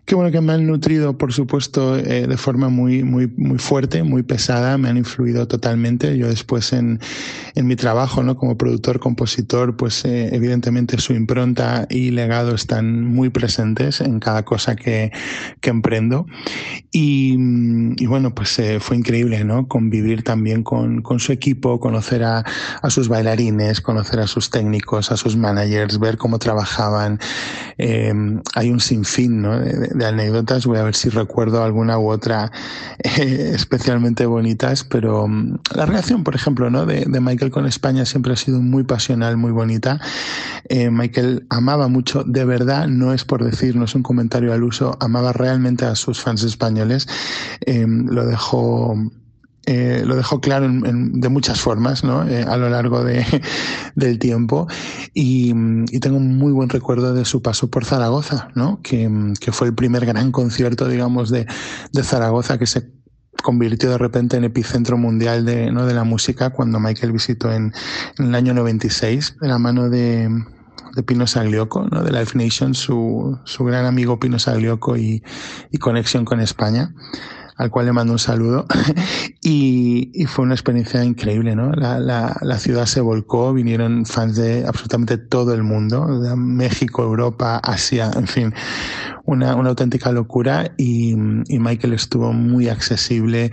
que, 0.04 0.16
bueno, 0.16 0.32
que 0.32 0.40
me 0.40 0.52
han 0.52 0.66
nutrido, 0.66 1.16
por 1.16 1.32
supuesto, 1.32 1.96
eh, 1.96 2.26
de 2.26 2.36
forma 2.36 2.68
muy, 2.68 3.04
muy, 3.04 3.28
muy 3.36 3.58
fuerte, 3.58 4.02
muy 4.02 4.24
pesada, 4.24 4.76
me 4.76 4.88
han 4.88 4.96
influido 4.96 5.46
totalmente. 5.46 6.18
Yo 6.18 6.28
después 6.28 6.72
en, 6.72 6.98
en 7.54 7.66
mi 7.68 7.76
trabajo 7.76 8.22
¿no? 8.24 8.36
como 8.36 8.58
productor, 8.58 8.98
compositor, 8.98 9.76
pues 9.76 10.04
eh, 10.04 10.34
evidentemente 10.34 10.98
su 10.98 11.12
impronta 11.12 11.86
y 11.88 12.10
legado 12.10 12.54
están 12.54 13.04
muy 13.04 13.30
presentes 13.30 14.00
en 14.00 14.18
cada 14.18 14.44
cosa 14.44 14.74
que, 14.74 15.12
que 15.60 15.70
emprendo. 15.70 16.26
Y, 16.90 17.36
mm, 17.38 17.94
bueno, 18.08 18.34
pues 18.34 18.58
eh, 18.58 18.80
fue 18.80 18.96
increíble 18.96 19.44
¿no? 19.44 19.68
convivir 19.68 20.24
también 20.24 20.64
con, 20.64 21.02
con 21.02 21.20
su 21.20 21.30
equipo, 21.30 21.78
conocer 21.78 22.24
a, 22.24 22.44
a 22.82 22.90
sus 22.90 23.08
bailarines, 23.08 23.80
conocer 23.80 24.18
a 24.18 24.26
sus 24.26 24.50
técnicos, 24.50 25.12
a 25.12 25.16
sus 25.16 25.36
managers, 25.36 26.00
ver 26.00 26.16
cómo 26.16 26.40
trabajaban. 26.40 27.20
Hay 27.78 28.70
un 28.70 28.80
sinfín 28.80 29.42
¿no? 29.42 29.60
De- 29.94 30.06
anécdotas, 30.06 30.66
voy 30.66 30.78
a 30.78 30.82
ver 30.82 30.94
si 30.94 31.08
recuerdo 31.08 31.62
alguna 31.62 31.98
u 31.98 32.10
otra 32.10 32.50
eh, 32.98 33.52
especialmente 33.54 34.26
bonitas, 34.26 34.84
pero 34.84 35.26
mm, 35.28 35.58
la 35.74 35.86
relación, 35.86 36.24
por 36.24 36.34
ejemplo, 36.34 36.70
¿no? 36.70 36.86
de, 36.86 37.04
de 37.06 37.20
Michael 37.20 37.50
con 37.50 37.66
España 37.66 38.04
siempre 38.04 38.32
ha 38.32 38.36
sido 38.36 38.60
muy 38.60 38.84
pasional, 38.84 39.36
muy 39.36 39.52
bonita. 39.52 40.00
Eh, 40.68 40.90
Michael 40.90 41.46
amaba 41.50 41.88
mucho, 41.88 42.24
de 42.24 42.44
verdad, 42.44 42.88
no 42.88 43.12
es 43.12 43.24
por 43.24 43.44
decir, 43.44 43.76
no 43.76 43.84
es 43.84 43.94
un 43.94 44.02
comentario 44.02 44.52
al 44.52 44.62
uso, 44.62 44.96
amaba 45.00 45.32
realmente 45.32 45.84
a 45.84 45.94
sus 45.94 46.20
fans 46.20 46.42
españoles. 46.42 47.06
Eh, 47.66 47.86
lo 47.88 48.26
dejó 48.26 48.94
eh, 49.66 50.02
lo 50.04 50.16
dejó 50.16 50.40
claro 50.40 50.66
en- 50.66 50.84
en- 50.86 51.20
de 51.20 51.28
muchas 51.28 51.60
formas 51.60 52.02
¿no? 52.02 52.26
Eh, 52.28 52.42
a 52.42 52.56
lo 52.56 52.68
largo 52.68 53.04
de, 53.04 53.24
del 53.94 54.18
tiempo 54.18 54.66
y, 55.14 55.52
y 55.90 56.00
tengo 56.00 56.16
un 56.16 56.36
muy 56.36 56.52
buen 56.52 56.68
recuerdo 56.68 57.14
de 57.14 57.24
su 57.24 57.42
paso 57.42 57.70
por 57.70 57.84
Zaragoza, 57.84 58.48
¿no? 58.54 58.80
que, 58.82 59.08
que 59.40 59.52
fue 59.52 59.68
el 59.68 59.74
primer 59.74 60.04
gran 60.06 60.32
concierto, 60.32 60.88
digamos, 60.88 61.30
de, 61.30 61.46
de 61.92 62.02
Zaragoza 62.02 62.58
que 62.58 62.66
se 62.66 62.90
convirtió 63.42 63.90
de 63.90 63.98
repente 63.98 64.36
en 64.36 64.44
epicentro 64.44 64.96
mundial 64.98 65.44
de, 65.44 65.70
¿no? 65.72 65.86
de 65.86 65.94
la 65.94 66.04
música 66.04 66.50
cuando 66.50 66.78
Michael 66.80 67.12
visitó 67.12 67.52
en, 67.52 67.72
en 68.18 68.26
el 68.26 68.34
año 68.34 68.54
96 68.54 69.36
de 69.40 69.48
la 69.48 69.58
mano 69.58 69.88
de, 69.88 70.28
de 70.94 71.02
Pino 71.02 71.26
Saglioco, 71.26 71.86
¿no? 71.90 72.02
de 72.02 72.12
Life 72.12 72.36
Nation, 72.38 72.74
su, 72.74 73.38
su 73.44 73.64
gran 73.64 73.86
amigo 73.86 74.18
Pino 74.20 74.38
Saglioco 74.38 74.96
y, 74.96 75.22
y 75.70 75.78
conexión 75.78 76.24
con 76.24 76.40
España 76.40 76.94
al 77.62 77.70
cual 77.70 77.86
le 77.86 77.92
mando 77.92 78.12
un 78.12 78.18
saludo. 78.18 78.66
y, 79.42 80.10
fue 80.26 80.44
una 80.44 80.54
experiencia 80.54 81.04
increíble, 81.04 81.54
¿no? 81.54 81.72
La, 81.72 82.00
la, 82.00 82.36
la, 82.40 82.58
ciudad 82.58 82.86
se 82.86 83.00
volcó, 83.00 83.52
vinieron 83.52 84.04
fans 84.04 84.36
de 84.36 84.66
absolutamente 84.66 85.16
todo 85.18 85.54
el 85.54 85.62
mundo, 85.62 86.20
de 86.20 86.34
México, 86.34 87.02
Europa, 87.02 87.58
Asia, 87.58 88.10
en 88.16 88.26
fin, 88.26 88.54
una, 89.24 89.54
una 89.54 89.70
auténtica 89.70 90.10
locura. 90.10 90.72
Y, 90.76 91.12
y, 91.12 91.58
Michael 91.58 91.92
estuvo 91.92 92.32
muy 92.32 92.68
accesible, 92.68 93.52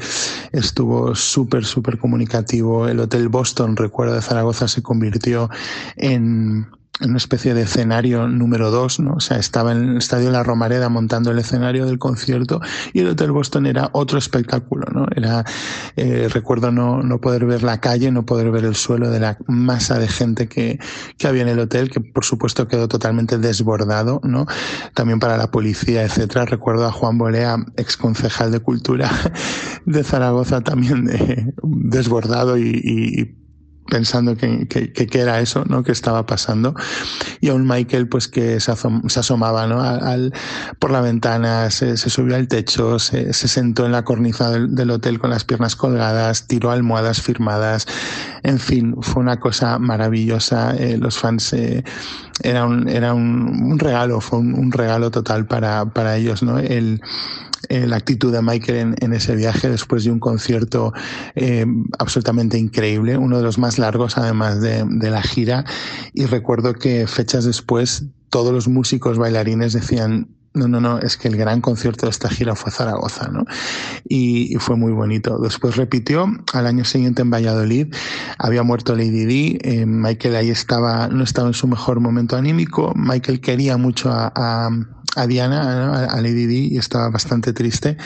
estuvo 0.51 1.14
súper, 1.14 1.66
súper 1.66 1.99
comunicativo. 1.99 2.88
El 2.88 2.99
Hotel 2.99 3.30
Boston, 3.30 3.76
recuerdo 3.76 4.16
de 4.16 4.22
Zaragoza, 4.22 4.68
se 4.68 4.82
convirtió 4.82 5.49
en 5.97 6.68
una 7.01 7.17
especie 7.17 7.53
de 7.53 7.61
escenario 7.61 8.27
número 8.27 8.71
dos, 8.71 8.99
¿no? 8.99 9.13
O 9.13 9.19
sea, 9.19 9.37
estaba 9.37 9.71
en 9.71 9.89
el 9.89 9.97
Estadio 9.97 10.31
La 10.31 10.43
Romareda 10.43 10.89
montando 10.89 11.31
el 11.31 11.39
escenario 11.39 11.85
del 11.85 11.97
concierto 11.97 12.59
y 12.93 12.99
el 12.99 13.07
Hotel 13.07 13.31
Boston 13.31 13.65
era 13.67 13.89
otro 13.93 14.17
espectáculo, 14.17 14.85
¿no? 14.91 15.05
Era, 15.15 15.45
eh, 15.95 16.27
recuerdo 16.31 16.71
no, 16.71 17.01
no 17.01 17.21
poder 17.21 17.45
ver 17.45 17.63
la 17.63 17.79
calle, 17.79 18.11
no 18.11 18.25
poder 18.25 18.51
ver 18.51 18.65
el 18.65 18.75
suelo 18.75 19.09
de 19.09 19.19
la 19.19 19.37
masa 19.47 19.97
de 19.97 20.07
gente 20.07 20.47
que, 20.47 20.79
que 21.17 21.27
había 21.27 21.43
en 21.43 21.49
el 21.49 21.59
hotel, 21.59 21.89
que 21.89 22.01
por 22.01 22.25
supuesto 22.25 22.67
quedó 22.67 22.87
totalmente 22.87 23.37
desbordado, 23.37 24.19
¿no? 24.23 24.45
También 24.93 25.19
para 25.19 25.37
la 25.37 25.51
policía, 25.51 26.03
etcétera. 26.03 26.45
Recuerdo 26.45 26.85
a 26.85 26.91
Juan 26.91 27.17
Bolea, 27.17 27.57
ex 27.77 27.95
concejal 27.95 28.51
de 28.51 28.59
Cultura 28.59 29.09
de 29.85 30.03
Zaragoza, 30.03 30.61
también 30.61 31.05
de, 31.05 31.53
desbordado 31.63 32.57
y, 32.57 32.81
y 32.83 33.38
pensando 33.89 34.35
que, 34.35 34.67
que, 34.67 35.19
era 35.19 35.39
eso, 35.41 35.65
¿no? 35.67 35.83
Que 35.83 35.91
estaba 35.91 36.25
pasando. 36.25 36.73
Y 37.41 37.49
a 37.49 37.53
un 37.53 37.67
Michael, 37.67 38.07
pues 38.07 38.27
que 38.27 38.59
se, 38.59 38.71
asomaba, 38.71 39.67
¿no? 39.67 39.81
Al, 39.81 40.33
por 40.79 40.91
la 40.91 41.01
ventana, 41.01 41.69
se, 41.71 41.97
subió 41.97 42.35
al 42.35 42.47
techo, 42.47 42.99
se, 42.99 43.33
sentó 43.33 43.85
en 43.85 43.91
la 43.91 44.03
cornisa 44.03 44.51
del, 44.51 44.91
hotel 44.91 45.19
con 45.19 45.29
las 45.29 45.43
piernas 45.43 45.75
colgadas, 45.75 46.47
tiró 46.47 46.71
almohadas 46.71 47.21
firmadas. 47.21 47.87
En 48.43 48.59
fin, 48.59 48.95
fue 49.01 49.21
una 49.21 49.39
cosa 49.39 49.79
maravillosa. 49.79 50.75
Eh, 50.77 50.97
los 50.97 51.17
fans, 51.17 51.53
eh, 51.53 51.83
era, 52.41 52.65
un, 52.65 52.87
era 52.87 53.13
un, 53.13 53.79
regalo, 53.79 54.21
fue 54.21 54.39
un, 54.39 54.71
regalo 54.71 55.11
total 55.11 55.45
para, 55.45 55.85
para 55.85 56.17
ellos, 56.17 56.43
¿no? 56.43 56.59
El, 56.59 57.01
eh, 57.67 57.85
la 57.85 57.97
actitud 57.97 58.31
de 58.31 58.41
Michael 58.41 58.95
en, 58.99 59.13
ese 59.13 59.35
viaje 59.35 59.69
después 59.69 60.03
de 60.03 60.11
un 60.11 60.19
concierto 60.19 60.93
eh, 61.35 61.65
absolutamente 61.99 62.57
increíble, 62.57 63.17
uno 63.17 63.37
de 63.37 63.43
los 63.43 63.57
más 63.57 63.77
largos 63.77 64.17
además 64.17 64.61
de, 64.61 64.85
la 65.09 65.21
gira. 65.21 65.65
Y 66.13 66.25
recuerdo 66.25 66.73
que 66.73 67.05
fechas 67.05 67.45
después 67.45 68.05
todos 68.29 68.53
los 68.53 68.67
músicos 68.67 69.17
bailarines 69.17 69.73
decían, 69.73 70.29
no, 70.60 70.68
no, 70.68 70.80
no, 70.80 70.99
es 70.99 71.18
que 71.18 71.28
el 71.28 71.38
gran 71.38 71.62
concierto 71.62 72.05
de 72.05 72.12
esta 72.12 72.30
gira 72.30 72.55
fue 72.55 72.72
Zaragoza, 72.72 73.30
¿no? 73.30 73.45
Y, 74.07 74.55
fue 74.60 74.76
muy 74.76 74.91
bonito. 74.91 75.39
Después 75.39 75.78
repitió, 75.78 76.28
al 76.53 76.68
año 76.68 76.84
siguiente 76.84 77.22
en 77.22 77.32
Valladolid, 77.32 77.95
había 78.38 78.64
muerto 78.64 78.95
Lady 78.95 79.26
Di, 79.26 79.57
eh, 79.62 79.86
Michael 79.86 80.36
ahí 80.36 80.49
estaba, 80.49 81.07
no 81.07 81.24
estaba 81.24 81.47
en 81.47 81.53
su 81.53 81.68
mejor 81.68 81.99
momento 82.01 82.36
anímico, 82.36 82.93
Michael 82.95 83.39
quería 83.39 83.78
mucho 83.78 84.12
a 84.12 84.70
a 85.16 85.28
Diana, 85.28 86.05
a 86.05 86.22
Lady 86.22 86.45
Di, 86.45 86.68
y 86.72 86.78
estaba 86.78 87.10
bastante 87.10 87.53
triste. 87.53 87.97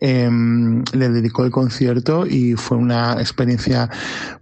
Em, 0.00 0.84
le 0.92 1.08
dedicó 1.08 1.44
el 1.44 1.50
concierto 1.50 2.26
y 2.26 2.54
fue 2.54 2.76
una 2.76 3.14
experiencia 3.14 3.88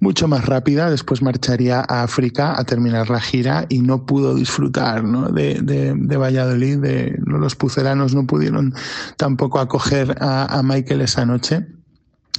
mucho 0.01 0.27
más 0.27 0.47
rápida. 0.47 0.91
Después 0.91 1.23
marcharía 1.23 1.81
a 1.89 2.03
África 2.03 2.59
a 2.59 2.65
terminar 2.65 3.09
la 3.09 3.21
gira 3.21 3.67
y 3.69 3.79
no 3.79 4.05
pudo 4.05 4.35
disfrutar 4.35 5.05
¿no? 5.05 5.29
de, 5.29 5.61
de, 5.63 5.95
de, 5.97 6.17
Valladolid. 6.17 6.79
De, 6.79 7.17
los 7.25 7.55
puceranos 7.55 8.15
no 8.15 8.27
pudieron 8.27 8.75
tampoco 9.17 9.61
acoger 9.61 10.17
a, 10.21 10.59
a 10.59 10.63
Michael 10.65 11.03
esa 11.03 11.25
noche 11.25 11.67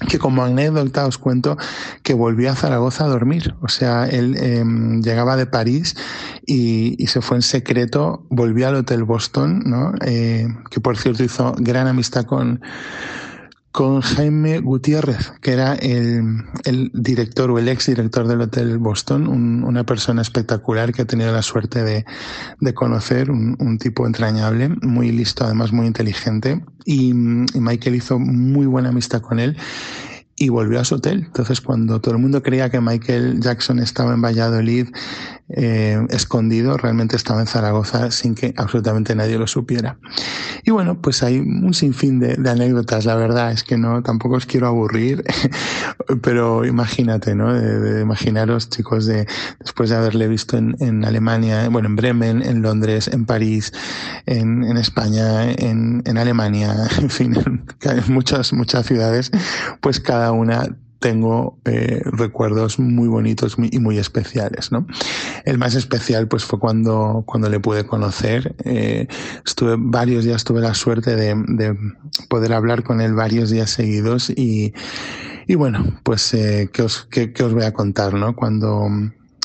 que 0.10 0.20
como 0.20 0.44
anécdota 0.44 1.06
os 1.06 1.18
cuento 1.18 1.58
que 2.04 2.14
volvió 2.14 2.52
a 2.52 2.56
Zaragoza 2.56 3.06
a 3.06 3.08
dormir. 3.08 3.56
O 3.62 3.70
sea, 3.70 4.06
él 4.08 4.36
em, 4.38 5.02
llegaba 5.02 5.38
de 5.38 5.46
París 5.46 5.96
y, 6.46 7.02
y, 7.02 7.08
se 7.08 7.22
fue 7.22 7.38
en 7.38 7.42
secreto, 7.42 8.26
volvió 8.30 8.68
al 8.68 8.76
Hotel 8.76 9.04
Boston, 9.04 9.64
¿no? 9.66 9.94
Eh, 10.06 10.48
que 10.70 10.80
por 10.82 10.98
cierto 10.98 11.24
hizo 11.24 11.56
gran 11.58 11.88
amistad 11.88 12.26
con, 12.26 12.62
con 13.76 14.00
Jaime 14.00 14.60
Gutiérrez, 14.60 15.34
que 15.42 15.52
era 15.52 15.74
el, 15.74 16.46
el, 16.64 16.92
director 16.94 17.52
o 17.52 17.60
el 17.60 17.68
ex 17.68 17.88
director 17.88 18.26
del 18.26 18.40
Hotel 18.40 18.78
Boston, 18.78 19.28
un, 19.28 19.66
una 19.66 19.84
persona 19.86 20.22
espectacular 20.22 20.94
que 20.94 21.02
he 21.02 21.06
tenido 21.06 21.34
la 21.34 21.42
suerte 21.42 21.84
de, 21.84 22.06
de 22.62 22.74
conocer, 22.74 23.30
un, 23.30 23.58
un, 23.60 23.78
tipo 23.78 24.08
entrañable, 24.08 24.70
muy 24.82 25.12
listo, 25.12 25.44
además 25.44 25.74
muy 25.74 25.88
inteligente, 25.88 26.64
y, 26.86 27.10
y 27.10 27.60
Michael 27.60 27.96
hizo 27.96 28.18
muy 28.18 28.66
buena 28.66 28.90
amistad 28.90 29.20
con 29.20 29.42
él 29.42 29.58
y 30.38 30.48
volvió 30.48 30.80
a 30.80 30.86
su 30.86 30.96
hotel. 30.96 31.24
Entonces, 31.26 31.60
cuando 31.60 32.00
todo 32.00 32.16
el 32.16 32.22
mundo 32.22 32.42
creía 32.44 32.70
que 32.70 32.80
Michael 32.80 33.42
Jackson 33.42 33.80
estaba 33.80 34.14
en 34.14 34.22
Valladolid 34.22 34.88
eh, 35.50 36.04
escondido, 36.10 36.76
realmente 36.76 37.16
estaba 37.16 37.40
en 37.40 37.46
Zaragoza 37.48 38.10
sin 38.10 38.34
que 38.34 38.54
absolutamente 38.58 39.16
nadie 39.16 39.38
lo 39.38 39.46
supiera. 39.46 39.98
Y 40.64 40.72
bueno, 40.72 41.00
pues 41.00 41.22
hay 41.22 41.40
un 41.40 41.74
sinfín 41.74 42.20
de, 42.20 42.36
de 42.36 42.50
anécdotas, 42.50 43.06
la 43.06 43.16
verdad 43.16 43.52
es 43.52 43.64
que 43.64 43.78
no, 43.78 44.02
tampoco 44.02 44.36
os 44.36 44.48
quiero 44.48 44.68
aburrir, 44.68 45.24
pero 46.24 46.66
imagínate, 46.66 47.36
¿no? 47.36 47.54
De, 47.54 48.02
imaginaros, 48.02 48.70
chicos, 48.70 49.06
de 49.06 49.28
después 49.60 49.92
de 49.92 49.98
haberle 49.98 50.28
visto 50.28 50.58
en, 50.58 51.06
Alemania, 51.06 51.70
bueno, 51.70 51.90
en 51.90 51.96
Bremen, 51.96 52.42
en 52.42 52.62
Londres, 52.62 53.08
en 53.12 53.26
París, 53.26 53.72
en, 54.26 54.64
en 54.64 54.78
España, 54.78 55.52
en, 55.52 56.02
en 56.06 56.18
Alemania, 56.18 56.76
en 57.00 57.10
fin, 57.10 57.36
en 57.36 58.14
muchas, 58.14 58.52
muchas 58.54 58.88
ciudades, 58.88 59.32
pues 59.82 60.00
cada 60.00 60.32
una 60.32 60.76
tengo 61.06 61.60
eh, 61.66 62.02
recuerdos 62.04 62.80
muy 62.80 63.08
bonitos 63.08 63.58
y 63.60 63.78
muy 63.78 64.00
especiales. 64.00 64.72
¿no? 64.72 64.88
El 65.44 65.60
más 65.60 65.76
especial 65.76 66.28
pues 66.28 66.44
fue 66.46 66.58
cuando, 66.58 67.22
cuando 67.28 67.48
le 67.48 67.60
pude 67.60 67.86
conocer. 67.86 68.56
Eh, 68.66 69.08
estuve 69.46 69.76
varios 69.78 70.24
días, 70.24 70.44
tuve 70.44 70.62
la 70.62 70.74
suerte 70.74 71.16
de, 71.16 71.36
de, 71.48 71.78
poder 72.28 72.54
hablar 72.54 72.82
con 72.82 73.02
él 73.02 73.14
varios 73.14 73.52
días 73.52 73.70
seguidos 73.70 74.32
y, 74.32 74.74
y 75.46 75.54
bueno, 75.54 75.86
pues 76.02 76.34
eh, 76.34 76.72
¿qué, 76.74 76.82
os, 76.82 77.08
qué 77.12 77.32
os 77.44 77.54
voy 77.54 77.66
a 77.66 77.72
contar, 77.72 78.16
¿no? 78.16 78.36
Cuando 78.36 78.90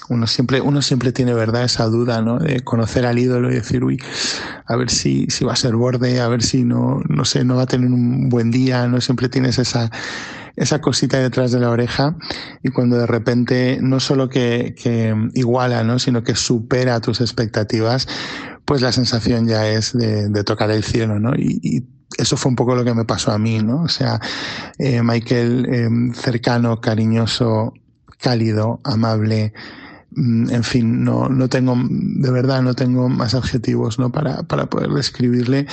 uno 0.09 0.27
siempre, 0.27 0.63
uno 0.63 0.81
siempre 0.81 1.13
tiene, 1.13 1.35
¿verdad?, 1.35 1.65
esa 1.65 1.85
duda, 1.85 2.23
¿no? 2.23 2.39
De 2.39 2.61
conocer 2.61 3.05
al 3.05 3.19
ídolo 3.19 3.51
y 3.51 3.57
decir, 3.57 3.85
uy, 3.85 4.03
a 4.65 4.77
ver 4.77 4.89
si, 4.89 5.27
si 5.29 5.45
va 5.45 5.53
a 5.53 5.57
ser 5.57 5.77
borde, 5.77 6.21
a 6.21 6.29
ver 6.29 6.43
si 6.43 6.65
no, 6.65 7.03
no 7.07 7.27
sé, 7.27 7.45
no 7.45 7.57
va 7.57 7.63
a 7.63 7.67
tener 7.67 7.91
un 7.91 8.31
buen 8.31 8.51
día, 8.51 8.87
¿no? 8.89 9.01
Siempre 9.03 9.29
tienes 9.29 9.59
esa, 9.59 9.91
esa 10.57 10.80
cosita 10.80 11.18
detrás 11.18 11.53
de 11.53 11.61
la 11.61 11.70
oreja 11.70 12.16
y 12.62 12.70
cuando 12.70 12.98
de 12.98 13.07
repente 13.07 13.78
no 13.80 14.01
solo 14.01 14.28
que, 14.28 14.74
que 14.80 15.14
iguala, 15.34 15.84
¿no? 15.84 15.98
sino 15.98 16.22
que 16.22 16.34
supera 16.34 17.01
tus 17.01 17.20
expectativas, 17.20 18.09
pues 18.64 18.82
la 18.82 18.92
sensación 18.92 19.48
ya 19.48 19.68
es 19.68 19.92
de, 19.92 20.28
de 20.28 20.44
tocar 20.44 20.70
el 20.70 20.84
cielo, 20.84 21.18
¿no? 21.18 21.34
Y, 21.34 21.61
y, 21.62 21.84
eso 22.18 22.36
fue 22.36 22.51
un 22.51 22.57
poco 22.57 22.74
lo 22.74 22.84
que 22.84 22.92
me 22.92 23.05
pasó 23.05 23.30
a 23.30 23.38
mí, 23.38 23.61
¿no? 23.61 23.82
O 23.82 23.88
sea, 23.88 24.20
eh, 24.78 25.01
Michael 25.03 25.66
eh, 25.70 25.88
cercano, 26.14 26.80
cariñoso, 26.80 27.72
cálido, 28.18 28.80
amable, 28.84 29.53
en 30.17 30.65
fin, 30.65 31.05
no, 31.05 31.29
no 31.29 31.49
tengo, 31.49 31.77
de 31.89 32.31
verdad, 32.31 32.63
no 32.63 32.75
tengo 32.75 33.09
más 33.09 33.35
adjetivos 33.35 33.99
¿no? 33.99 34.11
para, 34.11 34.43
para 34.43 34.67
poder 34.67 34.91
describirle 34.91 35.67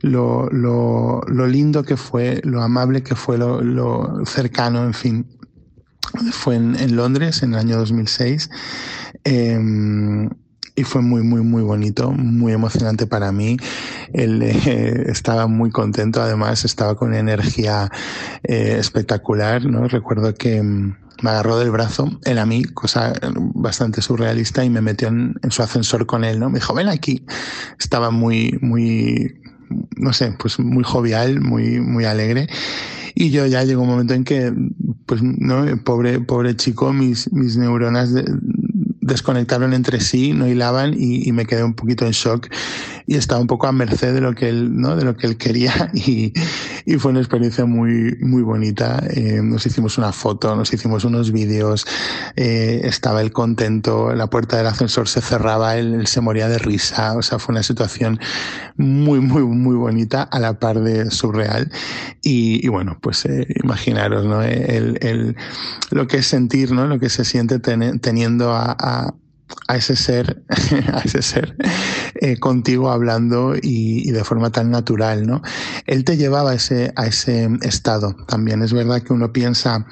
lo, 0.00 0.48
lo, 0.50 1.20
lo 1.26 1.46
lindo 1.46 1.82
que 1.82 1.96
fue, 1.96 2.40
lo 2.44 2.62
amable 2.62 3.02
que 3.02 3.14
fue, 3.14 3.36
lo, 3.36 3.62
lo 3.62 4.24
cercano, 4.24 4.84
en 4.84 4.94
fin. 4.94 5.26
Fue 6.32 6.56
en, 6.56 6.74
en, 6.76 6.96
Londres 6.96 7.42
en 7.42 7.54
el 7.54 7.58
año 7.60 7.78
2006. 7.78 8.50
Eh, 9.24 10.28
y 10.74 10.84
fue 10.84 11.02
muy, 11.02 11.22
muy, 11.22 11.42
muy 11.42 11.62
bonito, 11.62 12.12
muy 12.12 12.52
emocionante 12.52 13.06
para 13.06 13.30
mí. 13.30 13.56
Él 14.12 14.42
eh, 14.42 15.04
estaba 15.08 15.46
muy 15.46 15.70
contento, 15.70 16.22
además 16.22 16.64
estaba 16.64 16.94
con 16.94 17.14
energía 17.14 17.90
eh, 18.42 18.76
espectacular, 18.78 19.66
¿no? 19.66 19.86
Recuerdo 19.88 20.34
que 20.34 20.62
mm, 20.62 20.96
me 21.22 21.30
agarró 21.30 21.58
del 21.58 21.70
brazo, 21.70 22.10
él 22.24 22.38
a 22.38 22.46
mí, 22.46 22.64
cosa 22.64 23.12
bastante 23.54 24.02
surrealista, 24.02 24.64
y 24.64 24.70
me 24.70 24.80
metió 24.80 25.08
en, 25.08 25.34
en, 25.42 25.50
su 25.50 25.62
ascensor 25.62 26.06
con 26.06 26.24
él, 26.24 26.38
¿no? 26.38 26.50
Me 26.50 26.58
dijo, 26.58 26.74
ven 26.74 26.88
aquí. 26.88 27.24
Estaba 27.78 28.10
muy, 28.10 28.58
muy, 28.60 29.40
no 29.96 30.12
sé, 30.12 30.34
pues 30.38 30.58
muy 30.58 30.84
jovial, 30.84 31.40
muy, 31.40 31.80
muy 31.80 32.04
alegre. 32.04 32.48
Y 33.14 33.30
yo 33.30 33.46
ya 33.46 33.62
llegó 33.64 33.82
un 33.82 33.88
momento 33.88 34.14
en 34.14 34.24
que, 34.24 34.52
pues, 35.06 35.22
no, 35.22 35.64
pobre, 35.84 36.20
pobre 36.20 36.56
chico, 36.56 36.92
mis, 36.92 37.32
mis 37.32 37.56
neuronas 37.56 38.12
de, 38.12 38.24
desconectaron 39.00 39.74
entre 39.74 40.00
sí, 40.00 40.32
no 40.32 40.48
hilaban 40.48 40.94
y, 40.94 41.28
y, 41.28 41.32
me 41.32 41.44
quedé 41.44 41.62
un 41.62 41.74
poquito 41.74 42.06
en 42.06 42.12
shock 42.12 42.48
y 43.12 43.16
estaba 43.16 43.42
un 43.42 43.46
poco 43.46 43.66
a 43.66 43.72
merced 43.72 44.14
de 44.14 44.22
lo 44.22 44.34
que 44.34 44.48
él, 44.48 44.74
¿no? 44.74 44.96
de 44.96 45.04
lo 45.04 45.14
que 45.14 45.26
él 45.26 45.36
quería 45.36 45.90
y, 45.94 46.32
y 46.86 46.94
fue 46.94 47.10
una 47.10 47.20
experiencia 47.20 47.66
muy, 47.66 48.16
muy 48.22 48.40
bonita. 48.40 49.02
Eh, 49.10 49.40
nos 49.42 49.66
hicimos 49.66 49.98
una 49.98 50.12
foto, 50.12 50.56
nos 50.56 50.72
hicimos 50.72 51.04
unos 51.04 51.30
vídeos, 51.30 51.86
eh, 52.36 52.80
estaba 52.84 53.20
él 53.20 53.30
contento, 53.30 54.14
la 54.14 54.28
puerta 54.28 54.56
del 54.56 54.66
ascensor 54.66 55.08
se 55.08 55.20
cerraba, 55.20 55.76
él, 55.76 56.06
se 56.06 56.22
moría 56.22 56.48
de 56.48 56.56
risa, 56.56 57.14
o 57.14 57.20
sea, 57.20 57.38
fue 57.38 57.52
una 57.52 57.62
situación 57.62 58.18
muy, 58.76 59.20
muy, 59.20 59.42
muy 59.42 59.76
bonita 59.76 60.22
a 60.22 60.40
la 60.40 60.58
par 60.58 60.80
de 60.80 61.10
surreal 61.10 61.70
y, 62.22 62.64
y 62.64 62.68
bueno, 62.68 62.96
pues 63.02 63.26
eh, 63.26 63.46
imaginaros, 63.62 64.24
¿no? 64.24 64.42
El, 64.42 64.98
el, 65.02 65.36
lo 65.90 66.06
que 66.06 66.18
es 66.18 66.26
sentir, 66.26 66.72
¿no? 66.72 66.86
Lo 66.86 66.98
que 66.98 67.10
se 67.10 67.26
siente 67.26 67.58
ten, 67.58 68.00
teniendo 68.00 68.54
a, 68.54 68.74
a 68.78 69.14
a 69.68 69.76
ese 69.76 69.96
ser, 69.96 70.42
a 70.92 71.00
ese 71.00 71.22
ser 71.22 71.54
eh, 72.24 72.38
contigo 72.38 72.92
hablando 72.92 73.56
y, 73.60 74.08
de 74.12 74.22
forma 74.22 74.50
tan 74.50 74.70
natural, 74.70 75.26
¿no? 75.26 75.42
Él 75.86 76.04
te 76.04 76.16
llevaba 76.16 76.52
a 76.52 76.54
ese, 76.54 76.92
estado 77.62 78.14
también. 78.28 78.62
Es 78.62 78.72
verdad 78.72 79.02
que 79.02 79.12
uno 79.12 79.32
piensa, 79.32 79.84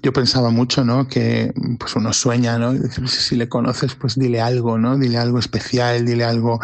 yo 0.00 0.12
pensaba 0.12 0.50
mucho, 0.50 0.84
¿no? 0.84 1.08
Que 1.08 1.52
pues 1.80 1.96
uno 1.96 2.12
sueña, 2.12 2.56
¿no? 2.56 2.72
Si, 3.08 3.34
le 3.34 3.48
conoces, 3.48 3.96
pues 3.96 4.16
dile 4.16 4.40
algo, 4.40 4.78
¿no? 4.78 4.96
Dile 4.96 5.18
algo 5.18 5.40
especial, 5.40 6.04
dile 6.04 6.22
algo, 6.22 6.60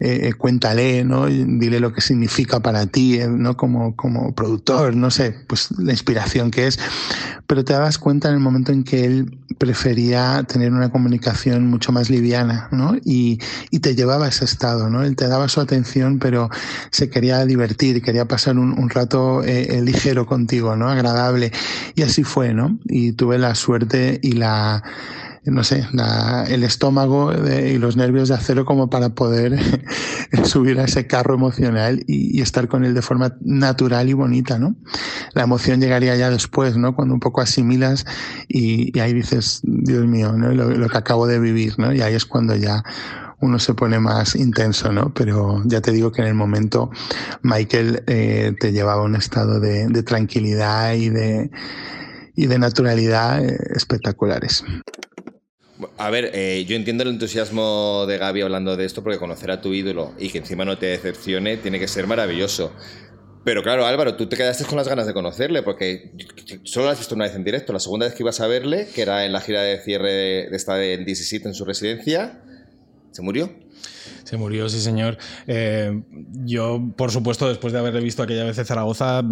eh, 0.00 0.32
cuéntale, 0.32 1.04
¿no? 1.04 1.26
Dile 1.26 1.78
lo 1.78 1.92
que 1.92 2.00
significa 2.00 2.60
para 2.60 2.86
ti, 2.86 3.20
eh, 3.20 3.28
¿no? 3.28 3.58
Como, 3.58 3.94
como 3.96 4.34
productor, 4.34 4.96
no 4.96 5.10
sé, 5.10 5.36
pues 5.46 5.72
la 5.76 5.92
inspiración 5.92 6.50
que 6.50 6.68
es. 6.68 6.78
Pero 7.46 7.66
te 7.66 7.74
das 7.74 7.98
cuenta 7.98 8.28
en 8.28 8.36
el 8.36 8.40
momento 8.40 8.72
en 8.72 8.82
que 8.82 9.04
él 9.04 9.38
prefería 9.58 10.42
tener 10.48 10.72
una 10.72 10.90
comunicación 10.90 11.66
mucho 11.68 11.92
más 11.92 12.08
liviana, 12.08 12.68
¿no? 12.72 12.96
Y, 13.04 13.38
y 13.70 13.80
te 13.80 13.94
llevaba 13.94 14.24
a 14.24 14.28
ese 14.30 14.53
estado, 14.54 14.88
¿no? 14.88 15.02
Él 15.02 15.16
te 15.16 15.28
daba 15.28 15.48
su 15.48 15.60
atención, 15.60 16.18
pero 16.18 16.48
se 16.90 17.10
quería 17.10 17.44
divertir, 17.44 18.02
quería 18.02 18.26
pasar 18.26 18.58
un, 18.58 18.88
rato 18.88 19.42
eh, 19.42 19.80
ligero 19.82 20.26
contigo, 20.26 20.76
¿no? 20.76 20.88
Agradable. 20.88 21.52
Y 21.94 22.02
así 22.02 22.22
fue, 22.22 22.54
¿no? 22.54 22.78
Y 22.84 23.12
tuve 23.12 23.38
la 23.38 23.54
suerte 23.54 24.20
y 24.22 24.32
la 24.32 24.82
no 25.46 25.62
sé, 25.62 25.86
el 26.48 26.64
estómago 26.64 27.30
de, 27.30 27.72
y 27.72 27.78
los 27.78 27.96
nervios 27.96 28.28
de 28.28 28.34
acero 28.34 28.64
como 28.64 28.88
para 28.88 29.10
poder 29.10 29.58
subir 30.44 30.80
a 30.80 30.84
ese 30.84 31.06
carro 31.06 31.34
emocional 31.34 32.02
y, 32.06 32.40
estar 32.40 32.68
con 32.68 32.84
él 32.84 32.94
de 32.94 33.02
forma 33.02 33.36
natural 33.40 34.08
y 34.08 34.12
bonita, 34.12 34.58
¿no? 34.58 34.76
La 35.32 35.42
emoción 35.42 35.80
llegaría 35.80 36.14
ya 36.16 36.30
después, 36.30 36.76
¿no? 36.76 36.94
Cuando 36.94 37.14
un 37.14 37.20
poco 37.20 37.40
asimilas 37.40 38.06
y, 38.48 38.98
ahí 38.98 39.12
dices, 39.12 39.60
Dios 39.64 40.06
mío, 40.06 40.32
¿no? 40.32 40.52
Lo, 40.52 40.88
que 40.88 40.98
acabo 40.98 41.26
de 41.26 41.38
vivir, 41.38 41.74
¿no? 41.78 41.92
Y 41.92 42.00
ahí 42.00 42.14
es 42.14 42.24
cuando 42.24 42.54
ya 42.54 42.82
uno 43.44 43.58
se 43.58 43.74
pone 43.74 43.98
más 44.00 44.34
intenso, 44.34 44.90
¿no? 44.90 45.12
Pero 45.14 45.62
ya 45.66 45.80
te 45.80 45.92
digo 45.92 46.10
que 46.10 46.22
en 46.22 46.28
el 46.28 46.34
momento 46.34 46.90
Michael 47.42 48.02
eh, 48.06 48.54
te 48.58 48.72
llevaba 48.72 49.02
a 49.02 49.04
un 49.04 49.16
estado 49.16 49.60
de, 49.60 50.02
tranquilidad 50.02 50.94
y 50.94 51.10
de, 51.10 51.50
y 52.34 52.46
de 52.46 52.58
naturalidad 52.58 53.44
eh, 53.44 53.56
espectaculares. 53.74 54.64
A 55.98 56.08
ver, 56.08 56.30
eh, 56.32 56.64
yo 56.66 56.76
entiendo 56.76 57.02
el 57.02 57.10
entusiasmo 57.10 58.06
de 58.06 58.16
Gaby 58.16 58.42
hablando 58.42 58.76
de 58.76 58.86
esto 58.86 59.02
porque 59.02 59.18
conocer 59.18 59.50
a 59.50 59.60
tu 59.60 59.74
ídolo 59.74 60.12
y 60.18 60.30
que 60.30 60.38
encima 60.38 60.64
no 60.64 60.78
te 60.78 60.86
decepcione 60.86 61.58
tiene 61.58 61.78
que 61.78 61.88
ser 61.88 62.06
maravilloso. 62.06 62.72
Pero 63.44 63.62
claro, 63.62 63.84
Álvaro, 63.84 64.16
tú 64.16 64.26
te 64.26 64.36
quedaste 64.36 64.64
con 64.64 64.78
las 64.78 64.88
ganas 64.88 65.06
de 65.06 65.12
conocerle 65.12 65.62
porque 65.62 66.12
solo 66.62 66.86
lo 66.86 66.92
has 66.92 66.98
visto 66.98 67.14
una 67.14 67.26
vez 67.26 67.34
en 67.34 67.44
directo. 67.44 67.74
La 67.74 67.80
segunda 67.80 68.06
vez 68.06 68.14
que 68.14 68.22
ibas 68.22 68.40
a 68.40 68.46
verle, 68.46 68.88
que 68.94 69.02
era 69.02 69.26
en 69.26 69.32
la 69.32 69.40
gira 69.42 69.60
de 69.60 69.78
cierre 69.80 70.12
de 70.12 70.56
esta 70.56 70.76
del 70.76 71.04
17 71.04 71.48
en 71.48 71.54
su 71.54 71.66
residencia, 71.66 72.40
¿se 73.14 73.22
murió? 73.22 73.48
Se 74.24 74.36
murió, 74.36 74.68
sí, 74.68 74.80
señor. 74.80 75.18
Eh, 75.46 76.02
yo, 76.44 76.82
por 76.96 77.12
supuesto, 77.12 77.48
después 77.48 77.72
de 77.72 77.78
haberle 77.78 78.00
visto 78.00 78.24
aquella 78.24 78.42
vez 78.42 78.56
Zaragoza, 78.56 79.22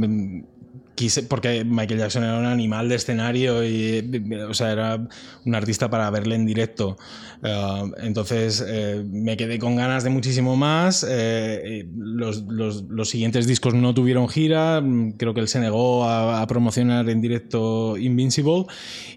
quise, 0.94 1.24
porque 1.24 1.64
Michael 1.64 1.98
Jackson 1.98 2.22
era 2.22 2.38
un 2.38 2.46
animal 2.46 2.88
de 2.88 2.94
escenario 2.94 3.64
y, 3.64 4.08
o 4.48 4.54
sea, 4.54 4.70
era 4.70 5.08
un 5.44 5.54
artista 5.56 5.90
para 5.90 6.08
verle 6.10 6.36
en 6.36 6.46
directo. 6.46 6.96
Uh, 7.42 7.90
entonces 8.00 8.64
eh, 8.64 9.04
me 9.04 9.36
quedé 9.36 9.58
con 9.58 9.74
ganas 9.74 10.04
de 10.04 10.10
muchísimo 10.10 10.54
más. 10.54 11.04
Eh, 11.08 11.88
los, 11.96 12.44
los, 12.44 13.08
siguientes 13.08 13.48
discos 13.48 13.74
no 13.74 13.94
tuvieron 13.94 14.28
gira. 14.28 14.80
Creo 15.16 15.34
que 15.34 15.40
él 15.40 15.48
se 15.48 15.58
negó 15.58 16.04
a, 16.04 16.40
a 16.40 16.46
promocionar 16.46 17.10
en 17.10 17.20
directo 17.20 17.96
Invincible. 17.96 18.66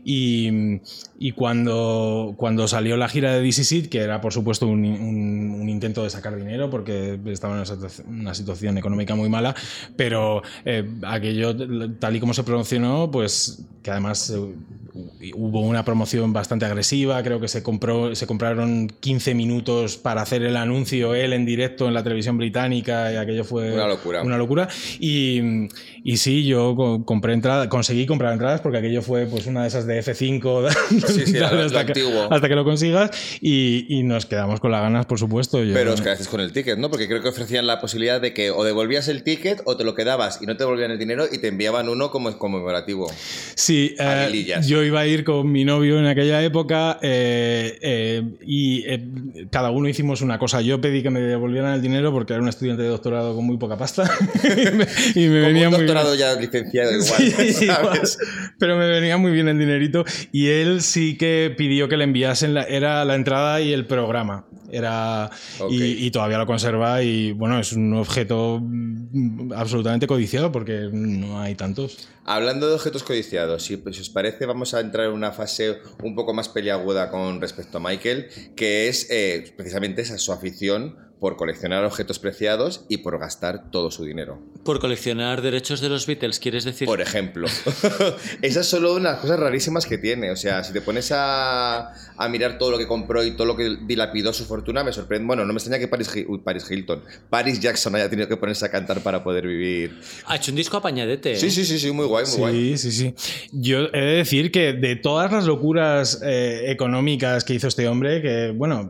Y, 0.03 0.79
y 1.17 1.31
cuando, 1.31 2.33
cuando 2.37 2.67
salió 2.67 2.97
la 2.97 3.07
gira 3.07 3.33
de 3.33 3.41
DC 3.41 3.63
Seed, 3.63 3.87
que 3.87 3.99
era 3.99 4.19
por 4.21 4.33
supuesto 4.33 4.67
un, 4.67 4.83
un, 4.83 5.57
un, 5.61 5.69
intento 5.69 6.03
de 6.03 6.09
sacar 6.09 6.35
dinero 6.35 6.69
porque 6.69 7.19
estaba 7.27 7.61
en 7.61 7.63
una 8.07 8.33
situación 8.33 8.77
económica 8.77 9.15
muy 9.15 9.29
mala, 9.29 9.55
pero 9.95 10.43
eh, 10.65 10.87
aquello, 11.03 11.55
tal 11.99 12.15
y 12.15 12.19
como 12.19 12.33
se 12.33 12.43
promocionó, 12.43 13.09
pues 13.11 13.65
que 13.81 13.91
además 13.91 14.29
eh, 14.29 15.31
hubo 15.35 15.61
una 15.61 15.85
promoción 15.85 16.33
bastante 16.33 16.65
agresiva, 16.65 17.21
creo 17.23 17.39
que 17.39 17.47
se, 17.47 17.63
compró, 17.63 18.15
se 18.15 18.27
compraron 18.27 18.87
15 18.99 19.35
minutos 19.35 19.97
para 19.97 20.21
hacer 20.21 20.43
el 20.43 20.57
anuncio 20.57 21.15
él 21.15 21.33
en 21.33 21.45
directo 21.45 21.87
en 21.87 21.93
la 21.93 22.03
televisión 22.03 22.37
británica 22.37 23.11
y 23.11 23.15
aquello 23.17 23.43
fue 23.43 23.73
una 23.73 23.87
locura. 23.87 24.23
Una 24.23 24.37
locura. 24.37 24.67
Y, 24.99 25.67
y 26.07 26.17
sí, 26.17 26.45
yo 26.45 27.03
compré 27.03 27.33
entradas, 27.33 27.67
conseguí 27.67 28.05
comprar 28.05 28.31
entradas 28.31 28.61
porque 28.61 28.77
aquello 28.77 29.01
fue 29.01 29.25
pues 29.25 29.47
una 29.47 29.63
de 29.63 29.69
esas 29.69 29.87
de 29.87 29.99
F5 29.99 30.71
sí, 31.07 31.25
sí, 31.25 31.37
hasta, 31.39 31.55
lo 31.55 31.67
que, 31.93 32.27
hasta, 32.29 32.47
que, 32.47 32.55
lo 32.55 32.63
consigas 32.63 33.09
y, 33.41 33.87
y, 33.89 34.03
nos 34.03 34.27
quedamos 34.27 34.59
con 34.59 34.69
las 34.71 34.81
ganas, 34.81 35.07
por 35.07 35.17
supuesto. 35.17 35.63
Yo, 35.63 35.73
Pero 35.73 35.93
os 35.93 36.01
quedasteis 36.01 36.29
con 36.29 36.41
el 36.41 36.51
ticket, 36.51 36.77
¿no? 36.77 36.91
Porque 36.91 37.07
creo 37.07 37.23
que 37.23 37.29
ofrecían 37.29 37.65
la 37.65 37.81
posibilidad 37.81 38.21
de 38.21 38.35
que 38.35 38.51
o 38.51 38.63
devolvías 38.63 39.07
el 39.07 39.23
ticket 39.23 39.63
o 39.65 39.77
te 39.77 39.83
lo 39.83 39.95
quedabas 39.95 40.39
y 40.43 40.45
no 40.45 40.55
te 40.55 40.63
devolvían 40.63 40.91
el 40.91 40.99
dinero 40.99 41.25
y 41.31 41.39
te 41.39 41.47
enviaban 41.47 41.89
uno 41.89 42.11
como 42.11 42.37
conmemorativo. 42.37 43.11
Sí, 43.55 43.95
eh, 43.97 44.61
yo 44.67 44.83
iba 44.83 44.99
a 44.99 45.07
ir 45.07 45.23
con 45.23 45.51
mi 45.51 45.65
novio 45.65 45.97
en 45.97 46.05
aquella 46.05 46.43
época 46.43 46.99
eh, 47.01 47.79
eh, 47.81 48.23
y 48.45 48.83
eh, 48.85 49.03
cada 49.49 49.71
uno 49.71 49.89
hicimos 49.89 50.21
una 50.21 50.37
cosa. 50.37 50.61
Yo 50.61 50.79
pedí 50.79 51.01
que 51.01 51.09
me 51.09 51.21
devolvieran 51.21 51.73
el 51.73 51.81
dinero 51.81 52.11
porque 52.11 52.33
era 52.33 52.43
un 52.43 52.49
estudiante 52.49 52.83
de 52.83 52.89
doctorado 52.89 53.35
con 53.35 53.43
muy 53.43 53.57
poca 53.57 53.75
pasta 53.75 54.03
y 55.15 55.27
me 55.27 55.39
como 55.39 55.47
venía 55.47 55.69
un 55.69 55.75
muy 55.75 55.85
doctorado 56.03 56.15
ya 56.15 56.39
licenciado 56.39 56.91
igual, 56.91 57.53
Sí, 57.53 57.67
¿sabes? 57.67 58.17
pero 58.59 58.77
me 58.77 58.87
venía 58.87 59.17
muy 59.17 59.31
bien 59.31 59.47
el 59.47 59.57
dinerito 59.57 60.05
y 60.31 60.47
él 60.47 60.81
sí 60.81 61.17
que 61.17 61.53
pidió 61.57 61.87
que 61.89 61.97
le 61.97 62.03
enviasen 62.03 62.53
la, 62.53 62.63
era 62.63 63.05
la 63.05 63.15
entrada 63.15 63.61
y 63.61 63.73
el 63.73 63.85
programa. 63.85 64.45
Era 64.71 65.29
y, 65.69 66.05
y 66.05 66.11
todavía 66.11 66.37
lo 66.39 66.47
conserva 66.47 67.01
y 67.03 67.31
bueno 67.31 67.59
es 67.59 67.71
un 67.73 67.93
objeto 67.93 68.59
mm, 68.61 69.53
absolutamente 69.53 70.07
codiciado 70.07 70.51
porque 70.51 70.89
no 70.91 71.39
hay 71.39 71.55
tantos. 71.55 72.09
Hablando 72.27 72.67
de 72.67 72.73
objetos 72.73 73.03
codiciados, 73.03 73.61
si, 73.63 73.77
si 73.91 74.01
os 74.01 74.09
parece, 74.09 74.47
vamos 74.47 74.73
a 74.73 74.79
entrar 74.79 75.05
en 75.05 75.13
una 75.13 75.31
fase 75.31 75.77
un 76.01 76.15
poco 76.15 76.33
más 76.33 76.49
peliaguda 76.49 77.11
con 77.11 77.39
respecto 77.39 77.77
a 77.77 77.81
Michael, 77.81 78.29
que 78.55 78.87
es 78.87 79.07
eh, 79.11 79.53
precisamente 79.55 80.01
esa 80.01 80.17
su 80.17 80.33
afición 80.33 81.04
por 81.19 81.37
coleccionar 81.37 81.83
objetos 81.85 82.19
preciados 82.19 82.85
y 82.89 82.97
por 82.97 83.17
gastar 83.19 83.71
todo 83.71 83.89
su 83.89 84.03
dinero. 84.03 84.39
Por 84.63 84.79
coleccionar 84.79 85.41
derechos 85.41 85.79
de 85.81 85.89
los 85.89 86.05
Beatles, 86.05 86.39
¿quieres 86.39 86.65
decir? 86.65 86.87
Por 86.87 87.01
ejemplo. 87.01 87.47
Esa 88.41 88.59
es 88.59 88.65
solo 88.65 88.93
una 88.93 89.09
de 89.09 89.15
las 89.15 89.19
cosas 89.21 89.39
rarísimas 89.39 89.85
que 89.85 89.97
tiene. 89.97 90.31
O 90.31 90.35
sea, 90.35 90.63
si 90.63 90.73
te 90.73 90.81
pones 90.81 91.11
a, 91.11 91.93
a, 92.17 92.29
mirar 92.29 92.57
todo 92.57 92.71
lo 92.71 92.77
que 92.77 92.87
compró 92.87 93.23
y 93.23 93.31
todo 93.31 93.47
lo 93.47 93.55
que 93.55 93.77
dilapidó 93.87 94.33
su 94.33 94.45
fortuna, 94.45 94.83
me 94.83 94.91
sorprende. 94.91 95.25
Bueno, 95.25 95.45
no 95.45 95.53
me 95.53 95.57
extraña 95.57 95.79
que 95.79 95.87
Paris, 95.87 96.11
uy, 96.27 96.39
Paris 96.39 96.69
Hilton, 96.69 97.01
Paris 97.29 97.59
Jackson 97.59 97.95
haya 97.95 98.09
tenido 98.09 98.27
que 98.27 98.37
ponerse 98.37 98.65
a 98.65 98.69
cantar 98.69 99.01
para 99.01 99.23
poder 99.23 99.47
vivir. 99.47 99.99
Ha 100.25 100.35
hecho 100.35 100.51
un 100.51 100.57
disco 100.57 100.77
apañadete. 100.77 101.33
¿eh? 101.33 101.37
Sí, 101.37 101.49
sí, 101.49 101.65
sí, 101.65 101.79
sí, 101.79 101.91
muy 101.91 102.05
guay, 102.05 102.25
muy 102.25 102.33
sí, 102.33 102.39
guay. 102.39 102.77
Sí, 102.77 102.91
sí, 102.91 103.15
Yo 103.51 103.87
he 103.93 104.01
de 104.01 104.15
decir 104.17 104.51
que 104.51 104.73
de 104.73 104.95
todas 104.95 105.31
las 105.31 105.45
locuras 105.45 106.21
eh, 106.23 106.65
económicas 106.67 107.43
que 107.43 107.53
hizo 107.53 107.67
este 107.67 107.87
hombre, 107.87 108.21
que, 108.21 108.51
bueno, 108.55 108.89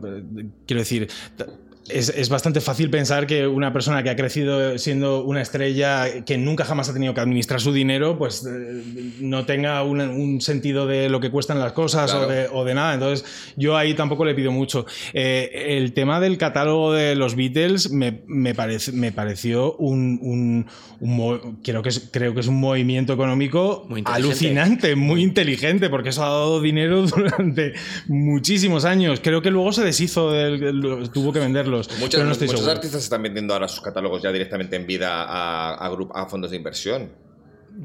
quiero 0.66 0.80
decir, 0.80 1.08
es, 1.88 2.08
es, 2.08 2.28
bastante 2.28 2.60
fácil 2.60 2.90
pensar 2.90 3.26
que 3.26 3.46
una 3.46 3.72
persona 3.72 4.02
que 4.02 4.10
ha 4.10 4.16
crecido 4.16 4.78
siendo 4.78 5.24
una 5.24 5.42
estrella 5.42 6.24
que 6.24 6.38
nunca 6.38 6.64
jamás 6.64 6.88
ha 6.88 6.92
tenido 6.92 7.14
que 7.14 7.20
administrar 7.20 7.60
su 7.60 7.72
dinero, 7.72 8.18
pues 8.18 8.44
eh, 8.46 8.82
no 9.20 9.46
tenga 9.46 9.82
un, 9.82 10.00
un, 10.00 10.40
sentido 10.40 10.86
de 10.86 11.08
lo 11.08 11.20
que 11.20 11.30
cuestan 11.30 11.58
las 11.58 11.72
cosas 11.72 12.10
Claro. 12.10 12.26
o, 12.26 12.30
de, 12.30 12.48
o, 12.52 12.64
de, 12.64 12.74
nada. 12.74 12.94
Entonces, 12.94 13.24
yo 13.56 13.76
ahí 13.76 13.94
tampoco 13.94 14.24
le 14.24 14.34
pido 14.34 14.52
mucho. 14.52 14.86
Eh, 15.12 15.76
el 15.78 15.92
tema 15.92 16.20
del 16.20 16.38
catálogo 16.38 16.92
de 16.92 17.14
los 17.14 17.34
Beatles 17.34 17.90
me, 17.90 18.22
me, 18.26 18.54
parece, 18.54 18.92
me 18.92 19.12
pareció 19.12 19.74
un, 19.76 20.18
un, 20.22 20.66
un 21.00 21.58
creo, 21.62 21.82
que 21.82 21.88
es, 21.88 22.08
creo 22.12 22.34
que 22.34 22.40
es 22.40 22.46
un 22.46 22.60
movimiento 22.60 23.12
económico 23.12 23.86
muy 23.88 24.02
alucinante, 24.04 24.96
muy 24.96 25.22
inteligente, 25.22 25.88
porque 25.88 26.10
eso 26.10 26.24
ha 26.24 26.28
dado 26.28 26.60
dinero 26.60 27.02
durante 27.06 27.74
muchísimos 28.08 28.84
años. 28.84 29.20
Creo 29.22 29.42
que 29.42 29.50
luego 29.50 29.72
se 29.72 29.84
deshizo, 29.84 30.32
del, 30.32 31.10
tuvo 31.12 31.32
que 31.32 31.38
venderlo. 31.38 31.75
Muchos, 31.98 32.20
no 32.20 32.26
muchos 32.26 32.50
seguro. 32.50 32.70
artistas 32.70 33.02
están 33.02 33.22
vendiendo 33.22 33.54
ahora 33.54 33.68
sus 33.68 33.80
catálogos 33.80 34.22
ya 34.22 34.32
directamente 34.32 34.76
en 34.76 34.86
vida 34.86 35.24
a, 35.24 35.74
a, 35.74 35.88
grup, 35.90 36.10
a 36.14 36.26
fondos 36.26 36.50
de 36.50 36.56
inversión. 36.56 37.10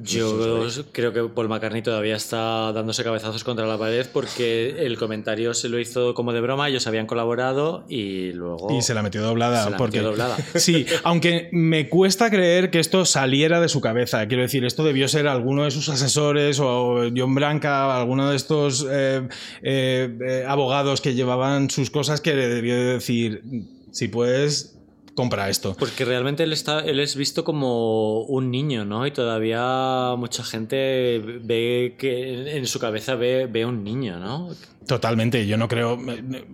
Yo 0.03 0.67
creo 0.93 1.11
que 1.11 1.23
Paul 1.23 1.49
McCartney 1.49 1.81
todavía 1.81 2.15
está 2.15 2.71
dándose 2.71 3.03
cabezazos 3.03 3.43
contra 3.43 3.67
la 3.67 3.77
pared 3.77 4.05
porque 4.11 4.85
el 4.85 4.97
comentario 4.97 5.53
se 5.53 5.67
lo 5.67 5.79
hizo 5.79 6.13
como 6.13 6.31
de 6.31 6.39
broma, 6.39 6.69
ellos 6.69 6.87
habían 6.87 7.07
colaborado 7.07 7.83
y 7.89 8.31
luego... 8.31 8.71
Y 8.71 8.81
se 8.81 8.93
la 8.93 9.03
metió 9.03 9.21
doblada. 9.21 9.65
Se 9.65 9.69
la 9.71 9.77
porque... 9.77 9.97
metió 9.97 10.09
doblada. 10.09 10.37
Sí, 10.55 10.85
aunque 11.03 11.49
me 11.51 11.89
cuesta 11.89 12.29
creer 12.29 12.71
que 12.71 12.79
esto 12.79 13.05
saliera 13.05 13.59
de 13.59 13.67
su 13.67 13.81
cabeza. 13.81 14.25
Quiero 14.27 14.43
decir, 14.43 14.63
esto 14.63 14.83
debió 14.83 15.07
ser 15.07 15.27
alguno 15.27 15.65
de 15.65 15.71
sus 15.71 15.89
asesores 15.89 16.59
o 16.61 17.09
John 17.15 17.35
Branca, 17.35 17.97
alguno 17.97 18.29
de 18.29 18.35
estos 18.37 18.87
eh, 18.89 19.27
eh, 19.61 20.17
eh, 20.21 20.45
abogados 20.47 21.01
que 21.01 21.15
llevaban 21.15 21.69
sus 21.69 21.89
cosas 21.89 22.21
que 22.21 22.33
le 22.33 22.47
debió 22.47 22.75
decir, 22.75 23.43
si 23.91 24.07
puedes, 24.07 24.77
compra 25.13 25.49
esto. 25.49 25.75
Porque 25.77 26.05
realmente 26.05 26.43
él, 26.43 26.53
está, 26.53 26.79
él 26.79 26.99
es 26.99 27.15
visto 27.15 27.43
como 27.43 28.21
un 28.23 28.51
niño, 28.51 28.85
¿no? 28.85 29.05
Y 29.05 29.11
todavía 29.11 30.15
mucha 30.17 30.43
gente 30.43 31.19
ve 31.43 31.95
que 31.97 32.57
en 32.57 32.65
su 32.67 32.79
cabeza 32.79 33.15
ve, 33.15 33.47
ve 33.47 33.65
un 33.65 33.83
niño, 33.83 34.19
¿no? 34.19 34.49
Totalmente, 34.87 35.45
yo 35.45 35.57
no 35.57 35.67
creo, 35.67 35.99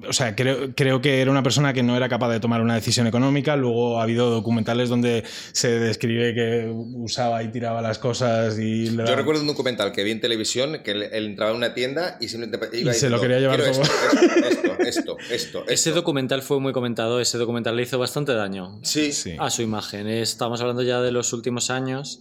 o 0.07 0.13
sea, 0.13 0.35
creo, 0.35 0.75
creo 0.75 1.01
que 1.01 1.21
era 1.21 1.31
una 1.31 1.43
persona 1.43 1.71
que 1.71 1.81
no 1.81 1.95
era 1.95 2.09
capaz 2.09 2.29
de 2.29 2.41
tomar 2.41 2.61
una 2.61 2.75
decisión 2.75 3.07
económica, 3.07 3.55
luego 3.55 3.99
ha 3.99 4.03
habido 4.03 4.29
documentales 4.29 4.89
donde 4.89 5.23
se 5.53 5.79
describe 5.79 6.33
que 6.33 6.69
usaba 6.69 7.41
y 7.41 7.51
tiraba 7.51 7.81
las 7.81 7.99
cosas 7.99 8.59
y... 8.59 8.87
Yo 8.87 9.15
recuerdo 9.15 9.41
un 9.41 9.47
documental 9.47 9.93
que 9.93 10.03
vi 10.03 10.11
en 10.11 10.19
televisión, 10.19 10.81
que 10.83 10.91
él, 10.91 11.03
él 11.03 11.25
entraba 11.27 11.51
en 11.51 11.57
una 11.57 11.73
tienda 11.73 12.17
y 12.19 12.27
simplemente 12.27 12.77
iba 12.77 12.91
y 12.91 12.95
se 12.95 13.09
lo 13.09 13.21
quería 13.21 13.39
llevar 13.39 13.61
esto, 13.61 13.81
esto, 13.81 14.77
esto, 14.79 15.17
esto, 15.31 15.65
Ese 15.69 15.91
documental 15.91 16.41
fue 16.41 16.59
muy 16.59 16.73
comentado, 16.73 17.21
ese 17.21 17.37
documental 17.37 17.77
le 17.77 17.83
hizo 17.83 17.97
bastante 17.97 18.33
daño 18.33 18.79
sí. 18.83 19.11
a 19.39 19.49
su 19.49 19.61
imagen. 19.61 20.07
Estamos 20.07 20.59
hablando 20.59 20.83
ya 20.83 21.01
de 21.01 21.13
los 21.13 21.31
últimos 21.31 21.69
años 21.69 22.19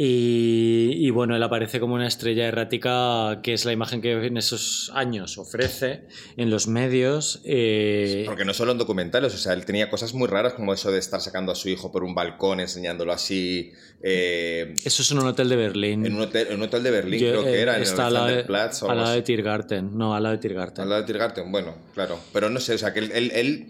Y, 0.00 1.10
bueno, 1.10 1.34
él 1.34 1.42
aparece 1.42 1.80
como 1.80 1.96
una 1.96 2.06
estrella 2.06 2.46
errática, 2.46 3.40
que 3.42 3.52
es 3.52 3.64
la 3.64 3.72
imagen 3.72 4.00
que 4.00 4.12
en 4.12 4.36
esos 4.36 4.92
años 4.94 5.38
ofrece 5.38 6.04
en 6.36 6.50
los 6.50 6.68
medios. 6.68 7.40
Eh, 7.44 8.22
Porque 8.24 8.44
no 8.44 8.54
solo 8.54 8.70
en 8.70 8.78
documentales, 8.78 9.34
o 9.34 9.38
sea, 9.38 9.54
él 9.54 9.64
tenía 9.64 9.90
cosas 9.90 10.14
muy 10.14 10.28
raras 10.28 10.54
como 10.54 10.72
eso 10.72 10.92
de 10.92 11.00
estar 11.00 11.20
sacando 11.20 11.50
a 11.50 11.56
su 11.56 11.68
hijo 11.68 11.90
por 11.90 12.04
un 12.04 12.14
balcón, 12.14 12.60
enseñándolo 12.60 13.12
así. 13.12 13.72
Eh, 14.00 14.72
eso 14.84 15.02
es 15.02 15.10
en 15.10 15.18
un 15.18 15.26
hotel 15.26 15.48
de 15.48 15.56
Berlín. 15.56 16.06
En 16.06 16.14
un 16.14 16.20
hotel, 16.20 16.46
en 16.48 16.54
un 16.58 16.62
hotel 16.62 16.84
de 16.84 16.90
Berlín, 16.92 17.18
creo 17.18 17.42
que 17.42 17.60
era, 17.60 17.76
en 17.76 17.82
el 17.82 18.00
al 18.00 18.14
lado 18.14 19.12
de 19.14 19.22
Tiergarten. 19.22 19.98
No, 19.98 20.14
al 20.14 20.22
lado 20.22 20.36
de 20.36 20.40
Tiergarten. 20.40 20.82
Al 20.84 20.90
lado 20.90 21.00
de 21.00 21.06
Tiergarten, 21.08 21.50
bueno, 21.50 21.74
claro. 21.94 22.20
Pero 22.32 22.50
no 22.50 22.60
sé, 22.60 22.74
o 22.74 22.78
sea, 22.78 22.92
que 22.92 23.00
él, 23.00 23.32
él 23.34 23.66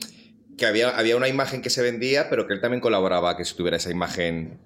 que 0.58 0.66
había, 0.66 0.90
había 0.90 1.16
una 1.16 1.28
imagen 1.28 1.62
que 1.62 1.70
se 1.70 1.80
vendía, 1.80 2.28
pero 2.28 2.46
que 2.46 2.52
él 2.52 2.60
también 2.60 2.82
colaboraba 2.82 3.30
a 3.30 3.36
que 3.38 3.46
se 3.46 3.54
tuviera 3.54 3.78
esa 3.78 3.90
imagen 3.90 4.58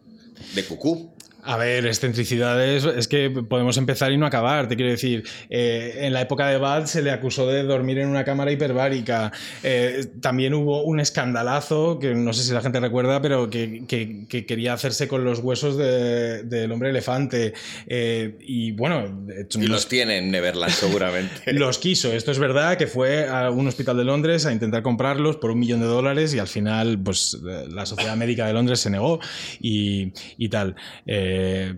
de 0.56 0.64
cucú. 0.64 1.14
A 1.44 1.56
ver, 1.56 1.86
excentricidades, 1.86 2.84
es 2.84 3.08
que 3.08 3.28
podemos 3.28 3.76
empezar 3.76 4.12
y 4.12 4.16
no 4.16 4.26
acabar. 4.26 4.68
Te 4.68 4.76
quiero 4.76 4.92
decir, 4.92 5.24
eh, 5.50 5.98
en 6.02 6.12
la 6.12 6.20
época 6.20 6.46
de 6.46 6.56
Bad 6.56 6.86
se 6.86 7.02
le 7.02 7.10
acusó 7.10 7.48
de 7.48 7.64
dormir 7.64 7.98
en 7.98 8.06
una 8.06 8.22
cámara 8.24 8.52
hiperbárica. 8.52 9.32
Eh, 9.64 10.06
también 10.20 10.54
hubo 10.54 10.84
un 10.84 11.00
escandalazo, 11.00 11.98
que 11.98 12.14
no 12.14 12.32
sé 12.32 12.44
si 12.44 12.52
la 12.52 12.60
gente 12.60 12.78
recuerda, 12.78 13.20
pero 13.20 13.50
que, 13.50 13.82
quería 14.28 14.72
hacerse 14.72 15.08
con 15.08 15.24
los 15.24 15.40
huesos 15.40 15.76
del 15.76 16.70
hombre 16.70 16.90
elefante. 16.90 17.54
Eh, 17.88 18.36
y 18.40 18.70
bueno. 18.70 19.26
Y 19.52 19.66
los 19.66 19.88
tiene 19.88 20.18
en 20.18 20.30
Neverland, 20.30 20.72
seguramente. 20.72 21.42
los 21.52 21.78
quiso. 21.78 22.12
Esto 22.12 22.30
es 22.30 22.38
verdad, 22.38 22.76
que 22.76 22.86
fue 22.86 23.28
a 23.28 23.50
un 23.50 23.66
hospital 23.66 23.96
de 23.96 24.04
Londres 24.04 24.46
a 24.46 24.52
intentar 24.52 24.84
comprarlos 24.84 25.38
por 25.38 25.50
un 25.50 25.58
millón 25.58 25.80
de 25.80 25.86
dólares 25.86 26.34
y 26.34 26.38
al 26.38 26.48
final, 26.48 27.00
pues 27.02 27.36
la 27.42 27.84
Sociedad 27.84 28.16
Médica 28.16 28.46
de 28.46 28.52
Londres 28.52 28.78
se 28.78 28.90
negó 28.90 29.18
y, 29.60 30.12
y 30.38 30.48
tal. 30.48 30.76
Eh, 31.04 31.31
Yeah. 31.32 31.72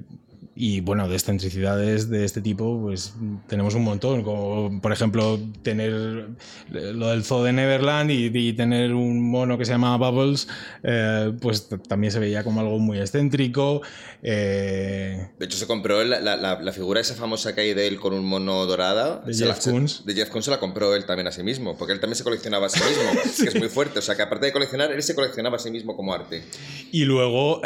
Y 0.56 0.80
bueno, 0.80 1.08
de 1.08 1.14
excentricidades 1.14 2.08
de 2.08 2.24
este 2.24 2.40
tipo, 2.40 2.80
pues 2.80 3.14
tenemos 3.48 3.74
un 3.74 3.82
montón. 3.82 4.22
Como 4.22 4.80
por 4.80 4.92
ejemplo, 4.92 5.40
tener 5.62 6.28
lo 6.70 7.08
del 7.08 7.24
zoo 7.24 7.42
de 7.42 7.52
Neverland 7.52 8.10
y, 8.12 8.52
tener 8.52 8.94
un 8.94 9.20
mono 9.20 9.58
que 9.58 9.64
se 9.64 9.72
llama 9.72 9.96
Bubbles, 9.96 10.46
eh, 10.84 11.32
pues 11.40 11.68
también 11.88 12.12
se 12.12 12.20
veía 12.20 12.44
como 12.44 12.60
algo 12.60 12.78
muy 12.78 13.00
excéntrico. 13.00 13.82
Eh, 14.22 15.28
de 15.38 15.44
hecho, 15.44 15.58
se 15.58 15.66
compró 15.66 16.04
la, 16.04 16.20
la, 16.20 16.72
figura 16.72 17.00
esa 17.00 17.14
famosa 17.14 17.54
que 17.54 17.62
hay 17.62 17.74
de 17.74 17.88
él 17.88 17.98
con 17.98 18.14
un 18.14 18.24
mono 18.24 18.64
dorada. 18.66 19.22
De 19.26 19.34
Jeff 19.34 19.58
Koons. 19.64 20.06
De 20.06 20.14
Jeff 20.14 20.30
Koons 20.30 20.44
se 20.44 20.50
la 20.52 20.60
compró 20.60 20.94
él 20.94 21.04
también 21.04 21.26
a 21.26 21.32
sí 21.32 21.42
mismo, 21.42 21.76
porque 21.76 21.92
él 21.92 22.00
también 22.00 22.16
se 22.16 22.22
coleccionaba 22.22 22.66
a 22.66 22.68
sí 22.68 22.80
mismo, 22.80 23.22
que 23.42 23.48
es 23.48 23.56
muy 23.56 23.68
fuerte. 23.68 23.98
O 23.98 24.02
sea, 24.02 24.14
que 24.14 24.22
aparte 24.22 24.46
de 24.46 24.52
coleccionar, 24.52 24.92
él 24.92 25.02
se 25.02 25.16
coleccionaba 25.16 25.56
a 25.56 25.58
sí 25.58 25.72
mismo 25.72 25.96
como 25.96 26.14
arte. 26.14 26.44
Y 26.92 27.04
luego, 27.06 27.60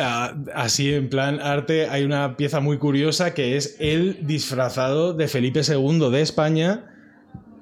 así 0.54 0.94
en 0.94 1.10
plan 1.10 1.38
arte, 1.40 1.88
hay 1.88 2.04
una 2.04 2.36
pieza 2.38 2.60
muy 2.60 2.77
curiosa 2.78 3.34
que 3.34 3.56
es 3.56 3.76
el 3.78 4.26
disfrazado 4.26 5.12
de 5.12 5.28
Felipe 5.28 5.60
II 5.66 6.10
de 6.10 6.20
España. 6.20 6.84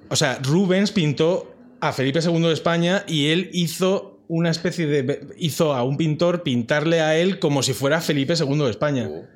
O 0.08 0.16
sea, 0.16 0.38
Rubens 0.42 0.92
pintó 0.92 1.54
a 1.80 1.92
Felipe 1.92 2.20
II 2.22 2.40
de 2.40 2.52
España 2.52 3.04
y 3.06 3.28
él 3.28 3.50
hizo 3.52 4.20
una 4.28 4.50
especie 4.50 4.86
de... 4.86 5.28
hizo 5.38 5.74
a 5.74 5.84
un 5.84 5.96
pintor 5.96 6.42
pintarle 6.42 7.00
a 7.00 7.16
él 7.16 7.38
como 7.38 7.62
si 7.62 7.72
fuera 7.72 8.00
Felipe 8.00 8.34
II 8.38 8.58
de 8.58 8.70
España. 8.70 9.08
Oh. 9.10 9.35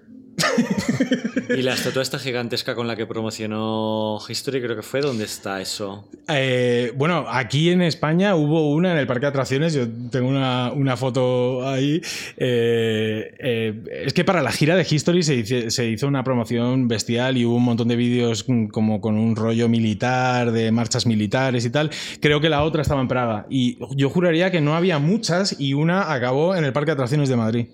y 1.57 1.63
la 1.63 1.75
estatua 1.75 2.03
esta 2.03 2.19
gigantesca 2.19 2.75
con 2.75 2.87
la 2.87 2.97
que 2.97 3.07
promocionó 3.07 4.19
History, 4.27 4.61
creo 4.61 4.77
que 4.77 4.83
fue, 4.83 5.01
¿dónde 5.01 5.25
está 5.25 5.61
eso? 5.61 6.05
Eh, 6.29 6.93
bueno, 6.97 7.27
aquí 7.29 7.71
en 7.71 7.83
España 7.83 8.35
hubo 8.35 8.71
una 8.71 8.93
en 8.93 8.99
el 8.99 9.07
parque 9.07 9.23
de 9.23 9.29
atracciones, 9.29 9.75
yo 9.75 9.87
tengo 10.11 10.29
una, 10.29 10.97
foto 10.97 11.67
ahí. 11.69 12.01
Eh, 12.37 13.35
eh, 13.39 14.05
es 14.05 14.13
que 14.13 14.25
para 14.25 14.43
la 14.43 14.53
gira 14.53 14.77
de 14.77 14.87
History 14.89 15.23
se 15.23 15.91
hizo, 15.91 16.09
una 16.09 16.25
promoción 16.25 16.89
bestial 16.89 17.37
y 17.37 17.45
hubo 17.45 17.57
un 17.57 17.65
montón 17.65 17.89
de 17.89 17.97
vídeos 17.97 18.45
como 18.73 19.01
con 19.01 19.17
un 19.17 19.37
rollo 19.37 19.69
militar, 19.69 20.53
de 20.53 20.71
marchas 20.73 21.07
militares 21.07 21.65
y 21.65 21.71
tal. 21.71 21.91
Creo 22.21 22.41
que 22.41 22.49
la 22.49 22.63
otra 22.63 22.83
estaba 22.83 23.01
en 23.01 23.09
Praga 23.09 23.47
y 23.49 23.79
yo 23.97 24.11
juraría 24.11 24.51
que 24.51 24.61
no 24.61 24.75
había 24.75 24.99
muchas 24.99 25.59
y 25.59 25.75
una 25.75 26.13
acabó 26.13 26.55
en 26.57 26.65
el 26.65 26.73
parque 26.73 26.91
de 26.91 26.95
atracciones 26.95 27.29
de 27.29 27.37
Madrid. 27.37 27.67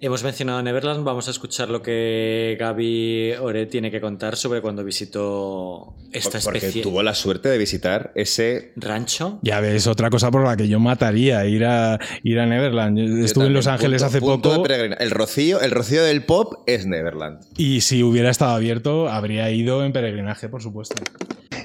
Hemos 0.00 0.22
mencionado 0.22 0.62
Neverland, 0.62 1.02
vamos 1.04 1.26
a 1.26 1.32
escuchar 1.32 1.70
lo 1.70 1.82
que 1.82 2.56
Gaby 2.60 3.32
Ore 3.40 3.66
tiene 3.66 3.90
que 3.90 4.00
contar 4.00 4.36
sobre 4.36 4.60
cuando 4.60 4.84
visitó 4.84 5.96
esta 6.12 6.38
Porque 6.38 6.58
especie. 6.58 6.82
tuvo 6.82 7.02
la 7.02 7.14
suerte 7.14 7.48
de 7.48 7.58
visitar 7.58 8.12
ese 8.14 8.72
rancho. 8.76 9.40
Ya 9.42 9.58
ves, 9.58 9.88
otra 9.88 10.08
cosa 10.08 10.30
por 10.30 10.44
la 10.44 10.56
que 10.56 10.68
yo 10.68 10.78
mataría, 10.78 11.44
ir 11.46 11.64
a, 11.64 11.98
ir 12.22 12.38
a 12.38 12.46
Neverland. 12.46 13.24
estuve 13.24 13.46
en 13.46 13.54
Los 13.54 13.66
Ángeles 13.66 14.04
hace 14.04 14.20
poco. 14.20 14.64
el 14.66 15.10
rocío, 15.10 15.60
el 15.60 15.72
rocío 15.72 16.04
del 16.04 16.24
pop 16.24 16.62
es 16.66 16.86
Neverland. 16.86 17.40
Y 17.56 17.80
si 17.80 18.04
hubiera 18.04 18.30
estado 18.30 18.52
abierto, 18.54 19.08
habría 19.08 19.50
ido 19.50 19.84
en 19.84 19.92
peregrinaje, 19.92 20.48
por 20.48 20.62
supuesto. 20.62 20.94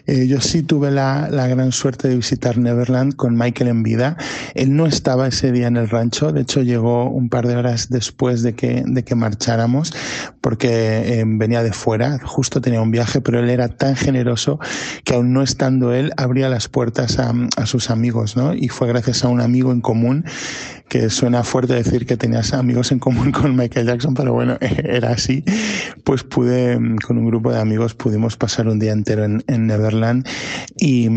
Eh, 0.06 0.28
yo 0.28 0.42
sí 0.42 0.64
tuve 0.64 0.92
la, 0.92 1.28
gran 1.30 1.72
suerte 1.72 2.10
de 2.10 2.16
visitar 2.16 2.58
Neverland 2.58 3.16
con 3.16 3.36
Michael 3.36 3.70
en 3.70 3.84
vida. 3.84 4.18
Él 4.54 4.76
no 4.76 4.86
estaba 4.86 5.28
ese 5.28 5.52
día 5.52 5.68
en 5.68 5.78
el 5.78 5.90
rancho, 5.90 6.32
de 6.32 6.42
hecho 6.42 6.62
llegó 6.62 7.10
un 7.10 7.30
par 7.30 7.48
de 7.48 7.56
horas 7.56 7.90
después 7.90 8.44
de 8.44 8.54
que, 8.54 8.84
de 8.86 9.04
que 9.04 9.16
marcháramos 9.16 9.94
porque 10.42 11.20
eh, 11.20 11.24
venía 11.26 11.64
de 11.64 11.72
fuera, 11.72 12.20
justo 12.24 12.60
tenía 12.60 12.82
un 12.82 12.92
viaje, 12.92 13.22
pero 13.22 13.40
él 13.40 13.50
era 13.50 13.70
tan 13.70 13.96
generoso 13.96 14.60
que 15.06 15.14
aún 15.14 15.32
no 15.32 15.42
estando 15.42 15.94
él 15.94 16.12
abría 16.18 16.50
las 16.50 16.68
puertas 16.68 17.20
a, 17.20 17.34
a 17.56 17.66
sus 17.66 17.90
amigos, 17.90 18.36
¿no? 18.36 18.54
Y 18.54 18.68
fue 18.68 18.88
gracias 18.88 19.24
a 19.24 19.30
un 19.30 19.40
amigo 19.40 19.72
en 19.72 19.82
común 19.82 20.26
que 20.94 21.10
suena 21.10 21.44
fuerte 21.44 21.74
decir 21.74 22.06
que 22.06 22.18
tenías 22.18 22.54
amigos 22.54 22.92
en 22.92 23.00
común 23.00 23.32
con 23.32 23.56
Michael 23.56 23.88
Jackson, 23.88 24.14
pero 24.14 24.32
bueno, 24.32 24.58
era 24.62 25.10
así, 25.12 25.44
pues 26.04 26.24
pude, 26.24 26.80
con 27.06 27.18
un 27.18 27.26
grupo 27.26 27.52
de 27.52 27.60
amigos, 27.60 27.96
pudimos 27.96 28.38
pasar 28.38 28.68
un 28.68 28.78
día 28.78 28.92
entero 28.92 29.24
en, 29.24 29.44
Neverland 29.48 29.93
y, 30.78 31.08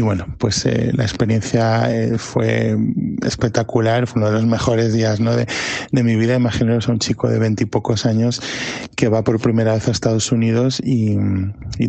bueno, 0.00 0.26
pues 0.38 0.64
eh, 0.66 0.90
la 0.94 1.02
experiencia 1.02 1.90
eh, 1.94 2.18
fue 2.18 2.76
espectacular, 3.22 4.06
fue 4.06 4.20
uno 4.20 4.30
de 4.30 4.36
los 4.36 4.46
mejores 4.46 4.92
días 4.92 5.20
¿no? 5.20 5.34
de, 5.34 5.46
de 5.92 6.02
mi 6.02 6.16
vida. 6.16 6.34
Imaginaros 6.36 6.88
a 6.88 6.92
un 6.92 6.98
chico 6.98 7.28
de 7.28 7.38
veintipocos 7.38 8.06
años 8.06 8.40
que 8.96 9.08
va 9.08 9.24
por 9.24 9.40
primera 9.40 9.74
vez 9.74 9.88
a 9.88 9.90
Estados 9.90 10.32
Unidos 10.32 10.80
y, 10.84 11.16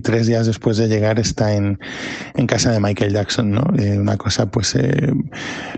tres 0.03 0.27
días 0.27 0.45
después 0.45 0.77
de 0.77 0.87
llegar 0.87 1.19
está 1.19 1.55
en, 1.55 1.79
en 2.35 2.47
casa 2.47 2.71
de 2.71 2.79
Michael 2.79 3.13
Jackson, 3.13 3.51
¿no? 3.51 3.63
Eh, 3.77 3.97
una 3.97 4.17
cosa 4.17 4.51
pues 4.51 4.75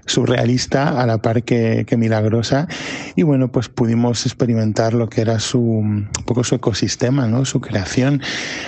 surrealista 0.06 1.02
a 1.02 1.06
la 1.06 1.19
par 1.19 1.44
que, 1.44 1.86
milagrosa. 1.98 2.68
Y 3.15 3.24
bueno, 3.24 3.52
pues 3.52 3.69
pudimos 3.69 4.26
experimentar 4.26 4.94
lo 4.94 5.10
que 5.10 5.22
era 5.22 5.40
su, 5.40 5.84
poco 6.26 6.44
su 6.44 6.56
ecosistema, 6.56 7.28
¿no? 7.28 7.45
Su 7.45 7.61
creación, 7.61 8.22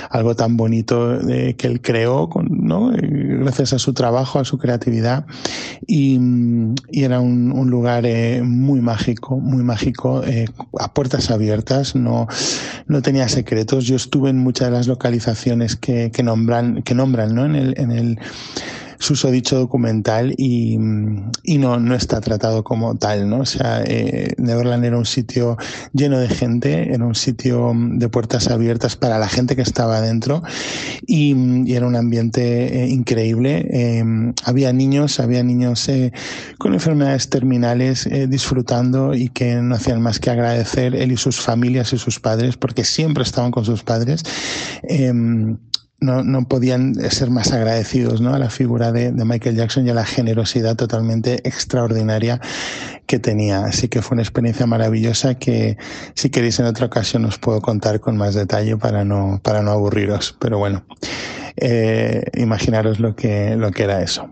algo 0.09 0.35
tan 0.35 0.57
bonito 0.57 1.17
de, 1.17 1.55
que 1.55 1.67
él 1.69 1.81
creó, 1.81 2.29
¿no? 2.49 2.91
Gracias 2.93 3.73
a 3.73 3.79
su 3.79 3.93
trabajo, 3.93 4.39
a 4.39 4.45
su 4.45 4.57
creatividad. 4.57 5.25
Y, 5.85 6.19
era 6.91 7.19
un, 7.19 7.69
lugar 7.69 8.05
eh, 8.05 8.41
muy 8.43 8.81
mágico, 8.81 9.37
muy 9.39 9.63
mágico, 9.63 10.23
eh, 10.23 10.47
a 10.79 10.93
puertas 10.93 11.31
abiertas, 11.31 11.95
no, 11.95 12.27
no 12.87 13.01
tenía 13.01 13.29
secretos. 13.29 13.85
Yo 13.85 13.95
estuve 13.95 14.29
en 14.29 14.37
muchas 14.37 14.69
de 14.69 14.77
las 14.77 14.87
localizaciones 14.87 15.75
que, 15.75 16.11
que 16.11 16.23
nombran, 16.23 16.81
que 16.83 16.95
nombran, 16.95 17.35
¿no? 17.35 17.45
En 17.45 17.55
el, 17.55 17.73
en 17.77 17.91
el 17.91 18.19
susodicho 18.99 19.57
documental 19.57 20.33
y, 20.37 20.77
y, 21.43 21.57
no, 21.57 21.79
no 21.79 21.95
está 21.95 22.19
tratado 22.19 22.63
como 22.65 22.95
tal, 22.95 23.29
¿no? 23.29 23.39
O 23.39 23.45
sea, 23.45 23.81
eh, 23.85 24.33
Neverland 24.37 24.83
era 24.83 24.97
un 24.97 25.05
sitio 25.05 25.57
lleno 25.93 26.19
de 26.19 26.27
gente, 26.27 26.93
era 26.93 27.05
un 27.05 27.15
sitio 27.15 27.71
de 27.75 28.09
puertas 28.09 28.49
abiertas 28.49 28.97
para 28.97 29.17
la 29.17 29.29
gente 29.29 29.55
que 29.55 29.61
estaba 29.61 30.01
dentro 30.01 30.43
y, 31.07 31.73
era 31.73 31.87
un 31.87 31.95
ambiente 31.95 32.83
eh, 32.83 32.89
increíble. 32.89 33.65
Eh, 33.71 34.03
había 34.43 34.73
niños, 34.73 35.19
había 35.19 35.43
niños 35.43 35.89
con 36.57 36.73
enfermedades 36.73 37.29
terminales 37.29 38.07
disfrutando 38.27 39.13
y 39.13 39.29
que 39.29 39.55
no 39.55 39.75
hacían 39.75 40.01
más 40.01 40.19
que 40.19 40.29
agradecer 40.29 40.93
él 40.93 41.13
y 41.13 41.17
sus 41.17 41.39
familias 41.39 41.93
y 41.93 41.97
sus 41.97 42.19
padres 42.19 42.57
porque 42.57 42.83
siempre 42.83 43.23
estaban 43.23 43.51
con 43.51 43.63
sus 43.63 43.83
padres 43.83 44.23
no, 46.01 46.23
no, 46.23 46.47
podían 46.47 46.95
ser 47.11 47.29
más 47.29 47.51
agradecidos 47.51 48.21
¿no? 48.21 48.33
a 48.33 48.39
la 48.39 48.49
figura 48.49 48.91
de, 48.91 49.11
de, 49.11 49.25
Michael 49.25 49.55
Jackson 49.55 49.85
y 49.85 49.89
a 49.89 49.93
la 49.93 50.05
generosidad 50.05 50.75
totalmente 50.75 51.47
extraordinaria 51.47 52.39
que 53.05 53.19
tenía. 53.19 53.65
Así 53.65 53.87
que 53.87 54.01
fue 54.01 54.15
una 54.15 54.21
experiencia 54.21 54.65
maravillosa 54.65 55.35
que 55.35 55.77
si 56.15 56.29
queréis 56.29 56.59
en 56.59 56.67
otra 56.67 56.85
ocasión 56.85 57.25
os 57.25 57.37
puedo 57.39 57.61
contar 57.61 57.99
con 57.99 58.17
más 58.17 58.35
detalle 58.35 58.77
para 58.77 59.03
no, 59.03 59.39
para 59.43 59.61
no 59.61 59.71
aburriros. 59.71 60.35
Pero 60.39 60.57
bueno, 60.57 60.85
eh, 61.57 62.23
imaginaros 62.35 62.99
lo 62.99 63.15
que, 63.15 63.55
lo 63.55 63.71
que 63.71 63.83
era 63.83 64.01
eso. 64.01 64.29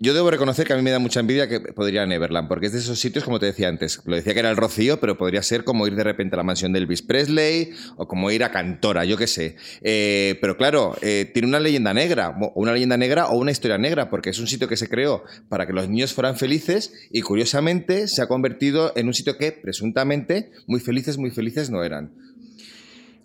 Yo 0.00 0.14
debo 0.14 0.30
reconocer 0.30 0.64
que 0.64 0.72
a 0.72 0.76
mí 0.76 0.82
me 0.82 0.92
da 0.92 1.00
mucha 1.00 1.18
envidia 1.18 1.48
que 1.48 1.58
podría 1.58 2.06
Neverland, 2.06 2.46
porque 2.46 2.66
es 2.66 2.72
de 2.72 2.78
esos 2.78 3.00
sitios, 3.00 3.24
como 3.24 3.40
te 3.40 3.46
decía 3.46 3.68
antes, 3.68 4.00
lo 4.04 4.14
decía 4.14 4.32
que 4.32 4.38
era 4.38 4.50
el 4.50 4.56
Rocío, 4.56 5.00
pero 5.00 5.18
podría 5.18 5.42
ser 5.42 5.64
como 5.64 5.88
ir 5.88 5.96
de 5.96 6.04
repente 6.04 6.36
a 6.36 6.38
la 6.38 6.44
mansión 6.44 6.72
de 6.72 6.78
Elvis 6.78 7.02
Presley 7.02 7.72
o 7.96 8.06
como 8.06 8.30
ir 8.30 8.44
a 8.44 8.52
Cantora, 8.52 9.04
yo 9.04 9.16
qué 9.16 9.26
sé. 9.26 9.56
Eh, 9.80 10.38
pero 10.40 10.56
claro, 10.56 10.96
eh, 11.02 11.28
tiene 11.34 11.48
una 11.48 11.58
leyenda 11.58 11.92
negra, 11.94 12.28
o 12.40 12.52
una 12.54 12.74
leyenda 12.74 12.96
negra 12.96 13.26
o 13.26 13.38
una 13.38 13.50
historia 13.50 13.76
negra, 13.76 14.08
porque 14.08 14.30
es 14.30 14.38
un 14.38 14.46
sitio 14.46 14.68
que 14.68 14.76
se 14.76 14.88
creó 14.88 15.24
para 15.48 15.66
que 15.66 15.72
los 15.72 15.88
niños 15.88 16.12
fueran 16.12 16.36
felices 16.36 16.92
y 17.10 17.22
curiosamente 17.22 18.06
se 18.06 18.22
ha 18.22 18.28
convertido 18.28 18.92
en 18.94 19.08
un 19.08 19.14
sitio 19.14 19.36
que 19.36 19.50
presuntamente 19.50 20.52
muy 20.68 20.78
felices, 20.78 21.18
muy 21.18 21.32
felices 21.32 21.70
no 21.70 21.82
eran. 21.82 22.12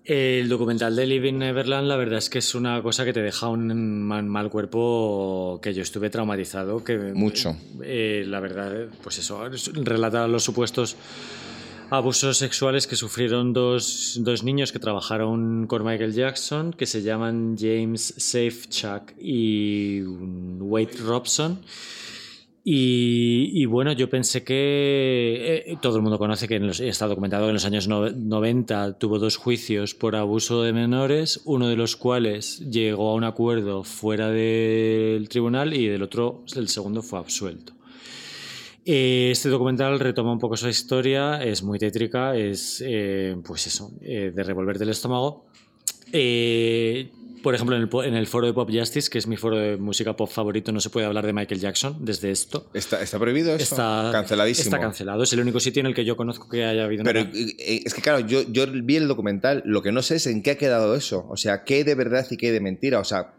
El 0.05 0.49
documental 0.49 0.95
de 0.97 1.05
Living 1.07 1.35
Neverland, 1.35 1.87
la 1.87 1.95
verdad 1.95 2.17
es 2.17 2.29
que 2.29 2.39
es 2.39 2.55
una 2.55 2.81
cosa 2.81 3.05
que 3.05 3.13
te 3.13 3.21
deja 3.21 3.47
un 3.47 4.01
mal, 4.03 4.25
mal 4.25 4.49
cuerpo 4.49 5.59
que 5.61 5.73
yo 5.73 5.81
estuve 5.81 6.09
traumatizado. 6.09 6.83
Que, 6.83 6.97
Mucho. 6.97 7.55
eh, 7.81 8.25
la 8.27 8.41
verdad, 8.41 8.87
pues 9.01 9.19
eso, 9.19 9.41
relata 9.75 10.27
los 10.27 10.43
supuestos 10.43 10.97
abusos 11.89 12.37
sexuales 12.37 12.85
que 12.85 12.97
sufrieron 12.97 13.53
dos, 13.53 14.17
dos 14.21 14.43
niños 14.43 14.73
que 14.73 14.79
trabajaron 14.79 15.67
con 15.67 15.85
Michael 15.85 16.13
Jackson, 16.13 16.73
que 16.73 16.85
se 16.85 17.01
llaman 17.01 17.55
James 17.57 18.13
Safechuck 18.17 19.13
y 19.19 20.01
Wade 20.01 20.97
Robson. 21.05 21.59
Y, 22.65 23.65
bueno, 23.65 23.91
yo 23.91 24.09
pensé 24.09 24.43
que 24.45 25.63
eh, 25.67 25.77
todo 25.81 25.97
el 25.97 26.01
mundo 26.01 26.17
conoce 26.17 26.47
que 26.47 26.55
en 26.55 26.67
los- 26.67 26.79
está 26.79 27.07
documentado 27.07 27.43
que 27.43 27.49
en 27.49 27.55
los 27.55 27.65
años 27.65 27.89
no- 27.89 28.09
90 28.09 28.97
tuvo 28.97 29.19
dos 29.19 29.35
juicios 29.35 29.93
por 29.93 30.15
abuso 30.15 30.63
de 30.63 30.71
menores, 30.71 31.41
uno 31.43 31.67
de 31.67 31.75
los 31.75 31.97
cuales 31.97 32.59
llegó 32.71 33.09
a 33.11 33.15
un 33.15 33.25
acuerdo 33.25 33.83
fuera 33.83 34.29
del 34.29 35.27
tribunal 35.27 35.73
y 35.73 35.87
del 35.87 36.03
otro, 36.03 36.43
el 36.55 36.69
segundo, 36.69 37.01
fue 37.01 37.19
absuelto. 37.19 37.73
Eh, 38.85 39.29
Este 39.31 39.49
documental 39.49 39.99
retoma 39.99 40.31
un 40.31 40.39
poco 40.39 40.55
esa 40.55 40.69
historia, 40.69 41.43
es 41.43 41.63
muy 41.63 41.79
tétrica, 41.79 42.35
es 42.37 42.81
eh, 42.85 43.35
pues 43.45 43.67
eso, 43.67 43.91
de 43.99 44.31
revolverte 44.43 44.85
el 44.85 44.89
estómago. 44.91 45.45
Eh, 46.13 47.09
por 47.43 47.53
ejemplo, 47.53 47.75
en 47.75 47.81
el, 47.83 47.89
po- 47.89 48.03
en 48.03 48.15
el 48.15 48.25
foro 48.25 48.47
de 48.47 48.53
Pop 48.53 48.69
Justice, 48.73 49.09
que 49.09 49.19
es 49.19 49.27
mi 49.27 49.37
foro 49.37 49.57
de 49.57 49.77
música 49.77 50.15
pop 50.15 50.29
favorito, 50.31 50.71
no 50.71 50.79
se 50.79 50.89
puede 50.89 51.05
hablar 51.05 51.25
de 51.25 51.33
Michael 51.33 51.59
Jackson 51.59 51.97
desde 52.03 52.31
esto. 52.31 52.71
¿Está, 52.73 53.01
está 53.03 53.19
prohibido 53.19 53.53
eso? 53.53 53.61
Está 53.75 54.09
Canceladísimo. 54.11 54.63
Está 54.75 54.79
cancelado. 54.79 55.21
Es 55.23 55.33
el 55.33 55.41
único 55.41 55.59
sitio 55.59 55.81
en 55.81 55.85
el 55.85 55.93
que 55.93 56.05
yo 56.05 56.17
conozco 56.17 56.49
que 56.49 56.65
haya 56.65 56.85
habido 56.85 57.03
Pero 57.03 57.21
una- 57.21 57.29
eh, 57.35 57.83
es 57.85 57.93
que, 57.93 58.01
claro, 58.01 58.21
yo, 58.21 58.41
yo 58.49 58.65
vi 58.71 58.95
el 58.95 59.07
documental, 59.07 59.61
lo 59.65 59.83
que 59.83 59.91
no 59.91 60.01
sé 60.01 60.15
es 60.15 60.25
en 60.25 60.41
qué 60.41 60.51
ha 60.51 60.57
quedado 60.57 60.95
eso. 60.95 61.27
O 61.29 61.37
sea, 61.37 61.63
qué 61.63 61.83
de 61.83 61.93
verdad 61.93 62.25
y 62.31 62.37
qué 62.37 62.51
de 62.51 62.59
mentira. 62.61 62.99
O 62.99 63.03
sea, 63.03 63.33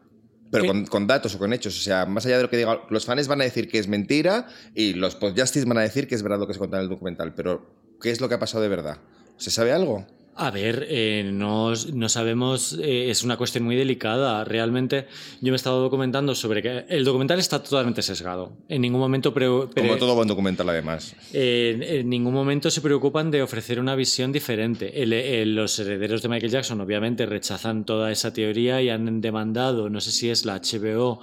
pero 0.50 0.66
con, 0.66 0.86
con 0.86 1.06
datos 1.08 1.34
o 1.34 1.38
con 1.38 1.52
hechos. 1.52 1.76
O 1.76 1.80
sea, 1.82 2.06
más 2.06 2.26
allá 2.26 2.36
de 2.36 2.42
lo 2.44 2.50
que 2.50 2.56
diga, 2.58 2.82
los 2.90 3.04
fans 3.06 3.26
van 3.26 3.40
a 3.40 3.44
decir 3.44 3.68
que 3.68 3.78
es 3.78 3.88
mentira 3.88 4.46
y 4.74 4.92
los 4.92 5.16
post-justice 5.16 5.64
van 5.66 5.78
a 5.78 5.80
decir 5.80 6.06
que 6.06 6.14
es 6.14 6.22
verdad 6.22 6.38
lo 6.38 6.46
que 6.46 6.52
se 6.52 6.58
cuenta 6.60 6.76
en 6.76 6.84
el 6.84 6.88
documental. 6.88 7.34
Pero, 7.34 7.66
¿qué 8.00 8.10
es 8.10 8.20
lo 8.20 8.28
que 8.28 8.34
ha 8.36 8.38
pasado 8.38 8.62
de 8.62 8.68
verdad? 8.68 8.98
¿Se 9.36 9.50
sabe 9.50 9.72
algo? 9.72 10.06
A 10.36 10.50
ver, 10.50 10.86
eh, 10.90 11.30
no, 11.32 11.72
no 11.92 12.08
sabemos, 12.08 12.76
eh, 12.82 13.08
es 13.08 13.22
una 13.22 13.36
cuestión 13.36 13.62
muy 13.62 13.76
delicada. 13.76 14.42
Realmente 14.44 15.06
yo 15.40 15.52
me 15.52 15.52
he 15.52 15.54
estado 15.56 15.80
documentando 15.80 16.34
sobre 16.34 16.60
que 16.60 16.84
el 16.88 17.04
documental 17.04 17.38
está 17.38 17.62
totalmente 17.62 18.02
sesgado. 18.02 18.52
En 18.68 18.82
ningún 18.82 18.98
momento 19.00 19.32
pre- 19.32 19.48
pre- 19.72 19.82
Como 19.86 19.96
todo 19.96 20.16
buen 20.16 20.26
documental, 20.26 20.68
además. 20.68 21.14
Eh, 21.32 22.00
en 22.00 22.08
ningún 22.08 22.34
momento 22.34 22.68
se 22.70 22.80
preocupan 22.80 23.30
de 23.30 23.42
ofrecer 23.42 23.78
una 23.78 23.94
visión 23.94 24.32
diferente. 24.32 25.00
El- 25.00 25.12
el- 25.12 25.54
los 25.54 25.78
herederos 25.78 26.20
de 26.22 26.28
Michael 26.28 26.50
Jackson 26.50 26.80
obviamente 26.80 27.26
rechazan 27.26 27.84
toda 27.84 28.10
esa 28.10 28.32
teoría 28.32 28.82
y 28.82 28.88
han 28.90 29.20
demandado, 29.20 29.88
no 29.88 30.00
sé 30.00 30.10
si 30.10 30.30
es 30.30 30.44
la 30.44 30.56
HBO 30.56 31.20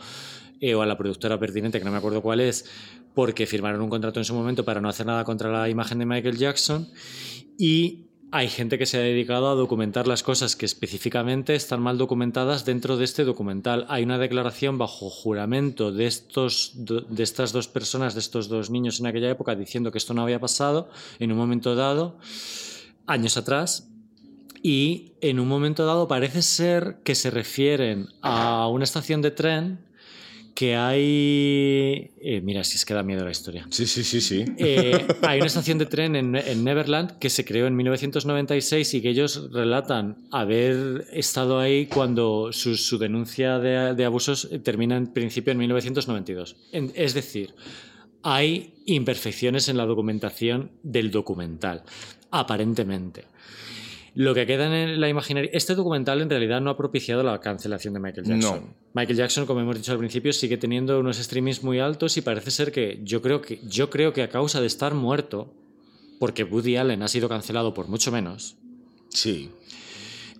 eh, 0.61 0.73
o 0.73 0.81
a 0.83 0.85
la 0.85 0.97
productora 0.97 1.37
pertinente, 1.37 1.79
que 1.79 1.85
no 1.85 1.91
me 1.91 1.97
acuerdo 1.97 2.21
cuál 2.21 2.39
es, 2.39 2.63
porque 3.13 3.45
firmaron 3.45 3.81
un 3.81 3.89
contrato 3.89 4.19
en 4.21 4.25
su 4.25 4.33
momento 4.33 4.63
para 4.63 4.79
no 4.79 4.87
hacer 4.87 5.05
nada 5.05 5.25
contra 5.25 5.51
la 5.51 5.67
imagen 5.67 5.99
de 5.99 6.05
Michael 6.05 6.37
Jackson. 6.37 6.87
Y 7.57 8.05
hay 8.31 8.47
gente 8.47 8.77
que 8.77 8.85
se 8.85 8.97
ha 8.97 9.01
dedicado 9.01 9.49
a 9.49 9.55
documentar 9.55 10.07
las 10.07 10.23
cosas 10.23 10.55
que 10.55 10.65
específicamente 10.65 11.53
están 11.53 11.81
mal 11.81 11.97
documentadas 11.97 12.63
dentro 12.63 12.95
de 12.95 13.03
este 13.03 13.25
documental. 13.25 13.85
Hay 13.89 14.03
una 14.03 14.17
declaración 14.17 14.77
bajo 14.77 15.09
juramento 15.09 15.91
de, 15.91 16.07
estos, 16.07 16.71
de 16.75 17.23
estas 17.23 17.51
dos 17.51 17.67
personas, 17.67 18.13
de 18.13 18.21
estos 18.21 18.47
dos 18.47 18.69
niños 18.69 19.01
en 19.01 19.07
aquella 19.07 19.29
época, 19.29 19.53
diciendo 19.55 19.91
que 19.91 19.97
esto 19.97 20.13
no 20.13 20.21
había 20.21 20.39
pasado 20.39 20.89
en 21.19 21.33
un 21.33 21.37
momento 21.37 21.75
dado, 21.75 22.17
años 23.05 23.35
atrás. 23.35 23.89
Y 24.63 25.13
en 25.19 25.39
un 25.39 25.49
momento 25.49 25.85
dado 25.85 26.07
parece 26.07 26.41
ser 26.41 26.99
que 27.03 27.15
se 27.15 27.31
refieren 27.31 28.07
a 28.21 28.67
una 28.67 28.85
estación 28.85 29.21
de 29.21 29.31
tren 29.31 29.90
que 30.55 30.75
hay... 30.75 32.11
eh, 32.21 32.41
mira, 32.43 32.63
si 32.63 32.75
es 32.75 32.85
que 32.85 32.93
da 32.93 33.03
miedo 33.03 33.23
la 33.25 33.31
historia. 33.31 33.65
Sí, 33.69 33.85
sí, 33.85 34.03
sí, 34.03 34.21
sí. 34.21 34.45
Eh, 34.57 35.05
hay 35.23 35.37
una 35.37 35.47
estación 35.47 35.77
de 35.77 35.85
tren 35.85 36.15
en, 36.15 36.35
en 36.35 36.63
Neverland 36.63 37.17
que 37.19 37.29
se 37.29 37.45
creó 37.45 37.67
en 37.67 37.75
1996 37.75 38.93
y 38.93 39.01
que 39.01 39.09
ellos 39.09 39.49
relatan 39.51 40.17
haber 40.31 41.05
estado 41.13 41.59
ahí 41.59 41.85
cuando 41.87 42.49
su, 42.51 42.75
su 42.75 42.97
denuncia 42.97 43.59
de, 43.59 43.95
de 43.95 44.05
abusos 44.05 44.49
termina 44.63 44.97
en 44.97 45.07
principio 45.07 45.51
en 45.51 45.57
1992. 45.59 46.55
En- 46.71 46.91
es 46.95 47.13
decir, 47.13 47.53
hay 48.23 48.73
imperfecciones 48.85 49.67
en 49.69 49.77
la 49.77 49.85
documentación 49.85 50.71
del 50.83 51.11
documental, 51.11 51.83
aparentemente. 52.29 53.25
Lo 54.13 54.33
que 54.33 54.45
queda 54.45 54.65
en 54.65 54.99
la 54.99 55.07
imaginaria. 55.07 55.49
Este 55.53 55.73
documental 55.73 56.21
en 56.21 56.29
realidad 56.29 56.59
no 56.59 56.69
ha 56.69 56.77
propiciado 56.77 57.23
la 57.23 57.39
cancelación 57.39 57.93
de 57.93 57.99
Michael 58.01 58.27
Jackson. 58.27 58.59
No. 58.65 58.73
Michael 58.93 59.17
Jackson, 59.17 59.45
como 59.45 59.61
hemos 59.61 59.77
dicho 59.77 59.93
al 59.93 59.97
principio, 59.97 60.33
sigue 60.33 60.57
teniendo 60.57 60.99
unos 60.99 61.17
streamings 61.17 61.63
muy 61.63 61.79
altos 61.79 62.17
y 62.17 62.21
parece 62.21 62.51
ser 62.51 62.71
que 62.73 62.99
yo 63.03 63.21
creo 63.21 63.41
que, 63.41 63.59
yo 63.67 63.89
creo 63.89 64.11
que 64.11 64.21
a 64.21 64.29
causa 64.29 64.59
de 64.59 64.67
estar 64.67 64.93
muerto, 64.93 65.53
porque 66.19 66.43
Woody 66.43 66.75
Allen 66.75 67.03
ha 67.03 67.07
sido 67.07 67.29
cancelado 67.29 67.73
por 67.73 67.87
mucho 67.87 68.11
menos, 68.11 68.57
Sí. 69.13 69.49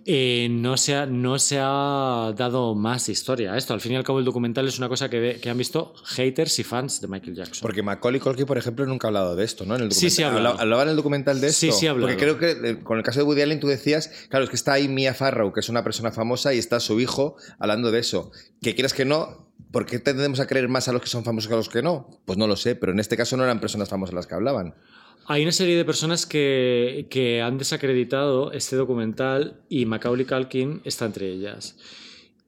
Eh, 0.04 0.48
no, 0.50 0.76
se 0.76 0.94
ha, 0.94 1.06
no 1.06 1.38
se 1.38 1.58
ha 1.60 2.32
dado 2.36 2.74
más 2.74 3.08
historia 3.08 3.52
a 3.52 3.58
esto. 3.58 3.72
Al 3.74 3.80
fin 3.80 3.92
y 3.92 3.96
al 3.96 4.04
cabo, 4.04 4.18
el 4.18 4.24
documental 4.24 4.66
es 4.66 4.78
una 4.78 4.88
cosa 4.88 5.08
que, 5.08 5.20
ve- 5.20 5.40
que 5.40 5.48
han 5.50 5.56
visto 5.58 5.94
haters 6.04 6.58
y 6.58 6.64
fans 6.64 7.00
de 7.00 7.08
Michael 7.08 7.34
Jackson. 7.36 7.60
Porque 7.62 7.82
Macaulay 7.82 8.20
Culkin, 8.20 8.46
por 8.46 8.58
ejemplo, 8.58 8.84
nunca 8.86 9.06
ha 9.06 9.10
hablado 9.10 9.36
de 9.36 9.44
esto, 9.44 9.64
¿no? 9.64 9.76
En 9.76 9.82
el 9.82 9.92
Sí, 9.92 10.10
sí 10.10 10.22
ha 10.22 10.28
hablado. 10.28 10.48
Habla- 10.50 10.62
¿Hablaba 10.62 10.82
en 10.84 10.88
el 10.90 10.96
documental 10.96 11.40
de 11.40 11.46
esto? 11.48 11.60
Sí, 11.60 11.72
sí 11.72 11.86
ha 11.86 11.90
hablado. 11.92 12.08
Porque 12.12 12.22
creo 12.22 12.38
que 12.38 12.70
eh, 12.70 12.78
con 12.82 12.98
el 12.98 13.04
caso 13.04 13.20
de 13.20 13.24
Woody 13.24 13.42
Allen 13.42 13.60
tú 13.60 13.68
decías, 13.68 14.08
claro, 14.28 14.44
es 14.44 14.50
que 14.50 14.56
está 14.56 14.72
ahí 14.72 14.88
Mia 14.88 15.14
Farrow, 15.14 15.52
que 15.52 15.60
es 15.60 15.68
una 15.68 15.84
persona 15.84 16.10
famosa, 16.12 16.52
y 16.54 16.58
está 16.58 16.80
su 16.80 17.00
hijo 17.00 17.36
hablando 17.58 17.90
de 17.90 18.00
eso. 18.00 18.30
Que 18.60 18.74
quieras 18.74 18.94
que 18.94 19.04
no, 19.04 19.48
¿por 19.70 19.86
qué 19.86 19.98
tendemos 19.98 20.40
a 20.40 20.46
creer 20.46 20.68
más 20.68 20.88
a 20.88 20.92
los 20.92 21.00
que 21.02 21.08
son 21.08 21.24
famosos 21.24 21.48
que 21.48 21.54
a 21.54 21.56
los 21.56 21.68
que 21.68 21.82
no? 21.82 22.08
Pues 22.24 22.38
no 22.38 22.46
lo 22.46 22.56
sé, 22.56 22.74
pero 22.74 22.92
en 22.92 23.00
este 23.00 23.16
caso 23.16 23.36
no 23.36 23.44
eran 23.44 23.60
personas 23.60 23.88
famosas 23.88 24.14
las 24.14 24.26
que 24.26 24.34
hablaban. 24.34 24.74
Hay 25.26 25.42
una 25.42 25.52
serie 25.52 25.76
de 25.76 25.84
personas 25.84 26.26
que, 26.26 27.06
que 27.10 27.40
han 27.42 27.56
desacreditado 27.58 28.52
este 28.52 28.76
documental 28.76 29.60
y 29.68 29.86
Macaulay 29.86 30.24
Culkin 30.26 30.80
está 30.84 31.06
entre 31.06 31.30
ellas. 31.30 31.76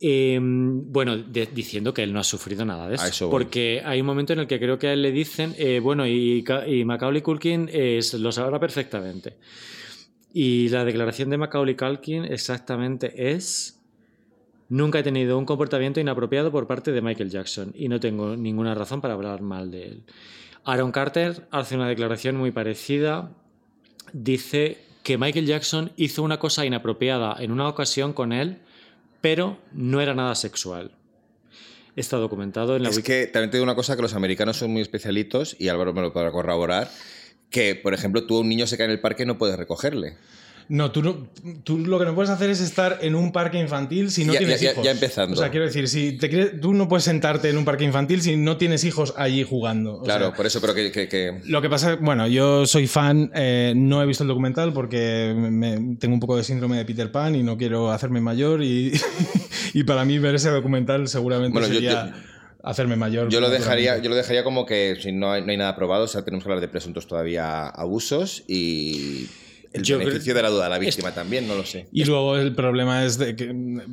Eh, 0.01 0.39
bueno, 0.43 1.17
de- 1.17 1.47
diciendo 1.47 1.95
que 1.95 2.03
él 2.03 2.13
no 2.13 2.21
ha 2.21 2.25
sufrido 2.25 2.65
nada 2.65 2.89
de 2.89 2.97
eso. 2.97 3.05
porque 3.31 3.81
hay 3.85 4.01
un 4.01 4.07
momento 4.07 4.33
en 4.33 4.41
el 4.41 4.47
que 4.47 4.59
creo 4.59 4.79
que 4.79 4.89
a 4.89 4.93
él 4.93 5.03
le 5.03 5.13
dicen, 5.13 5.55
eh, 5.57 5.81
bueno, 5.81 6.07
y, 6.07 6.43
Ca- 6.43 6.67
y 6.69 6.85
Macaulay 6.85 7.23
Culkin 7.23 7.71
eh, 7.73 8.01
lo 8.19 8.33
sabrá 8.33 8.59
perfectamente. 8.59 9.35
Y 10.33 10.69
la 10.69 10.85
declaración 10.85 11.31
de 11.31 11.39
Macaulay 11.39 11.77
Culkin 11.77 12.25
exactamente 12.25 13.33
es... 13.33 13.81
Nunca 14.69 14.99
he 14.99 15.03
tenido 15.03 15.39
un 15.39 15.45
comportamiento 15.45 16.01
inapropiado 16.01 16.51
por 16.51 16.67
parte 16.67 16.91
de 16.91 17.01
Michael 17.03 17.31
Jackson 17.31 17.73
y 17.77 17.89
no 17.89 18.01
tengo 18.01 18.35
ninguna 18.35 18.75
razón 18.75 19.01
para 19.01 19.13
hablar 19.15 19.43
mal 19.43 19.71
de 19.71 19.85
él. 19.85 20.03
Aaron 20.65 20.93
Carter 20.93 21.47
hace 21.51 21.75
una 21.75 21.89
declaración 21.89 22.37
muy 22.37 22.51
parecida. 22.51 23.31
Dice 24.13 24.79
que 25.03 25.19
Michael 25.19 25.47
Jackson 25.47 25.93
hizo 25.97 26.23
una 26.23 26.39
cosa 26.39 26.65
inapropiada 26.65 27.37
en 27.39 27.53
una 27.53 27.69
ocasión 27.69 28.13
con 28.13 28.33
él, 28.33 28.59
pero 29.21 29.59
no 29.73 30.01
era 30.01 30.15
nada 30.15 30.35
sexual. 30.35 30.93
Está 31.97 32.17
documentado 32.17 32.77
en 32.77 32.83
la 32.83 32.89
Es 32.89 32.99
que 33.01 33.27
también 33.27 33.51
te 33.51 33.59
digo 33.59 33.65
una 33.65 33.75
cosa 33.75 33.95
que 33.95 34.03
los 34.03 34.15
americanos 34.15 34.57
son 34.57 34.73
muy 34.73 34.83
especialitos, 34.83 35.57
y 35.59 35.69
Álvaro 35.69 35.93
me 35.93 36.01
lo 36.01 36.13
podrá 36.13 36.33
corroborar, 36.33 36.91
que, 37.51 37.77
por 37.77 37.95
ejemplo, 37.95 38.27
tú 38.27 38.39
a 38.39 38.41
un 38.41 38.49
niño 38.49 38.67
se 38.67 38.77
cae 38.77 38.87
en 38.87 38.93
el 38.93 39.01
parque 39.01 39.23
y 39.23 39.27
no 39.27 39.39
puedes 39.39 39.57
recogerle. 39.57 40.17
No, 40.69 40.91
tú, 40.91 41.03
no, 41.03 41.29
tú 41.63 41.79
lo 41.79 41.99
que 41.99 42.07
no 42.07 42.15
puedes 42.15 42.31
hacer 42.31 42.49
es 42.49 42.61
estar 42.61 42.99
en 43.03 43.15
un 43.15 43.33
parque 43.33 43.59
infantil 43.59 44.11
si 44.11 44.25
no 44.25 44.33
Ya- 44.33 44.39
tienes 44.39 44.61
ya- 44.61 44.73
hijos. 44.73 44.85
ya 44.85 44.93
empezando. 44.93 45.35
O 45.35 45.37
sea, 45.39 45.51
quiero 45.51 45.67
decir, 45.67 45.89
si 45.89 46.13
te 46.13 46.31
quieres- 46.31 46.61
tú 46.61 46.73
no 46.73 46.89
puedes 46.89 47.05
sentarte 47.05 47.51
en 47.51 47.59
un 47.59 47.65
parque 47.67 47.85
infantil 47.85 48.23
si 48.23 48.37
no 48.37 48.57
tienes 48.57 48.83
hijos 48.85 49.13
allí 49.19 49.43
jugando. 49.45 49.97
O 49.97 50.03
Claro, 50.03 50.27
sea, 50.29 50.35
por 50.35 50.47
eso, 50.47 50.61
pero 50.63 50.75
que... 50.75 50.91
que- 50.91 51.07
que- 51.09 51.41
Lo 51.45 51.61
que 51.61 51.69
pasa, 51.69 51.97
bueno, 52.01 52.27
yo 52.29 52.67
soy 52.67 52.87
fan, 52.87 53.31
eh, 53.35 53.75
no 53.77 54.03
he 54.03 54.07
visto 54.07 54.25
el 54.25 54.29
documental 54.29 54.73
porque 54.73 55.35
me- 55.37 55.97
tengo 55.97 56.15
un 56.15 56.21
poco 56.21 56.37
de 56.37 56.45
síndrome 56.45 56.79
de 56.79 56.85
Peter 56.87 57.13
Pan 57.13 57.35
y 57.35 57.43
no 57.43 57.59
quiero 57.59 57.91
hacerme 57.93 58.21
mayor 58.23 58.63
y, 58.63 58.93
y 59.75 59.85
para 59.85 60.05
mí 60.07 60.19
ver 60.19 60.35
ese 60.37 60.49
documental 60.51 61.09
seguramente 61.09 61.53
Bueno, 61.53 61.69
yo- 61.69 61.75
sería 61.75 62.15
hacerme 62.63 62.97
mayor. 62.97 63.29
Yo 63.29 63.43
lo, 63.43 63.51
dejaría, 63.51 63.99
yo 63.99 64.09
lo 64.09 64.17
dejaría 64.17 64.43
como 64.43 64.65
que 64.65 64.97
si 64.99 65.13
no 65.13 65.31
hay, 65.31 65.43
no 65.43 65.51
hay 65.51 65.59
nada 65.59 65.77
probado, 65.77 66.05
o 66.05 66.09
sea, 66.09 66.23
tenemos 66.25 66.43
que 66.45 66.49
hablar 66.51 66.63
de 66.63 66.69
presuntos 66.69 67.07
todavía 67.07 67.67
abusos 67.69 68.43
y... 68.49 69.27
El 69.75 69.83
Yo 69.83 69.97
creo- 69.97 70.07
beneficio 70.09 70.35
de 70.35 70.43
la 70.43 70.51
duda, 70.51 70.69
la 70.69 70.79
víctima 70.79 71.13
también, 71.13 71.49
no 71.49 71.57
lo 71.57 71.67
sé. 71.67 71.89
Y 71.93 72.05
luego 72.05 72.37
el 72.37 72.55
problema 72.55 73.05
es 73.05 73.19
de 73.19 73.35
que 73.35 73.51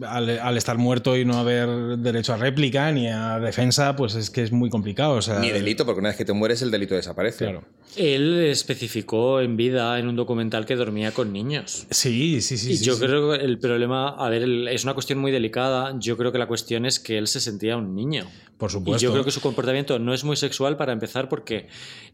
al, 0.08 0.30
al 0.40 0.58
estar 0.58 0.78
muerto 0.78 1.18
y 1.18 1.26
no 1.26 1.38
haber 1.40 1.98
derecho 1.98 2.34
a 2.34 2.38
réplica 2.38 2.92
ni 2.92 3.08
a 3.08 3.40
defensa, 3.40 3.96
pues 3.96 4.14
es 4.14 4.30
que 4.30 4.44
es 4.44 4.52
muy 4.52 4.70
complicado. 4.70 5.14
O 5.16 5.22
sea, 5.24 5.40
Ni 5.40 5.50
delito, 5.50 5.84
porque 5.84 6.00
una 6.00 6.10
vez 6.10 6.18
que 6.18 6.24
te 6.26 6.34
mueres, 6.34 6.62
el 6.62 6.70
delito 6.70 6.94
desaparece. 6.94 7.46
Claro. 7.46 7.64
Él 7.98 8.44
especificó 8.46 9.42
en 9.42 9.58
vida 9.58 9.98
en 9.98 10.08
un 10.08 10.16
documental 10.16 10.68
que 10.68 10.76
dormía 10.76 11.12
con 11.14 11.34
niños. 11.34 11.88
Sí, 11.90 12.42
sí, 12.42 12.58
sí. 12.58 12.74
y 12.74 12.78
sí, 12.78 12.86
yo 12.86 12.94
sí. 12.94 13.02
creo 13.04 13.32
que 13.32 13.44
el 13.44 13.58
problema, 13.58 14.10
a 14.10 14.30
ver, 14.30 14.44
es 14.70 14.84
una 14.84 14.94
cuestión 14.94 15.18
muy 15.18 15.32
delicada. 15.32 15.96
Yo 16.00 16.16
creo 16.16 16.32
que 16.32 16.38
la 16.38 16.48
cuestión 16.48 16.86
es 16.86 17.00
que 17.00 17.18
él 17.18 17.26
se 17.28 17.40
sentía 17.42 17.76
un 17.76 17.96
niño. 17.96 18.28
Por 18.60 18.70
Y 18.70 18.74
supuesto. 18.74 19.02
yo 19.04 19.12
creo 19.12 19.26
que 19.26 19.32
su 19.32 19.42
comportamiento 19.42 19.98
no 19.98 20.14
es 20.14 20.24
muy 20.24 20.36
sexual 20.38 20.78
para 20.78 20.94
empezar 20.94 21.28
porque 21.28 21.68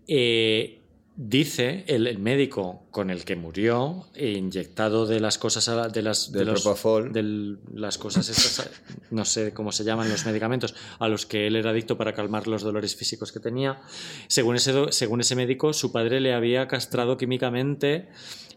eh, 0.07 0.79
dice 1.19 1.83
el, 1.87 2.05
el 2.05 2.19
médico 2.19 2.83
con 2.91 3.09
el 3.09 3.25
que 3.25 3.35
murió, 3.35 4.05
eh, 4.13 4.33
inyectado 4.37 5.07
de 5.07 5.19
las 5.19 5.39
cosas, 5.39 5.67
a 5.67 5.89
de 5.89 6.01
las, 6.03 6.31
de 6.31 6.45
los- 6.45 6.61
Propofol. 6.61 7.11
del- 7.11 7.57
las 7.73 7.97
cosas 7.97 8.29
estas, 8.29 8.69
no 9.09 9.25
sé 9.25 9.51
cómo 9.51 9.71
se 9.71 9.83
llaman 9.83 10.09
los 10.09 10.25
medicamentos, 10.27 10.75
a 10.99 11.07
los 11.07 11.25
que 11.25 11.47
él 11.47 11.55
era 11.55 11.71
adicto 11.71 11.97
para 11.97 12.13
calmar 12.13 12.47
los 12.47 12.61
dolores 12.61 12.95
físicos 12.95 13.31
que 13.31 13.39
tenía. 13.39 13.81
Según 14.27 14.55
ese, 14.57 14.73
según 14.91 15.21
ese 15.21 15.35
médico, 15.35 15.73
su 15.73 15.91
padre 15.91 16.21
le 16.21 16.33
había 16.33 16.67
castrado 16.67 17.17
químicamente 17.17 18.09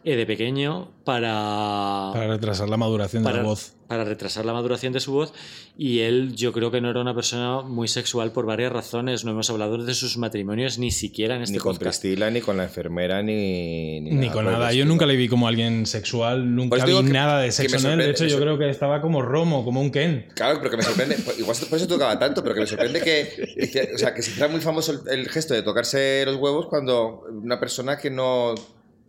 eh, 0.04 0.16
de 0.16 0.26
pequeño 0.26 0.90
para, 1.04 2.10
Para 2.12 2.26
retrasar 2.28 2.68
la 2.68 2.76
maduración 2.76 3.22
de 3.22 3.28
para, 3.30 3.42
la 3.42 3.48
voz. 3.48 3.74
para 3.86 4.04
retrasar 4.04 4.44
la 4.46 4.52
maduración 4.52 4.92
de 4.92 5.00
su 5.00 5.12
voz 5.12 5.32
y 5.76 6.00
él 6.00 6.34
yo 6.36 6.52
creo 6.52 6.70
que 6.70 6.80
no 6.80 6.88
era 6.90 7.00
una 7.00 7.14
persona 7.14 7.62
muy 7.62 7.88
sexual 7.88 8.32
por 8.32 8.46
varias 8.46 8.72
razones. 8.72 9.24
No 9.24 9.30
hemos 9.32 9.50
hablado 9.50 9.76
de 9.82 9.94
sus 9.94 10.16
matrimonios 10.18 10.78
ni 10.78 10.90
siquiera 10.90 11.36
en 11.36 11.42
este 11.42 11.54
Ni 11.54 11.58
con 11.58 11.74
podcast. 11.76 12.00
Priscila, 12.02 12.30
ni 12.30 12.40
con 12.40 12.56
la 12.56 12.64
enfermera, 12.64 13.22
ni. 13.22 14.00
Ni 14.00 14.26
con 14.28 14.44
por 14.44 14.44
el 14.44 14.52
nada. 14.52 14.64
Yo 14.66 14.68
estilo. 14.70 14.86
nunca 14.86 15.06
le 15.06 15.16
vi 15.16 15.28
como 15.28 15.48
alguien 15.48 15.86
sexual, 15.86 16.54
nunca 16.54 16.76
Pues 16.76 16.84
vi 16.84 16.96
que- 16.96 17.12
nada 17.12 17.40
de 17.40 17.50
sexo 17.52 17.76
en 17.88 17.92
él. 17.94 18.06
De 18.06 18.10
hecho, 18.10 18.26
yo 18.26 18.38
creo 18.38 18.58
que 18.58 18.68
estaba 18.70 19.00
como 19.00 19.22
Romo, 19.22 19.64
como 19.64 19.80
un 19.80 19.90
Ken. 19.90 20.26
Claro, 20.34 20.58
pero 20.58 20.70
que 20.70 20.76
me 20.76 20.82
sorprende. 20.82 21.16
pues 21.24 21.38
Igual 21.38 21.56
por 21.68 21.76
eso 21.78 21.86
tocaba 21.88 22.18
tanto, 22.18 22.42
pero 22.42 22.54
que 22.54 22.60
me 22.62 22.66
sorprende 22.66 23.00
que. 23.02 23.90
O 23.94 23.98
sea, 23.98 24.14
que 24.14 24.22
se 24.22 24.30
hiciera 24.30 24.48
muy 24.48 24.60
famoso 24.60 24.92
el, 24.92 25.20
el 25.20 25.28
gesto 25.28 25.54
de 25.54 25.62
tocarse 25.62 26.22
los 26.26 26.36
huevos 26.36 26.66
cuando 26.68 27.22
una 27.42 27.58
persona 27.58 27.98
que 27.98 28.10
no 28.10 28.54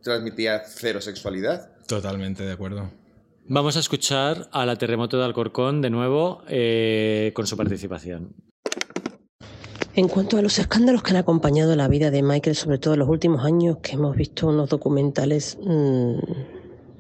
transmitía 0.02 0.64
cero 0.66 1.02
sexualidad. 1.02 1.70
Totalmente 1.88 2.44
de 2.44 2.52
acuerdo. 2.52 2.90
Vamos 3.48 3.76
a 3.76 3.80
escuchar 3.80 4.50
a 4.52 4.66
la 4.66 4.76
Terremoto 4.76 5.18
de 5.18 5.26
Alcorcón 5.26 5.82
de 5.82 5.90
nuevo 5.90 6.44
eh, 6.48 7.32
con 7.36 7.48
su 7.48 7.58
participación. 7.58 8.34
En 9.94 10.08
cuanto 10.08 10.38
a 10.38 10.42
los 10.42 10.58
escándalos 10.58 11.04
que 11.04 11.12
han 11.12 11.18
acompañado 11.18 11.76
la 11.76 11.90
vida 11.90 12.12
de 12.12 12.22
Michael, 12.22 12.56
sobre 12.56 12.78
todo 12.78 12.94
en 12.94 13.02
los 13.02 13.10
últimos 13.10 13.44
años, 13.44 13.78
que 13.82 13.94
hemos 13.94 14.16
visto 14.16 14.48
unos 14.48 14.70
documentales 14.70 15.58
mm, 15.62 16.20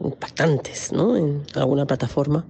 impactantes 0.03 0.91
¿no? 0.91 1.15
en 1.15 1.43
alguna 1.55 1.85
plataforma, 1.85 2.45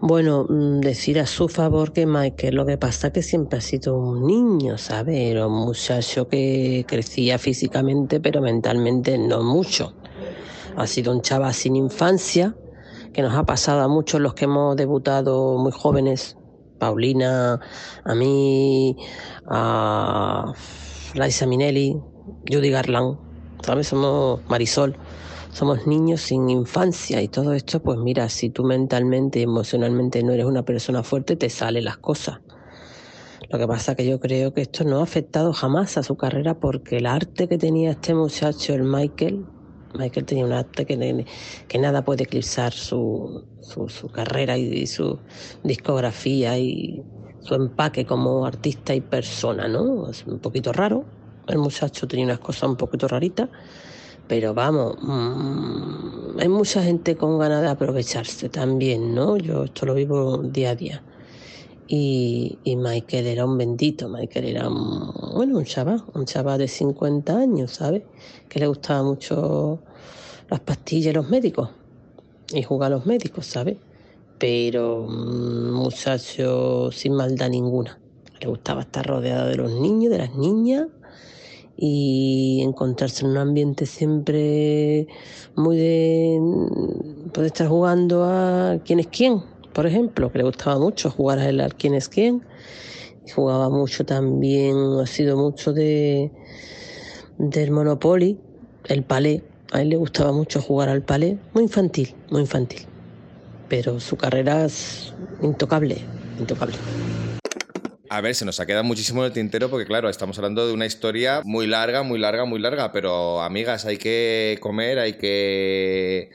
bueno, 0.00 0.44
mm, 0.48 0.80
decir 0.80 1.18
a 1.18 1.26
su 1.26 1.48
favor 1.48 1.92
que 1.92 2.06
Michael 2.06 2.54
lo 2.54 2.66
que 2.66 2.76
pasa 2.76 3.08
es 3.08 3.12
que 3.14 3.22
siempre 3.22 3.58
ha 3.58 3.62
sido 3.62 3.96
un 3.96 4.26
niño, 4.26 4.76
¿sabes? 4.76 5.34
Un 5.42 5.52
muchacho 5.52 6.28
que 6.28 6.84
crecía 6.86 7.38
físicamente, 7.38 8.20
pero 8.20 8.42
mentalmente 8.42 9.16
no 9.16 9.42
mucho. 9.42 9.94
Ha 10.76 10.86
sido 10.86 11.12
un 11.12 11.22
chaval 11.22 11.54
sin 11.54 11.76
infancia, 11.76 12.54
que 13.14 13.22
nos 13.22 13.34
ha 13.34 13.44
pasado 13.44 13.80
a 13.80 13.88
muchos 13.88 14.20
los 14.20 14.34
que 14.34 14.44
hemos 14.44 14.76
debutado 14.76 15.56
muy 15.56 15.72
jóvenes. 15.72 16.36
Paulina, 16.78 17.58
a 18.04 18.14
mí, 18.14 18.96
a 19.46 20.52
Liza 21.14 21.46
Minnelli, 21.46 21.98
Judy 22.50 22.70
Garland, 22.70 23.16
¿sabes? 23.62 23.88
Somos 23.88 24.40
Marisol, 24.48 24.94
somos 25.56 25.86
niños 25.86 26.20
sin 26.20 26.50
infancia 26.50 27.22
y 27.22 27.28
todo 27.28 27.54
esto, 27.54 27.80
pues 27.80 27.98
mira, 27.98 28.28
si 28.28 28.50
tú 28.50 28.62
mentalmente 28.62 29.38
y 29.38 29.44
emocionalmente 29.44 30.22
no 30.22 30.34
eres 30.34 30.44
una 30.44 30.66
persona 30.66 31.02
fuerte, 31.02 31.34
te 31.34 31.48
salen 31.48 31.84
las 31.86 31.96
cosas. 31.96 32.40
Lo 33.48 33.58
que 33.58 33.66
pasa 33.66 33.94
que 33.94 34.06
yo 34.06 34.20
creo 34.20 34.52
que 34.52 34.60
esto 34.60 34.84
no 34.84 35.00
ha 35.00 35.02
afectado 35.02 35.54
jamás 35.54 35.96
a 35.96 36.02
su 36.02 36.14
carrera 36.14 36.60
porque 36.60 36.98
el 36.98 37.06
arte 37.06 37.48
que 37.48 37.56
tenía 37.56 37.92
este 37.92 38.12
muchacho, 38.12 38.74
el 38.74 38.82
Michael, 38.82 39.46
Michael 39.98 40.26
tenía 40.26 40.44
un 40.44 40.52
arte 40.52 40.84
que, 40.84 41.24
que 41.66 41.78
nada 41.78 42.04
puede 42.04 42.24
eclipsar 42.24 42.74
su, 42.74 43.46
su, 43.62 43.88
su 43.88 44.10
carrera 44.10 44.58
y, 44.58 44.64
y 44.66 44.86
su 44.86 45.18
discografía 45.64 46.58
y 46.58 47.02
su 47.40 47.54
empaque 47.54 48.04
como 48.04 48.44
artista 48.44 48.94
y 48.94 49.00
persona, 49.00 49.68
¿no? 49.68 50.10
Es 50.10 50.26
un 50.26 50.38
poquito 50.38 50.74
raro. 50.74 51.06
El 51.46 51.56
muchacho 51.56 52.06
tenía 52.06 52.26
unas 52.26 52.40
cosas 52.40 52.68
un 52.68 52.76
poquito 52.76 53.08
raritas, 53.08 53.48
pero 54.28 54.54
vamos, 54.54 54.96
mmm, 55.00 56.38
hay 56.38 56.48
mucha 56.48 56.82
gente 56.82 57.16
con 57.16 57.38
ganas 57.38 57.62
de 57.62 57.68
aprovecharse 57.68 58.48
también, 58.48 59.14
¿no? 59.14 59.36
Yo 59.36 59.64
esto 59.64 59.86
lo 59.86 59.94
vivo 59.94 60.38
día 60.38 60.70
a 60.70 60.74
día. 60.74 61.02
Y, 61.88 62.58
y, 62.64 62.74
Michael 62.74 63.28
era 63.28 63.44
un 63.44 63.56
bendito, 63.56 64.08
Michael 64.08 64.46
era 64.46 64.68
un, 64.68 65.12
bueno, 65.34 65.58
un 65.58 65.64
chaval, 65.64 66.02
un 66.14 66.24
chaval 66.24 66.58
de 66.58 66.66
50 66.66 67.38
años, 67.38 67.70
¿sabes? 67.70 68.02
Que 68.48 68.58
le 68.58 68.66
gustaba 68.66 69.04
mucho 69.04 69.78
las 70.50 70.60
pastillas 70.60 71.12
y 71.12 71.14
los 71.14 71.28
médicos 71.28 71.70
y 72.52 72.62
jugar 72.62 72.92
a 72.92 72.96
los 72.96 73.06
médicos, 73.06 73.46
¿sabes? 73.46 73.76
Pero 74.38 75.02
un 75.02 75.70
muchacho 75.70 76.90
sin 76.90 77.14
maldad 77.14 77.50
ninguna. 77.50 77.98
Le 78.40 78.48
gustaba 78.48 78.82
estar 78.82 79.06
rodeado 79.06 79.48
de 79.48 79.56
los 79.56 79.70
niños, 79.70 80.10
de 80.10 80.18
las 80.18 80.34
niñas 80.34 80.88
y 81.76 82.60
encontrarse 82.62 83.24
en 83.24 83.32
un 83.32 83.36
ambiente 83.36 83.86
siempre 83.86 85.06
muy 85.54 85.76
de 85.76 86.40
poder 87.32 87.46
estar 87.46 87.68
jugando 87.68 88.24
a 88.24 88.78
quién 88.84 89.00
es 89.00 89.08
quién, 89.08 89.42
por 89.76 89.86
ejemplo, 89.86 90.32
que 90.32 90.38
le 90.38 90.44
gustaba 90.44 90.78
mucho 90.78 91.10
jugar 91.10 91.38
a 91.38 91.50
él 91.50 91.60
al 91.60 91.74
quién 91.74 91.92
es 91.92 92.08
quién. 92.08 92.42
Jugaba 93.34 93.68
mucho 93.68 94.06
también, 94.06 94.74
ha 95.02 95.06
sido 95.06 95.36
mucho 95.36 95.74
de 95.74 96.32
del 97.36 97.70
Monopoly, 97.72 98.40
el 98.86 99.02
palé. 99.02 99.42
A 99.72 99.82
él 99.82 99.90
le 99.90 99.96
gustaba 99.96 100.32
mucho 100.32 100.62
jugar 100.62 100.88
al 100.88 101.02
palé, 101.02 101.38
muy 101.52 101.64
infantil, 101.64 102.14
muy 102.30 102.40
infantil. 102.40 102.86
Pero 103.68 104.00
su 104.00 104.16
carrera 104.16 104.64
es 104.64 105.12
intocable, 105.42 106.08
intocable. 106.38 106.78
A 108.10 108.20
ver, 108.20 108.34
se 108.34 108.44
nos 108.44 108.60
ha 108.60 108.66
quedado 108.66 108.84
muchísimo 108.84 109.22
en 109.22 109.26
el 109.26 109.32
tintero 109.32 109.70
porque, 109.70 109.86
claro, 109.86 110.08
estamos 110.08 110.38
hablando 110.38 110.66
de 110.66 110.72
una 110.72 110.86
historia 110.86 111.42
muy 111.44 111.66
larga, 111.66 112.02
muy 112.02 112.18
larga, 112.18 112.44
muy 112.44 112.60
larga, 112.60 112.92
pero, 112.92 113.42
amigas, 113.42 113.84
hay 113.84 113.98
que 113.98 114.58
comer, 114.60 114.98
hay 114.98 115.14
que 115.14 116.30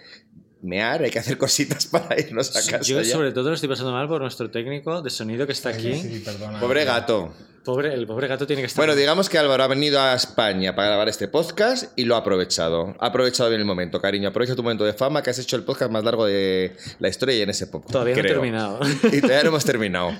mear, 0.62 1.04
hay 1.04 1.12
que 1.12 1.20
hacer 1.20 1.38
cositas 1.40 1.88
para 1.88 2.20
irnos 2.20 2.56
a 2.56 2.60
casa. 2.60 2.82
Yo, 2.82 3.02
ya. 3.02 3.12
sobre 3.12 3.32
todo, 3.32 3.50
lo 3.50 3.56
estoy 3.56 3.70
pasando 3.70 3.92
mal 3.92 4.08
por 4.08 4.22
nuestro 4.22 4.50
técnico 4.50 5.02
de 5.02 5.10
sonido 5.10 5.46
que 5.46 5.54
está 5.54 5.70
aquí. 5.70 5.94
Sí, 5.94 6.22
perdona. 6.24 6.60
Pobre 6.60 6.86
gato. 6.86 7.34
Pobre, 7.64 7.94
el 7.94 8.08
pobre 8.08 8.28
gato 8.28 8.48
tiene 8.48 8.64
que 8.64 8.66
estar. 8.66 8.80
Bueno, 8.84 8.96
digamos 8.96 9.30
que 9.30 9.38
Álvaro 9.38 9.64
ha 9.64 9.68
venido 9.68 10.02
a 10.02 10.16
España 10.16 10.74
para 10.76 10.88
grabar 10.88 11.08
este 11.10 11.28
podcast 11.28 11.92
y 11.96 12.06
lo 12.06 12.16
ha 12.16 12.20
aprovechado. 12.20 12.96
Ha 13.00 13.06
aprovechado 13.08 13.50
bien 13.50 13.62
el 13.62 13.68
momento, 13.68 14.02
cariño. 14.02 14.30
Aprovecha 14.30 14.56
tu 14.56 14.64
momento 14.64 14.84
de 14.84 14.94
fama, 14.94 15.22
que 15.22 15.30
has 15.30 15.38
hecho 15.38 15.58
el 15.58 15.64
podcast 15.64 15.92
más 15.92 16.04
largo 16.04 16.26
de 16.26 16.76
la 16.98 17.08
historia 17.08 17.36
y 17.36 17.42
en 17.44 17.52
ese 17.52 17.68
podcast. 17.68 17.92
Todavía 17.92 18.16
no 18.16 18.22
he 18.22 18.24
terminado. 18.24 18.80
Y 19.12 19.22
todavía 19.22 19.44
no 19.44 19.50
hemos 19.50 19.66
terminado. 19.72 20.12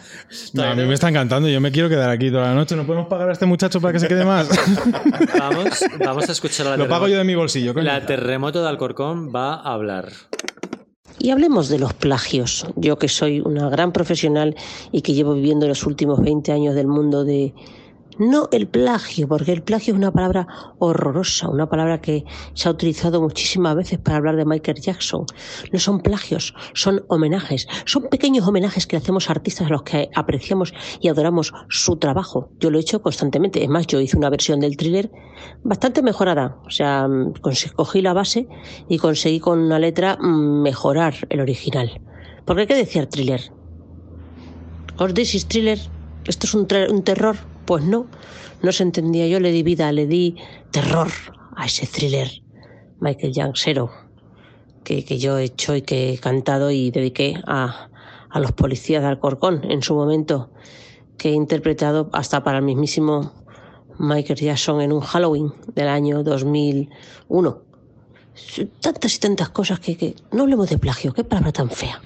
No, 0.54 0.64
a 0.64 0.76
mí 0.76 0.84
me 0.86 0.94
está 0.94 1.10
encantando. 1.10 1.50
Yo 1.50 1.60
me 1.60 1.72
quiero 1.72 1.90
quedar 1.90 2.12
aquí 2.12 2.30
toda 2.30 2.44
la 2.44 2.54
noche. 2.54 2.76
¿No 2.76 2.86
podemos 2.86 3.08
pagar 3.08 3.30
a 3.30 3.34
este 3.34 3.48
muchacho 3.48 3.82
para 3.82 3.94
que 3.94 4.00
se 4.00 4.08
quede 4.08 4.24
más? 4.24 4.48
vamos, 5.40 5.84
vamos 6.00 6.30
a 6.30 6.32
escuchar 6.34 6.68
a 6.68 6.70
la 6.72 6.78
Lo 6.78 6.88
pago 6.88 7.08
yo 7.08 7.18
de 7.18 7.24
mi 7.24 7.34
bolsillo. 7.34 7.74
coño. 7.74 7.86
La 7.86 8.06
terremoto 8.06 8.62
de 8.62 8.70
Alcorcón 8.70 9.34
va 9.36 9.56
a 9.56 9.74
hablar. 9.74 10.12
Y 11.24 11.30
hablemos 11.30 11.70
de 11.70 11.78
los 11.78 11.94
plagios. 11.94 12.66
Yo 12.76 12.98
que 12.98 13.08
soy 13.08 13.42
una 13.42 13.70
gran 13.70 13.92
profesional 13.92 14.56
y 14.92 15.04
que 15.04 15.14
llevo 15.14 15.36
viviendo 15.36 15.68
los 15.68 15.86
últimos 15.86 16.20
20 16.20 16.52
años 16.52 16.74
del 16.74 16.88
mundo 16.88 17.24
de... 17.24 17.54
No 18.18 18.50
el 18.52 18.68
plagio, 18.68 19.28
porque 19.28 19.54
el 19.54 19.64
plagio 19.64 19.94
es 19.94 19.98
una 19.98 20.12
palabra 20.12 20.48
horrorosa, 20.80 21.50
una 21.50 21.70
palabra 21.70 22.02
que 22.02 22.26
se 22.54 22.68
ha 22.68 22.72
utilizado 22.72 23.22
muchísimas 23.22 23.76
veces 23.76 24.00
para 24.00 24.18
hablar 24.18 24.36
de 24.36 24.46
Michael 24.46 24.82
Jackson. 24.82 25.26
No 25.72 25.80
son 25.80 26.02
plagios, 26.02 26.54
son 26.74 27.04
homenajes, 27.08 27.68
son 27.86 28.10
pequeños 28.10 28.48
homenajes 28.48 28.86
que 28.86 28.98
hacemos 28.98 29.30
a 29.30 29.34
artistas 29.34 29.68
a 29.68 29.70
los 29.70 29.84
que 29.84 30.10
apreciamos 30.14 30.74
y 31.00 31.08
adoramos 31.08 31.54
su 31.70 31.98
trabajo. 31.98 32.50
Yo 32.60 32.70
lo 32.70 32.78
he 32.78 32.82
hecho 32.82 33.02
constantemente. 33.02 33.64
Es 33.64 33.70
más, 33.70 33.88
yo 33.88 34.00
hice 34.00 34.18
una 34.18 34.30
versión 34.30 34.60
del 34.60 34.78
thriller 34.78 35.12
bastante 35.64 36.02
mejorada. 36.02 36.58
O 36.66 36.70
sea, 36.70 37.08
mm, 37.08 37.34
cogí 37.76 38.02
la 38.02 38.14
base 38.14 38.48
y 38.90 38.98
conseguí 38.98 39.40
con 39.40 39.60
una 39.60 39.80
letra 39.80 40.18
mm, 40.18 40.62
mejorar 40.62 41.16
el 41.30 41.40
original. 41.40 42.02
Porque 42.46 42.68
¿qué 42.68 42.76
decía 42.76 43.08
thriller? 43.08 43.42
¿Os 44.98 45.14
decís 45.14 45.48
thriller? 45.48 45.80
¿Esto 46.26 46.46
es 46.46 46.54
un, 46.54 46.68
un 46.90 47.04
terror? 47.04 47.51
Pues 47.66 47.84
no, 47.84 48.08
no 48.62 48.72
se 48.72 48.84
entendía. 48.84 49.28
Yo 49.28 49.40
le 49.40 49.52
di 49.52 49.64
vida, 49.64 49.92
le 49.92 50.08
di 50.08 50.36
terror 50.72 51.10
a 51.56 51.66
ese 51.66 51.88
thriller 51.88 52.30
Michael 53.00 53.34
Jacksero 53.34 53.92
que, 54.84 55.06
que 55.06 55.20
yo 55.20 55.38
he 55.38 55.46
hecho 55.46 55.76
y 55.76 55.82
que 55.82 56.14
he 56.14 56.18
cantado 56.18 56.72
y 56.72 56.92
dediqué 56.92 57.42
a, 57.46 57.90
a 58.30 58.40
los 58.40 58.52
policías 58.52 59.02
de 59.02 59.10
Alcorcón 59.10 59.70
en 59.70 59.82
su 59.82 59.94
momento, 59.94 60.50
que 61.18 61.30
he 61.30 61.34
interpretado 61.34 62.10
hasta 62.14 62.44
para 62.44 62.60
el 62.60 62.66
mismísimo 62.66 63.32
Michael 64.00 64.40
Jackson 64.40 64.82
en 64.82 64.92
un 64.92 65.02
Halloween 65.02 65.54
del 65.76 65.88
año 65.88 66.24
2001. 66.24 67.62
Tantas 68.80 69.16
y 69.16 69.20
tantas 69.20 69.50
cosas 69.50 69.80
que, 69.80 69.98
que... 69.98 70.16
No 70.32 70.44
hablemos 70.44 70.70
de 70.70 70.78
plagio, 70.78 71.14
qué 71.14 71.24
palabra 71.24 71.52
tan 71.52 71.70
fea. 71.70 72.02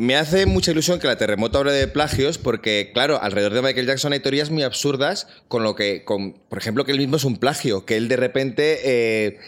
Me 0.00 0.16
hace 0.16 0.46
mucha 0.46 0.70
ilusión 0.70 0.98
que 0.98 1.06
la 1.06 1.18
terremoto 1.18 1.58
hable 1.58 1.72
de 1.72 1.86
plagios 1.86 2.38
porque, 2.38 2.90
claro, 2.94 3.20
alrededor 3.20 3.52
de 3.52 3.60
Michael 3.60 3.86
Jackson 3.86 4.14
hay 4.14 4.20
teorías 4.20 4.48
muy 4.48 4.62
absurdas 4.62 5.26
con 5.46 5.62
lo 5.62 5.74
que, 5.74 6.04
con, 6.04 6.40
por 6.48 6.56
ejemplo, 6.56 6.86
que 6.86 6.92
él 6.92 6.98
mismo 6.98 7.16
es 7.16 7.24
un 7.24 7.36
plagio, 7.36 7.84
que 7.84 7.98
él 7.98 8.08
de 8.08 8.16
repente 8.16 8.78
eh, 8.82 9.40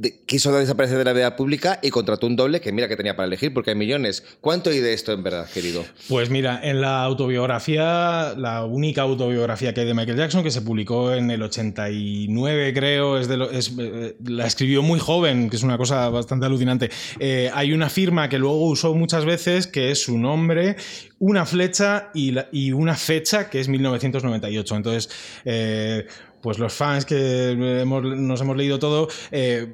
de- 0.00 0.20
quiso 0.26 0.52
desaparecer 0.56 0.96
de 0.98 1.04
la 1.04 1.12
vida 1.12 1.36
pública 1.36 1.78
y 1.82 1.90
contrató 1.90 2.26
un 2.26 2.36
doble 2.36 2.60
que 2.60 2.72
mira 2.72 2.88
que 2.88 2.96
tenía 2.96 3.14
para 3.16 3.26
elegir 3.26 3.52
porque 3.52 3.70
hay 3.70 3.76
millones. 3.76 4.24
¿Cuánto 4.40 4.70
hay 4.70 4.80
de 4.80 4.92
esto 4.94 5.12
en 5.12 5.22
verdad, 5.22 5.46
querido? 5.52 5.84
Pues 6.08 6.30
mira, 6.30 6.60
en 6.62 6.80
la 6.80 7.02
autobiografía, 7.02 8.34
la 8.36 8.64
única 8.64 9.02
autobiografía 9.02 9.74
que 9.74 9.80
hay 9.82 9.86
de 9.86 9.94
Michael 9.94 10.16
Jackson, 10.16 10.42
que 10.42 10.50
se 10.50 10.62
publicó 10.62 11.12
en 11.12 11.30
el 11.30 11.42
89, 11.42 12.72
creo, 12.74 13.18
es 13.18 13.28
de 13.28 13.36
lo- 13.36 13.50
es, 13.50 13.72
eh, 13.78 14.16
la 14.24 14.46
escribió 14.46 14.82
muy 14.82 14.98
joven, 14.98 15.50
que 15.50 15.56
es 15.56 15.62
una 15.62 15.76
cosa 15.76 16.08
bastante 16.08 16.46
alucinante. 16.46 16.90
Eh, 17.18 17.50
hay 17.52 17.72
una 17.72 17.90
firma 17.90 18.28
que 18.28 18.38
luego 18.38 18.66
usó 18.68 18.94
muchas 18.94 19.24
veces, 19.24 19.66
que 19.66 19.90
es 19.90 20.02
su 20.02 20.18
nombre, 20.18 20.76
una 21.18 21.44
flecha 21.44 22.08
y, 22.14 22.34
y 22.52 22.72
una 22.72 22.94
fecha, 22.96 23.50
que 23.50 23.60
es 23.60 23.68
1998. 23.68 24.76
Entonces, 24.76 25.10
eh, 25.44 26.06
pues 26.42 26.58
los 26.58 26.72
fans 26.72 27.04
que 27.04 27.50
hemos- 27.50 28.02
nos 28.02 28.40
hemos 28.40 28.56
leído 28.56 28.78
todo, 28.78 29.08
eh, 29.30 29.66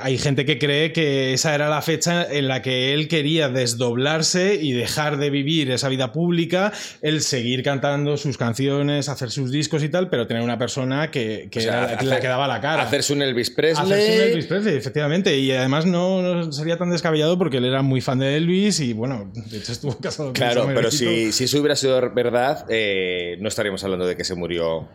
hay 0.00 0.18
gente 0.18 0.44
que 0.44 0.58
cree 0.58 0.92
que 0.92 1.32
esa 1.32 1.54
era 1.54 1.68
la 1.68 1.80
fecha 1.82 2.26
en 2.30 2.48
la 2.48 2.60
que 2.62 2.92
él 2.92 3.08
quería 3.08 3.48
desdoblarse 3.48 4.54
y 4.60 4.72
dejar 4.72 5.18
de 5.18 5.30
vivir 5.30 5.70
esa 5.70 5.88
vida 5.88 6.12
pública, 6.12 6.72
el 7.02 7.20
seguir 7.22 7.62
cantando 7.62 8.16
sus 8.16 8.36
canciones, 8.36 9.08
hacer 9.08 9.30
sus 9.30 9.50
discos 9.50 9.82
y 9.82 9.88
tal, 9.88 10.08
pero 10.10 10.26
tener 10.26 10.42
una 10.42 10.58
persona 10.58 11.10
que, 11.10 11.48
que 11.50 11.60
O 11.60 11.62
sea, 11.62 11.92
era 11.92 12.02
la 12.02 12.20
que 12.20 12.28
la 12.28 12.60
cara. 12.60 12.82
Hacerse 12.82 13.12
un 13.12 13.22
Elvis 13.22 13.50
Presley. 13.50 13.84
Hacerse 13.92 14.16
un 14.16 14.22
Elvis 14.30 14.46
Presley, 14.46 14.76
efectivamente. 14.76 15.38
Y 15.38 15.52
además 15.52 15.86
no, 15.86 16.22
no 16.22 16.52
sería 16.52 16.76
tan 16.76 16.90
descabellado 16.90 17.38
porque 17.38 17.58
él 17.58 17.64
era 17.64 17.82
muy 17.82 18.00
fan 18.00 18.18
de 18.18 18.36
Elvis 18.36 18.80
y 18.80 18.92
bueno, 18.92 19.30
de 19.34 19.58
hecho 19.58 19.72
estuvo 19.72 19.96
casado 19.98 20.28
con 20.28 20.34
Claro, 20.34 20.68
pero 20.74 20.90
si, 20.90 21.32
si 21.32 21.44
eso 21.44 21.58
hubiera 21.58 21.76
sido 21.76 22.12
verdad, 22.12 22.66
eh, 22.68 23.36
no 23.40 23.48
estaríamos 23.48 23.82
hablando 23.84 24.06
de 24.06 24.16
que 24.16 24.24
se 24.24 24.34
murió. 24.34 24.88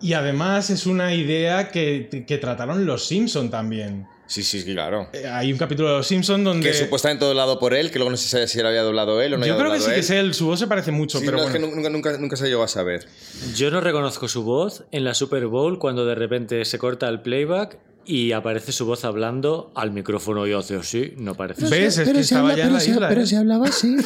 Y 0.00 0.12
además 0.12 0.70
es 0.70 0.86
una 0.86 1.14
idea 1.14 1.70
que, 1.70 2.24
que 2.26 2.38
trataron 2.38 2.84
los 2.86 3.06
Simpson 3.06 3.50
también. 3.50 4.06
Sí, 4.26 4.42
sí, 4.42 4.60
sí, 4.62 4.72
claro. 4.72 5.08
Eh, 5.12 5.26
Hay 5.26 5.52
un 5.52 5.58
capítulo 5.58 5.90
de 5.90 5.96
los 5.98 6.06
Simpson 6.06 6.42
donde... 6.44 6.68
Que 6.70 6.74
supuestamente 6.74 7.24
doblado 7.24 7.58
por 7.58 7.74
él, 7.74 7.90
que 7.90 7.98
luego 7.98 8.10
no 8.10 8.16
se 8.16 8.26
sabe 8.28 8.48
si 8.48 8.58
lo 8.60 8.68
había 8.68 8.82
doblado 8.82 9.20
él 9.20 9.34
o 9.34 9.38
no 9.38 9.46
Yo 9.46 9.56
creo 9.58 9.70
que 9.72 9.80
sí 9.80 9.90
que 9.90 10.00
es 10.00 10.10
él, 10.10 10.32
su 10.32 10.46
voz 10.46 10.58
se 10.58 10.66
parece 10.66 10.90
mucho, 10.92 11.18
Sí, 11.18 11.26
pero 11.26 11.36
no, 11.36 11.42
bueno. 11.44 11.58
es 11.58 11.62
que 11.70 11.74
nunca, 11.76 11.90
nunca, 11.90 12.18
nunca 12.18 12.36
se 12.36 12.48
llegó 12.48 12.62
a 12.62 12.68
saber. 12.68 13.06
Yo 13.54 13.70
no 13.70 13.80
reconozco 13.82 14.26
su 14.28 14.42
voz 14.42 14.84
en 14.92 15.04
la 15.04 15.12
Super 15.14 15.46
Bowl 15.46 15.78
cuando 15.78 16.06
de 16.06 16.14
repente 16.14 16.64
se 16.64 16.78
corta 16.78 17.08
el 17.08 17.20
playback 17.20 17.78
y 18.06 18.32
aparece 18.32 18.72
su 18.72 18.86
voz 18.86 19.04
hablando 19.04 19.72
al 19.74 19.90
micrófono 19.90 20.46
y 20.46 20.52
hace 20.52 20.76
así, 20.76 21.14
no 21.16 21.34
parece. 21.34 21.68
¿Ves? 21.68 21.98
Es 21.98 22.08
que 22.08 22.20
estaba 22.20 22.54
ya 22.54 22.66
en 22.66 22.72
la 22.74 22.84
isla. 22.84 23.12
¿eh? 23.12 23.36
hablaba 23.36 23.66
así. 23.68 23.96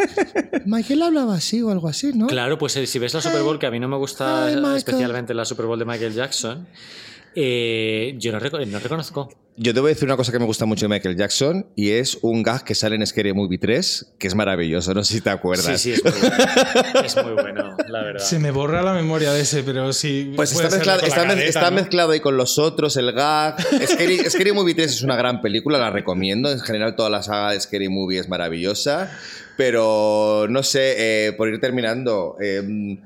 Michael 0.66 1.02
hablaba 1.02 1.34
así 1.34 1.62
o 1.62 1.70
algo 1.70 1.88
así, 1.88 2.12
¿no? 2.12 2.26
Claro, 2.26 2.58
pues 2.58 2.76
eh, 2.76 2.86
si 2.86 2.98
ves 2.98 3.14
la 3.14 3.20
Super 3.20 3.42
Bowl, 3.42 3.58
que 3.58 3.66
a 3.66 3.70
mí 3.70 3.78
no 3.78 3.88
me 3.88 3.96
gusta 3.96 4.46
Ay, 4.46 4.76
especialmente 4.76 5.34
la 5.34 5.44
Super 5.44 5.66
Bowl 5.66 5.78
de 5.78 5.84
Michael 5.84 6.12
Jackson, 6.12 6.66
eh, 7.36 8.14
yo 8.18 8.32
no, 8.32 8.40
reco- 8.40 8.66
no 8.66 8.78
reconozco. 8.78 9.28
Yo 9.58 9.72
debo 9.72 9.86
decir 9.86 10.04
una 10.04 10.16
cosa 10.18 10.32
que 10.32 10.38
me 10.38 10.44
gusta 10.44 10.66
mucho 10.66 10.84
de 10.86 10.90
Michael 10.90 11.16
Jackson 11.16 11.66
y 11.76 11.90
es 11.92 12.18
un 12.20 12.42
gag 12.42 12.62
que 12.62 12.74
sale 12.74 12.94
en 12.96 13.06
Scary 13.06 13.32
Movie 13.32 13.56
3, 13.56 14.14
que 14.18 14.26
es 14.26 14.34
maravilloso, 14.34 14.92
no 14.92 15.02
sé 15.02 15.14
si 15.14 15.20
te 15.22 15.30
acuerdas. 15.30 15.80
Sí, 15.80 15.94
sí, 15.94 16.02
es 16.02 16.04
muy 16.04 16.20
bueno. 16.20 17.02
es 17.04 17.16
muy 17.24 17.32
bueno, 17.32 17.76
la 17.88 18.02
verdad. 18.02 18.22
Se 18.24 18.38
me 18.38 18.50
borra 18.50 18.82
la 18.82 18.92
memoria 18.92 19.32
de 19.32 19.40
ese, 19.42 19.62
pero 19.62 19.92
sí. 19.94 20.32
Pues 20.36 20.52
está, 20.52 20.68
mezclado, 20.68 21.00
está, 21.40 21.70
mezclado 21.70 22.12
ahí 22.12 22.20
con 22.20 22.36
los 22.36 22.58
otros, 22.58 22.98
el 22.98 23.12
gag. 23.12 23.56
Scary, 23.86 24.18
Scary 24.30 24.52
Movie 24.52 24.74
3 24.74 24.90
es 24.92 25.02
una 25.02 25.16
gran 25.16 25.40
película, 25.40 25.78
la 25.78 25.90
recomiendo. 25.90 26.50
En 26.52 26.60
general, 26.60 26.94
toda 26.94 27.08
la 27.08 27.22
saga 27.22 27.52
de 27.52 27.60
Scary 27.60 27.88
Movie 27.88 28.18
es 28.18 28.28
maravillosa. 28.28 29.10
Pero 29.56 30.46
no 30.50 30.62
sé, 30.62 31.28
eh, 31.28 31.32
por 31.32 31.48
ir 31.48 31.58
terminando, 31.60 32.36
eh, 32.42 32.98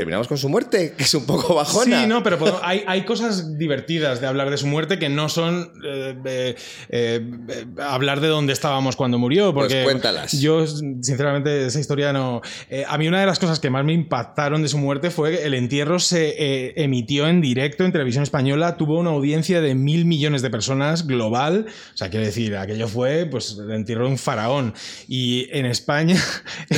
terminamos 0.00 0.28
con 0.28 0.38
su 0.38 0.48
muerte, 0.48 0.94
que 0.96 1.02
es 1.02 1.14
un 1.14 1.26
poco 1.26 1.54
bajona. 1.54 2.00
Sí, 2.00 2.06
no, 2.06 2.22
pero 2.22 2.38
hay, 2.62 2.84
hay 2.86 3.04
cosas 3.04 3.58
divertidas 3.58 4.22
de 4.22 4.26
hablar 4.26 4.48
de 4.48 4.56
su 4.56 4.66
muerte 4.66 4.98
que 4.98 5.10
no 5.10 5.28
son 5.28 5.72
eh, 5.84 6.16
eh, 6.24 6.56
eh, 6.88 7.66
hablar 7.78 8.20
de 8.20 8.28
dónde 8.28 8.54
estábamos 8.54 8.96
cuando 8.96 9.18
murió. 9.18 9.52
Pues 9.52 9.74
cuéntalas. 9.84 10.32
Yo, 10.40 10.66
sinceramente, 10.66 11.66
esa 11.66 11.78
historia 11.78 12.14
no. 12.14 12.40
a 12.86 12.96
mí, 12.96 13.08
una 13.08 13.20
de 13.20 13.26
las 13.26 13.38
cosas 13.38 13.60
que 13.60 13.68
más 13.68 13.84
me 13.84 13.92
impactaron 13.92 14.62
de 14.62 14.68
su 14.68 14.78
muerte 14.78 15.10
fue 15.10 15.32
que 15.32 15.44
el 15.44 15.52
entierro 15.52 15.98
se 15.98 16.72
emitió 16.82 17.28
en 17.28 17.42
directo 17.42 17.84
en 17.84 17.92
televisión 17.92 18.22
española, 18.22 18.78
tuvo 18.78 18.98
una 18.98 19.10
audiencia 19.10 19.60
de 19.60 19.74
mil 19.74 20.06
millones 20.06 20.40
de 20.40 20.48
personas 20.48 21.06
global. 21.06 21.66
O 21.92 21.96
sea, 21.96 22.08
quiero 22.08 22.24
decir, 22.24 22.56
aquello 22.56 22.88
fue 22.88 23.26
pues, 23.26 23.58
el 23.58 23.70
entierro 23.72 24.06
de 24.06 24.12
un 24.12 24.18
faraón. 24.18 24.72
Y 25.08 25.48
en 25.50 25.66
España 25.66 26.16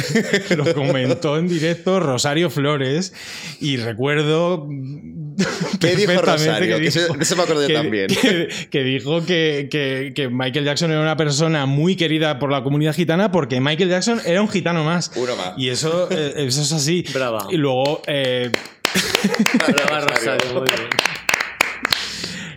lo 0.57 0.75
comentó 0.75 1.39
en 1.39 1.47
directo 1.47 2.01
Rosario 2.01 2.51
Flores. 2.51 3.12
Y 3.61 3.77
recuerdo. 3.77 4.67
¿Qué 5.81 5.97
dijo 5.97 6.13
perfectamente 6.13 6.21
Rosario? 6.51 6.79
Que 6.79 6.91
se- 6.91 7.01
de 7.09 7.23
eso 7.23 7.37
me 7.37 7.43
acuerdo 7.43 7.63
yo 7.63 7.69
que- 7.69 7.75
también. 7.75 8.07
Que, 8.23 8.49
que 8.71 8.83
dijo 8.85 9.25
que, 9.25 9.69
que- 9.71 10.13
que 10.15 10.29
Michael 10.29 10.65
Jackson 10.65 10.91
era 10.91 11.01
una 11.01 11.17
persona 11.17 11.67
muy 11.67 11.97
querida 11.97 12.39
por 12.39 12.51
la 12.51 12.63
comunidad 12.63 12.95
gitana 12.95 13.31
porque 13.33 13.61
Michael 13.61 13.89
Jackson 13.91 14.21
era 14.27 14.41
un 14.43 14.49
gitano 14.49 14.85
más. 14.85 15.11
Uno 15.17 15.37
más. 15.37 15.53
Y 15.57 15.69
eso, 15.71 16.09
eh, 16.11 16.35
eso 16.37 16.63
es 16.63 16.73
así. 16.73 17.05
Brava. 17.13 17.47
Y 17.51 17.57
luego. 17.57 18.03
eh, 18.07 18.51
Brava, 19.69 20.01
Rosario, 20.07 20.53
muy 20.55 20.63
bien. 20.69 20.89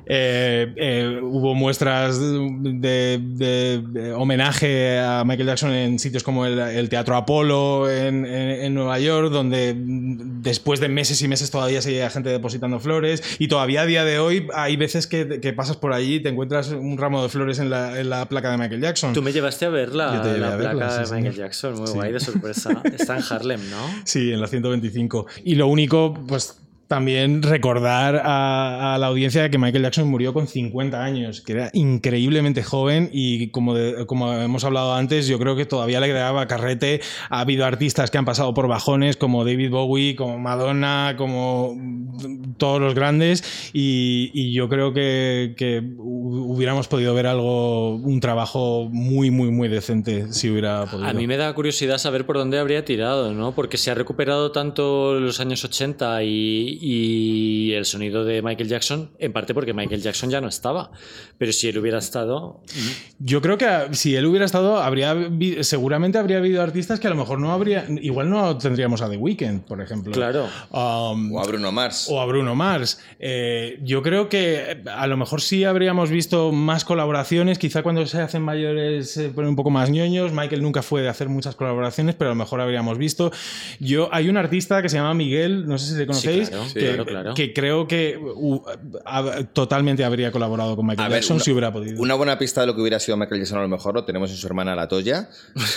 Eh, 0.08 0.74
eh, 0.76 1.20
hubo 1.22 1.56
muestras 1.56 2.20
de, 2.20 3.20
de- 3.22 3.82
de 3.88 4.14
homenaje 4.14 5.00
a 5.00 5.24
Michael 5.26 5.48
Jackson 5.48 5.72
en 5.72 5.98
sitios 6.00 6.22
como 6.24 6.46
el, 6.46 6.60
el 6.60 6.90
Teatro 6.90 7.16
Apolo 7.16 7.90
en, 7.90 8.26
en- 8.26 8.50
en 8.66 8.74
Nueva 8.74 9.00
York, 9.00 9.32
donde 9.32 9.74
después 9.76 10.80
de 10.80 10.90
meses 10.90 11.22
y 11.22 11.28
meses 11.28 11.50
todavía 11.52 11.82
seguía 11.82 12.10
gente 12.10 12.30
depositando 12.30 12.80
flores. 12.80 13.24
Y 13.40 13.48
todavía 13.48 13.82
a 13.82 13.86
día 13.86 14.06
de 14.06 14.20
hoy 14.20 14.48
hay 14.54 14.76
veces 14.78 15.08
que, 15.08 15.40
que 15.42 15.54
pasas 15.54 15.78
por 15.78 15.94
allí 15.94 16.16
y 16.16 16.20
te 16.20 16.30
encuentras 16.30 16.70
un 16.72 16.98
ramo 16.98 17.24
de 17.24 17.30
flores 17.30 17.60
en 17.60 17.70
la, 17.70 18.00
en 18.00 18.10
la 18.10 18.28
placa 18.30 18.52
de 18.52 18.58
Michael 18.58 18.82
Jackson. 18.82 19.14
Tú 19.14 19.22
me 19.22 19.32
llevaste 19.34 19.66
a 19.66 19.70
ver 19.70 19.96
la, 19.96 20.12
la 20.38 20.54
a 20.54 20.56
verla, 20.56 20.72
placa 20.72 20.90
sí, 20.90 20.96
de 20.96 21.00
Michael 21.18 21.34
señor. 21.34 21.36
Jackson, 21.36 21.74
muy 21.76 21.88
Sí. 21.88 21.94
guay, 21.94 22.12
de 22.12 22.20
sorpresa. 22.20 22.82
Está 22.96 23.18
en 23.18 23.24
Harlem, 23.30 23.62
¿no? 23.72 23.78
Sí, 24.04 24.32
en 24.32 24.40
la 24.42 24.48
125. 24.48 25.26
Y 25.44 25.56
lo 25.56 25.68
único, 25.68 26.14
pues 26.28 26.60
también 26.96 27.44
recordar 27.44 28.22
a, 28.24 28.96
a 28.96 28.98
la 28.98 29.08
audiencia 29.08 29.50
que 29.50 29.58
Michael 29.58 29.84
Jackson 29.84 30.08
murió 30.08 30.32
con 30.34 30.48
50 30.48 31.04
años, 31.04 31.42
que 31.42 31.52
era 31.52 31.70
increíblemente 31.74 32.64
joven 32.64 33.10
y 33.12 33.50
como, 33.50 33.74
de- 33.76 34.06
como 34.06 34.32
hemos 34.32 34.64
hablado 34.64 34.94
antes, 34.96 35.28
yo 35.28 35.38
creo 35.38 35.58
que 35.58 35.66
todavía 35.66 36.00
le 36.00 36.08
quedaba 36.08 36.48
carrete. 36.48 37.02
Ha 37.30 37.42
habido 37.42 37.66
artistas 37.66 38.12
que 38.12 38.18
han 38.18 38.24
pasado 38.24 38.54
por 38.54 38.70
bajones 38.70 39.18
como 39.18 39.44
David 39.44 39.72
Bowie, 39.72 40.16
como 40.16 40.40
Madonna, 40.40 41.16
como 41.18 41.76
todos 42.58 42.80
los 42.80 42.96
grandes 42.96 43.44
y, 43.74 44.32
y 44.34 44.54
yo 44.54 44.70
creo 44.70 44.94
que, 44.94 45.54
que 45.58 45.82
hu- 45.82 46.46
hubiéramos 46.56 46.88
podido 46.88 47.14
ver 47.14 47.28
algo, 47.28 47.96
un 47.98 48.22
trabajo 48.22 48.88
muy, 48.90 49.32
muy, 49.32 49.52
muy 49.52 49.68
decente 49.68 50.32
si 50.32 50.50
hubiera 50.50 50.86
podido. 50.86 51.10
A 51.10 51.14
mí 51.14 51.28
me 51.28 51.36
da 51.36 51.54
curiosidad 51.54 51.98
saber 51.98 52.26
por 52.26 52.38
dónde 52.38 52.58
habría 52.58 52.86
tirado, 52.86 53.34
¿no? 53.34 53.52
Porque 53.54 53.76
se 53.78 53.92
ha 53.92 53.96
recuperado 53.96 54.54
tanto 54.54 55.20
los 55.20 55.42
años 55.42 55.66
80 55.66 56.24
y, 56.24 56.78
y 56.88 57.74
el 57.74 57.84
sonido 57.84 58.24
de 58.24 58.44
Michael 58.44 58.70
Jackson, 58.70 59.10
en 59.18 59.34
parte 59.34 59.56
porque 59.56 59.74
Michael 59.74 60.04
Jackson 60.04 60.30
ya 60.30 60.40
no 60.40 60.48
estaba. 60.48 60.92
Pero 61.40 61.52
si 61.52 61.68
él 61.68 61.80
hubiera 61.80 61.98
estado. 61.98 62.62
Yo 63.18 63.42
creo 63.42 63.58
que 63.58 63.66
ah, 63.66 63.88
si 63.92 64.16
él 64.16 64.28
hubiera 64.28 64.46
estado, 64.46 64.78
habría 64.78 65.16
seguramente 65.62 66.20
habría 66.20 66.38
habido 66.38 66.62
artistas 66.62 67.00
que 67.00 67.08
a 67.08 67.10
lo 67.10 67.16
mejor 67.16 67.40
no 67.40 67.52
habría, 67.52 67.88
igual 67.90 68.30
no 68.30 68.56
tendríamos 68.60 69.02
a 69.02 69.10
The 69.10 69.18
Weeknd, 69.18 69.62
por 69.62 69.82
ejemplo. 69.82 70.12
Claro. 70.12 70.48
Um, 70.70 71.34
O 71.34 71.42
a 71.42 71.48
Bruno 71.48 71.72
Mars. 71.72 72.06
o 72.08 72.22
a 72.22 72.26
Bruno 72.28 72.54
Mars. 72.54 73.00
Eh, 73.20 73.80
yo 73.82 74.04
creo 74.04 74.30
que 74.30 74.74
eh, 74.74 74.84
a 74.96 75.08
lo 75.08 75.18
mejor 75.18 75.42
sí 75.42 75.64
habríamos 75.64 76.12
visto 76.12 76.52
más 76.52 76.86
colaboraciones. 76.86 77.58
Quizá 77.58 77.82
cuando 77.82 78.06
se 78.06 78.22
hacen 78.22 78.44
mayores 78.44 79.10
se 79.10 79.30
ponen 79.30 79.50
un 79.50 79.56
poco 79.56 79.72
más 79.72 79.90
ñoños. 79.90 80.34
Michael 80.34 80.62
nunca 80.62 80.84
fue 80.84 81.02
de 81.02 81.10
hacer 81.10 81.30
muchas 81.30 81.56
colaboraciones, 81.56 82.14
pero 82.14 82.30
a 82.30 82.34
lo 82.34 82.38
mejor 82.38 82.62
habríamos 82.62 83.00
visto. 83.00 83.32
Yo 83.80 84.08
hay 84.14 84.30
un 84.30 84.38
artista 84.38 84.84
que 84.84 84.90
se 84.90 84.98
llama 84.98 85.16
Miguel, 85.16 85.68
no 85.68 85.80
sé 85.80 85.92
si 85.94 85.98
le 85.98 86.06
conocéis, 86.06 86.50
claro, 86.50 86.65
que, 86.74 86.80
claro, 86.80 87.06
claro. 87.06 87.34
que 87.34 87.54
creo 87.54 87.88
que 87.88 88.18
uh, 88.18 88.62
a- 89.06 89.44
totalmente 89.54 90.04
habría 90.04 90.32
colaborado 90.32 90.76
con 90.76 90.86
Michael 90.86 91.06
A 91.06 91.10
ver, 91.10 91.20
Jackson 91.22 91.36
una- 91.36 91.44
si 91.44 91.52
hubiera 91.52 91.72
podido. 91.72 92.02
Una 92.02 92.16
buena 92.16 92.38
pista 92.38 92.62
de 92.62 92.68
lo 92.68 92.76
que 92.76 92.82
hubiera 92.82 93.00
sido 93.00 93.18
Michael 93.18 93.42
Jackson 93.42 93.60
a 93.60 93.62
lo 93.62 93.68
mejor 93.70 93.94
lo 93.96 94.06
tenemos 94.06 94.30
en 94.32 94.38
su 94.38 94.48
hermana 94.48 94.76
La 94.76 94.88
Toya, 94.88 95.30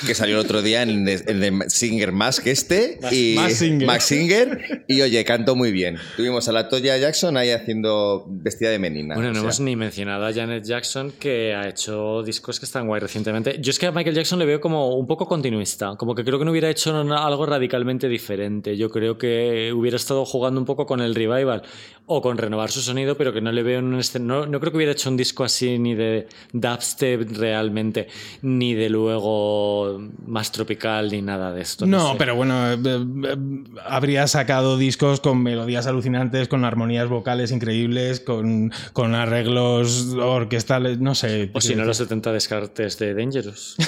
que 0.06 0.15
salió 0.15 0.35
el 0.39 0.44
otro 0.44 0.62
día 0.62 0.82
en 0.82 1.09
el 1.09 1.62
Singer 1.70 2.12
Mask 2.12 2.47
este. 2.47 2.98
y, 3.12 3.36
Mask 3.85 4.02
Singer. 4.06 4.85
Y 4.89 5.01
oye, 5.02 5.24
cantó 5.24 5.55
muy 5.56 5.73
bien. 5.73 5.97
Tuvimos 6.16 6.48
a 6.48 6.52
La 6.52 6.69
Toya 6.69 6.97
Jackson 6.97 7.36
ahí 7.36 7.51
haciendo 7.51 8.24
vestida 8.28 8.70
de 8.70 8.78
menina. 8.78 9.15
Bueno, 9.15 9.28
no 9.31 9.35
sea, 9.35 9.43
hemos 9.43 9.60
ni 9.60 9.77
mencionado 9.77 10.27
a 10.27 10.32
Janet 10.32 10.65
Jackson, 10.65 11.12
que 11.19 11.55
ha 11.55 11.69
hecho 11.69 12.23
discos 12.23 12.59
que 12.59 12.66
están 12.66 12.86
guay 12.86 13.01
recientemente. 13.01 13.59
Yo 13.60 13.70
es 13.70 13.78
que 13.78 13.86
a 13.86 13.93
Michael 13.93 14.15
Jackson 14.16 14.39
le 14.39 14.47
veo 14.47 14.60
como 14.60 14.94
un 14.97 15.06
poco 15.06 15.27
continuista, 15.27 15.97
como 15.97 16.15
que 16.15 16.24
creo 16.24 16.39
que 16.39 16.44
no 16.44 16.51
hubiera 16.51 16.70
hecho 16.70 16.94
algo 16.97 17.47
radicalmente 17.47 18.09
diferente. 18.09 18.77
Yo 18.77 18.90
creo 18.90 19.19
que 19.19 19.73
hubiera 19.73 19.97
estado 19.97 20.24
jugando 20.24 20.60
un 20.60 20.66
poco 20.66 20.77
poco 20.78 20.86
con 20.94 21.00
el 21.00 21.14
revival 21.14 21.62
o 22.10 22.22
con 22.22 22.38
renovar 22.38 22.70
su 22.70 22.80
sonido, 22.80 23.16
pero 23.18 23.34
que 23.34 23.40
no 23.42 23.52
le 23.52 23.62
veo 23.62 23.80
en 23.80 23.92
un 23.92 24.00
no, 24.20 24.46
no 24.46 24.60
creo 24.60 24.70
que 24.72 24.76
hubiera 24.78 24.92
hecho 24.92 25.10
un 25.10 25.16
disco 25.18 25.44
así 25.44 25.78
ni 25.78 25.94
de 25.94 26.26
dubstep 26.55 27.36
realmente, 27.36 28.09
ni 28.40 28.72
de 28.74 28.88
luego 28.88 30.00
más 30.26 30.50
tropical, 30.52 31.10
ni 31.10 31.20
nada 31.20 31.52
de 31.52 31.60
esto. 31.60 31.84
No, 31.84 32.12
sé. 32.12 32.14
pero 32.18 32.34
bueno, 32.34 32.72
eh, 32.72 32.78
eh, 32.84 33.36
habría 33.84 34.26
sacado 34.26 34.78
discos 34.78 35.20
con 35.20 35.42
melodías 35.42 35.86
alucinantes, 35.86 36.48
con 36.48 36.64
armonías 36.64 37.09
vocales 37.09 37.50
increíbles, 37.52 38.20
con, 38.20 38.72
con 38.94 39.14
arreglos 39.14 40.14
orquestales, 40.18 40.98
no 41.00 41.14
sé. 41.14 41.50
O 41.52 41.60
si 41.60 41.74
no, 41.74 41.84
los 41.84 41.98
70 41.98 42.32
descartes 42.32 42.98
de 42.98 43.14
Dangerous. 43.14 43.76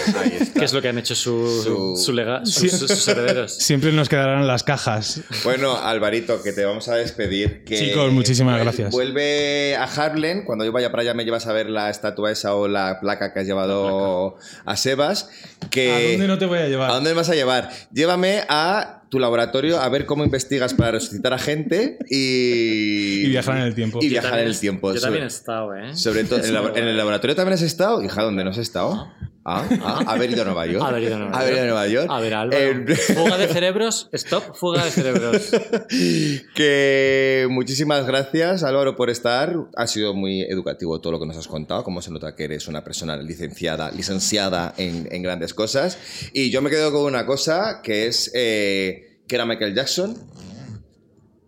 Que 0.61 0.65
es 0.67 0.73
lo 0.75 0.83
que 0.83 0.89
han 0.89 0.99
hecho 0.99 1.15
su, 1.15 1.31
Su- 1.63 1.97
su 1.97 2.13
lega- 2.13 2.45
Sí. 2.45 2.69
sus, 2.69 2.81
sus 2.89 3.09
herederos. 3.09 3.55
Siempre 3.55 3.93
nos 3.93 4.09
quedarán 4.11 4.47
las 4.47 4.63
cajas. 4.63 5.23
Bueno, 5.45 5.77
Alvarito, 5.77 6.43
que 6.43 6.53
te 6.53 6.65
vamos 6.67 6.80
a 6.89 6.95
despedir. 6.97 7.65
Que 7.65 7.77
Chicos, 7.77 8.13
muchísimas 8.13 8.57
vuel- 8.57 8.63
gracias. 8.63 8.91
Vuelve 8.91 9.77
a 9.77 9.85
Harlem. 9.85 10.45
Cuando 10.45 10.65
yo 10.65 10.73
vaya 10.73 10.91
para 10.91 11.03
allá 11.03 11.15
me 11.15 11.25
llevas 11.25 11.47
a 11.47 11.53
ver 11.53 11.69
la 11.71 11.91
estatua 11.91 12.31
esa 12.31 12.55
o 12.55 12.69
la 12.69 12.99
placa 13.01 13.33
que 13.33 13.41
has 13.41 13.47
llevado 13.47 14.37
a 14.65 14.77
Sebas. 14.77 15.29
Que... 15.71 15.91
¿A 15.93 16.11
dónde 16.11 16.27
no 16.27 16.39
te 16.39 16.47
voy 16.47 16.59
a 16.59 16.69
llevar? 16.69 16.91
¿A 16.91 16.95
dónde 16.95 17.11
me 17.11 17.17
vas 17.17 17.31
a 17.31 17.35
llevar? 17.35 17.71
Llévame 17.93 18.45
a 18.49 19.00
tu 19.11 19.19
laboratorio 19.19 19.81
a 19.81 19.89
ver 19.89 20.07
cómo 20.07 20.25
investigas 20.25 20.73
para 20.73 20.93
resucitar 20.93 21.33
a 21.35 21.39
gente 21.39 21.99
y... 22.09 23.25
Y 23.27 23.29
viajar 23.29 23.57
en 23.59 23.65
el 23.65 23.75
tiempo. 23.75 23.99
Y 24.01 24.05
Yo 24.07 24.11
viajar 24.11 24.39
en 24.39 24.47
el 24.47 24.59
tiempo. 24.59 24.89
Yo 24.93 25.01
sobre- 25.01 25.03
también 25.03 25.25
he 25.25 25.27
estado, 25.27 25.75
¿eh? 25.75 25.97
Sobre 25.97 26.25
todo, 26.25 26.39
¿en 26.39 26.45
el, 26.47 26.55
labo- 26.55 26.73
en 26.77 26.85
el 26.85 26.97
laboratorio 26.97 27.35
también 27.37 27.55
has 27.55 27.63
estado? 27.63 28.03
Hija, 28.03 28.23
¿dónde 28.23 28.45
no 28.45 28.51
has 28.51 28.59
estado? 28.59 29.13
Ah, 29.43 29.67
ah, 29.83 30.05
haber 30.07 30.31
ido 30.31 30.43
a 30.43 30.45
Nueva 30.45 30.67
York. 30.67 30.85
Haber 30.87 31.03
ido 31.03 31.17
a 31.17 31.19
Nueva 31.19 31.39
Haber 31.41 31.53
ido 31.55 31.61
a 31.61 31.65
York. 31.65 31.71
Nueva 31.71 31.87
York. 31.89 32.07
A 32.11 32.21
ver, 32.21 32.35
Álvaro. 32.35 32.59
Eh, 32.91 32.97
Fuga 33.15 33.39
de 33.39 33.49
cerebros. 33.49 34.09
Stop, 34.13 34.55
fuga 34.55 34.85
de 34.85 34.91
cerebros. 34.91 35.51
que 36.55 37.47
muchísimas 37.51 38.07
gracias, 38.07 38.63
Álvaro, 38.63 38.97
por 38.97 39.09
estar. 39.11 39.55
Ha 39.77 39.87
sido 39.87 40.15
muy 40.15 40.43
educativo 40.43 41.01
todo 41.01 41.13
lo 41.15 41.21
que 41.21 41.27
nos 41.27 41.37
has 41.39 41.49
contado. 41.49 41.85
Como 41.85 42.03
se 42.03 42.11
nota 42.11 42.35
que 42.37 42.45
eres 42.45 42.69
una 42.69 42.85
persona 42.85 43.17
licenciada, 43.17 43.91
licenciada 43.91 44.75
en, 44.77 45.09
en 45.11 45.23
grandes 45.23 45.55
cosas. 45.55 45.99
Y 46.33 46.51
yo 46.51 46.61
me 46.63 46.69
quedo 46.71 46.93
con 46.93 47.03
una 47.05 47.25
cosa 47.27 47.81
que 47.83 48.07
es 48.07 48.31
eh, 48.35 49.00
que 49.31 49.37
era 49.37 49.47
Michael 49.47 49.77
Jackson, 49.77 50.19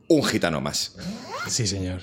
un 0.08 0.22
gitano 0.22 0.60
más. 0.60 0.94
Sí, 1.48 1.66
señor. 1.66 2.02